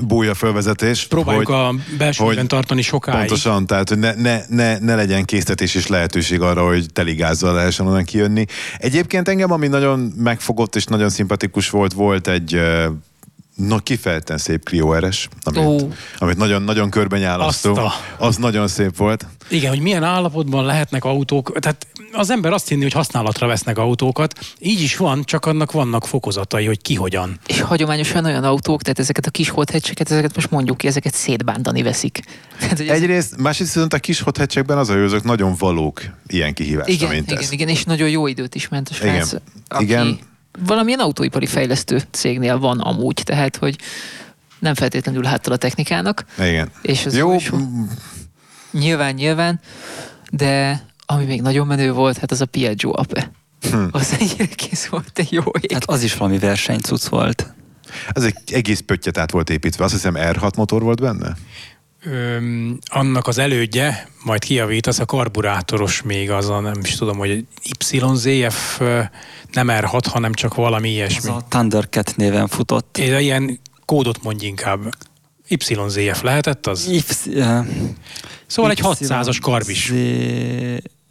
búja 0.00 0.34
fölvezetés. 0.34 1.06
Próbáljuk 1.06 1.46
hogy, 1.46 1.54
a 1.54 1.74
belsőben 1.98 2.48
tartani 2.48 2.82
sokáig. 2.82 3.18
Pontosan, 3.18 3.66
tehát 3.66 3.88
hogy 3.88 3.98
ne, 3.98 4.14
ne, 4.14 4.40
ne, 4.48 4.78
ne 4.78 4.94
legyen 4.94 5.24
késztetés 5.24 5.74
és 5.74 5.86
lehetőség 5.86 6.40
arra, 6.40 6.66
hogy 6.66 6.86
teligázzal 6.92 7.54
lehessen 7.54 7.86
onnan 7.86 8.04
kijönni. 8.04 8.44
Egyébként 8.78 9.28
engem, 9.28 9.52
ami 9.52 9.66
nagyon 9.66 9.98
megfogott 10.16 10.76
és 10.76 10.84
nagyon 10.84 11.08
szimpatikus 11.08 11.70
volt, 11.70 11.92
volt 11.92 12.28
egy 12.28 12.60
Na, 13.58 13.78
kifejezetten 13.78 14.38
szép 14.38 14.64
Clio 14.64 14.98
RS, 14.98 15.28
amit, 15.42 15.84
amit 16.18 16.36
nagyon, 16.36 16.62
nagyon 16.62 16.90
körben 16.90 17.20
nyálasztó. 17.20 17.78
Az 18.18 18.36
nagyon 18.36 18.68
szép 18.68 18.96
volt. 18.96 19.26
Igen, 19.48 19.70
hogy 19.70 19.80
milyen 19.80 20.02
állapotban 20.02 20.64
lehetnek 20.64 21.04
autók. 21.04 21.58
Tehát 21.58 21.86
az 22.12 22.30
ember 22.30 22.52
azt 22.52 22.68
hinni, 22.68 22.82
hogy 22.82 22.92
használatra 22.92 23.46
vesznek 23.46 23.78
autókat. 23.78 24.38
Így 24.58 24.80
is 24.80 24.96
van, 24.96 25.24
csak 25.24 25.46
annak 25.46 25.72
vannak 25.72 26.06
fokozatai, 26.06 26.66
hogy 26.66 26.82
ki 26.82 26.94
hogyan. 26.94 27.38
És 27.46 27.60
hagyományosan 27.60 28.24
olyan 28.24 28.44
autók, 28.44 28.82
tehát 28.82 28.98
ezeket 28.98 29.26
a 29.26 29.30
kis 29.30 29.48
hothecseket, 29.48 30.10
ezeket 30.10 30.34
most 30.34 30.50
mondjuk 30.50 30.76
ki, 30.76 30.86
ezeket 30.86 31.14
szétbántani 31.14 31.82
veszik. 31.82 32.20
Tehát, 32.60 32.80
ez- 32.80 32.88
Egyrészt, 32.88 33.36
másrészt 33.36 33.72
viszont 33.74 33.92
a 33.94 33.98
kis 33.98 34.20
hotheadsekben 34.20 34.78
az 34.78 34.88
a 34.88 34.94
azok 35.02 35.22
nagyon 35.22 35.54
valók 35.58 36.02
ilyen 36.26 36.54
kihívásra, 36.54 36.92
igen, 36.92 37.08
mint 37.10 37.30
igen, 37.30 37.42
ez. 37.42 37.52
igen, 37.52 37.68
és 37.68 37.84
nagyon 37.84 38.08
jó 38.08 38.26
időt 38.26 38.54
is 38.54 38.68
ment 38.68 38.88
a 38.88 38.94
srác. 38.94 39.28
Igen. 39.28 39.42
Aki 39.68 39.84
Igen. 39.84 40.18
Valamilyen 40.66 40.98
autóipari 41.00 41.46
fejlesztő 41.46 42.02
cégnél 42.10 42.58
van 42.58 42.80
amúgy, 42.80 43.20
tehát 43.24 43.56
hogy 43.56 43.76
nem 44.58 44.74
feltétlenül 44.74 45.24
háttal 45.24 45.52
a 45.52 45.56
technikának, 45.56 46.24
Igen. 46.38 46.70
és 46.82 47.06
az 47.06 47.16
Jó, 47.16 47.30
jó 47.30 47.36
is 47.36 47.50
nyilván, 48.72 49.14
nyilván, 49.14 49.60
de 50.30 50.82
ami 51.10 51.24
még 51.24 51.42
nagyon 51.42 51.66
menő 51.66 51.92
volt, 51.92 52.16
hát 52.18 52.30
az 52.30 52.40
a 52.40 52.46
Piaggio 52.46 52.90
Ape. 52.94 53.30
Hm. 53.70 53.84
Az 54.00 54.16
egy 54.18 54.54
kész 54.54 54.86
volt, 54.86 55.10
egy 55.18 55.32
jó 55.32 55.42
ég. 55.60 55.72
Hát 55.72 55.84
az 55.84 56.02
is 56.02 56.16
valami 56.16 56.38
versenycuc 56.38 57.06
volt. 57.06 57.54
ez 58.12 58.24
egy 58.24 58.36
egész 58.52 58.80
pöttyet 58.80 59.18
át 59.18 59.30
volt 59.30 59.50
építve. 59.50 59.84
Azt 59.84 59.92
hiszem 59.92 60.14
R6 60.16 60.56
motor 60.56 60.82
volt 60.82 61.00
benne? 61.00 61.36
Öm, 62.04 62.78
annak 62.86 63.26
az 63.26 63.38
elődje, 63.38 64.08
majd 64.24 64.44
kiavítasz, 64.44 64.98
a 64.98 65.04
karburátoros 65.04 66.02
még 66.02 66.30
az 66.30 66.48
a, 66.48 66.60
nem 66.60 66.80
is 66.82 66.94
tudom, 66.94 67.18
hogy 67.18 67.46
YZF 67.90 68.80
nem 69.52 69.68
R6, 69.70 70.02
hanem 70.10 70.32
csak 70.32 70.54
valami 70.54 70.88
Az 70.88 70.94
ilyesmi. 70.94 71.30
a 71.30 71.44
Thundercat 71.48 72.16
néven 72.16 72.46
futott. 72.48 72.98
Ez 72.98 73.20
ilyen 73.20 73.60
kódot 73.84 74.22
mondj 74.22 74.46
inkább. 74.46 74.94
YZF 75.48 76.22
lehetett 76.22 76.66
az? 76.66 76.88
Y, 76.88 77.00
Szóval 78.46 78.70
egy 78.70 78.80
600-as 78.82 79.38
karb 79.40 79.68
is. 79.68 79.92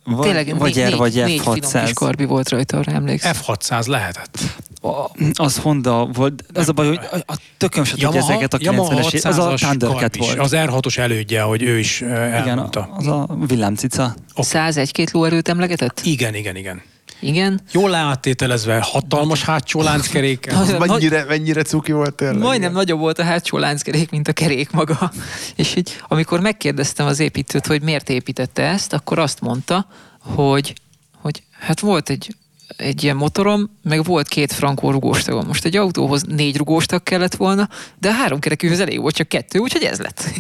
Vagy, 0.10 0.26
Tényleg 0.26 0.58
vagy 0.58 0.76
négy, 0.76 0.94
R, 0.94 0.98
vagy 0.98 1.14
négy 1.14 1.40
finom 1.40 1.54
kis 1.54 1.64
F600. 1.72 1.92
karbi 1.94 2.26
volt 2.26 2.50
rajta, 2.50 2.78
arra 2.78 2.92
emlékszem. 2.92 3.34
F600 3.46 3.88
lehetett. 3.88 4.38
A- 4.82 5.12
Az 5.34 5.58
Honda 5.58 6.06
volt, 6.14 6.44
az 6.54 6.70
a 6.70 6.72
baj, 6.72 6.88
hogy 6.88 7.00
a, 7.12 7.16
a 7.34 7.38
tököm 7.58 7.84
se 7.84 7.92
tudja 7.92 8.14
ezeket 8.14 8.54
a 8.54 8.58
Yamaha 8.62 8.94
90-es 8.94 9.14
évek- 9.14 9.26
az 9.26 9.38
a 9.38 9.50
600-as 9.52 9.56
Thundercat 9.60 10.16
volt. 10.18 10.40
Az 10.40 10.52
R6-os 10.56 10.98
elődje, 10.98 11.42
hogy 11.42 11.64
ő 11.64 11.80
is 11.80 12.02
Igen, 12.02 12.14
elmondta. 12.48 12.90
az 12.98 13.08
a 13.08 13.28
villámcica. 13.48 14.16
101-2 14.36 15.12
lóerőt 15.12 15.48
emlegetett? 15.50 16.02
Igen, 16.04 16.36
igen, 16.36 16.56
igen. 16.56 16.82
Igen. 17.19 17.60
Jól 17.72 17.89
leáttételezve, 17.89 18.80
hatalmas 18.81 19.44
hátsó 19.44 19.81
nagy- 20.77 20.89
Mennyire, 20.89 21.26
mennyire 21.27 21.61
cuki 21.61 21.91
volt 21.91 22.15
tényleg? 22.15 22.38
Majdnem 22.38 22.72
nagyobb 22.72 22.99
volt 22.99 23.19
a 23.19 23.23
hátsó 23.23 23.57
lánckerék, 23.57 24.10
mint 24.11 24.27
a 24.27 24.34
kerék 24.34 24.72
maga. 24.72 25.11
És 25.56 25.76
így, 25.76 25.95
amikor 26.07 26.39
megkérdeztem 26.39 27.06
az 27.06 27.19
építőt, 27.19 27.68
hogy 27.68 27.81
miért 27.81 28.10
építette 28.10 28.64
ezt, 28.64 28.94
akkor 28.94 29.19
azt 29.19 29.41
mondta, 29.41 29.88
hogy, 30.19 30.73
hogy 31.22 31.44
hát 31.60 31.80
volt 31.80 32.10
egy, 32.10 32.35
egy 32.77 33.03
ilyen 33.03 33.15
motorom, 33.15 33.69
meg 33.84 34.03
volt 34.03 34.27
két 34.27 34.52
frankó 34.53 34.91
rugóstagom. 34.91 35.48
Most 35.48 35.65
egy 35.65 35.76
autóhoz 35.76 36.23
négy 36.23 36.57
rugóstag 36.57 37.03
kellett 37.03 37.35
volna, 37.35 37.69
de 37.99 38.10
a 38.10 38.14
három 38.14 38.39
kerekűhöz 38.39 38.80
elég 38.80 39.02
volt 39.02 39.15
csak 39.15 39.27
kettő, 39.27 39.60
úgyhogy 39.60 39.84
ez 39.84 39.99
lett. 39.99 40.23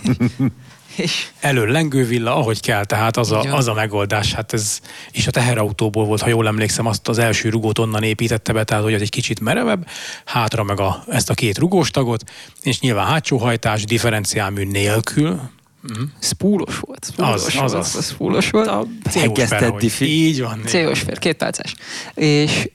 Elől 1.39 1.71
lengővilla, 1.71 2.35
ahogy 2.35 2.61
kell, 2.61 2.85
tehát 2.85 3.17
az 3.17 3.31
a, 3.31 3.39
az 3.39 3.67
a 3.67 3.73
megoldás. 3.73 4.33
Hát 4.33 4.53
ez, 4.53 4.79
és 5.11 5.27
a 5.27 5.31
teherautóból 5.31 6.05
volt, 6.05 6.21
ha 6.21 6.29
jól 6.29 6.47
emlékszem, 6.47 6.85
azt 6.85 7.07
az 7.07 7.17
első 7.17 7.49
rugót 7.49 7.79
onnan 7.79 8.03
építette 8.03 8.53
be, 8.53 8.63
tehát 8.63 8.83
hogy 8.83 8.93
az 8.93 9.01
egy 9.01 9.09
kicsit 9.09 9.39
merevebb, 9.39 9.87
hátra 10.25 10.63
meg 10.63 10.79
a, 10.79 11.03
ezt 11.07 11.29
a 11.29 11.33
két 11.33 11.57
rugóstagot, 11.57 12.23
és 12.61 12.79
nyilván 12.79 13.05
hátsó 13.05 13.37
hajtás, 13.37 13.83
differenciálmű 13.83 14.63
nélkül. 14.63 15.39
Mhm. 15.81 16.03
spúlos 16.19 16.79
volt. 16.79 17.05
Spúlos 17.11 17.45
Az, 17.45 17.55
azaz. 17.61 17.95
az 17.95 18.07
spúlos 18.07 18.49
volt. 18.49 18.67
A 18.67 18.85
Ferrari. 19.09 19.77
diffi. 19.77 20.05
Így 20.05 20.41
van. 20.41 20.61
CO-s 20.65 20.99
fér, 20.99 21.19
két 21.19 21.37
pálcás. 21.37 21.75
És 22.13 22.69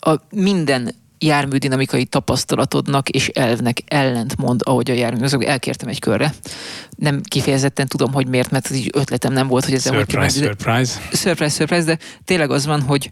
a 0.00 0.14
minden 0.30 0.94
járműdinamikai 1.18 2.04
tapasztalatodnak 2.04 3.08
és 3.08 3.28
elvnek 3.28 3.82
ellentmond, 3.86 4.60
ahogy 4.64 4.90
a 4.90 4.94
jármű. 4.94 5.24
Azok 5.24 5.44
elkértem 5.44 5.88
egy 5.88 5.98
körre. 5.98 6.34
Nem 6.96 7.20
kifejezetten 7.22 7.86
tudom, 7.86 8.12
hogy 8.12 8.26
miért, 8.26 8.50
mert 8.50 8.70
így 8.70 8.90
ötletem 8.94 9.32
nem 9.32 9.46
volt, 9.46 9.64
hogy 9.64 9.74
ezzel 9.74 9.94
hogy 9.94 10.10
Surprise, 10.10 10.40
de- 10.40 10.46
surprise. 10.46 11.00
surprise, 11.12 11.54
surprise, 11.54 11.84
de 11.84 11.98
tényleg 12.24 12.50
az 12.50 12.66
van, 12.66 12.80
hogy 12.82 13.10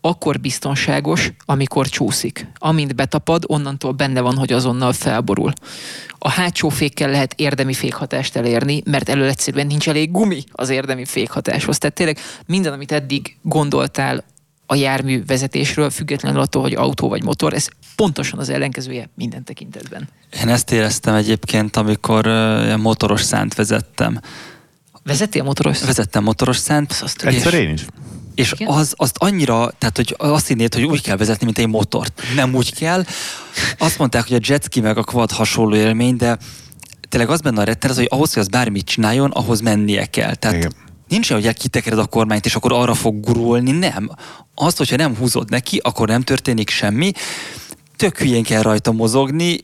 akkor 0.00 0.40
biztonságos, 0.40 1.32
amikor 1.44 1.86
csúszik. 1.86 2.46
Amint 2.58 2.94
betapad, 2.94 3.44
onnantól 3.46 3.92
benne 3.92 4.20
van, 4.20 4.36
hogy 4.36 4.52
azonnal 4.52 4.92
felborul. 4.92 5.52
A 6.18 6.30
hátsó 6.30 6.68
fékkel 6.68 7.10
lehet 7.10 7.34
érdemi 7.36 7.72
fékhatást 7.72 8.36
elérni, 8.36 8.82
mert 8.84 9.08
elől 9.08 9.28
egyszerűen 9.28 9.66
nincs 9.66 9.88
elég 9.88 10.10
gumi 10.10 10.44
az 10.52 10.68
érdemi 10.68 11.04
fékhatáshoz. 11.04 11.78
Tehát 11.78 11.96
tényleg 11.96 12.18
minden, 12.46 12.72
amit 12.72 12.92
eddig 12.92 13.36
gondoltál 13.42 14.24
a 14.66 14.74
jármű 14.74 15.24
vezetésről, 15.26 15.90
függetlenül 15.90 16.40
attól, 16.40 16.62
hogy 16.62 16.74
autó 16.74 17.08
vagy 17.08 17.24
motor, 17.24 17.54
ez 17.54 17.68
pontosan 17.96 18.38
az 18.38 18.48
ellenkezője 18.48 19.10
minden 19.14 19.44
tekintetben. 19.44 20.08
Én 20.42 20.48
ezt 20.48 20.72
éreztem 20.72 21.14
egyébként, 21.14 21.76
amikor 21.76 22.26
uh, 22.26 22.76
motoros 22.76 23.22
szánt 23.22 23.54
vezettem. 23.54 24.20
Vezettél 25.04 25.42
motoros? 25.42 25.80
Vezettem 25.84 26.22
motoros 26.22 26.56
szánt, 26.56 27.04
Egyszer 27.22 27.54
én 27.54 27.70
is. 27.70 27.84
és 28.34 28.52
Igen? 28.52 28.68
az, 28.68 28.94
azt 28.96 29.16
annyira, 29.18 29.70
tehát 29.78 29.96
hogy 29.96 30.14
azt 30.18 30.46
hinnéd, 30.46 30.74
hogy 30.74 30.84
úgy 30.84 31.02
kell 31.02 31.16
vezetni, 31.16 31.44
mint 31.44 31.58
egy 31.58 31.68
motort. 31.68 32.22
Nem 32.34 32.54
úgy 32.54 32.74
kell. 32.74 33.04
Azt 33.78 33.98
mondták, 33.98 34.28
hogy 34.28 34.36
a 34.36 34.40
jetski 34.42 34.80
meg 34.80 34.98
a 34.98 35.04
quad 35.04 35.30
hasonló 35.30 35.76
élmény, 35.76 36.16
de 36.16 36.38
tényleg 37.08 37.30
az 37.30 37.40
benne 37.40 37.60
a 37.60 37.64
retten, 37.64 37.94
hogy 37.94 38.06
ahhoz, 38.10 38.32
hogy 38.32 38.42
az 38.42 38.48
bármit 38.48 38.84
csináljon, 38.84 39.30
ahhoz 39.30 39.60
mennie 39.60 40.04
kell. 40.04 40.34
Tehát 40.34 40.56
Igen. 40.56 40.72
Nincs 41.08 41.30
olyan, 41.30 41.42
hogy 41.42 41.56
kitekered 41.56 41.98
a 41.98 42.06
kormányt, 42.06 42.44
és 42.46 42.54
akkor 42.54 42.72
arra 42.72 42.94
fog 42.94 43.20
gurulni. 43.20 43.70
Nem. 43.70 44.10
Azt, 44.54 44.76
hogyha 44.78 44.96
nem 44.96 45.16
húzod 45.16 45.50
neki, 45.50 45.80
akkor 45.82 46.08
nem 46.08 46.22
történik 46.22 46.70
semmi. 46.70 47.12
Tök 47.96 48.18
hülyén 48.18 48.42
kell 48.42 48.62
rajta 48.62 48.92
mozogni, 48.92 49.58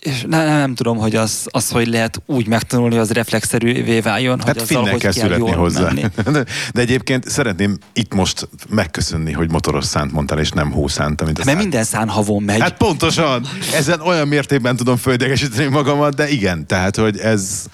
és 0.00 0.24
nem, 0.28 0.46
nem, 0.46 0.58
nem 0.58 0.74
tudom, 0.74 0.96
hogy 0.98 1.16
az, 1.16 1.46
az, 1.50 1.70
hogy 1.70 1.86
lehet 1.86 2.22
úgy 2.26 2.46
megtanulni, 2.46 2.94
hogy 2.94 3.02
az 3.02 3.10
reflexzerűvé 3.10 4.00
váljon, 4.00 4.36
hogy 4.36 4.46
Hát 4.46 4.54
azzal, 4.56 4.66
finnen 4.66 4.90
hogy 4.90 5.00
kell 5.00 5.12
születni 5.12 5.50
hozzá. 5.50 5.80
menni. 5.82 6.04
De, 6.72 6.80
egyébként 6.80 7.28
szeretném 7.28 7.78
itt 7.92 8.14
most 8.14 8.48
megköszönni, 8.68 9.32
hogy 9.32 9.50
motoros 9.50 9.84
szánt 9.84 10.12
mondtál, 10.12 10.38
és 10.38 10.50
nem 10.50 10.70
hószánt, 10.70 11.20
amit 11.20 11.34
a 11.38 11.42
Mert 11.44 11.48
szán- 11.48 11.58
minden 11.58 11.84
szánhavon 11.84 12.42
megy. 12.42 12.60
Hát 12.60 12.76
pontosan. 12.76 13.46
Ezen 13.74 14.00
olyan 14.00 14.28
mértékben 14.28 14.76
tudom 14.76 14.96
földegesíteni 14.96 15.68
magamat, 15.68 16.14
de 16.14 16.28
igen, 16.28 16.66
tehát, 16.66 16.96
hogy 16.96 17.18
ez 17.18 17.64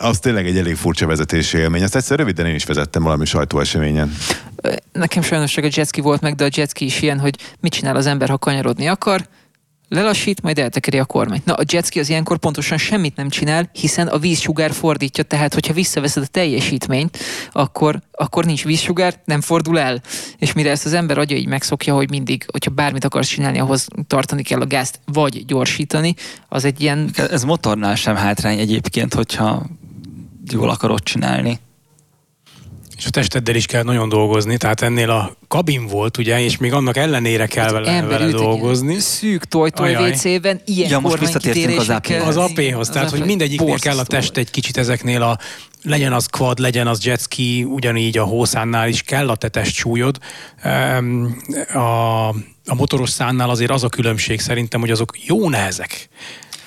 az 0.00 0.18
tényleg 0.18 0.46
egy 0.46 0.58
elég 0.58 0.76
furcsa 0.76 1.06
vezetési 1.06 1.58
élmény. 1.58 1.82
Ezt 1.82 1.96
egyszer 1.96 2.18
röviden 2.18 2.46
én 2.46 2.54
is 2.54 2.64
vezettem 2.64 3.02
valami 3.02 3.24
sajtóeseményen. 3.24 4.14
Nekem 4.92 5.22
sajnos 5.22 5.52
csak 5.52 5.64
a 5.64 5.68
jetski 5.72 6.00
volt 6.00 6.20
meg, 6.20 6.34
de 6.34 6.44
a 6.44 6.48
jetski 6.54 6.84
is 6.84 7.02
ilyen, 7.02 7.18
hogy 7.18 7.34
mit 7.60 7.72
csinál 7.72 7.96
az 7.96 8.06
ember, 8.06 8.28
ha 8.28 8.38
kanyarodni 8.38 8.86
akar, 8.86 9.28
lelassít, 9.88 10.42
majd 10.42 10.58
eltekeri 10.58 10.98
a 10.98 11.04
kormányt. 11.04 11.44
Na, 11.44 11.54
a 11.54 11.64
jetski 11.72 11.98
az 11.98 12.08
ilyenkor 12.08 12.38
pontosan 12.38 12.78
semmit 12.78 13.16
nem 13.16 13.28
csinál, 13.28 13.70
hiszen 13.72 14.06
a 14.06 14.18
vízsugár 14.18 14.72
fordítja, 14.72 15.24
tehát 15.24 15.54
hogyha 15.54 15.72
visszaveszed 15.72 16.22
a 16.22 16.26
teljesítményt, 16.26 17.18
akkor, 17.52 18.00
akkor 18.12 18.44
nincs 18.44 18.64
vízsugár, 18.64 19.20
nem 19.24 19.40
fordul 19.40 19.78
el. 19.78 20.02
És 20.38 20.52
mire 20.52 20.70
ezt 20.70 20.86
az 20.86 20.92
ember 20.92 21.18
agya 21.18 21.36
így 21.36 21.46
megszokja, 21.46 21.94
hogy 21.94 22.10
mindig, 22.10 22.46
hogyha 22.52 22.70
bármit 22.70 23.04
akarsz 23.04 23.28
csinálni, 23.28 23.58
ahhoz 23.58 23.86
tartani 24.06 24.42
kell 24.42 24.60
a 24.60 24.66
gázt, 24.66 25.00
vagy 25.04 25.44
gyorsítani, 25.46 26.14
az 26.48 26.64
egy 26.64 26.80
ilyen 26.80 27.10
Ez 27.30 27.44
motornál 27.44 27.94
sem 27.94 28.16
hátrány 28.16 28.58
egyébként, 28.58 29.14
hogyha 29.14 29.66
jól 30.52 30.70
akarod 30.70 31.02
csinálni. 31.02 31.60
És 32.96 33.06
a 33.06 33.10
testeddel 33.10 33.54
is 33.54 33.66
kell 33.66 33.82
nagyon 33.82 34.08
dolgozni, 34.08 34.56
tehát 34.56 34.80
ennél 34.80 35.10
a 35.10 35.36
kabin 35.48 35.86
volt, 35.86 36.18
ugye, 36.18 36.40
és 36.40 36.56
még 36.56 36.72
annak 36.72 36.96
ellenére 36.96 37.46
kell 37.46 37.72
vele, 37.72 37.90
ember 37.90 38.18
vele 38.18 38.24
egy 38.24 38.32
dolgozni. 38.32 38.98
szűk 38.98 39.44
tojtoj. 39.44 39.94
WC-ben, 39.94 40.60
ilyen 40.64 40.90
Ja, 40.90 40.98
most 40.98 41.18
visszatértünk 41.18 41.66
az 41.66 41.74
kormánykitérésekkel. 41.76 42.28
Az 42.28 42.36
Az 42.36 42.50
AP-hoz, 42.50 42.88
tehát 42.88 43.10
hogy 43.10 43.24
mindegyiknél 43.24 43.78
kell 43.78 43.98
a 43.98 44.04
test 44.04 44.36
egy 44.36 44.50
kicsit 44.50 44.76
ezeknél 44.76 45.22
a 45.22 45.38
legyen 45.82 46.12
az 46.12 46.26
quad, 46.26 46.58
legyen 46.58 46.86
az 46.86 47.04
jetski, 47.04 47.64
ugyanígy 47.64 48.18
a 48.18 48.24
hószánnál 48.24 48.88
is 48.88 49.02
kell 49.02 49.28
a 49.28 49.36
te 49.36 49.48
testsúlyod. 49.48 50.18
Em, 50.62 51.36
A, 51.72 52.28
a 52.66 52.74
motoros 52.74 53.10
szánnál 53.10 53.50
azért 53.50 53.70
az 53.70 53.84
a 53.84 53.88
különbség 53.88 54.40
szerintem, 54.40 54.80
hogy 54.80 54.90
azok 54.90 55.26
jó 55.26 55.48
nehezek. 55.48 56.08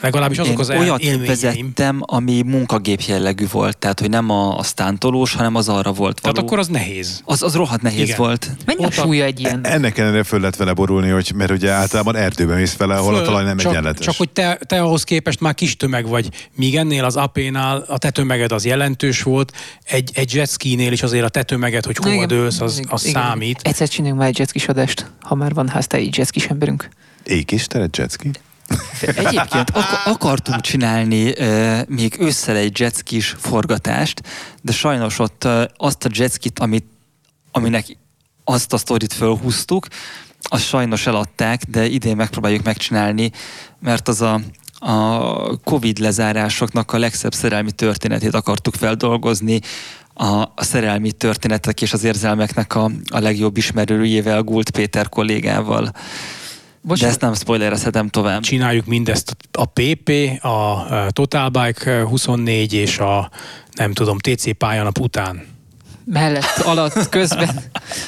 Legalábbis 0.03 0.37
azok 0.37 0.59
az 0.59 0.69
olyat 0.69 0.99
élményeim. 1.01 1.25
vezettem, 1.27 1.99
ami 2.01 2.41
munkagép 2.45 3.01
jellegű 3.01 3.45
volt, 3.51 3.77
tehát 3.77 3.99
hogy 3.99 4.09
nem 4.09 4.29
a, 4.29 4.57
a 4.57 4.63
stántolós, 4.63 5.33
hanem 5.33 5.55
az 5.55 5.69
arra 5.69 5.91
volt 5.91 6.19
való. 6.19 6.33
Tehát 6.33 6.37
akkor 6.37 6.59
az 6.59 6.67
nehéz. 6.67 7.21
az, 7.25 7.43
az 7.43 7.55
rohadt 7.55 7.81
nehéz 7.81 8.01
Igen. 8.01 8.17
volt. 8.17 8.49
Mennyi 8.65 8.83
a 8.83 8.85
Ott 8.85 8.97
a- 8.97 9.01
súlya 9.01 9.23
egy 9.23 9.39
ilyen? 9.39 9.59
Ennek 9.65 9.97
ellenére 9.97 10.23
föl 10.23 10.39
lehet 10.39 10.55
vele 10.55 10.73
borulni, 10.73 11.09
hogy, 11.09 11.31
mert 11.35 11.51
ugye 11.51 11.71
általában 11.71 12.15
erdőben 12.15 12.57
mész 12.57 12.75
vele, 12.77 12.95
ahol 12.95 13.13
a 13.13 13.17
Föl, 13.17 13.25
talaj 13.25 13.43
nem 13.43 13.57
csak, 13.57 13.71
egyenletes. 13.71 14.05
Csak 14.05 14.15
hogy 14.15 14.29
te, 14.29 14.59
te 14.65 14.81
ahhoz 14.81 15.03
képest 15.03 15.39
már 15.39 15.53
kis 15.53 15.77
tömeg 15.77 16.07
vagy, 16.07 16.29
míg 16.55 16.75
ennél 16.75 17.03
az 17.03 17.15
AP-nál 17.15 17.85
a 17.87 17.97
te 17.97 18.09
tömeged 18.09 18.51
az 18.51 18.65
jelentős 18.65 19.21
volt, 19.21 19.51
egy, 19.83 20.11
egy 20.13 20.33
jetski-nél 20.33 20.91
is 20.91 21.03
azért 21.03 21.25
a 21.25 21.29
te 21.29 21.43
tömeged, 21.43 21.85
hogy 21.85 21.97
hova 21.97 22.25
dőlsz, 22.25 22.61
az, 22.61 22.81
az 22.89 23.05
Igen. 23.05 23.21
számít. 23.21 23.59
Egyszer 23.61 23.87
csináljunk 23.87 24.19
már 24.19 24.29
egy 24.29 24.39
jetskis 24.39 24.67
adást, 24.67 25.11
ha 25.21 25.35
már 25.35 25.53
van 25.53 25.67
háztáji 25.67 26.09
jetskis 26.17 26.45
emberünk. 26.45 26.89
Ék 27.23 27.51
is, 27.51 27.67
te 27.67 27.89
jetski? 27.97 28.31
Egyébként 29.01 29.69
ak- 29.69 30.05
akartunk 30.05 30.61
csinálni 30.61 31.29
uh, 31.29 31.87
még 31.87 32.15
ősszel 32.19 32.55
egy 32.55 32.79
jetskis 32.79 33.35
forgatást, 33.39 34.21
de 34.61 34.71
sajnos 34.71 35.19
ott 35.19 35.43
uh, 35.45 35.63
azt 35.77 36.05
a 36.05 36.09
jetskit, 36.13 36.59
amit, 36.59 36.85
aminek 37.51 37.97
azt 38.43 38.73
a 38.73 38.77
sztorit 38.77 39.13
fölhúztuk, 39.13 39.87
azt 40.41 40.63
sajnos 40.63 41.07
eladták, 41.07 41.63
de 41.67 41.85
idén 41.85 42.15
megpróbáljuk 42.15 42.63
megcsinálni, 42.63 43.31
mert 43.79 44.07
az 44.07 44.21
a, 44.21 44.39
a 44.79 45.57
Covid 45.57 45.97
lezárásoknak 45.97 46.93
a 46.93 46.97
legszebb 46.97 47.33
szerelmi 47.33 47.71
történetét 47.71 48.33
akartuk 48.33 48.75
feldolgozni, 48.75 49.59
a, 50.13 50.25
a 50.55 50.63
szerelmi 50.63 51.11
történetek 51.11 51.81
és 51.81 51.93
az 51.93 52.03
érzelmeknek 52.03 52.75
a, 52.75 52.91
a 53.11 53.19
legjobb 53.19 53.57
ismerőjével, 53.57 54.41
Gult 54.41 54.69
Péter 54.69 55.09
kollégával. 55.09 55.91
Bocsánat. 56.85 56.99
De 56.99 57.07
ezt 57.07 57.21
nem 57.21 57.33
spoilerezhetem 57.33 58.07
tovább. 58.07 58.41
Csináljuk 58.41 58.85
mindezt 58.85 59.37
a 59.51 59.65
PP, 59.65 60.11
a 60.43 60.85
Total 61.09 61.49
Bike 61.49 62.03
24 62.03 62.73
és 62.73 62.99
a 62.99 63.31
nem 63.75 63.93
tudom, 63.93 64.17
TC 64.17 64.57
pályanap 64.57 64.99
után 64.99 65.52
mellett, 66.05 66.57
alatt, 66.63 67.09
közben. 67.09 67.49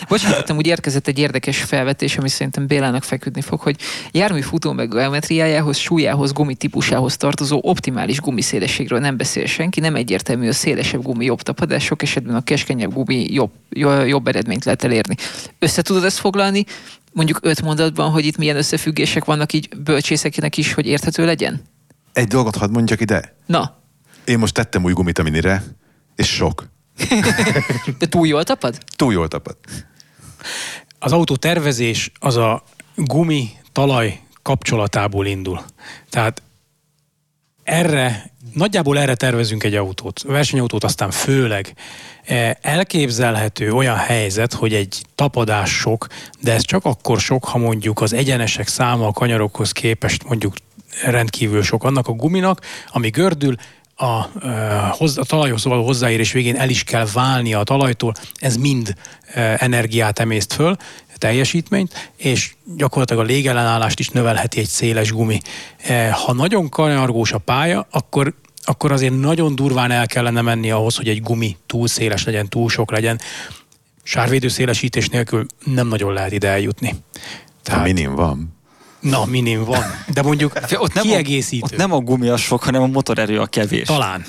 Bocsánat, 0.08 0.52
úgy 0.52 0.68
érkezett 0.68 1.08
egy 1.08 1.20
érdekes 1.20 1.62
felvetés, 1.62 2.18
ami 2.18 2.30
szerintem 2.30 2.68
Bélának 2.68 3.04
feküdni 3.04 3.42
fog, 3.42 3.60
hogy 3.60 3.76
jármű 4.12 4.42
futó 4.42 4.72
meg 4.72 4.90
geometriájához, 4.90 5.78
súlyához, 5.78 6.32
gumi 6.32 6.56
típusához 6.56 7.18
tartozó 7.18 7.60
optimális 7.64 8.20
gumiszélességről 8.20 9.00
nem 9.00 9.18
beszél 9.18 9.46
senki, 9.46 9.80
nem 9.80 9.96
egyértelmű 9.96 10.48
a 10.48 10.54
szélesebb 10.54 11.02
gumi 11.02 11.26
jobb 11.26 11.42
tapadás, 11.42 11.84
sok 11.84 12.02
esetben 12.02 12.36
a 12.36 12.44
keskenyebb 12.44 12.94
gumi 12.94 13.34
jobb, 13.34 13.52
jobb 14.06 14.28
eredményt 14.28 14.66
lehet 14.66 14.84
elérni. 14.84 15.16
Össze 15.60 15.82
tudod 15.82 16.04
ezt 16.04 16.18
foglalni? 16.18 16.66
Mondjuk 17.14 17.40
öt 17.42 17.62
mondatban, 17.62 18.12
hogy 18.12 18.26
itt 18.26 18.38
milyen 18.38 18.56
összefüggések 18.58 19.26
vannak 19.26 19.54
így 19.54 19.70
bölcsészeknek 19.78 20.58
is, 20.58 20.74
hogy 20.74 20.86
érthető 20.86 21.26
legyen? 21.26 21.62
Egy 22.14 22.28
dolgot 22.28 22.56
hadd 22.56 22.72
mondjak 22.72 23.02
ide. 23.02 23.36
Na. 23.46 23.78
Én 24.26 24.40
most 24.40 24.54
tettem 24.54 24.84
új 24.84 24.94
gumit 24.94 25.20
a 25.20 25.24
minire, 25.24 25.64
és 26.16 26.28
sok. 26.28 26.74
De 28.00 28.08
túl 28.08 28.28
jól 28.28 28.44
tapad? 28.44 28.78
Túl 28.96 29.14
jól 29.14 29.28
tapad. 29.28 29.58
Az 31.00 31.12
autó 31.12 31.36
tervezés 31.36 32.12
az 32.20 32.36
a 32.36 32.64
gumi 32.96 33.50
talaj 33.72 34.20
kapcsolatából 34.42 35.26
indul. 35.26 35.62
Tehát 36.10 36.42
erre, 37.64 38.32
nagyjából 38.54 39.00
erre 39.00 39.16
tervezünk 39.16 39.64
egy 39.64 39.76
autót, 39.76 40.22
versenyautót 40.22 40.84
aztán 40.84 41.12
főleg. 41.12 41.74
E, 42.24 42.58
elképzelhető 42.62 43.72
olyan 43.72 43.96
helyzet, 43.96 44.54
hogy 44.54 44.74
egy 44.74 45.02
tapadás 45.16 45.72
sok, 45.72 46.08
de 46.42 46.54
ez 46.54 46.64
csak 46.64 46.86
akkor 46.86 47.20
sok, 47.20 47.46
ha 47.46 47.58
mondjuk 47.58 48.02
az 48.02 48.14
egyenesek 48.14 48.68
száma 48.68 49.08
a 49.08 49.12
kanyarokhoz 49.12 49.72
képest 49.72 50.24
mondjuk 50.24 50.54
rendkívül 51.04 51.64
sok 51.64 51.84
annak 51.84 52.08
a 52.08 52.12
guminak, 52.12 52.62
ami 52.92 53.10
gördül, 53.10 53.56
a, 53.96 54.06
a 55.16 55.26
talajhoz 55.28 55.64
való 55.64 55.86
hozzáérés 55.86 56.32
végén 56.32 56.56
el 56.56 56.70
is 56.70 56.84
kell 56.84 57.08
válnia 57.14 57.60
a 57.60 57.64
talajtól, 57.64 58.14
ez 58.34 58.58
mind 58.58 58.96
energiát 59.58 60.20
emészt 60.20 60.54
föl, 60.54 60.76
teljesítményt, 61.18 62.12
és 62.18 62.56
gyakorlatilag 62.76 63.24
a 63.24 63.26
légellenállást 63.26 64.00
is 64.00 64.10
növelheti 64.10 64.60
egy 64.60 64.68
széles 64.68 65.12
gumi. 65.12 65.40
Ha 66.26 66.34
nagyon 66.34 66.70
kanyargós 66.70 67.32
a 67.32 67.38
pálya, 67.38 67.88
akkor 67.92 68.34
akkor 68.68 68.92
azért 68.92 69.20
nagyon 69.20 69.56
durván 69.56 69.92
el 69.92 70.08
kellene 70.08 70.42
menni 70.42 70.72
ahhoz, 70.72 70.96
hogy 70.96 71.08
egy 71.08 71.22
gumi 71.22 71.58
túl 71.66 71.88
széles 71.88 72.26
legyen, 72.26 72.50
túl 72.50 72.70
sok 72.70 72.92
legyen. 72.92 73.20
Sárvédő 74.04 74.48
szélesítés 74.48 75.10
nélkül 75.10 75.46
nem 75.64 75.88
nagyon 75.88 76.14
lehet 76.14 76.32
ide 76.32 76.48
eljutni. 76.48 76.96
Tehát... 77.64 77.80
Ha 77.80 77.86
minim 77.86 78.16
van. 78.16 78.55
Na, 79.10 79.26
minim 79.26 79.64
van. 79.64 79.84
De 80.14 80.22
mondjuk 80.22 80.54
ott 80.78 80.94
nem 80.94 81.04
kiegészítő. 81.04 81.62
A, 81.62 81.68
ott 81.72 81.78
nem 81.78 81.94
a 81.94 82.00
gumi 82.00 82.28
a 82.28 82.38
sok, 82.38 82.64
hanem 82.64 82.82
a 82.82 82.88
motorerő 82.88 83.40
a 83.40 83.46
kevés. 83.46 83.88
Talán. 83.88 84.26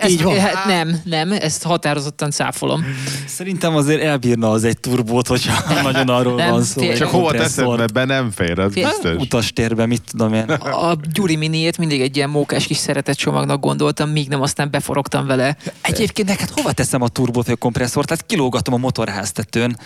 ezt, 0.00 0.10
Így 0.10 0.22
van. 0.22 0.38
Hát 0.38 0.64
nem, 0.64 1.00
nem, 1.04 1.32
ezt 1.32 1.62
határozottan 1.62 2.30
cáfolom. 2.30 2.84
Szerintem 3.26 3.76
azért 3.76 4.02
elbírna 4.02 4.50
az 4.50 4.64
egy 4.64 4.78
turbót, 4.78 5.26
hogyha 5.26 5.82
nagyon 5.82 6.08
arról 6.08 6.34
nem, 6.34 6.50
van 6.50 6.62
szó. 6.62 6.80
Fél, 6.80 6.96
Csak 6.96 7.08
hova 7.08 7.30
teszed, 7.32 7.76
mert 7.76 7.92
be 7.92 8.04
nem 8.04 8.30
fér, 8.30 8.58
az 8.58 8.72
fél. 8.72 8.88
biztos. 8.88 9.14
Utastérbe, 9.16 9.86
mit 9.86 10.02
tudom 10.10 10.34
én. 10.34 10.44
A 10.60 10.96
Gyuri 11.12 11.36
miniét 11.36 11.78
mindig 11.78 12.00
egy 12.00 12.16
ilyen 12.16 12.30
mókás 12.30 12.66
kis 12.66 12.76
szeretett 12.76 13.16
csomagnak 13.16 13.60
gondoltam, 13.60 14.10
míg 14.10 14.28
nem 14.28 14.42
aztán 14.42 14.70
beforogtam 14.70 15.26
vele. 15.26 15.56
Egyébként 15.80 16.28
neked 16.28 16.50
hova 16.50 16.72
teszem 16.72 17.02
a 17.02 17.08
turbót, 17.08 17.58
kompresszort? 17.58 18.06
Tehát 18.08 18.26
kilógatom 18.26 18.74
a 18.74 18.78
motorháztetőn 18.78 19.76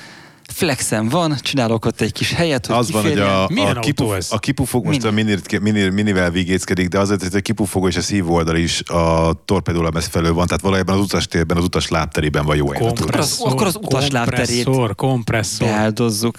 flexem 0.52 1.08
van, 1.08 1.36
csinálok 1.40 1.84
ott 1.84 2.00
egy 2.00 2.12
kis 2.12 2.32
helyet, 2.32 2.66
hogy 2.66 2.76
Az 2.76 2.90
van, 2.90 3.02
hogy 3.02 3.18
a, 3.18 3.44
a, 3.44 3.78
kipu, 3.80 4.12
ez? 4.12 4.28
a 4.30 4.38
kipufog 4.38 4.84
most 4.84 5.02
Mini. 5.02 5.10
a 5.10 5.14
minir, 5.14 5.60
minir, 5.60 5.90
minivel 5.90 6.30
vigéckedik, 6.30 6.88
de 6.88 6.98
azért, 6.98 7.22
hogy 7.22 7.34
a 7.34 7.40
kipufogó 7.40 7.88
és 7.88 7.96
a 7.96 8.00
szívó 8.00 8.34
oldal 8.34 8.56
is 8.56 8.82
a 8.82 9.32
torpedólemez 9.44 10.06
felől 10.06 10.32
van, 10.32 10.46
tehát 10.46 10.62
valójában 10.62 10.94
az 10.94 11.00
utastérben, 11.00 11.56
az 11.56 11.64
utas 11.64 11.88
lábterében 11.88 12.44
van 12.44 12.56
jó 12.56 12.66
kompresszor, 12.66 13.52
akkor 13.52 13.66
az 13.66 13.76
utas 13.82 14.10
lábterét 14.10 14.64
kompresszor, 14.64 14.94
kompresszor. 14.94 15.66
beáldozzuk. 15.66 16.36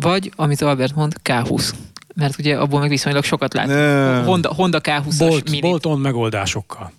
Vagy, 0.00 0.32
amit 0.36 0.60
Albert 0.60 0.94
mond, 0.94 1.14
K20 1.24 1.70
mert 2.14 2.38
ugye 2.38 2.56
abból 2.58 2.80
meg 2.80 2.88
viszonylag 2.88 3.24
sokat 3.24 3.54
lát. 3.54 4.24
Honda, 4.24 4.52
Honda 4.54 4.80
K20-as 4.82 5.14
Bolt. 5.18 5.60
Bolton 5.60 6.00
megoldásokkal. 6.00 6.92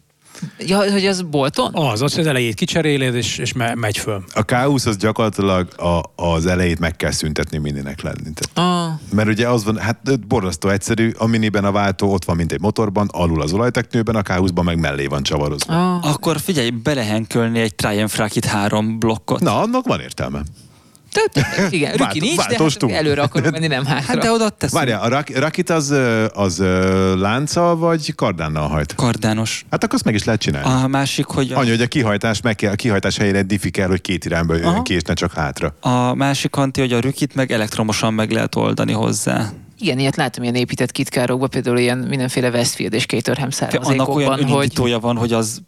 Ja, 0.60 0.92
hogy 0.92 1.06
az 1.06 1.22
bolton? 1.22 1.72
Az, 1.74 2.02
az, 2.02 2.18
az 2.18 2.28
elejét 2.28 2.54
kicseréled, 2.54 3.16
és, 3.16 3.38
és 3.38 3.54
me, 3.54 3.76
megy 3.76 3.98
föl. 3.98 4.24
A 4.34 4.46
K20 4.46 4.88
az 4.88 4.98
gyakorlatilag 4.98 5.68
a, 5.78 6.24
az 6.24 6.46
elejét 6.46 6.80
meg 6.80 6.96
kell 6.96 7.12
szüntetni 7.12 7.58
mininek 7.58 8.02
lenni. 8.02 8.30
Tehát, 8.34 8.90
ah. 8.90 9.00
Mert 9.12 9.28
ugye 9.28 9.50
az 9.50 9.64
van, 9.64 9.78
hát 9.78 10.28
borzasztó 10.28 10.70
egyszerű, 10.70 11.12
a 11.18 11.26
miniben 11.26 11.66
a 11.66 11.72
váltó 11.72 12.14
ott 12.14 12.26
van, 12.26 12.36
mint 12.36 12.52
egy 12.52 12.62
motorban, 12.62 13.10
alul 13.12 13.42
az 13.42 13.54
olajteknőben, 13.54 14.16
a 14.16 14.22
K20-ban 14.22 14.64
meg 14.64 14.80
mellé 14.80 15.06
van 15.06 15.24
csavarozva. 15.24 15.94
Ah. 15.94 16.10
Akkor 16.12 16.40
figyelj, 16.40 16.70
belehenkölni 16.70 17.60
egy 17.60 17.76
Triumph 17.76 18.18
Rakit 18.18 18.46
három 18.46 19.00
blokkot. 19.00 19.40
Na, 19.40 19.62
annak 19.62 19.88
van 19.88 20.00
értelme. 20.00 20.42
Tehát, 21.34 21.72
igen, 21.72 21.96
Rüki 21.96 22.20
nincs, 22.20 22.48
de 22.48 22.58
hát 22.58 22.84
előre 22.92 23.22
akarok 23.22 23.52
menni, 23.52 23.68
nem 23.68 23.86
hátra. 23.96 24.06
Hát 24.06 24.18
de 24.18 24.32
oda 24.32 24.50
teszünk. 24.50 24.80
Várjál, 24.80 25.02
a 25.02 25.08
rak, 25.08 25.38
rakit 25.38 25.70
az, 25.70 25.94
az 26.34 26.60
lánccal 27.18 27.78
vagy 27.78 28.16
kardánnal 28.16 28.68
hajt? 28.68 28.96
Kardános. 28.96 29.66
Hát 29.72 29.84
akkor 29.84 29.96
azt 29.96 30.04
meg 30.04 30.14
is 30.14 30.24
lehet 30.24 30.42
csinálni. 30.42 30.84
A 30.84 30.88
másik, 30.88 31.26
hogy... 31.26 31.52
A... 31.52 31.58
Annyi, 31.58 31.70
hogy 31.70 31.82
a 31.82 31.88
kihajtás, 31.88 32.42
meg 32.42 32.56
kell, 32.56 32.72
a 32.72 32.76
kihajtás 32.76 33.18
helyére 33.18 33.42
diffi 33.42 33.70
kell, 33.70 33.88
hogy 33.88 34.02
két 34.02 34.26
irányba 34.26 34.54
jöjjön 34.54 34.84
ki, 34.84 34.94
és 34.94 35.02
ne 35.02 35.14
csak 35.14 35.34
hátra. 35.34 35.76
A 35.80 36.14
másik 36.14 36.56
anti, 36.56 36.80
hogy 36.80 36.94
a 36.94 37.00
rükit 37.00 37.36
meg 37.36 37.52
elektromosan 37.52 38.14
meg 38.14 38.32
lehet 38.32 38.56
oldani 38.56 38.92
hozzá. 38.92 39.50
Igen, 39.80 40.00
ilyet 40.00 40.16
látom 40.16 40.44
ilyen 40.44 40.56
épített 40.56 40.92
kitkárokban, 40.92 41.50
például 41.50 41.78
ilyen 41.78 41.98
mindenféle 41.98 42.50
Westfield 42.50 42.94
és 42.94 43.06
Caterham 43.06 43.50
származékokban. 43.50 44.00
Annak 44.00 44.16
olyan 44.16 44.60
hogy... 44.78 45.02
van, 45.02 45.18
hogy 45.18 45.34
az 45.34 45.62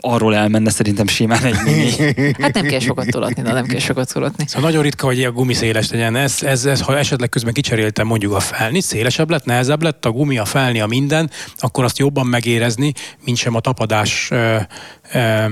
arról 0.00 0.36
elmenne 0.36 0.70
szerintem 0.70 1.06
simán 1.06 1.44
egy 1.44 1.56
mini. 1.64 2.14
Hát 2.42 2.54
nem 2.54 2.64
kell 2.64 2.78
sokat 2.78 3.06
tolatni, 3.06 3.42
na 3.42 3.52
nem 3.52 3.66
kell 3.66 3.78
sokat 3.78 4.12
tolatni. 4.12 4.44
Szóval 4.46 4.68
nagyon 4.68 4.82
ritka, 4.82 5.06
hogy 5.06 5.24
a 5.24 5.32
gumi 5.32 5.54
széles 5.54 5.90
legyen. 5.90 6.16
Ez, 6.16 6.42
ez, 6.42 6.64
ez, 6.64 6.80
ha 6.80 6.98
esetleg 6.98 7.28
közben 7.28 7.52
kicseréltem 7.52 8.06
mondjuk 8.06 8.34
a 8.34 8.40
felni, 8.40 8.80
szélesebb 8.80 9.30
lett, 9.30 9.44
nehezebb 9.44 9.82
lett, 9.82 10.04
a 10.04 10.10
gumi, 10.10 10.38
a 10.38 10.44
felni, 10.44 10.80
a 10.80 10.86
minden, 10.86 11.30
akkor 11.56 11.84
azt 11.84 11.98
jobban 11.98 12.26
megérezni, 12.26 12.92
mint 13.24 13.36
sem 13.36 13.54
a 13.54 13.60
tapadás 13.60 14.28
ö, 14.30 14.56
ö, 15.12 15.44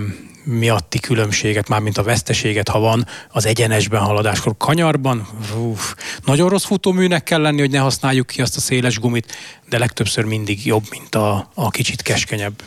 miatti 0.45 0.99
különbséget, 0.99 1.69
már 1.69 1.81
mint 1.81 1.99
a 1.99 2.03
veszteséget, 2.03 2.69
ha 2.69 2.79
van 2.79 3.07
az 3.31 3.47
egyenesben 3.47 4.01
haladáskor. 4.01 4.55
Kanyarban 4.57 5.29
uf, 5.57 5.95
nagyon 6.25 6.49
rossz 6.49 6.65
futóműnek 6.65 7.23
kell 7.23 7.41
lenni, 7.41 7.61
hogy 7.61 7.71
ne 7.71 7.79
használjuk 7.79 8.27
ki 8.27 8.43
azt 8.43 8.57
a 8.57 8.61
széles 8.61 8.99
gumit, 8.99 9.33
de 9.69 9.79
legtöbbször 9.79 10.25
mindig 10.25 10.67
jobb, 10.67 10.85
mint 10.91 11.15
a, 11.15 11.51
a 11.55 11.71
kicsit 11.71 12.03
keskenyebb. 12.03 12.63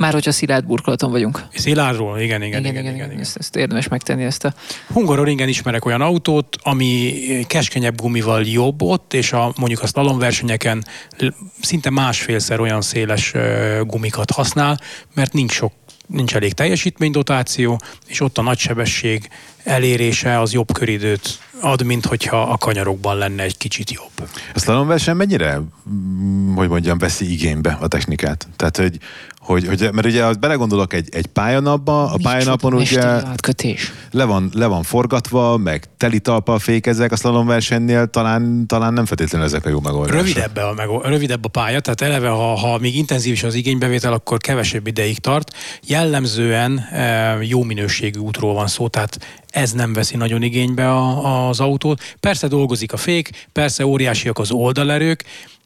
Már 0.00 0.12
hogyha 0.12 0.32
szilárd 0.32 0.64
burkolaton 0.64 1.10
vagyunk. 1.10 1.46
Szilárdról, 1.54 2.18
igen, 2.18 2.42
igen, 2.42 2.60
igen. 2.60 2.72
igen, 2.72 2.82
igen, 2.82 2.94
igen, 2.94 3.10
igen. 3.10 3.20
Ezt, 3.20 3.36
ezt 3.36 3.56
érdemes 3.56 3.88
megtenni 3.88 4.24
ezt 4.24 4.44
a... 4.44 4.54
Hungaroringen 4.92 5.48
ismerek 5.48 5.84
olyan 5.84 6.00
autót, 6.00 6.56
ami 6.62 7.14
keskenyebb 7.46 8.00
gumival 8.00 8.42
jobb 8.42 8.82
ott, 8.82 9.14
és 9.14 9.32
a, 9.32 9.52
mondjuk 9.56 9.82
a 9.82 9.86
slalomversenyeken 9.86 10.84
szinte 11.60 11.90
másfélszer 11.90 12.60
olyan 12.60 12.80
széles 12.80 13.34
gumikat 13.82 14.30
használ, 14.30 14.80
mert 15.14 15.32
nincs 15.32 15.52
sok 15.52 15.72
nincs 16.06 16.34
elég 16.34 16.52
teljesítménydotáció, 16.52 17.80
és 18.06 18.20
ott 18.20 18.38
a 18.38 18.42
nagysebesség 18.42 19.28
elérése 19.64 20.40
az 20.40 20.52
jobb 20.52 20.72
köridőt 20.72 21.38
ad, 21.60 21.82
mint 21.82 22.06
hogyha 22.06 22.42
a 22.42 22.56
kanyarokban 22.56 23.16
lenne 23.16 23.42
egy 23.42 23.56
kicsit 23.56 23.90
jobb. 23.90 24.28
A 24.54 24.58
slalomverseny 24.58 25.16
mennyire, 25.16 25.60
hogy 26.54 26.68
mondjam, 26.68 26.98
veszi 26.98 27.32
igénybe 27.32 27.78
a 27.80 27.88
technikát? 27.88 28.48
Tehát, 28.56 28.76
hogy 28.76 28.98
hogy, 29.50 29.66
hogy 29.66 29.88
mert 29.92 30.06
ugye 30.06 30.24
az 30.24 30.36
belegondolok 30.36 30.92
egy, 30.92 31.08
egy 31.10 31.26
pályanapba, 31.26 32.12
a 32.12 32.16
pályanapon 32.22 32.74
ugye 32.74 33.02
átkötés. 33.02 33.92
le 34.10 34.24
van, 34.24 34.50
le 34.54 34.66
van 34.66 34.82
forgatva, 34.82 35.56
meg 35.56 35.84
teli 35.96 36.18
talpal 36.18 36.58
fékezek, 36.58 37.12
a 37.12 37.16
slalom 37.16 37.46
versenynél 37.46 38.06
talán, 38.06 38.66
talán 38.66 38.92
nem 38.92 39.04
feltétlenül 39.04 39.46
ezek 39.46 39.66
a 39.66 39.68
jó 39.68 39.80
megoldások. 39.80 40.20
Rövidebb 40.20 40.56
a, 40.56 40.72
meg, 40.76 40.88
rövidebb 41.02 41.44
a 41.44 41.48
pálya, 41.48 41.80
tehát 41.80 42.00
eleve, 42.00 42.28
ha, 42.28 42.54
ha 42.54 42.78
még 42.78 42.96
intenzív 42.96 43.32
is 43.32 43.42
az 43.42 43.54
igénybevétel, 43.54 44.12
akkor 44.12 44.38
kevesebb 44.38 44.86
ideig 44.86 45.18
tart. 45.18 45.54
Jellemzően 45.86 46.78
e, 46.78 47.36
jó 47.40 47.62
minőségű 47.62 48.18
útról 48.18 48.54
van 48.54 48.66
szó, 48.66 48.88
tehát 48.88 49.18
ez 49.50 49.72
nem 49.72 49.92
veszi 49.92 50.16
nagyon 50.16 50.42
igénybe 50.42 50.90
a, 50.90 51.48
az 51.48 51.60
autót. 51.60 52.02
Persze 52.20 52.48
dolgozik 52.48 52.92
a 52.92 52.96
fék, 52.96 53.46
persze 53.52 53.86
óriásiak 53.86 54.38
az 54.38 54.50
oldalerők, 54.50 55.24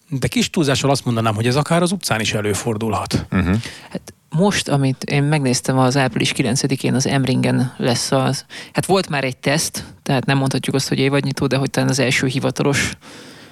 de 0.09 0.27
kis 0.29 0.51
túlzással 0.51 0.91
azt 0.91 1.05
mondanám, 1.05 1.35
hogy 1.35 1.47
ez 1.47 1.57
akár 1.57 1.83
az 1.83 1.93
utcán 1.93 2.21
is 2.21 2.33
előfordulhat. 2.33 3.27
Uh-huh. 3.33 3.57
Hát 3.91 4.15
most, 4.29 4.69
amit 4.69 5.05
én 5.05 5.23
megnéztem 5.23 5.79
az 5.79 5.97
április 5.97 6.33
9-én 6.37 6.95
az 6.95 7.07
Emringen 7.07 7.75
lesz 7.77 8.13
az, 8.13 8.45
hát 8.73 8.87
volt 8.87 9.09
már 9.09 9.25
egy 9.25 9.37
teszt, 9.37 9.85
tehát 10.03 10.25
nem 10.27 10.39
mondhatjuk 10.39 10.75
azt, 10.75 10.89
hogy 10.89 10.99
évadnyitó, 10.99 11.47
de 11.47 11.57
hogy 11.57 11.71
talán 11.71 11.89
az 11.89 11.99
első 11.99 12.27
hivatalos. 12.27 12.93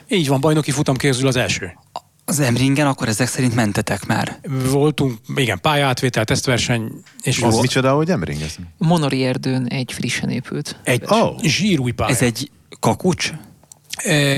Így 0.09 0.29
van, 0.29 0.41
bajnoki 0.41 0.70
futam 0.70 0.97
közül 0.97 1.27
az 1.27 1.37
első. 1.37 1.79
Az 2.24 2.41
Emringen 2.41 2.87
akkor 2.87 3.09
ezek 3.09 3.27
szerint 3.29 3.55
mentetek 3.55 4.07
már. 4.07 4.39
Voltunk, 4.70 5.19
igen, 5.37 5.61
pályátvétel, 5.61 6.24
tesztverseny, 6.24 6.93
és 7.23 7.43
Az 7.43 7.59
micsoda, 7.59 7.95
hogy 7.95 8.11
Emring 8.11 8.41
ez? 8.43 8.55
Monori 8.79 9.24
erdőn 9.24 9.66
egy 9.66 9.93
frissen 9.93 10.29
épült. 10.31 10.81
egy 10.85 11.03
Oh. 11.09 11.43
zsírúj 11.43 11.91
pálya. 11.91 12.11
Ez 12.15 12.23
egy 12.23 12.51
kakucs? 12.81 13.33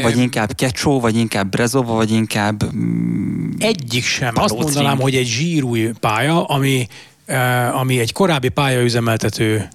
Vagy 0.02 0.18
inkább 0.18 0.54
Kecsó, 0.54 1.00
vagy 1.00 1.16
inkább 1.16 1.48
Brezova, 1.50 1.94
vagy 1.94 2.10
inkább... 2.10 2.74
mm, 2.74 3.50
Egyik 3.58 4.04
sem. 4.04 4.32
Azt 4.36 4.48
Palócing. 4.54 4.74
mondanám, 4.74 4.98
hogy 5.00 5.14
egy 5.14 5.26
zsírúj 5.26 5.90
pálya, 6.00 6.44
ami, 6.44 6.86
ami 7.72 7.98
egy 7.98 8.12
korábbi 8.12 8.48
pályaüzemeltető, 8.48 9.68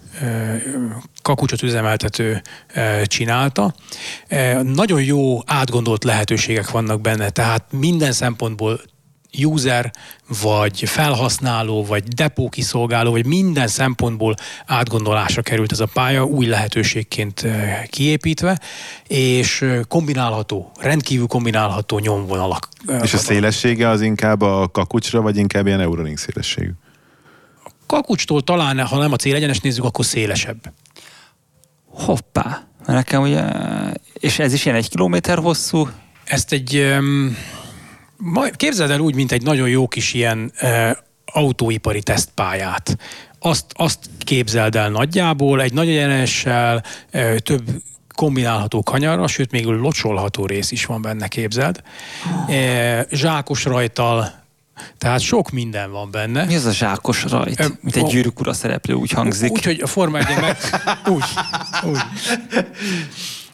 kakucsot 1.21 1.61
üzemeltető 1.61 2.41
csinálta. 3.03 3.73
Nagyon 4.63 5.03
jó 5.03 5.39
átgondolt 5.45 6.03
lehetőségek 6.03 6.71
vannak 6.71 7.01
benne, 7.01 7.29
tehát 7.29 7.65
minden 7.71 8.11
szempontból 8.11 8.81
user, 9.37 9.91
vagy 10.41 10.83
felhasználó, 10.89 11.85
vagy 11.85 12.03
depó 12.03 12.49
kiszolgáló, 12.49 13.11
vagy 13.11 13.25
minden 13.25 13.67
szempontból 13.67 14.35
átgondolásra 14.65 15.41
került 15.41 15.71
ez 15.71 15.79
a 15.79 15.85
pálya, 15.93 16.23
új 16.23 16.45
lehetőségként 16.45 17.39
eh, 17.39 17.83
kiépítve, 17.89 18.59
és 19.07 19.65
kombinálható, 19.87 20.71
rendkívül 20.79 21.27
kombinálható 21.27 21.99
nyomvonalak. 21.99 22.69
És 23.01 23.13
a 23.13 23.17
szélessége 23.17 23.89
az 23.89 24.01
inkább 24.01 24.41
a 24.41 24.67
kakucsra, 24.67 25.21
vagy 25.21 25.37
inkább 25.37 25.67
ilyen 25.67 25.79
Eurolink 25.79 26.17
szélességű? 26.17 26.71
Kakucstól 27.85 28.41
talán, 28.41 28.85
ha 28.85 28.97
nem 28.97 29.11
a 29.11 29.15
célegyenes 29.15 29.59
nézzük, 29.59 29.83
akkor 29.83 30.05
szélesebb. 30.05 30.73
Hoppá. 31.85 32.67
Nekem 32.85 33.21
ugye... 33.21 33.43
És 34.13 34.39
ez 34.39 34.53
is 34.53 34.65
ilyen 34.65 34.77
egy 34.77 34.89
kilométer 34.89 35.37
hosszú. 35.37 35.89
Ezt 36.23 36.51
egy, 36.51 36.77
um, 36.77 37.37
majd 38.21 38.55
képzeld 38.55 38.91
el 38.91 38.99
úgy, 38.99 39.15
mint 39.15 39.31
egy 39.31 39.41
nagyon 39.41 39.69
jó 39.69 39.87
kis 39.87 40.13
ilyen 40.13 40.51
uh, 40.61 40.89
autóipari 41.25 42.01
tesztpályát. 42.01 42.97
Azt, 43.39 43.65
azt 43.73 43.99
képzeld 44.19 44.75
el 44.75 44.89
nagyjából, 44.89 45.61
egy 45.61 45.73
nagy 45.73 45.89
egyenessel, 45.89 46.83
uh, 47.13 47.37
több 47.37 47.63
kombinálható 48.15 48.83
kanyarra, 48.83 49.27
sőt 49.27 49.51
még 49.51 49.65
locsolható 49.65 50.45
rész 50.45 50.71
is 50.71 50.85
van 50.85 51.01
benne, 51.01 51.27
képzeld. 51.27 51.81
Uh, 52.47 52.99
zsákos 53.11 53.65
rajtal, 53.65 54.39
tehát 54.97 55.19
sok 55.19 55.49
minden 55.49 55.91
van 55.91 56.11
benne. 56.11 56.45
Mi 56.45 56.55
az 56.55 56.65
a 56.65 56.71
zsákos 56.71 57.23
rajt? 57.23 57.59
Ö, 57.59 57.65
Mint 57.81 57.95
egy 57.95 58.05
gyűrűk 58.05 58.39
ura 58.39 58.53
szereplő, 58.53 58.93
úgy 58.93 59.11
hangzik. 59.11 59.51
Úgy, 59.51 59.65
hogy 59.65 59.79
a 59.81 59.87
Forma 59.87 60.17
1 60.17 60.25
meg... 60.39 60.57
Úgy, 61.15 61.23
úgy. 61.83 61.99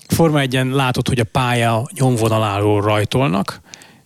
Forma 0.07 0.39
1 0.39 0.53
látod, 0.71 1.07
hogy 1.07 1.19
a 1.19 1.23
pálya 1.23 1.87
nyomvonaláról 1.93 2.81
rajtolnak, 2.81 3.61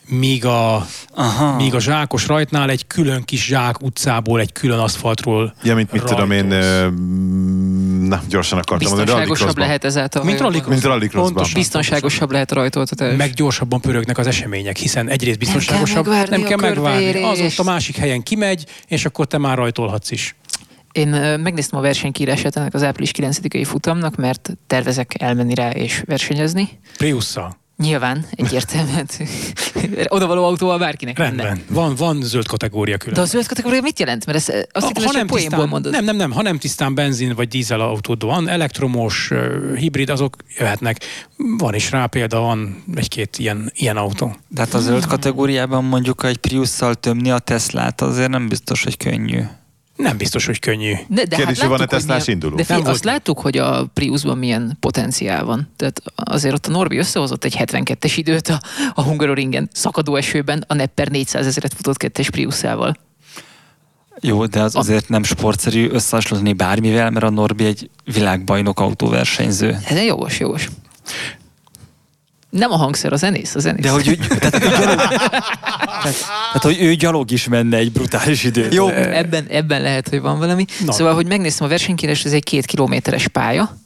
míg 0.10 0.46
a, 0.46 0.86
Aha. 1.16 1.56
míg 1.56 1.76
a 1.76 1.80
zsákos 1.80 2.28
rajtnál 2.28 2.70
egy 2.70 2.88
külön 2.88 3.24
kis 3.24 3.46
zsák 3.46 3.82
utcából, 3.82 4.40
egy 4.40 4.52
külön 4.52 4.80
aszfaltról 4.80 5.54
Ja, 5.64 5.76
mint 5.76 5.92
mit 5.92 6.04
tudom 6.04 6.32
én, 6.32 6.46
na, 6.46 8.22
gyorsan 8.30 8.58
akartam 8.58 8.88
mondani, 8.88 9.04
Biztonságosabb 9.06 9.28
rallycrossban. 9.28 9.66
lehet 9.66 9.84
ezáltal. 9.84 10.24
Mint 10.24 10.38
ha 10.38 10.44
jól 10.44 10.52
rallycross. 10.52 10.74
Mint 10.74 10.86
rallycrossban. 10.86 11.34
Pontosan. 11.34 11.60
Biztonságosabb 11.60 12.32
lehet 12.32 12.52
a 12.52 12.56
rajtoltatás. 12.56 13.18
meg 13.18 13.34
gyorsabban 13.34 13.82
pörögnek 13.82 14.18
az 14.18 14.28
események, 14.28 14.78
hiszen 14.78 15.10
egyrészt 15.10 15.40
biztonságosabb, 15.40 16.08
megvárni 16.08 16.36
nem 16.36 16.46
a 16.46 16.48
kell 16.48 16.58
megvárni. 16.58 17.24
Az 17.24 17.40
ott 17.40 17.58
a 17.58 17.64
másik 17.64 17.96
helyen 17.98 18.24
kimegy, 18.24 18.66
és 18.88 19.06
akkor 19.06 19.26
te 19.26 19.38
már 19.38 19.58
rajtolhatsz 19.58 20.12
is. 20.12 20.36
Én 20.92 21.08
megnéztem 21.40 21.80
a 21.80 21.82
versenykírását 21.82 22.56
ennek 22.56 22.74
az 22.74 22.84
április 22.84 23.12
9-i 23.18 23.64
futamnak, 23.66 24.16
mert 24.16 24.50
tervezek 24.68 25.22
elmenni 25.22 25.54
rá 25.54 25.70
és 25.70 26.02
versenyezni. 26.06 26.70
Priusszal. 26.98 27.58
Nyilván, 27.84 28.26
egyértelműen. 28.32 29.08
Odavaló 30.08 30.46
autóval 30.46 30.78
bárkinek 30.78 31.18
lenne. 31.18 31.44
Rendben. 31.44 31.66
Van, 31.76 31.96
van 31.96 32.22
zöld 32.22 32.48
kategória 32.48 32.98
külön. 32.98 33.14
De 33.14 33.22
a 33.22 33.26
zöld 33.26 33.48
kategória 33.48 33.82
mit 33.82 34.00
jelent? 34.00 34.26
Mert 34.26 34.38
ez, 34.38 34.66
azt 34.72 34.88
hittem, 34.88 35.12
csak 35.12 35.28
poénból 35.28 35.66
mondod. 35.66 35.92
nem, 35.92 36.04
nem, 36.04 36.16
nem, 36.16 36.32
ha 36.32 36.42
nem 36.42 36.58
tisztán 36.58 36.96
benzin 36.96 37.36
vagy 37.36 37.48
dízel 37.48 37.82
autód 37.82 38.24
van, 38.24 38.48
elektromos, 38.48 39.32
hibrid, 39.76 40.10
azok 40.10 40.36
jöhetnek. 40.58 40.98
Van 41.58 41.74
is 41.74 41.92
rá 41.92 42.06
példa, 42.06 42.40
van 42.40 42.84
egy-két 42.96 43.38
ilyen, 43.38 43.72
ilyen 43.76 43.98
autó. 43.98 44.36
De 44.48 44.62
hát 44.62 44.74
a 44.74 44.80
zöld 44.80 45.06
kategóriában 45.06 45.84
mondjuk 45.84 46.24
egy 46.24 46.38
Priusszal 46.38 46.96
tömni 46.96 47.32
a 47.32 47.40
Teslát 47.40 48.02
azért 48.02 48.30
nem 48.30 48.48
biztos, 48.48 48.84
hogy 48.84 48.98
könnyű. 48.98 49.42
Nem 50.00 50.18
biztos, 50.18 50.46
hogy 50.46 50.60
könnyű. 50.60 50.92
De, 50.92 51.24
de 51.26 51.36
Kérdés, 51.36 51.46
hát 51.46 51.58
hogy 51.58 51.68
van-e 51.68 51.78
láttuk, 51.80 51.90
Teslás 52.00 52.26
milyen- 52.26 52.28
induló? 52.28 52.56
De 52.56 52.64
figyelj, 52.64 52.84
azt 52.86 53.04
láttuk, 53.04 53.40
hogy 53.40 53.58
a 53.58 53.86
Priusban 53.94 54.38
milyen 54.38 54.78
potenciál 54.80 55.46
van. 55.46 55.70
Tehát 55.76 56.02
azért 56.16 56.54
ott 56.54 56.66
a 56.66 56.70
Norbi 56.72 56.98
összehozott 56.98 57.44
egy 57.44 57.56
72-es 57.60 58.14
időt 58.16 58.48
a, 58.48 58.62
a 58.94 59.02
Hungaroringen 59.02 59.70
szakadó 59.72 60.16
esőben, 60.16 60.64
a 60.68 60.74
Nepper 60.74 61.08
400 61.08 61.46
ezeret 61.46 61.74
futott 61.74 61.98
kettes 61.98 62.30
Priuszával. 62.30 62.96
Jó, 64.22 64.46
de 64.46 64.62
az 64.62 64.76
azért 64.76 65.10
nem 65.10 65.24
sportszerű 65.24 65.90
összehasonlítani 65.90 66.54
bármivel, 66.56 67.10
mert 67.10 67.26
a 67.26 67.30
Norbi 67.30 67.66
egy 67.66 67.90
világbajnok 68.14 68.80
autóversenyző. 68.80 69.78
Ez 69.88 70.04
jogos, 70.04 70.40
jogos. 70.40 70.70
Nem 72.50 72.72
a 72.72 72.76
hangszer, 72.76 73.14
a 73.14 73.16
zenész, 73.16 73.56
a 73.56 73.60
zenész. 73.60 73.82
De 73.84 73.90
hogy, 73.90 74.08
ő- 74.08 74.16
tehát, 74.38 74.58
hogy 74.58 74.70
gyalog, 74.70 74.98
tehát, 74.98 76.16
tehát, 76.48 76.62
hogy 76.62 76.78
ő 76.82 76.94
gyalog 76.94 77.32
is 77.32 77.48
menne 77.48 77.78
egy 77.78 77.92
brutális 77.92 78.44
időt. 78.44 78.74
Jó, 78.74 78.90
ebben, 78.90 79.46
ebben 79.50 79.82
lehet, 79.82 80.10
hogy 80.10 80.22
van 80.22 80.38
valami. 80.38 80.66
Na. 80.86 80.92
Szóval, 80.92 81.14
hogy 81.14 81.28
megnéztem 81.28 81.66
a 81.68 81.70
versenykírást, 81.70 82.26
ez 82.26 82.32
egy 82.34 82.44
két 82.44 82.66
kilométeres 82.66 83.28
pálya, 83.28 83.78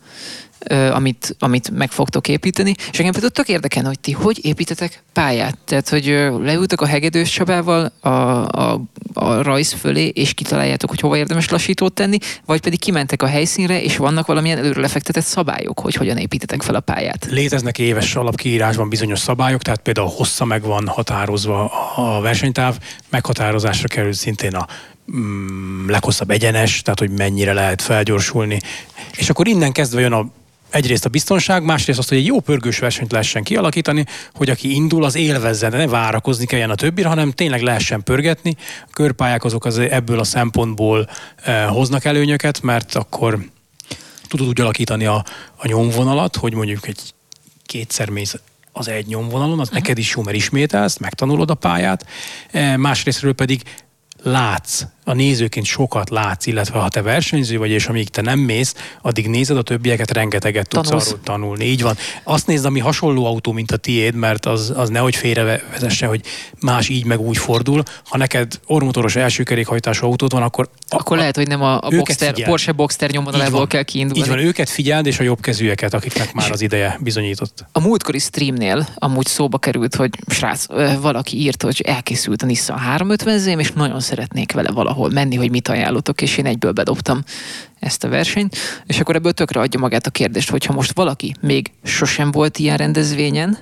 amit, 0.91 1.35
amit 1.40 1.69
meg 1.69 1.91
fogtok 1.91 2.27
építeni, 2.27 2.73
és 2.91 2.98
engem 2.98 3.11
például 3.11 3.31
tök 3.31 3.48
érdekelne, 3.48 3.88
hogy 3.88 3.99
ti 3.99 4.11
hogy 4.11 4.45
építetek 4.45 5.03
pályát. 5.14 5.57
Tehát, 5.65 5.90
hogy 5.90 6.06
leültök 6.41 6.81
a 6.81 6.85
Hegedős 6.85 7.30
Csabával 7.30 7.91
a, 7.99 8.10
a, 8.10 8.81
a 9.14 9.41
rajz 9.41 9.73
fölé, 9.73 10.07
és 10.07 10.34
kitaláljátok, 10.34 10.90
hogy 10.90 10.99
hova 10.99 11.18
érdemes 11.18 11.49
lassítót 11.49 11.94
tenni, 11.94 12.18
vagy 12.45 12.61
pedig 12.61 12.80
kimentek 12.80 13.22
a 13.22 13.27
helyszínre, 13.27 13.81
és 13.81 13.98
vannak 13.98 14.27
valamilyen 14.27 14.57
előre 14.57 14.81
lefektetett 14.81 15.23
szabályok, 15.23 15.80
hogy 15.80 15.95
hogyan 15.95 16.18
építetek 16.18 16.61
fel 16.61 16.76
a 16.76 16.80
pályát. 16.80 17.27
Léteznek 17.30 17.80
éves 17.80 18.15
alapkiírásban 18.15 18.90
bizonyos 18.90 19.19
szabályok, 19.19 19.61
tehát 19.61 19.81
például 19.81 20.11
hossza 20.15 20.45
meg 20.45 20.61
van 20.61 20.88
határozva 20.88 21.72
a 21.95 22.22
versenytáv, 22.22 22.77
meghatározásra 23.10 23.88
kerül 23.88 24.14
szintén 24.14 24.56
a 24.56 24.68
mm, 25.15 25.90
leghosszabb 25.90 26.30
egyenes, 26.30 26.81
tehát 26.81 26.99
hogy 26.99 27.10
mennyire 27.10 27.53
lehet 27.53 27.81
felgyorsulni. 27.81 28.60
És 29.15 29.30
akkor 29.30 29.48
innen 29.48 29.72
kezdve 29.72 30.02
jön 30.02 30.14
a 30.14 30.26
egyrészt 30.74 31.06
a 31.06 31.10
biztonság, 31.10 31.64
másrészt 31.64 32.00
azt, 32.00 32.10
hogy 32.10 32.18
egy 32.18 32.26
jó 32.26 32.40
pörgős 32.40 32.80
versenyt 32.80 33.12
lehessen 33.12 33.44
kialakítani, 33.44 34.06
hogy 34.34 34.50
aki 34.50 34.74
indul, 34.74 35.04
az 35.04 35.16
élvezzen, 35.16 35.70
de 35.70 35.78
ne 35.78 35.88
várakozni 35.88 36.45
kelljen 36.45 36.70
a 36.70 36.76
többire, 36.76 37.08
hanem 37.08 37.32
tényleg 37.32 37.62
lehessen 37.62 38.04
pörgetni. 38.04 38.56
A 38.88 38.94
körpályák 38.94 39.44
azok 39.44 39.66
az 39.66 39.78
ebből 39.78 40.20
a 40.20 40.24
szempontból 40.24 41.10
eh, 41.36 41.68
hoznak 41.68 42.06
előnyöket, 42.06 42.62
mert 42.62 42.95
akkor 42.95 43.40
tudod 44.28 44.48
úgy 44.48 44.62
alakítani 44.62 45.06
a, 45.06 45.26
a 45.56 45.68
nyomvonalat, 45.68 46.36
hogy 46.36 46.54
mondjuk 46.54 46.88
egy 46.88 47.00
kétszer 47.66 48.10
mész 48.10 48.36
az 48.72 48.88
egy 48.88 49.06
nyomvonalon, 49.06 49.60
az 49.60 49.70
neked 49.70 49.98
is 49.98 50.14
jó, 50.16 50.24
mert 50.24 50.38
ismételsz, 50.38 50.98
megtanulod 50.98 51.50
a 51.50 51.56
pályát. 51.56 52.06
E, 52.52 52.78
Másrésztről 52.78 53.34
pedig 53.34 53.62
látsz 54.24 54.84
a 55.06 55.14
nézőként 55.14 55.66
sokat 55.66 56.10
látsz, 56.10 56.46
illetve 56.46 56.80
ha 56.80 56.90
te 56.90 57.02
versenyző 57.02 57.58
vagy, 57.58 57.70
és 57.70 57.88
amíg 57.88 58.10
te 58.10 58.22
nem 58.22 58.40
mész, 58.40 58.76
addig 59.02 59.28
nézed 59.28 59.58
a 59.58 59.62
többieket, 59.62 60.12
rengeteget 60.12 60.68
tudsz 60.68 60.88
Tanulsz. 60.88 61.08
arról 61.08 61.20
tanulni. 61.24 61.66
Így 61.66 61.82
van. 61.82 61.98
Azt 62.24 62.48
nézd, 62.48 62.66
ami 62.66 62.80
hasonló 62.80 63.26
autó, 63.26 63.52
mint 63.52 63.72
a 63.72 63.78
tiéd, 63.78 64.16
mert 64.16 64.46
az, 64.46 64.74
az 64.76 64.90
nehogy 64.90 65.16
félrevezesse, 65.16 66.06
hogy 66.06 66.22
más 66.60 66.90
így 66.90 67.06
meg 67.06 67.20
úgy 67.20 67.38
fordul. 67.38 67.84
Ha 68.06 68.18
neked 68.18 68.60
ormotoros 68.66 69.16
első 69.16 69.44
kerékhajtású 69.44 70.06
autód 70.06 70.32
van, 70.32 70.42
akkor 70.42 70.70
Akkor 70.90 71.18
lehet, 71.18 71.36
hogy 71.36 71.48
nem 71.48 71.62
a, 71.62 71.76
a 71.82 71.90
Boxster, 71.90 72.34
figyeld. 72.34 72.50
Porsche 72.50 72.72
Boxster 72.72 73.10
nyomodalából 73.10 73.68
kell 73.68 73.84
kiindulni. 73.84 74.24
így 74.24 74.30
van, 74.30 74.40
őket 74.40 74.70
figyeld, 74.70 75.06
és 75.06 75.20
a 75.20 75.24
jobb 75.24 75.42
kezűeket, 75.42 75.94
akiknek 75.94 76.34
már 76.34 76.52
az 76.52 76.62
ideje 76.62 77.00
bizonyított. 77.02 77.66
A 77.72 77.80
múltkori 77.80 78.20
streamnél 78.20 78.88
amúgy 78.96 79.26
szóba 79.26 79.58
került, 79.58 79.96
hogy 79.96 80.10
srác, 80.28 80.66
valaki 81.02 81.38
írt, 81.42 81.64
hogy 81.64 81.82
elkészült 81.86 82.42
a 82.42 82.46
Nissan 82.46 82.78
350 82.78 83.40
zém, 83.40 83.60
és 83.60 83.72
nagyon 83.72 84.00
szeretnék 84.00 84.52
vele 84.52 84.72
valahol 84.94 85.14
menni, 85.14 85.36
hogy 85.36 85.49
mit 85.49 85.68
ajánlotok, 85.68 86.22
és 86.22 86.38
én 86.38 86.45
egyből 86.45 86.72
bedobtam 86.72 87.24
ezt 87.80 88.03
a 88.03 88.10
versenyt. 88.10 88.56
És 88.86 88.99
akkor 88.99 89.15
ebből 89.15 89.32
tökre 89.32 89.60
adja 89.60 89.80
magát 89.80 90.07
a 90.07 90.10
kérdést, 90.11 90.49
hogy 90.49 90.65
ha 90.65 90.74
most 90.74 90.94
valaki 90.94 91.36
még 91.40 91.72
sosem 91.84 92.32
volt 92.32 92.57
ilyen 92.57 92.78
rendezvényen, 92.78 93.57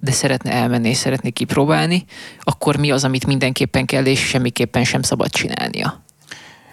de 0.00 0.10
szeretne 0.10 0.52
elmenni 0.52 0.88
és 0.88 0.96
szeretné 0.96 1.30
kipróbálni, 1.30 2.04
akkor 2.40 2.76
mi 2.76 2.90
az, 2.90 3.04
amit 3.04 3.26
mindenképpen 3.26 3.86
kell 3.86 4.04
és 4.04 4.20
semmiképpen 4.20 4.84
sem 4.84 5.02
szabad 5.02 5.30
csinálnia? 5.30 6.02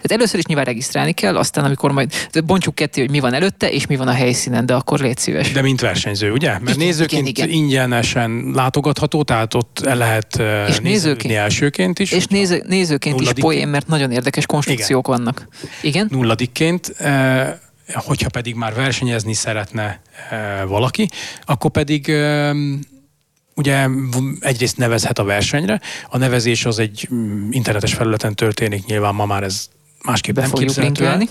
Tehát 0.02 0.12
először 0.12 0.40
is 0.40 0.46
nyilván 0.46 0.66
regisztrálni 0.66 1.12
kell, 1.12 1.38
aztán 1.38 1.66
amikor 1.66 1.92
majd 1.92 2.12
de 2.32 2.42
bontsuk 2.42 2.76
ketté, 2.76 3.02
hogy 3.02 3.10
mi 3.10 3.20
van 3.20 3.34
előtte, 3.34 3.72
és 3.72 3.88
mi 3.88 3.96
van 3.96 4.08
a 4.08 4.12
helyszínen, 4.12 4.66
de 4.66 4.74
akkor 4.74 5.00
légy 5.00 5.18
szíves. 5.18 5.52
De 5.52 5.62
mint 5.62 5.82
versenyző, 5.82 6.32
ugye? 6.32 6.50
Mert 6.50 6.64
Igen, 6.64 6.78
nézőként 6.78 7.28
igen, 7.28 7.48
igen. 7.50 7.62
ingyenesen 7.64 8.52
látogatható, 8.54 9.24
tehát 9.24 9.54
ott 9.54 9.80
el 9.86 9.98
lehet 9.98 10.36
És 10.68 10.74
és 10.74 10.80
nézőként- 10.80 11.34
elsőként 11.34 12.00
is. 12.00 12.12
És 12.12 12.26
néző, 12.28 12.64
nézőként 12.68 13.22
is 13.22 13.30
poén, 13.40 13.68
mert 13.68 13.88
nagyon 13.88 14.12
érdekes 14.12 14.46
konstrukciók 14.46 15.08
vannak. 15.08 15.48
Igen? 15.82 16.08
nulladikként, 16.12 16.88
eh, 16.98 17.54
hogyha 17.94 18.30
pedig 18.30 18.56
már 18.56 18.74
versenyezni 18.74 19.34
szeretne 19.34 20.02
eh, 20.30 20.62
valaki, 20.68 21.10
akkor 21.46 21.72
pedig 21.72 22.10
eh, 22.10 22.52
ugye 23.56 23.88
egyrészt 24.40 24.78
nevezhet 24.78 25.20
a 25.20 25.24
versenyre. 25.24 25.82
A 26.10 26.18
nevezés 26.18 26.66
az 26.66 26.80
egy 26.80 27.08
mm, 27.14 27.52
internetes 27.52 27.94
felületen 27.94 28.36
történik, 28.36 28.86
nyilván 28.86 29.16
ma 29.16 29.26
már 29.26 29.44
ez 29.44 29.68
másképp 30.04 30.36
Be 30.36 30.42
nem 30.42 30.50
fogjuk 30.50 30.76
linkelni. 30.76 31.28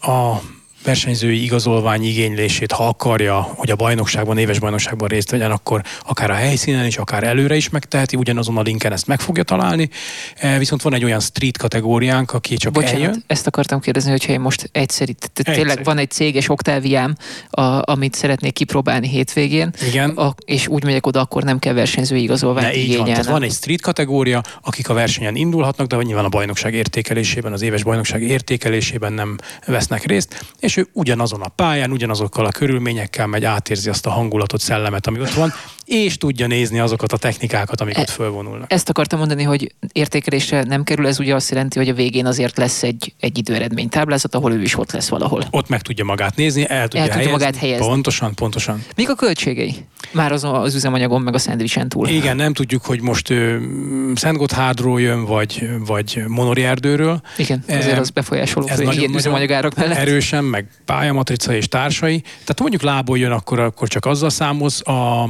A 0.00 0.36
versenyzői 0.84 1.42
igazolvány 1.42 2.04
igénylését, 2.04 2.72
ha 2.72 2.86
akarja, 2.86 3.40
hogy 3.40 3.70
a 3.70 3.76
bajnokságban, 3.76 4.38
éves 4.38 4.58
bajnokságban 4.58 5.08
részt 5.08 5.30
vegyen, 5.30 5.50
akkor 5.50 5.82
akár 6.06 6.30
a 6.30 6.34
helyszínen 6.34 6.86
is, 6.86 6.96
akár 6.96 7.24
előre 7.24 7.56
is 7.56 7.68
megteheti, 7.68 8.16
ugyanazon 8.16 8.56
a 8.56 8.62
linken 8.62 8.92
ezt 8.92 9.06
meg 9.06 9.20
fogja 9.20 9.42
találni. 9.42 9.88
E, 10.36 10.58
Viszont 10.58 10.82
van 10.82 10.94
egy 10.94 11.04
olyan 11.04 11.20
street 11.20 11.58
kategóriánk, 11.58 12.32
aki 12.32 12.56
csak 12.56 12.72
Bocsánat, 12.72 13.00
eljön. 13.00 13.22
ezt 13.26 13.46
akartam 13.46 13.80
kérdezni, 13.80 14.10
hogyha 14.10 14.32
én 14.32 14.40
most 14.40 14.68
egyszerű, 14.72 15.12
tehát 15.12 15.58
tényleg 15.58 15.84
van 15.84 15.98
egy 15.98 16.10
céges 16.10 16.48
oktáviám, 16.48 17.16
a, 17.50 17.90
amit 17.90 18.14
szeretnék 18.14 18.52
kipróbálni 18.52 19.08
hétvégén, 19.08 19.70
Igen. 19.88 20.10
a, 20.10 20.34
és 20.44 20.68
úgy 20.68 20.84
megyek 20.84 21.06
oda, 21.06 21.20
akkor 21.20 21.42
nem 21.42 21.58
kell 21.58 21.72
versenyzői 21.72 22.22
igazolványt 22.22 22.66
Ne, 22.66 22.76
így 22.76 22.96
van. 22.96 23.06
Tehát 23.06 23.26
van 23.26 23.42
egy 23.42 23.52
street 23.52 23.80
kategória, 23.80 24.42
akik 24.62 24.88
a 24.88 24.94
versenyen 24.94 25.36
indulhatnak, 25.36 25.86
de 25.86 25.96
nyilván 25.96 26.24
a 26.24 26.28
bajnokság 26.28 26.74
értékelésében, 26.74 27.52
az 27.52 27.62
éves 27.62 27.82
bajnokság 27.82 28.22
értékelésében 28.22 29.12
nem 29.12 29.38
vesznek 29.66 30.04
részt, 30.04 30.44
és 30.58 30.71
ő 30.76 30.88
ugyanazon 30.92 31.40
a 31.40 31.48
pályán, 31.48 31.90
ugyanazokkal 31.90 32.46
a 32.46 32.50
körülményekkel 32.50 33.26
megy, 33.26 33.44
átérzi 33.44 33.88
azt 33.88 34.06
a 34.06 34.10
hangulatot, 34.10 34.60
szellemet, 34.60 35.06
ami 35.06 35.20
ott 35.20 35.32
van, 35.32 35.52
és 35.92 36.16
tudja 36.16 36.46
nézni 36.46 36.78
azokat 36.78 37.12
a 37.12 37.16
technikákat, 37.16 37.80
amik 37.80 37.96
E- 37.96 38.00
ott 38.00 38.10
fölvonulnak. 38.10 38.72
Ezt 38.72 38.88
akartam 38.88 39.18
mondani, 39.18 39.42
hogy 39.42 39.74
értékelésre 39.92 40.62
nem 40.62 40.82
kerül, 40.82 41.06
ez 41.06 41.18
ugye 41.20 41.34
azt 41.34 41.50
jelenti, 41.50 41.78
hogy 41.78 41.88
a 41.88 41.94
végén 41.94 42.26
azért 42.26 42.56
lesz 42.56 42.82
egy, 42.82 43.12
egy 43.20 43.38
időeredmény 43.38 43.88
táblázat, 43.88 44.34
ahol 44.34 44.52
ő 44.52 44.62
is 44.62 44.78
ott 44.78 44.92
lesz 44.92 45.08
valahol. 45.08 45.44
Ott 45.50 45.68
meg 45.68 45.80
tudja 45.82 46.04
magát 46.04 46.36
nézni, 46.36 46.60
el 46.68 46.68
tudja, 46.68 46.86
tudja 46.88 47.12
helyezni. 47.12 47.30
magát 47.30 47.56
helyezni. 47.56 47.86
Pontosan, 47.86 48.34
pontosan. 48.34 48.84
Mik 48.96 49.10
a 49.10 49.14
költségei? 49.14 49.74
Már 50.10 50.32
az, 50.32 50.44
az 50.44 50.74
üzemanyagon, 50.74 51.22
meg 51.22 51.34
a 51.34 51.38
szendvicsen 51.38 51.88
túl. 51.88 52.08
Igen, 52.08 52.36
nem 52.36 52.52
tudjuk, 52.52 52.84
hogy 52.84 53.00
most 53.02 53.32
mm, 53.32 54.12
Szent 54.14 54.36
Gotthardról 54.36 55.00
jön, 55.00 55.24
vagy, 55.24 55.68
vagy 55.86 56.22
Monori 56.26 56.62
erdőről. 56.64 57.20
Igen, 57.36 57.64
azért 57.68 57.92
Em, 57.92 57.98
az 58.00 58.10
befolyásoló, 58.10 58.66
ez 58.68 58.80
hogy 58.80 58.96
ilyen 58.96 59.14
üzemanyagárak 59.14 59.74
mellett. 59.74 59.96
erősen, 59.96 60.44
meg 60.44 60.66
pályamatrica 60.84 61.54
és 61.54 61.68
társai. 61.68 62.20
Tehát 62.20 62.60
mondjuk 62.60 62.82
lából 62.82 63.18
jön, 63.18 63.30
akkor, 63.30 63.60
akkor 63.60 63.88
csak 63.88 64.06
azzal 64.06 64.30
számolsz. 64.30 64.88
A 64.88 65.28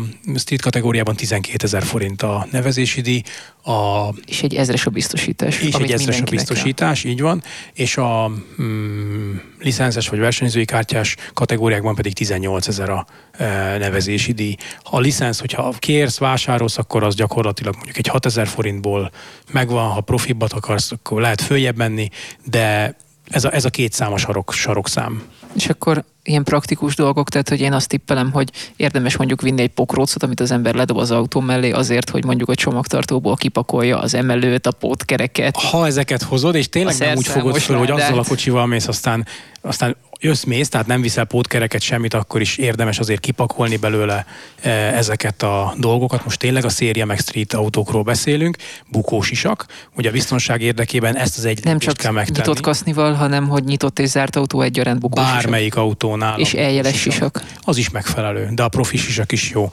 street 0.53 0.73
kategóriában 0.73 1.17
12 1.17 1.65
ezer 1.65 1.83
forint 1.83 2.23
a 2.23 2.47
nevezési 2.51 3.01
díj, 3.01 3.23
a, 3.65 4.09
És 4.27 4.43
egy 4.43 4.55
ezres 4.55 4.87
a 4.87 4.91
biztosítás. 4.91 5.61
és 5.61 5.61
egy 5.61 5.69
ezres 5.69 5.83
a 5.83 5.97
mindenkinek 5.97 6.25
kell. 6.25 6.37
biztosítás, 6.37 7.05
így 7.05 7.21
van, 7.21 7.43
és 7.73 7.97
a 7.97 8.31
mm, 8.63 9.37
licenszes 9.59 10.09
vagy 10.09 10.19
versenyzői 10.19 10.65
kártyás 10.65 11.17
kategóriákban 11.35 11.95
pedig 11.95 12.13
18 12.13 12.69
ezer 12.69 12.91
a 12.91 13.07
e, 13.33 13.79
nevezési 13.79 14.33
díj. 14.33 14.57
A 14.83 14.99
licensz, 14.99 15.41
hogyha 15.41 15.75
kérsz, 15.79 16.19
vásárolsz, 16.19 16.79
akkor 16.79 17.03
az 17.03 17.15
gyakorlatilag 17.15 17.75
mondjuk 17.75 17.97
egy 17.97 18.07
6 18.07 18.27
ezer 18.27 18.47
forintból 18.47 19.11
megvan, 19.53 19.89
ha 19.89 20.01
profibbat 20.01 20.53
akarsz, 20.53 20.93
akkor 20.93 21.21
lehet 21.21 21.41
följebb 21.41 21.77
menni, 21.77 22.09
de 22.45 22.97
ez 23.31 23.45
a, 23.45 23.55
ez 23.55 23.65
a 23.65 23.71
két 23.71 23.93
számos 23.93 24.21
sarok, 24.21 24.53
sarokszám. 24.53 25.23
És 25.55 25.69
akkor 25.69 26.05
ilyen 26.23 26.45
praktikus 26.45 26.97
dolgok, 26.97 27.29
tehát 27.29 27.49
hogy 27.49 27.61
én 27.61 27.73
azt 27.73 27.89
tippelem, 27.89 28.33
hogy 28.33 28.51
érdemes 28.77 29.17
mondjuk 29.17 29.41
vinni 29.41 29.63
egy 29.63 29.71
pokrócot, 29.71 30.23
amit 30.23 30.41
az 30.41 30.51
ember 30.51 30.75
ledob 30.75 30.99
az 30.99 31.11
autó 31.11 31.41
mellé 31.41 31.71
azért, 31.71 32.11
hogy 32.11 32.25
mondjuk 32.25 32.49
a 32.49 32.55
csomagtartóból 32.55 33.37
kipakolja 33.37 33.99
az 33.99 34.15
emelőt, 34.15 34.67
a 34.67 34.71
pótkereket. 34.73 35.57
Ha 35.57 35.87
ezeket 35.87 36.23
hozod, 36.23 36.55
és 36.55 36.69
tényleg 36.69 36.99
nem 36.99 37.17
úgy 37.17 37.27
fogod 37.27 37.59
föl, 37.59 37.77
hogy 37.77 37.91
azzal 37.91 38.19
a 38.19 38.25
kocsival 38.25 38.67
mész, 38.67 38.89
aztán, 38.89 39.27
aztán 39.61 39.97
jössz, 40.23 40.45
mész, 40.45 40.69
tehát 40.69 40.87
nem 40.87 41.01
viszel 41.01 41.25
pótkereket, 41.25 41.81
semmit, 41.81 42.15
akkor 42.15 42.41
is 42.41 42.57
érdemes 42.57 42.99
azért 42.99 43.21
kipakolni 43.21 43.77
belőle 43.77 44.27
e, 44.61 44.71
ezeket 44.71 45.43
a 45.43 45.75
dolgokat. 45.79 46.25
Most 46.25 46.39
tényleg 46.39 46.65
a 46.65 46.69
széria 46.69 47.07
meg 47.07 47.19
street 47.19 47.53
autókról 47.53 48.03
beszélünk, 48.03 48.57
bukós 48.89 49.31
isak, 49.31 49.67
hogy 49.95 50.07
a 50.07 50.11
biztonság 50.11 50.63
érdekében 50.63 51.17
ezt 51.17 51.39
az 51.39 51.45
egy 51.45 51.65
Nem 51.65 51.79
csak 51.79 51.97
kell 51.97 52.13
megtenni. 52.13 52.39
nyitott 52.39 52.61
kasznival, 52.61 53.13
hanem 53.13 53.49
hogy 53.49 53.65
nyitott 53.65 53.99
és 53.99 54.09
zárt 54.09 54.37
autó 54.37 54.61
egyaránt 54.61 55.01
bukós. 55.01 55.25
Bármelyik 55.25 55.77
autónál. 55.77 56.39
És 56.39 56.55
eljeles 56.55 56.93
bukós 56.93 57.01
sisak. 57.03 57.45
Az 57.61 57.77
is 57.77 57.91
megfelelő, 57.91 58.49
de 58.53 58.63
a 58.63 58.69
profi 58.69 58.97
sisak 58.97 59.33
is 59.33 59.51
jó. 59.51 59.69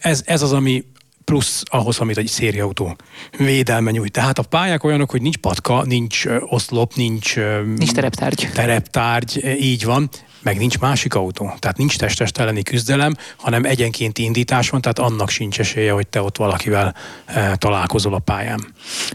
Ez, 0.00 0.22
ez 0.24 0.42
az, 0.42 0.52
ami 0.52 0.84
plusz 1.24 1.62
ahhoz, 1.64 1.98
amit 1.98 2.16
egy 2.18 2.26
szériautó 2.26 2.96
védelme 3.38 3.90
nyújt. 3.90 4.12
Tehát 4.12 4.38
a 4.38 4.42
pályák 4.42 4.84
olyanok, 4.84 5.10
hogy 5.10 5.22
nincs 5.22 5.36
patka, 5.36 5.84
nincs 5.84 6.24
oszlop, 6.40 6.94
nincs, 6.94 7.36
Nincs 7.76 7.92
tereptárgy. 7.92 8.48
tereptárgy, 8.54 9.44
így 9.60 9.84
van, 9.84 10.08
meg 10.42 10.58
nincs 10.58 10.78
másik 10.78 11.14
autó. 11.14 11.52
Tehát 11.58 11.76
nincs 11.76 11.98
testest 11.98 12.38
elleni 12.38 12.62
küzdelem, 12.62 13.14
hanem 13.36 13.64
egyenkénti 13.64 14.22
indítás 14.22 14.70
van, 14.70 14.80
tehát 14.80 14.98
annak 14.98 15.28
sincs 15.30 15.60
esélye, 15.60 15.92
hogy 15.92 16.06
te 16.06 16.22
ott 16.22 16.36
valakivel 16.36 16.94
e, 17.24 17.56
találkozol 17.56 18.14
a 18.14 18.18
pályán. 18.18 18.66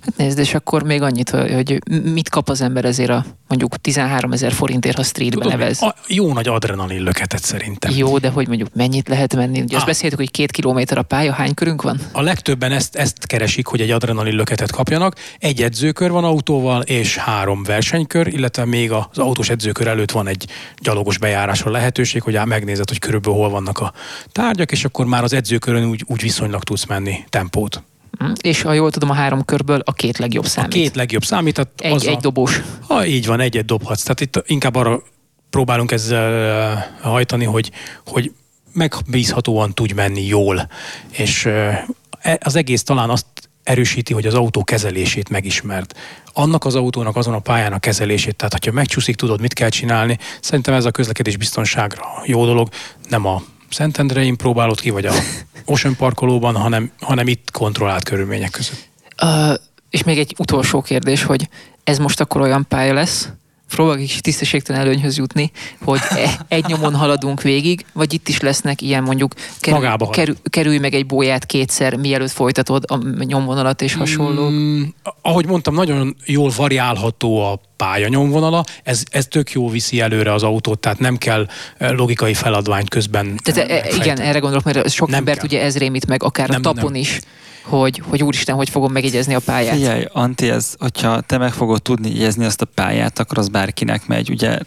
Hát 0.02 0.18
nézd, 0.18 0.38
és 0.38 0.54
akkor 0.54 0.84
még 0.84 1.02
annyit, 1.02 1.30
hogy 1.30 1.80
mit 2.04 2.30
kap 2.30 2.50
az 2.50 2.62
ember 2.62 2.86
ezért 2.86 3.10
a 3.10 3.26
mondjuk 3.48 3.78
13 3.78 4.32
ezer 4.32 4.52
forintért, 4.54 4.98
ha 4.98 5.04
streetbe 5.04 5.42
Tudod, 5.42 5.60
nevez. 5.60 5.82
a, 5.82 5.96
jó 6.08 6.34
nagy 6.34 6.48
adrenalin 6.48 7.02
löketet 7.04 7.44
szerintem. 7.44 7.92
Jó, 7.96 8.18
de 8.18 8.30
hogy 8.30 8.48
mondjuk 8.48 8.70
mennyit 8.74 9.08
lehet 9.08 9.36
menni? 9.36 9.62
Ugye 9.62 9.78
azt 9.78 9.86
beszéltük, 9.86 10.20
hogy 10.20 10.32
két 10.32 10.52
kilométer 10.52 10.98
a 10.98 11.02
pálya, 11.04 11.34
hány 11.34 11.54
körünk 11.54 11.82
van? 11.82 11.97
A 12.12 12.22
legtöbben 12.22 12.72
ezt, 12.72 12.96
ezt 12.96 13.26
keresik, 13.26 13.68
hogy 13.68 13.82
egy 13.82 13.92
adrenalin 13.92 14.36
löketet 14.36 14.72
kapjanak. 14.72 15.16
Egy 15.40 15.62
edzőkör 15.62 16.12
van 16.12 16.24
autóval, 16.24 16.82
és 16.82 17.18
három 17.18 17.64
versenykör, 17.64 18.28
illetve 18.28 18.66
még 18.66 18.92
az 18.92 19.18
autós 19.18 19.50
edzőkör 19.50 19.88
előtt 19.88 20.12
van 20.12 20.28
egy 20.28 20.46
gyalogos 20.80 21.18
bejárásra 21.18 21.72
lehetőség, 21.72 22.22
hogy 22.22 22.40
megnézed, 22.46 22.90
hogy 22.90 23.00
körülbelül 23.00 23.40
hol 23.40 23.50
vannak 23.50 23.80
a 23.80 23.94
tárgyak, 24.32 24.72
és 24.72 24.86
akkor 24.86 25.06
már 25.06 25.24
az 25.24 25.34
edzőkörön 25.34 25.90
úgy, 25.90 26.04
úgy 26.08 26.22
viszonylag 26.22 26.64
tudsz 26.64 26.86
menni 26.86 27.26
tempót. 27.30 27.84
Hm? 28.20 28.32
És 28.42 28.62
ha 28.62 28.74
jól 28.74 28.92
tudom, 28.92 29.10
a 29.10 29.14
három 29.14 29.46
körből 29.46 29.82
a 29.86 29.94
két 29.94 30.18
legjobb 30.18 30.44
A 30.44 30.48
számít. 30.48 30.72
két 30.72 30.96
legjobb 30.96 31.24
számít, 31.24 31.54
tehát 31.54 31.72
egy, 31.78 31.92
az 31.92 32.08
egy 32.08 32.16
a, 32.16 32.20
dobós. 32.20 32.62
ha 32.88 33.06
így 33.06 33.26
van, 33.26 33.40
egyet 33.40 33.66
dobhatsz. 33.66 34.02
Tehát 34.02 34.22
itt 34.22 34.44
inkább 34.46 34.76
arra 34.76 35.02
próbálunk 35.50 35.92
ezzel 35.92 36.34
eh, 36.34 36.84
hajtani, 37.02 37.46
hogy, 37.46 37.72
hogy 38.06 38.32
megbízhatóan 38.78 39.74
tudj 39.74 39.94
menni 39.94 40.26
jól. 40.26 40.70
És 41.12 41.46
e- 41.46 42.40
az 42.40 42.56
egész 42.56 42.84
talán 42.84 43.10
azt 43.10 43.26
erősíti, 43.64 44.14
hogy 44.14 44.26
az 44.26 44.34
autó 44.34 44.64
kezelését 44.64 45.30
megismerd. 45.30 45.92
Annak 46.34 46.66
az 46.66 46.76
autónak 46.76 47.16
azon 47.16 47.34
a 47.34 47.40
pályán 47.40 47.74
a 47.74 47.80
kezelését, 47.80 48.36
tehát 48.36 48.54
hogyha 48.54 48.72
megcsúszik, 48.72 49.16
tudod, 49.16 49.42
mit 49.42 49.54
kell 49.54 49.70
csinálni. 49.70 50.18
Szerintem 50.42 50.74
ez 50.74 50.86
a 50.86 50.92
közlekedés 50.92 51.38
biztonságra 51.38 52.06
jó 52.26 52.46
dolog. 52.46 52.70
Nem 53.10 53.26
a 53.26 53.42
Szentendrein 53.70 54.38
próbálod 54.38 54.80
ki, 54.80 54.90
vagy 54.90 55.06
a 55.06 55.14
Ocean 55.66 55.96
parkolóban, 55.96 56.56
hanem, 56.56 56.92
hanem 57.00 57.28
itt 57.28 57.52
kontrollált 57.52 58.04
körülmények 58.04 58.50
között. 58.50 58.90
Uh, 59.24 59.54
és 59.90 60.04
még 60.04 60.20
egy 60.20 60.36
utolsó 60.38 60.82
kérdés, 60.82 61.24
hogy 61.24 61.50
ez 61.84 61.98
most 61.98 62.20
akkor 62.20 62.42
olyan 62.42 62.66
pálya 62.68 62.94
lesz, 62.94 63.30
próbálok 63.70 64.02
is 64.02 64.22
tisztességtelen 64.22 64.82
előnyhöz 64.82 65.18
jutni, 65.18 65.52
hogy 65.84 66.00
e- 66.10 66.46
egy 66.48 66.66
nyomon 66.66 66.96
haladunk 66.96 67.42
végig, 67.42 67.86
vagy 67.94 68.14
itt 68.14 68.28
is 68.28 68.40
lesznek 68.40 68.82
ilyen 68.82 69.04
mondjuk 69.04 69.34
kerül, 69.60 69.80
Magába 69.80 70.10
kerül, 70.10 70.36
kerülj 70.50 70.78
meg 70.78 70.94
egy 70.94 71.06
bóját 71.06 71.46
kétszer, 71.46 71.96
mielőtt 71.96 72.32
folytatod 72.32 72.84
a 72.88 73.24
nyomvonalat 73.24 73.82
és 73.82 73.94
hasonló. 73.94 74.50
Mm, 74.50 74.84
ahogy 75.22 75.46
mondtam, 75.46 75.74
nagyon 75.74 76.16
jól 76.26 76.52
variálható 76.56 77.40
a 77.40 77.60
pálya 77.76 78.08
nyomvonala, 78.08 78.64
ez, 78.84 79.04
ez 79.10 79.26
tök 79.26 79.52
jó 79.52 79.70
viszi 79.70 80.00
előre 80.00 80.34
az 80.34 80.44
autót, 80.44 80.80
tehát 80.80 81.00
nem 81.00 81.18
kell 81.18 81.48
eh, 81.78 81.92
logikai 81.92 82.34
feladványt 82.34 82.90
közben 82.90 83.40
Tehát 83.44 83.70
e, 83.70 83.74
eh, 83.74 83.96
igen, 83.96 84.20
erre 84.20 84.40
gondolok, 84.40 84.66
mert 84.66 84.90
sok 84.90 85.10
Nem 85.10 85.18
embert 85.18 85.38
kell. 85.38 85.48
ugye 85.48 85.62
ez 85.62 85.78
rémít 85.78 86.08
meg, 86.08 86.24
akár 86.24 86.50
Nem, 86.50 86.60
a 86.60 86.62
tapon 86.62 86.92
nem. 86.92 87.02
is, 87.02 87.20
hogy, 87.68 88.02
hogy 88.08 88.24
úristen, 88.24 88.56
hogy 88.56 88.70
fogom 88.70 88.92
megjegyezni 88.92 89.34
a 89.34 89.40
pályát. 89.40 89.76
Figyelj, 89.76 90.06
Anti, 90.12 90.50
ez, 90.50 90.74
hogyha 90.80 91.22
te 91.22 91.38
meg 91.38 91.54
fogod 91.54 91.82
tudni 91.82 92.10
jegyezni 92.10 92.46
azt 92.46 92.62
a 92.62 92.66
pályát, 92.66 93.20
akkor 93.20 93.38
az 93.38 93.50
bárkinek 93.50 94.08
megy. 94.08 94.30
Ugye 94.30 94.60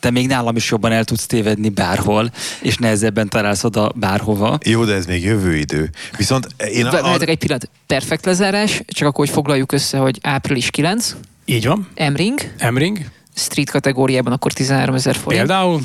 te 0.00 0.10
még 0.10 0.26
nálam 0.26 0.56
is 0.56 0.70
jobban 0.70 0.92
el 0.92 1.04
tudsz 1.04 1.26
tévedni 1.26 1.68
bárhol, 1.68 2.30
és 2.62 2.76
nehezebben 2.76 3.28
találsz 3.28 3.64
oda 3.64 3.92
bárhova. 3.94 4.58
Jó, 4.64 4.84
de 4.84 4.94
ez 4.94 5.06
még 5.06 5.24
jövő 5.24 5.56
idő. 5.56 5.90
Viszont 6.16 6.46
én 6.72 6.86
a, 6.86 6.90
Várjátok 6.90 7.28
egy 7.28 7.38
pillanat, 7.38 7.70
perfekt 7.86 8.24
lezárás, 8.24 8.82
csak 8.86 9.08
akkor, 9.08 9.24
hogy 9.24 9.34
foglaljuk 9.34 9.72
össze, 9.72 9.98
hogy 9.98 10.18
április 10.22 10.70
9, 10.70 11.16
Így 11.44 11.66
van. 11.66 11.88
M-ring, 11.96 12.40
Emring, 12.58 12.98
street 13.34 13.70
kategóriában 13.70 14.32
akkor 14.32 14.52
13 14.52 14.94
ezer 14.94 15.16
forint. 15.16 15.46
például 15.46 15.80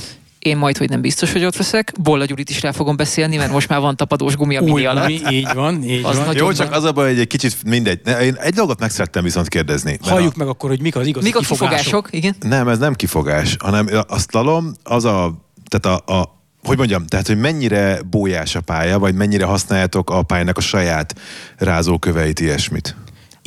Én 0.45 0.57
majd, 0.57 0.77
hogy 0.77 0.89
nem 0.89 1.01
biztos, 1.01 1.31
hogy 1.31 1.43
ott 1.45 1.55
veszek. 1.55 1.91
Bolla 2.01 2.25
Gyurit 2.25 2.49
is 2.49 2.61
rá 2.61 2.71
fogom 2.71 2.95
beszélni, 2.95 3.37
mert 3.37 3.51
most 3.51 3.69
már 3.69 3.79
van 3.79 3.95
tapadós 3.95 4.35
gumi 4.35 4.55
a 4.55 4.59
mini 4.61 4.71
új 4.71 4.85
alatt. 4.85 5.03
gumi, 5.07 5.35
így 5.35 5.53
van, 5.53 5.83
így 5.83 6.03
Az 6.03 6.17
van. 6.17 6.35
jó, 6.35 6.51
csak 6.51 6.69
van. 6.69 6.77
az 6.77 6.83
a 6.83 6.91
baj, 6.91 7.09
hogy 7.09 7.19
egy 7.19 7.27
kicsit 7.27 7.55
mindegy. 7.63 7.99
Ne, 8.03 8.19
Én 8.25 8.35
egy 8.35 8.53
dolgot 8.53 8.79
meg 8.79 8.89
szerettem 8.91 9.23
viszont 9.23 9.47
kérdezni. 9.47 9.97
Halljuk 10.01 10.35
meg 10.35 10.47
akkor, 10.47 10.69
hogy 10.69 10.81
mik 10.81 10.95
az 10.95 11.07
igazi 11.07 11.25
Mik 11.25 11.35
a 11.35 11.39
kifogások. 11.39 11.77
kifogások? 11.77 12.07
Igen. 12.13 12.35
A, 12.41 12.47
nem, 12.47 12.67
ez 12.67 12.77
nem 12.77 12.93
kifogás, 12.93 13.55
hanem 13.59 13.87
a 14.07 14.19
slalom 14.19 14.73
az 14.83 15.05
a, 15.05 15.47
tehát 15.69 15.99
a, 16.07 16.13
a 16.19 16.33
hogy 16.63 16.77
mondjam, 16.77 17.05
tehát, 17.05 17.27
hogy 17.27 17.37
mennyire 17.37 17.99
bójás 18.09 18.55
a 18.55 18.61
pálya, 18.61 18.99
vagy 18.99 19.15
mennyire 19.15 19.45
használjátok 19.45 20.09
a 20.09 20.21
pályának 20.23 20.57
a 20.57 20.61
saját 20.61 21.15
rázóköveit, 21.57 22.39
ilyesmit? 22.39 22.95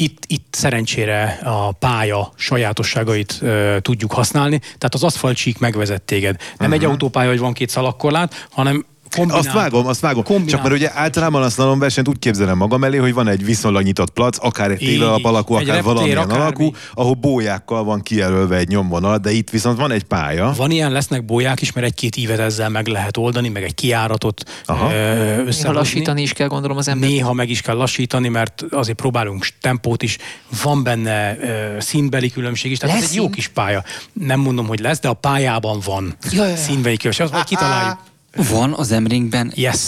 Itt, 0.00 0.24
itt 0.26 0.54
szerencsére 0.54 1.40
a 1.44 1.72
pálya 1.72 2.32
sajátosságait 2.36 3.38
ö, 3.40 3.76
tudjuk 3.82 4.12
használni, 4.12 4.58
tehát 4.58 4.94
az 4.94 5.02
aszfaltsík 5.04 5.58
megvezet 5.58 6.02
téged. 6.02 6.36
Nem 6.36 6.46
Mhm. 6.54 6.62
uh-huh. 6.62 6.74
egy 6.74 6.84
autópálya, 6.84 7.28
hogy 7.28 7.38
van 7.38 7.52
két 7.52 7.68
szalagkorlát, 7.68 8.46
hanem 8.50 8.84
kombinált. 9.16 9.46
Azt 9.46 9.54
vágom, 9.54 9.86
azt 9.86 10.00
vágom. 10.00 10.22
kombinált- 10.22 10.50
Csak 10.50 10.62
mert 10.62 10.74
ugye 10.74 10.90
általában 10.94 11.42
a 11.42 11.48
slalom 11.48 11.78
versenyt 11.78 12.08
úgy 12.08 12.18
képzelem 12.18 12.56
magam 12.56 12.84
elé, 12.84 12.96
hogy 12.96 13.12
van 13.14 13.28
egy 13.28 13.44
viszonylag 13.44 13.82
nyitott 13.82 14.10
plac, 14.10 14.36
akár 14.44 14.70
egy 14.70 14.82
Így, 14.82 14.88
télalap 14.88 15.24
alakú, 15.24 15.54
akár 15.54 15.66
reptér, 15.66 15.82
valamilyen 15.84 16.18
akármi. 16.18 16.42
alakú, 16.42 16.70
ahol 16.94 17.14
bójákkal 17.14 17.84
van 17.84 18.00
kijelölve 18.02 18.56
egy 18.56 18.68
nyomvonal, 18.68 19.18
de 19.18 19.30
itt 19.30 19.50
viszont 19.50 19.78
van 19.78 19.90
egy 19.90 20.04
pálya. 20.04 20.52
Van 20.56 20.70
ilyen, 20.70 20.92
lesznek 20.92 21.24
bolyák 21.24 21.60
is, 21.60 21.72
mert 21.72 21.86
egy-két 21.86 22.16
ívet 22.16 22.38
ezzel 22.38 22.68
meg 22.68 22.86
lehet 22.86 23.16
oldani, 23.16 23.48
meg 23.48 23.62
egy 23.62 23.74
kiáratot 23.74 24.42
Aha. 24.66 24.92
ö, 24.92 25.14
Néha 25.14 25.40
összehozni. 25.46 25.72
lassítani 25.72 26.22
is 26.22 26.32
kell 26.32 26.48
gondolom 26.48 26.76
az 26.76 26.88
ember. 26.88 27.08
Néha 27.08 27.32
meg 27.32 27.50
is 27.50 27.60
kell 27.60 27.76
lassítani, 27.76 28.28
mert 28.28 28.64
azért 28.70 28.96
próbálunk 28.96 29.46
tempót 29.60 30.02
is. 30.02 30.16
Van 30.62 30.82
benne 30.82 31.36
ö, 31.38 31.80
színbeli 31.80 32.30
különbség 32.30 32.70
is, 32.70 32.78
tehát 32.78 32.94
Lesz 32.94 33.04
ez 33.04 33.10
egy 33.10 33.16
jó 33.16 33.30
kis 33.30 33.48
pálya. 33.48 33.82
Nem 34.12 34.40
mondom, 34.40 34.66
hogy 34.66 34.80
lesz, 34.80 35.00
de 35.00 35.08
a 35.08 35.12
pályában 35.12 35.80
van 35.84 36.16
Ja, 36.30 36.42
ja, 36.44 36.48
ja. 36.50 36.56
színbeli 36.56 36.96
különbség. 36.96 37.24
Azt 37.24 37.32
majd 37.34 37.44
kitaláljuk. 37.44 37.98
Van 38.36 38.72
az 38.72 38.90
Emringben 38.92 39.52
Yes. 39.54 39.78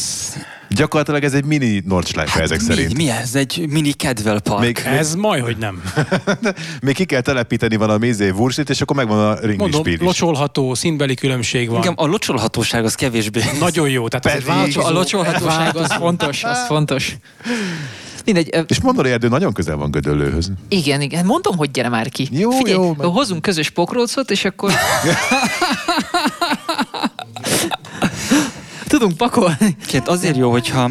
Gyakorlatilag 0.68 1.24
ez 1.24 1.32
egy 1.32 1.44
mini 1.44 1.82
Nordschleife 1.86 2.40
ezek 2.40 2.58
mi, 2.58 2.64
szerint. 2.64 2.96
mi 2.96 3.08
ez? 3.10 3.34
Egy 3.34 3.66
mini 3.68 3.92
kedvel 3.92 4.40
park. 4.40 4.60
Még, 4.60 4.82
Ez 4.84 5.14
majd, 5.14 5.42
hogy 5.42 5.56
nem. 5.56 5.82
még 6.82 6.94
ki 6.94 7.04
kell 7.04 7.20
telepíteni 7.20 7.76
valami 7.76 8.06
izé 8.06 8.30
vursit, 8.30 8.70
és 8.70 8.80
akkor 8.80 8.96
megvan 8.96 9.18
a 9.18 9.34
ringli 9.40 9.56
Mondom, 9.56 9.86
is. 9.86 9.98
locsolható, 10.00 10.74
színbeli 10.74 11.14
különbség 11.14 11.68
van. 11.68 11.76
Engem 11.76 11.94
a 11.96 12.06
locsolhatóság 12.06 12.84
az 12.84 12.94
kevésbé. 12.94 13.42
Nagyon 13.58 13.88
jó. 13.88 14.08
Tehát 14.08 14.24
Pedig- 14.38 14.46
változó, 14.46 14.80
A 14.80 14.90
locsolhatóság 14.90 15.76
az 15.76 15.92
fontos, 15.92 16.44
az 16.44 16.66
fontos. 16.66 17.16
Mindegy, 18.24 18.54
És 18.66 18.80
Mondori 18.80 19.10
erdő 19.10 19.28
nagyon 19.28 19.52
közel 19.52 19.76
van 19.76 19.90
Gödöllőhöz. 19.90 20.50
igen, 20.68 21.00
igen. 21.00 21.24
Mondom, 21.26 21.56
hogy 21.56 21.70
gyere 21.70 21.88
már 21.88 22.08
ki. 22.08 22.28
Jó, 22.32 22.50
Figyelj, 22.50 22.74
jó, 22.76 22.94
meg- 22.98 23.06
hozunk 23.06 23.42
közös 23.42 23.70
pokrócot, 23.70 24.30
és 24.30 24.44
akkor... 24.44 24.72
Tudunk 29.00 29.18
pakolni. 29.18 29.76
Két, 29.86 30.08
azért 30.08 30.36
jó, 30.36 30.50
hogyha 30.50 30.90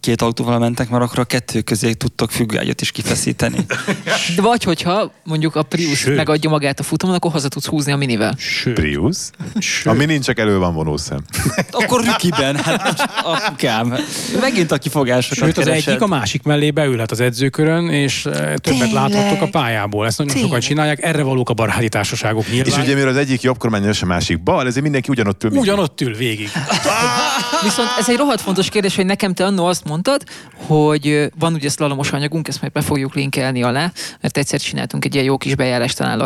két 0.00 0.22
autóval 0.22 0.58
mentek, 0.58 0.88
mert 0.88 1.02
akkor 1.02 1.18
a 1.18 1.24
kettő 1.24 1.60
közé 1.60 1.92
tudtok 1.92 2.30
függőágyat 2.30 2.80
is 2.80 2.90
kifeszíteni. 2.90 3.58
De 4.36 4.42
vagy 4.42 4.64
hogyha 4.64 5.12
mondjuk 5.24 5.56
a 5.56 5.62
Prius 5.62 5.98
Sőt. 5.98 6.16
megadja 6.16 6.50
magát 6.50 6.80
a 6.80 6.82
futamon, 6.82 7.14
akkor 7.14 7.30
haza 7.30 7.48
tudsz 7.48 7.66
húzni 7.66 7.92
a 7.92 7.96
minivel. 7.96 8.34
Sőt, 8.38 8.74
Prius? 8.74 9.16
sőt. 9.58 9.86
Ami 9.92 10.04
nincs 10.04 10.24
csak 10.24 10.38
elő 10.38 10.58
van 10.58 10.74
vonószem. 10.74 11.18
akkor 11.70 12.04
Rükiben, 12.04 12.56
hát 12.56 13.10
apukám. 13.22 13.94
Megint 14.40 14.72
a 14.72 14.78
kifogásokat 14.78 15.38
Sőt, 15.46 15.58
az 15.58 15.64
keresed. 15.64 15.88
egyik 15.88 16.02
a 16.02 16.06
másik 16.06 16.42
mellé 16.42 16.70
beülhet 16.70 17.10
az 17.10 17.20
edzőkörön, 17.20 17.88
és 17.88 18.26
eh, 18.26 18.32
többet 18.32 18.60
Tényleg? 18.60 18.92
láthattok 18.92 19.42
a 19.42 19.48
pályából. 19.48 20.06
Ezt 20.06 20.18
nagyon 20.18 20.32
sokan 20.34 20.48
Tényleg? 20.48 20.68
csinálják, 20.68 21.02
erre 21.02 21.22
valók 21.22 21.50
a 21.50 21.54
baráti 21.54 21.88
társaságok 21.88 22.44
És 22.46 22.52
nyilván. 22.52 22.80
ugye 22.80 22.94
mivel 22.94 23.08
az 23.08 23.16
egyik 23.16 23.40
jobb 23.42 23.58
kormányos, 23.58 24.02
a 24.02 24.06
másik 24.06 24.42
bal, 24.42 24.66
ezért 24.66 24.82
mindenki 24.82 25.08
ugyanott 25.10 25.44
ül. 25.44 25.50
Ugyanott 25.50 26.00
ül 26.00 26.14
végig. 26.14 26.50
Viszont 27.62 27.88
ez 27.98 28.08
egy 28.08 28.16
rohadt 28.16 28.40
fontos 28.40 28.68
kérdés, 28.68 28.96
hogy 28.96 29.06
nekem 29.06 29.29
te 29.34 29.44
annó 29.44 29.64
azt 29.64 29.84
mondtad, 29.84 30.24
hogy 30.66 31.30
van 31.38 31.54
ugye 31.54 31.68
szlalomos 31.68 32.12
anyagunk, 32.12 32.48
ezt 32.48 32.60
majd 32.60 32.72
be 32.72 32.80
fogjuk 32.80 33.14
linkelni 33.14 33.62
alá, 33.62 33.92
mert 34.20 34.36
egyszer 34.36 34.60
csináltunk 34.60 35.04
egy 35.04 35.14
ilyen 35.14 35.26
jó 35.26 35.36
kis 35.36 35.54
bejárást 35.54 35.96
talán 35.96 36.18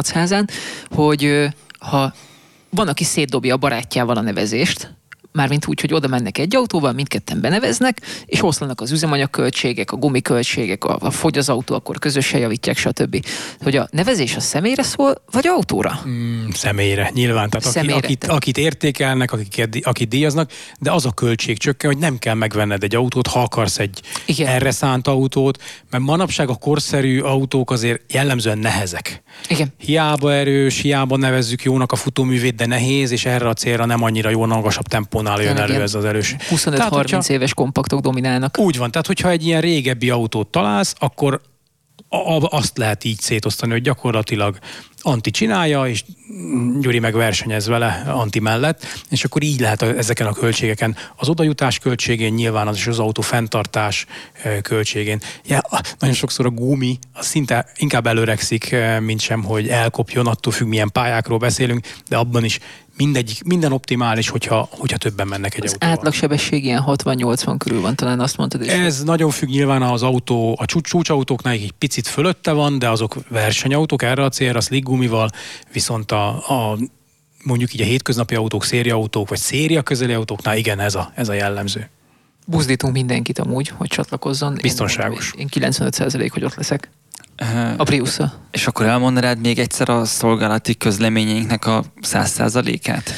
hogy 0.94 1.48
ha 1.78 2.12
van, 2.70 2.88
aki 2.88 3.04
szétdobja 3.04 3.54
a 3.54 3.58
barátjával 3.58 4.16
a 4.16 4.20
nevezést, 4.20 4.94
mármint 5.34 5.66
úgy, 5.66 5.80
hogy 5.80 5.94
oda 5.94 6.08
mennek 6.08 6.38
egy 6.38 6.56
autóval, 6.56 6.92
mindketten 6.92 7.40
beneveznek, 7.40 8.00
és 8.26 8.42
oszlanak 8.42 8.80
az 8.80 8.90
üzemanyagköltségek, 8.90 9.92
a 9.92 9.96
gumiköltségek, 9.96 10.84
a, 10.84 10.96
a 11.00 11.10
fogy 11.10 11.38
az 11.38 11.48
autó, 11.48 11.74
akkor 11.74 11.98
közösen 11.98 12.40
javítják, 12.40 12.76
stb. 12.76 13.26
Hogy 13.60 13.76
a 13.76 13.88
nevezés 13.90 14.36
a 14.36 14.40
személyre 14.40 14.82
szól, 14.82 15.14
vagy 15.30 15.46
autóra? 15.46 16.00
Mm, 16.08 16.48
személyre, 16.52 17.10
nyilván. 17.14 17.50
Tehát 17.50 17.66
aki, 17.66 17.74
Személyre. 17.74 17.96
akit, 17.96 18.24
akit 18.24 18.58
értékelnek, 18.58 19.32
akik, 19.32 19.68
akit 19.82 20.08
díjaznak, 20.08 20.50
de 20.80 20.92
az 20.92 21.06
a 21.06 21.10
költség 21.10 21.58
csökken, 21.58 21.90
hogy 21.90 22.00
nem 22.00 22.18
kell 22.18 22.34
megvenned 22.34 22.82
egy 22.82 22.94
autót, 22.94 23.26
ha 23.26 23.40
akarsz 23.42 23.78
egy 23.78 24.00
Igen. 24.26 24.48
erre 24.48 24.70
szánt 24.70 25.08
autót, 25.08 25.62
mert 25.90 26.04
manapság 26.04 26.48
a 26.48 26.54
korszerű 26.54 27.20
autók 27.20 27.70
azért 27.70 28.12
jellemzően 28.12 28.58
nehezek. 28.58 29.22
Igen. 29.48 29.68
Hiába 29.78 30.32
erős, 30.32 30.80
hiába 30.80 31.16
nevezzük 31.16 31.62
jónak 31.62 31.92
a 31.92 31.96
futóművét, 31.96 32.54
de 32.54 32.66
nehéz, 32.66 33.10
és 33.10 33.24
erre 33.24 33.48
a 33.48 33.52
célra 33.52 33.84
nem 33.84 34.02
annyira 34.02 34.30
jó, 34.30 34.46
magasabb 34.46 34.86
tempónál 35.24 35.54
jön 35.54 35.70
elő 35.70 35.82
ez 35.82 35.94
az 35.94 36.04
erős. 36.04 36.36
25-30 36.50 36.76
Tehát, 36.76 36.94
hogyha- 36.94 37.28
éves 37.28 37.54
kompaktok 37.54 38.00
dominálnak. 38.00 38.58
Úgy 38.58 38.78
van, 38.78 38.90
tehát 38.90 39.06
hogyha 39.06 39.30
egy 39.30 39.46
ilyen 39.46 39.60
régebbi 39.60 40.10
autót 40.10 40.48
találsz, 40.48 40.94
akkor 40.98 41.40
azt 42.40 42.78
lehet 42.78 43.04
így 43.04 43.20
szétosztani, 43.20 43.72
hogy 43.72 43.82
gyakorlatilag 43.82 44.58
Anti 45.06 45.30
csinálja, 45.30 45.86
és 45.86 46.04
Gyuri 46.80 46.98
meg 46.98 47.14
versenyez 47.14 47.66
vele 47.66 48.04
Anti 48.06 48.38
mellett, 48.38 48.86
és 49.10 49.24
akkor 49.24 49.42
így 49.42 49.60
lehet 49.60 49.82
ezeken 49.82 50.26
a 50.26 50.32
költségeken. 50.32 50.96
Az 51.16 51.28
odajutás 51.28 51.78
költségén 51.78 52.32
nyilván 52.32 52.68
az 52.68 52.76
is 52.76 52.86
az 52.86 52.98
autó 52.98 53.22
fenntartás 53.22 54.06
eh, 54.42 54.58
költségén. 54.62 55.20
Ja, 55.46 55.60
nagyon 55.98 56.14
sokszor 56.14 56.46
a 56.46 56.50
gumi 56.50 56.98
az 57.12 57.26
szinte 57.26 57.66
inkább 57.76 58.06
előregszik, 58.06 58.72
eh, 58.72 59.00
mint 59.00 59.20
sem, 59.20 59.42
hogy 59.42 59.68
elkopjon, 59.68 60.26
attól 60.26 60.52
függ, 60.52 60.68
milyen 60.68 60.92
pályákról 60.92 61.38
beszélünk, 61.38 61.86
de 62.08 62.16
abban 62.16 62.44
is 62.44 62.58
mindegyik, 62.96 63.42
minden 63.44 63.72
optimális, 63.72 64.28
hogyha, 64.28 64.68
hogyha 64.70 64.96
többen 64.96 65.26
mennek 65.28 65.54
egy 65.54 65.64
Az 65.64 65.72
autóval. 65.72 65.96
átlagsebesség 65.96 66.64
ilyen 66.64 66.82
60-80 66.86 67.54
körül 67.58 67.80
van, 67.80 67.96
talán 67.96 68.20
azt 68.20 68.36
mondtad. 68.36 68.62
És 68.62 68.72
Ez 68.72 69.02
nagyon 69.02 69.30
függ 69.30 69.48
nyilván 69.48 69.82
az 69.82 70.02
autó, 70.02 70.56
a 70.60 70.64
csúcs, 70.64 70.88
csúcsautóknál 70.88 71.52
egy 71.52 71.72
picit 71.78 72.06
fölötte 72.06 72.52
van, 72.52 72.78
de 72.78 72.88
azok 72.88 73.16
versenyautók 73.28 74.02
erre 74.02 74.24
a 74.24 74.28
célra, 74.28 74.60
sliggumival, 74.60 75.30
viszont 75.72 76.12
a, 76.12 76.28
a 76.28 76.78
mondjuk 77.44 77.74
így 77.74 77.80
a 77.80 77.84
hétköznapi 77.84 78.34
autók, 78.34 78.64
szériaautók, 78.64 79.28
vagy 79.28 79.38
széria 79.38 79.82
közeli 79.82 80.12
autóknál 80.12 80.56
igen, 80.56 80.80
ez 80.80 80.94
a, 80.94 81.12
ez 81.14 81.28
a 81.28 81.32
jellemző. 81.32 81.88
buzdítunk 82.46 82.92
mindenkit 82.92 83.38
amúgy, 83.38 83.68
hogy 83.68 83.88
csatlakozzon. 83.88 84.58
Biztonságos. 84.62 85.32
Én, 85.36 85.48
én 85.52 85.70
95% 85.72 86.28
hogy 86.32 86.44
ott 86.44 86.54
leszek. 86.54 86.90
A 87.76 87.82
prius 87.82 88.18
és 88.50 88.66
akkor 88.66 88.86
elmondanád 88.86 89.40
még 89.40 89.58
egyszer 89.58 89.88
a 89.88 90.04
szolgálati 90.04 90.76
közleményeinknek 90.76 91.66
a 91.66 91.84
száz 92.00 92.30
százalékát? 92.30 93.12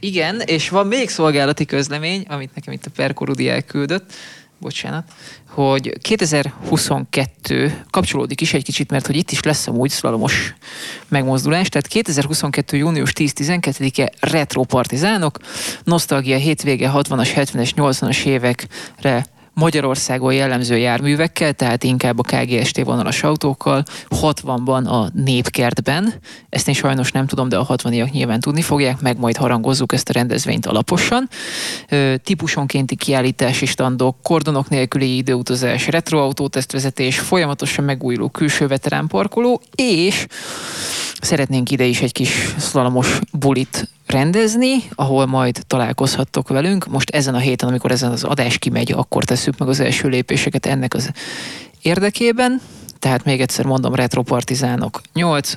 Igen, 0.00 0.40
és 0.40 0.68
van 0.68 0.86
még 0.86 1.08
szolgálati 1.08 1.64
közlemény, 1.64 2.24
amit 2.28 2.54
nekem 2.54 2.72
itt 2.72 2.86
a 2.86 2.90
Perkorudi 2.96 3.48
elküldött, 3.48 4.12
bocsánat, 4.58 5.04
hogy 5.48 5.98
2022 6.00 7.84
kapcsolódik 7.90 8.40
is 8.40 8.54
egy 8.54 8.64
kicsit, 8.64 8.90
mert 8.90 9.06
hogy 9.06 9.16
itt 9.16 9.30
is 9.30 9.42
lesz 9.42 9.66
amúgy 9.66 9.90
szlalomos 9.90 10.54
megmozdulás, 11.08 11.68
tehát 11.68 11.86
2022. 11.86 12.76
június 12.76 13.12
10-12-e 13.14 14.12
retro 14.20 14.62
partizánok, 14.62 15.38
nosztalgia 15.84 16.36
hétvége 16.36 16.90
60-as, 16.94 17.28
70-es, 17.34 17.70
80-as 17.76 18.24
évekre 18.24 19.26
Magyarországon 19.58 20.32
jellemző 20.32 20.78
járművekkel, 20.78 21.52
tehát 21.52 21.84
inkább 21.84 22.18
a 22.18 22.22
KGST 22.22 22.84
vonalas 22.84 23.22
autókkal, 23.22 23.84
60-ban 24.10 24.86
a 24.86 25.10
Népkertben, 25.14 26.14
ezt 26.48 26.68
én 26.68 26.74
sajnos 26.74 27.12
nem 27.12 27.26
tudom, 27.26 27.48
de 27.48 27.56
a 27.56 27.66
60-iak 27.66 28.10
nyilván 28.10 28.40
tudni 28.40 28.62
fogják, 28.62 29.00
meg 29.00 29.18
majd 29.18 29.36
harangozzuk 29.36 29.92
ezt 29.92 30.08
a 30.08 30.12
rendezvényt 30.12 30.66
alaposan. 30.66 31.28
Típusonkénti 32.24 32.96
kiállítási 32.96 33.66
standok, 33.66 34.16
kordonok 34.22 34.68
nélküli 34.68 35.16
időutazás, 35.16 35.86
retroautótesztvezetés, 35.86 37.18
folyamatosan 37.18 37.84
megújuló 37.84 38.28
külső 38.28 38.66
veteránparkoló, 38.66 39.62
és 39.74 40.26
szeretnénk 41.20 41.70
ide 41.70 41.84
is 41.84 42.00
egy 42.00 42.12
kis 42.12 42.54
szlalamos 42.58 43.18
bulit 43.32 43.88
rendezni, 44.06 44.82
ahol 44.94 45.26
majd 45.26 45.62
találkozhattok 45.66 46.48
velünk. 46.48 46.86
Most 46.86 47.10
ezen 47.10 47.34
a 47.34 47.38
héten, 47.38 47.68
amikor 47.68 47.90
ezen 47.90 48.10
az 48.10 48.24
adás 48.24 48.58
kimegy, 48.58 48.92
akkor 48.92 49.24
tesszük 49.48 49.58
meg 49.58 49.68
az 49.68 49.80
első 49.80 50.08
lépéseket 50.08 50.66
ennek 50.66 50.94
az 50.94 51.10
érdekében. 51.82 52.60
Tehát 52.98 53.24
még 53.24 53.40
egyszer 53.40 53.64
mondom, 53.64 53.94
Retro 53.94 54.22
Partizánok 54.22 55.00
8, 55.12 55.52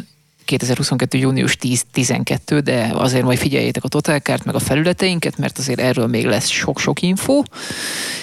2022. 0.46 1.18
június 1.18 1.58
10-12, 1.62 2.62
de 2.64 2.92
azért 2.94 3.24
majd 3.24 3.38
figyeljétek 3.38 3.84
a 3.84 3.88
totálkárt, 3.88 4.46
meg 4.46 4.56
a 4.56 4.60
felületeinket, 4.60 5.38
mert 5.38 5.58
azért 5.58 5.80
erről 5.80 6.08
még 6.08 6.26
lesz 6.26 6.48
sok-sok 6.48 7.02
info. 7.02 7.44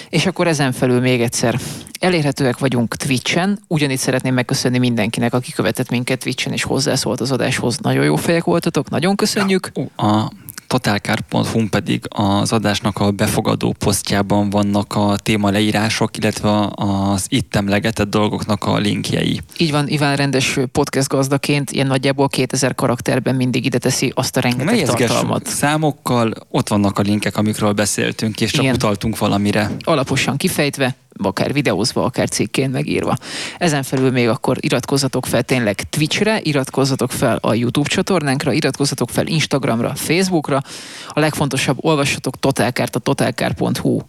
És 0.09 0.25
akkor 0.25 0.47
ezen 0.47 0.71
felül 0.71 0.99
még 0.99 1.21
egyszer 1.21 1.59
elérhetőek 1.99 2.57
vagyunk 2.57 2.95
Twitchen, 2.95 3.59
ugyanígy 3.67 3.97
szeretném 3.97 4.33
megköszönni 4.33 4.77
mindenkinek, 4.77 5.33
aki 5.33 5.51
követett 5.51 5.89
minket 5.89 6.19
Twitchen 6.19 6.53
és 6.53 6.63
hozzászólt 6.63 7.21
az 7.21 7.31
adáshoz. 7.31 7.77
Nagyon 7.77 8.03
jó 8.03 8.15
fejek 8.15 8.43
voltatok, 8.43 8.89
nagyon 8.89 9.15
köszönjük. 9.15 9.71
Ja, 9.73 10.07
a 10.07 10.31
totálkár.hu 10.69 11.67
pedig 11.69 12.01
az 12.09 12.51
adásnak 12.53 12.97
a 12.99 13.11
befogadó 13.11 13.75
posztjában 13.79 14.49
vannak 14.49 14.95
a 14.95 15.15
téma 15.23 15.49
leírások, 15.49 16.17
illetve 16.17 16.69
az 16.75 17.25
itt 17.27 17.55
emlegetett 17.55 18.09
dolgoknak 18.09 18.63
a 18.63 18.77
linkjei. 18.77 19.41
Így 19.57 19.71
van, 19.71 19.87
Iván 19.87 20.15
rendes 20.15 20.59
podcast 20.71 21.07
gazdaként 21.07 21.71
ilyen 21.71 21.87
nagyjából 21.87 22.27
2000 22.27 22.75
karakterben 22.75 23.35
mindig 23.35 23.65
ide 23.65 23.77
teszi 23.77 24.11
azt 24.15 24.37
a 24.37 24.39
rengeteg 24.39 24.65
Melyezgess 24.65 25.07
tartalmat. 25.07 25.45
számokkal, 25.47 26.33
ott 26.49 26.67
vannak 26.69 26.99
a 26.99 27.01
linkek, 27.01 27.37
amikről 27.37 27.71
beszéltünk, 27.71 28.41
és 28.41 28.51
csak 28.51 28.63
Igen. 28.63 28.75
utaltunk 28.75 29.17
valamire. 29.17 29.71
Alaposan 29.83 30.37
kifejtve, 30.37 30.95
akár 31.21 31.53
videózva, 31.53 32.03
akár 32.03 32.29
cikkén 32.29 32.69
megírva. 32.69 33.17
Ezen 33.57 33.83
felül 33.83 34.11
még 34.11 34.27
akkor 34.27 34.57
iratkozzatok 34.59 35.25
fel 35.25 35.43
tényleg 35.43 35.89
Twitchre, 35.89 36.39
iratkozzatok 36.43 37.11
fel 37.11 37.37
a 37.41 37.53
YouTube 37.53 37.89
csatornánkra, 37.89 38.53
iratkozzatok 38.53 39.09
fel 39.09 39.27
Instagramra, 39.27 39.95
Facebookra. 39.95 40.61
A 41.07 41.19
legfontosabb, 41.19 41.77
olvassatok 41.81 42.39
Totálkárt 42.39 42.95
a 42.95 42.99
totálkár.hu 42.99 43.99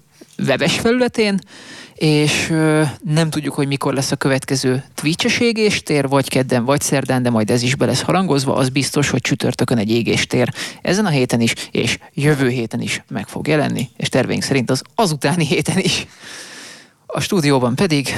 webes 0.47 0.79
felületén, 0.79 1.39
és 1.95 2.47
nem 3.05 3.31
tudjuk, 3.31 3.55
hogy 3.55 3.67
mikor 3.67 3.95
lesz 3.95 4.11
a 4.11 4.17
következő 4.17 4.85
Twitch-es 4.95 5.39
égéstér, 5.39 6.09
vagy 6.09 6.29
kedden, 6.29 6.65
vagy 6.65 6.81
szerdán, 6.81 7.23
de 7.23 7.31
majd 7.31 7.51
ez 7.51 7.63
is 7.63 7.75
be 7.75 7.87
lesz 7.87 8.01
harangozva, 8.03 8.55
az 8.55 8.69
biztos, 8.69 9.11
hogy 9.11 9.21
csütörtökön 9.21 9.79
egy 9.79 9.91
égéstér 9.91 10.49
ezen 10.83 11.07
a 11.07 11.09
héten 11.09 11.41
is, 11.41 11.53
és 11.71 11.99
jövő 12.15 12.49
héten 12.49 12.81
is 12.81 13.03
meg 13.09 13.29
fog 13.29 13.47
jelenni, 13.47 13.89
és 13.97 14.09
terveink 14.09 14.43
szerint 14.43 14.71
az 14.71 14.83
azutáni 14.95 15.47
héten 15.47 15.79
is. 15.79 16.07
A 17.13 17.21
stúdióban 17.21 17.75
pedig... 17.75 18.17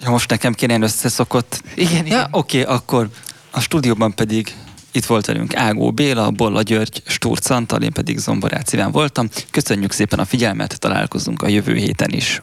Ja, 0.00 0.10
most 0.10 0.30
nekem 0.30 0.52
kéne 0.52 0.70
ilyen 0.72 0.84
összeszokott... 0.84 1.62
Igen, 1.74 2.06
ja, 2.06 2.28
oké, 2.30 2.60
okay, 2.60 2.74
akkor 2.74 3.08
a 3.50 3.60
stúdióban 3.60 4.14
pedig 4.14 4.54
itt 4.92 5.04
volt 5.04 5.26
velünk 5.26 5.56
Ágó 5.56 5.92
Béla, 5.92 6.30
Bolla 6.30 6.62
György, 6.62 7.02
Sturc 7.06 7.50
Antal, 7.50 7.82
én 7.82 7.92
pedig 7.92 8.18
Zomborát 8.18 8.72
Iván 8.72 8.90
voltam. 8.90 9.28
Köszönjük 9.50 9.92
szépen 9.92 10.18
a 10.18 10.24
figyelmet, 10.24 10.78
találkozunk 10.78 11.42
a 11.42 11.48
jövő 11.48 11.74
héten 11.74 12.10
is. 12.10 12.42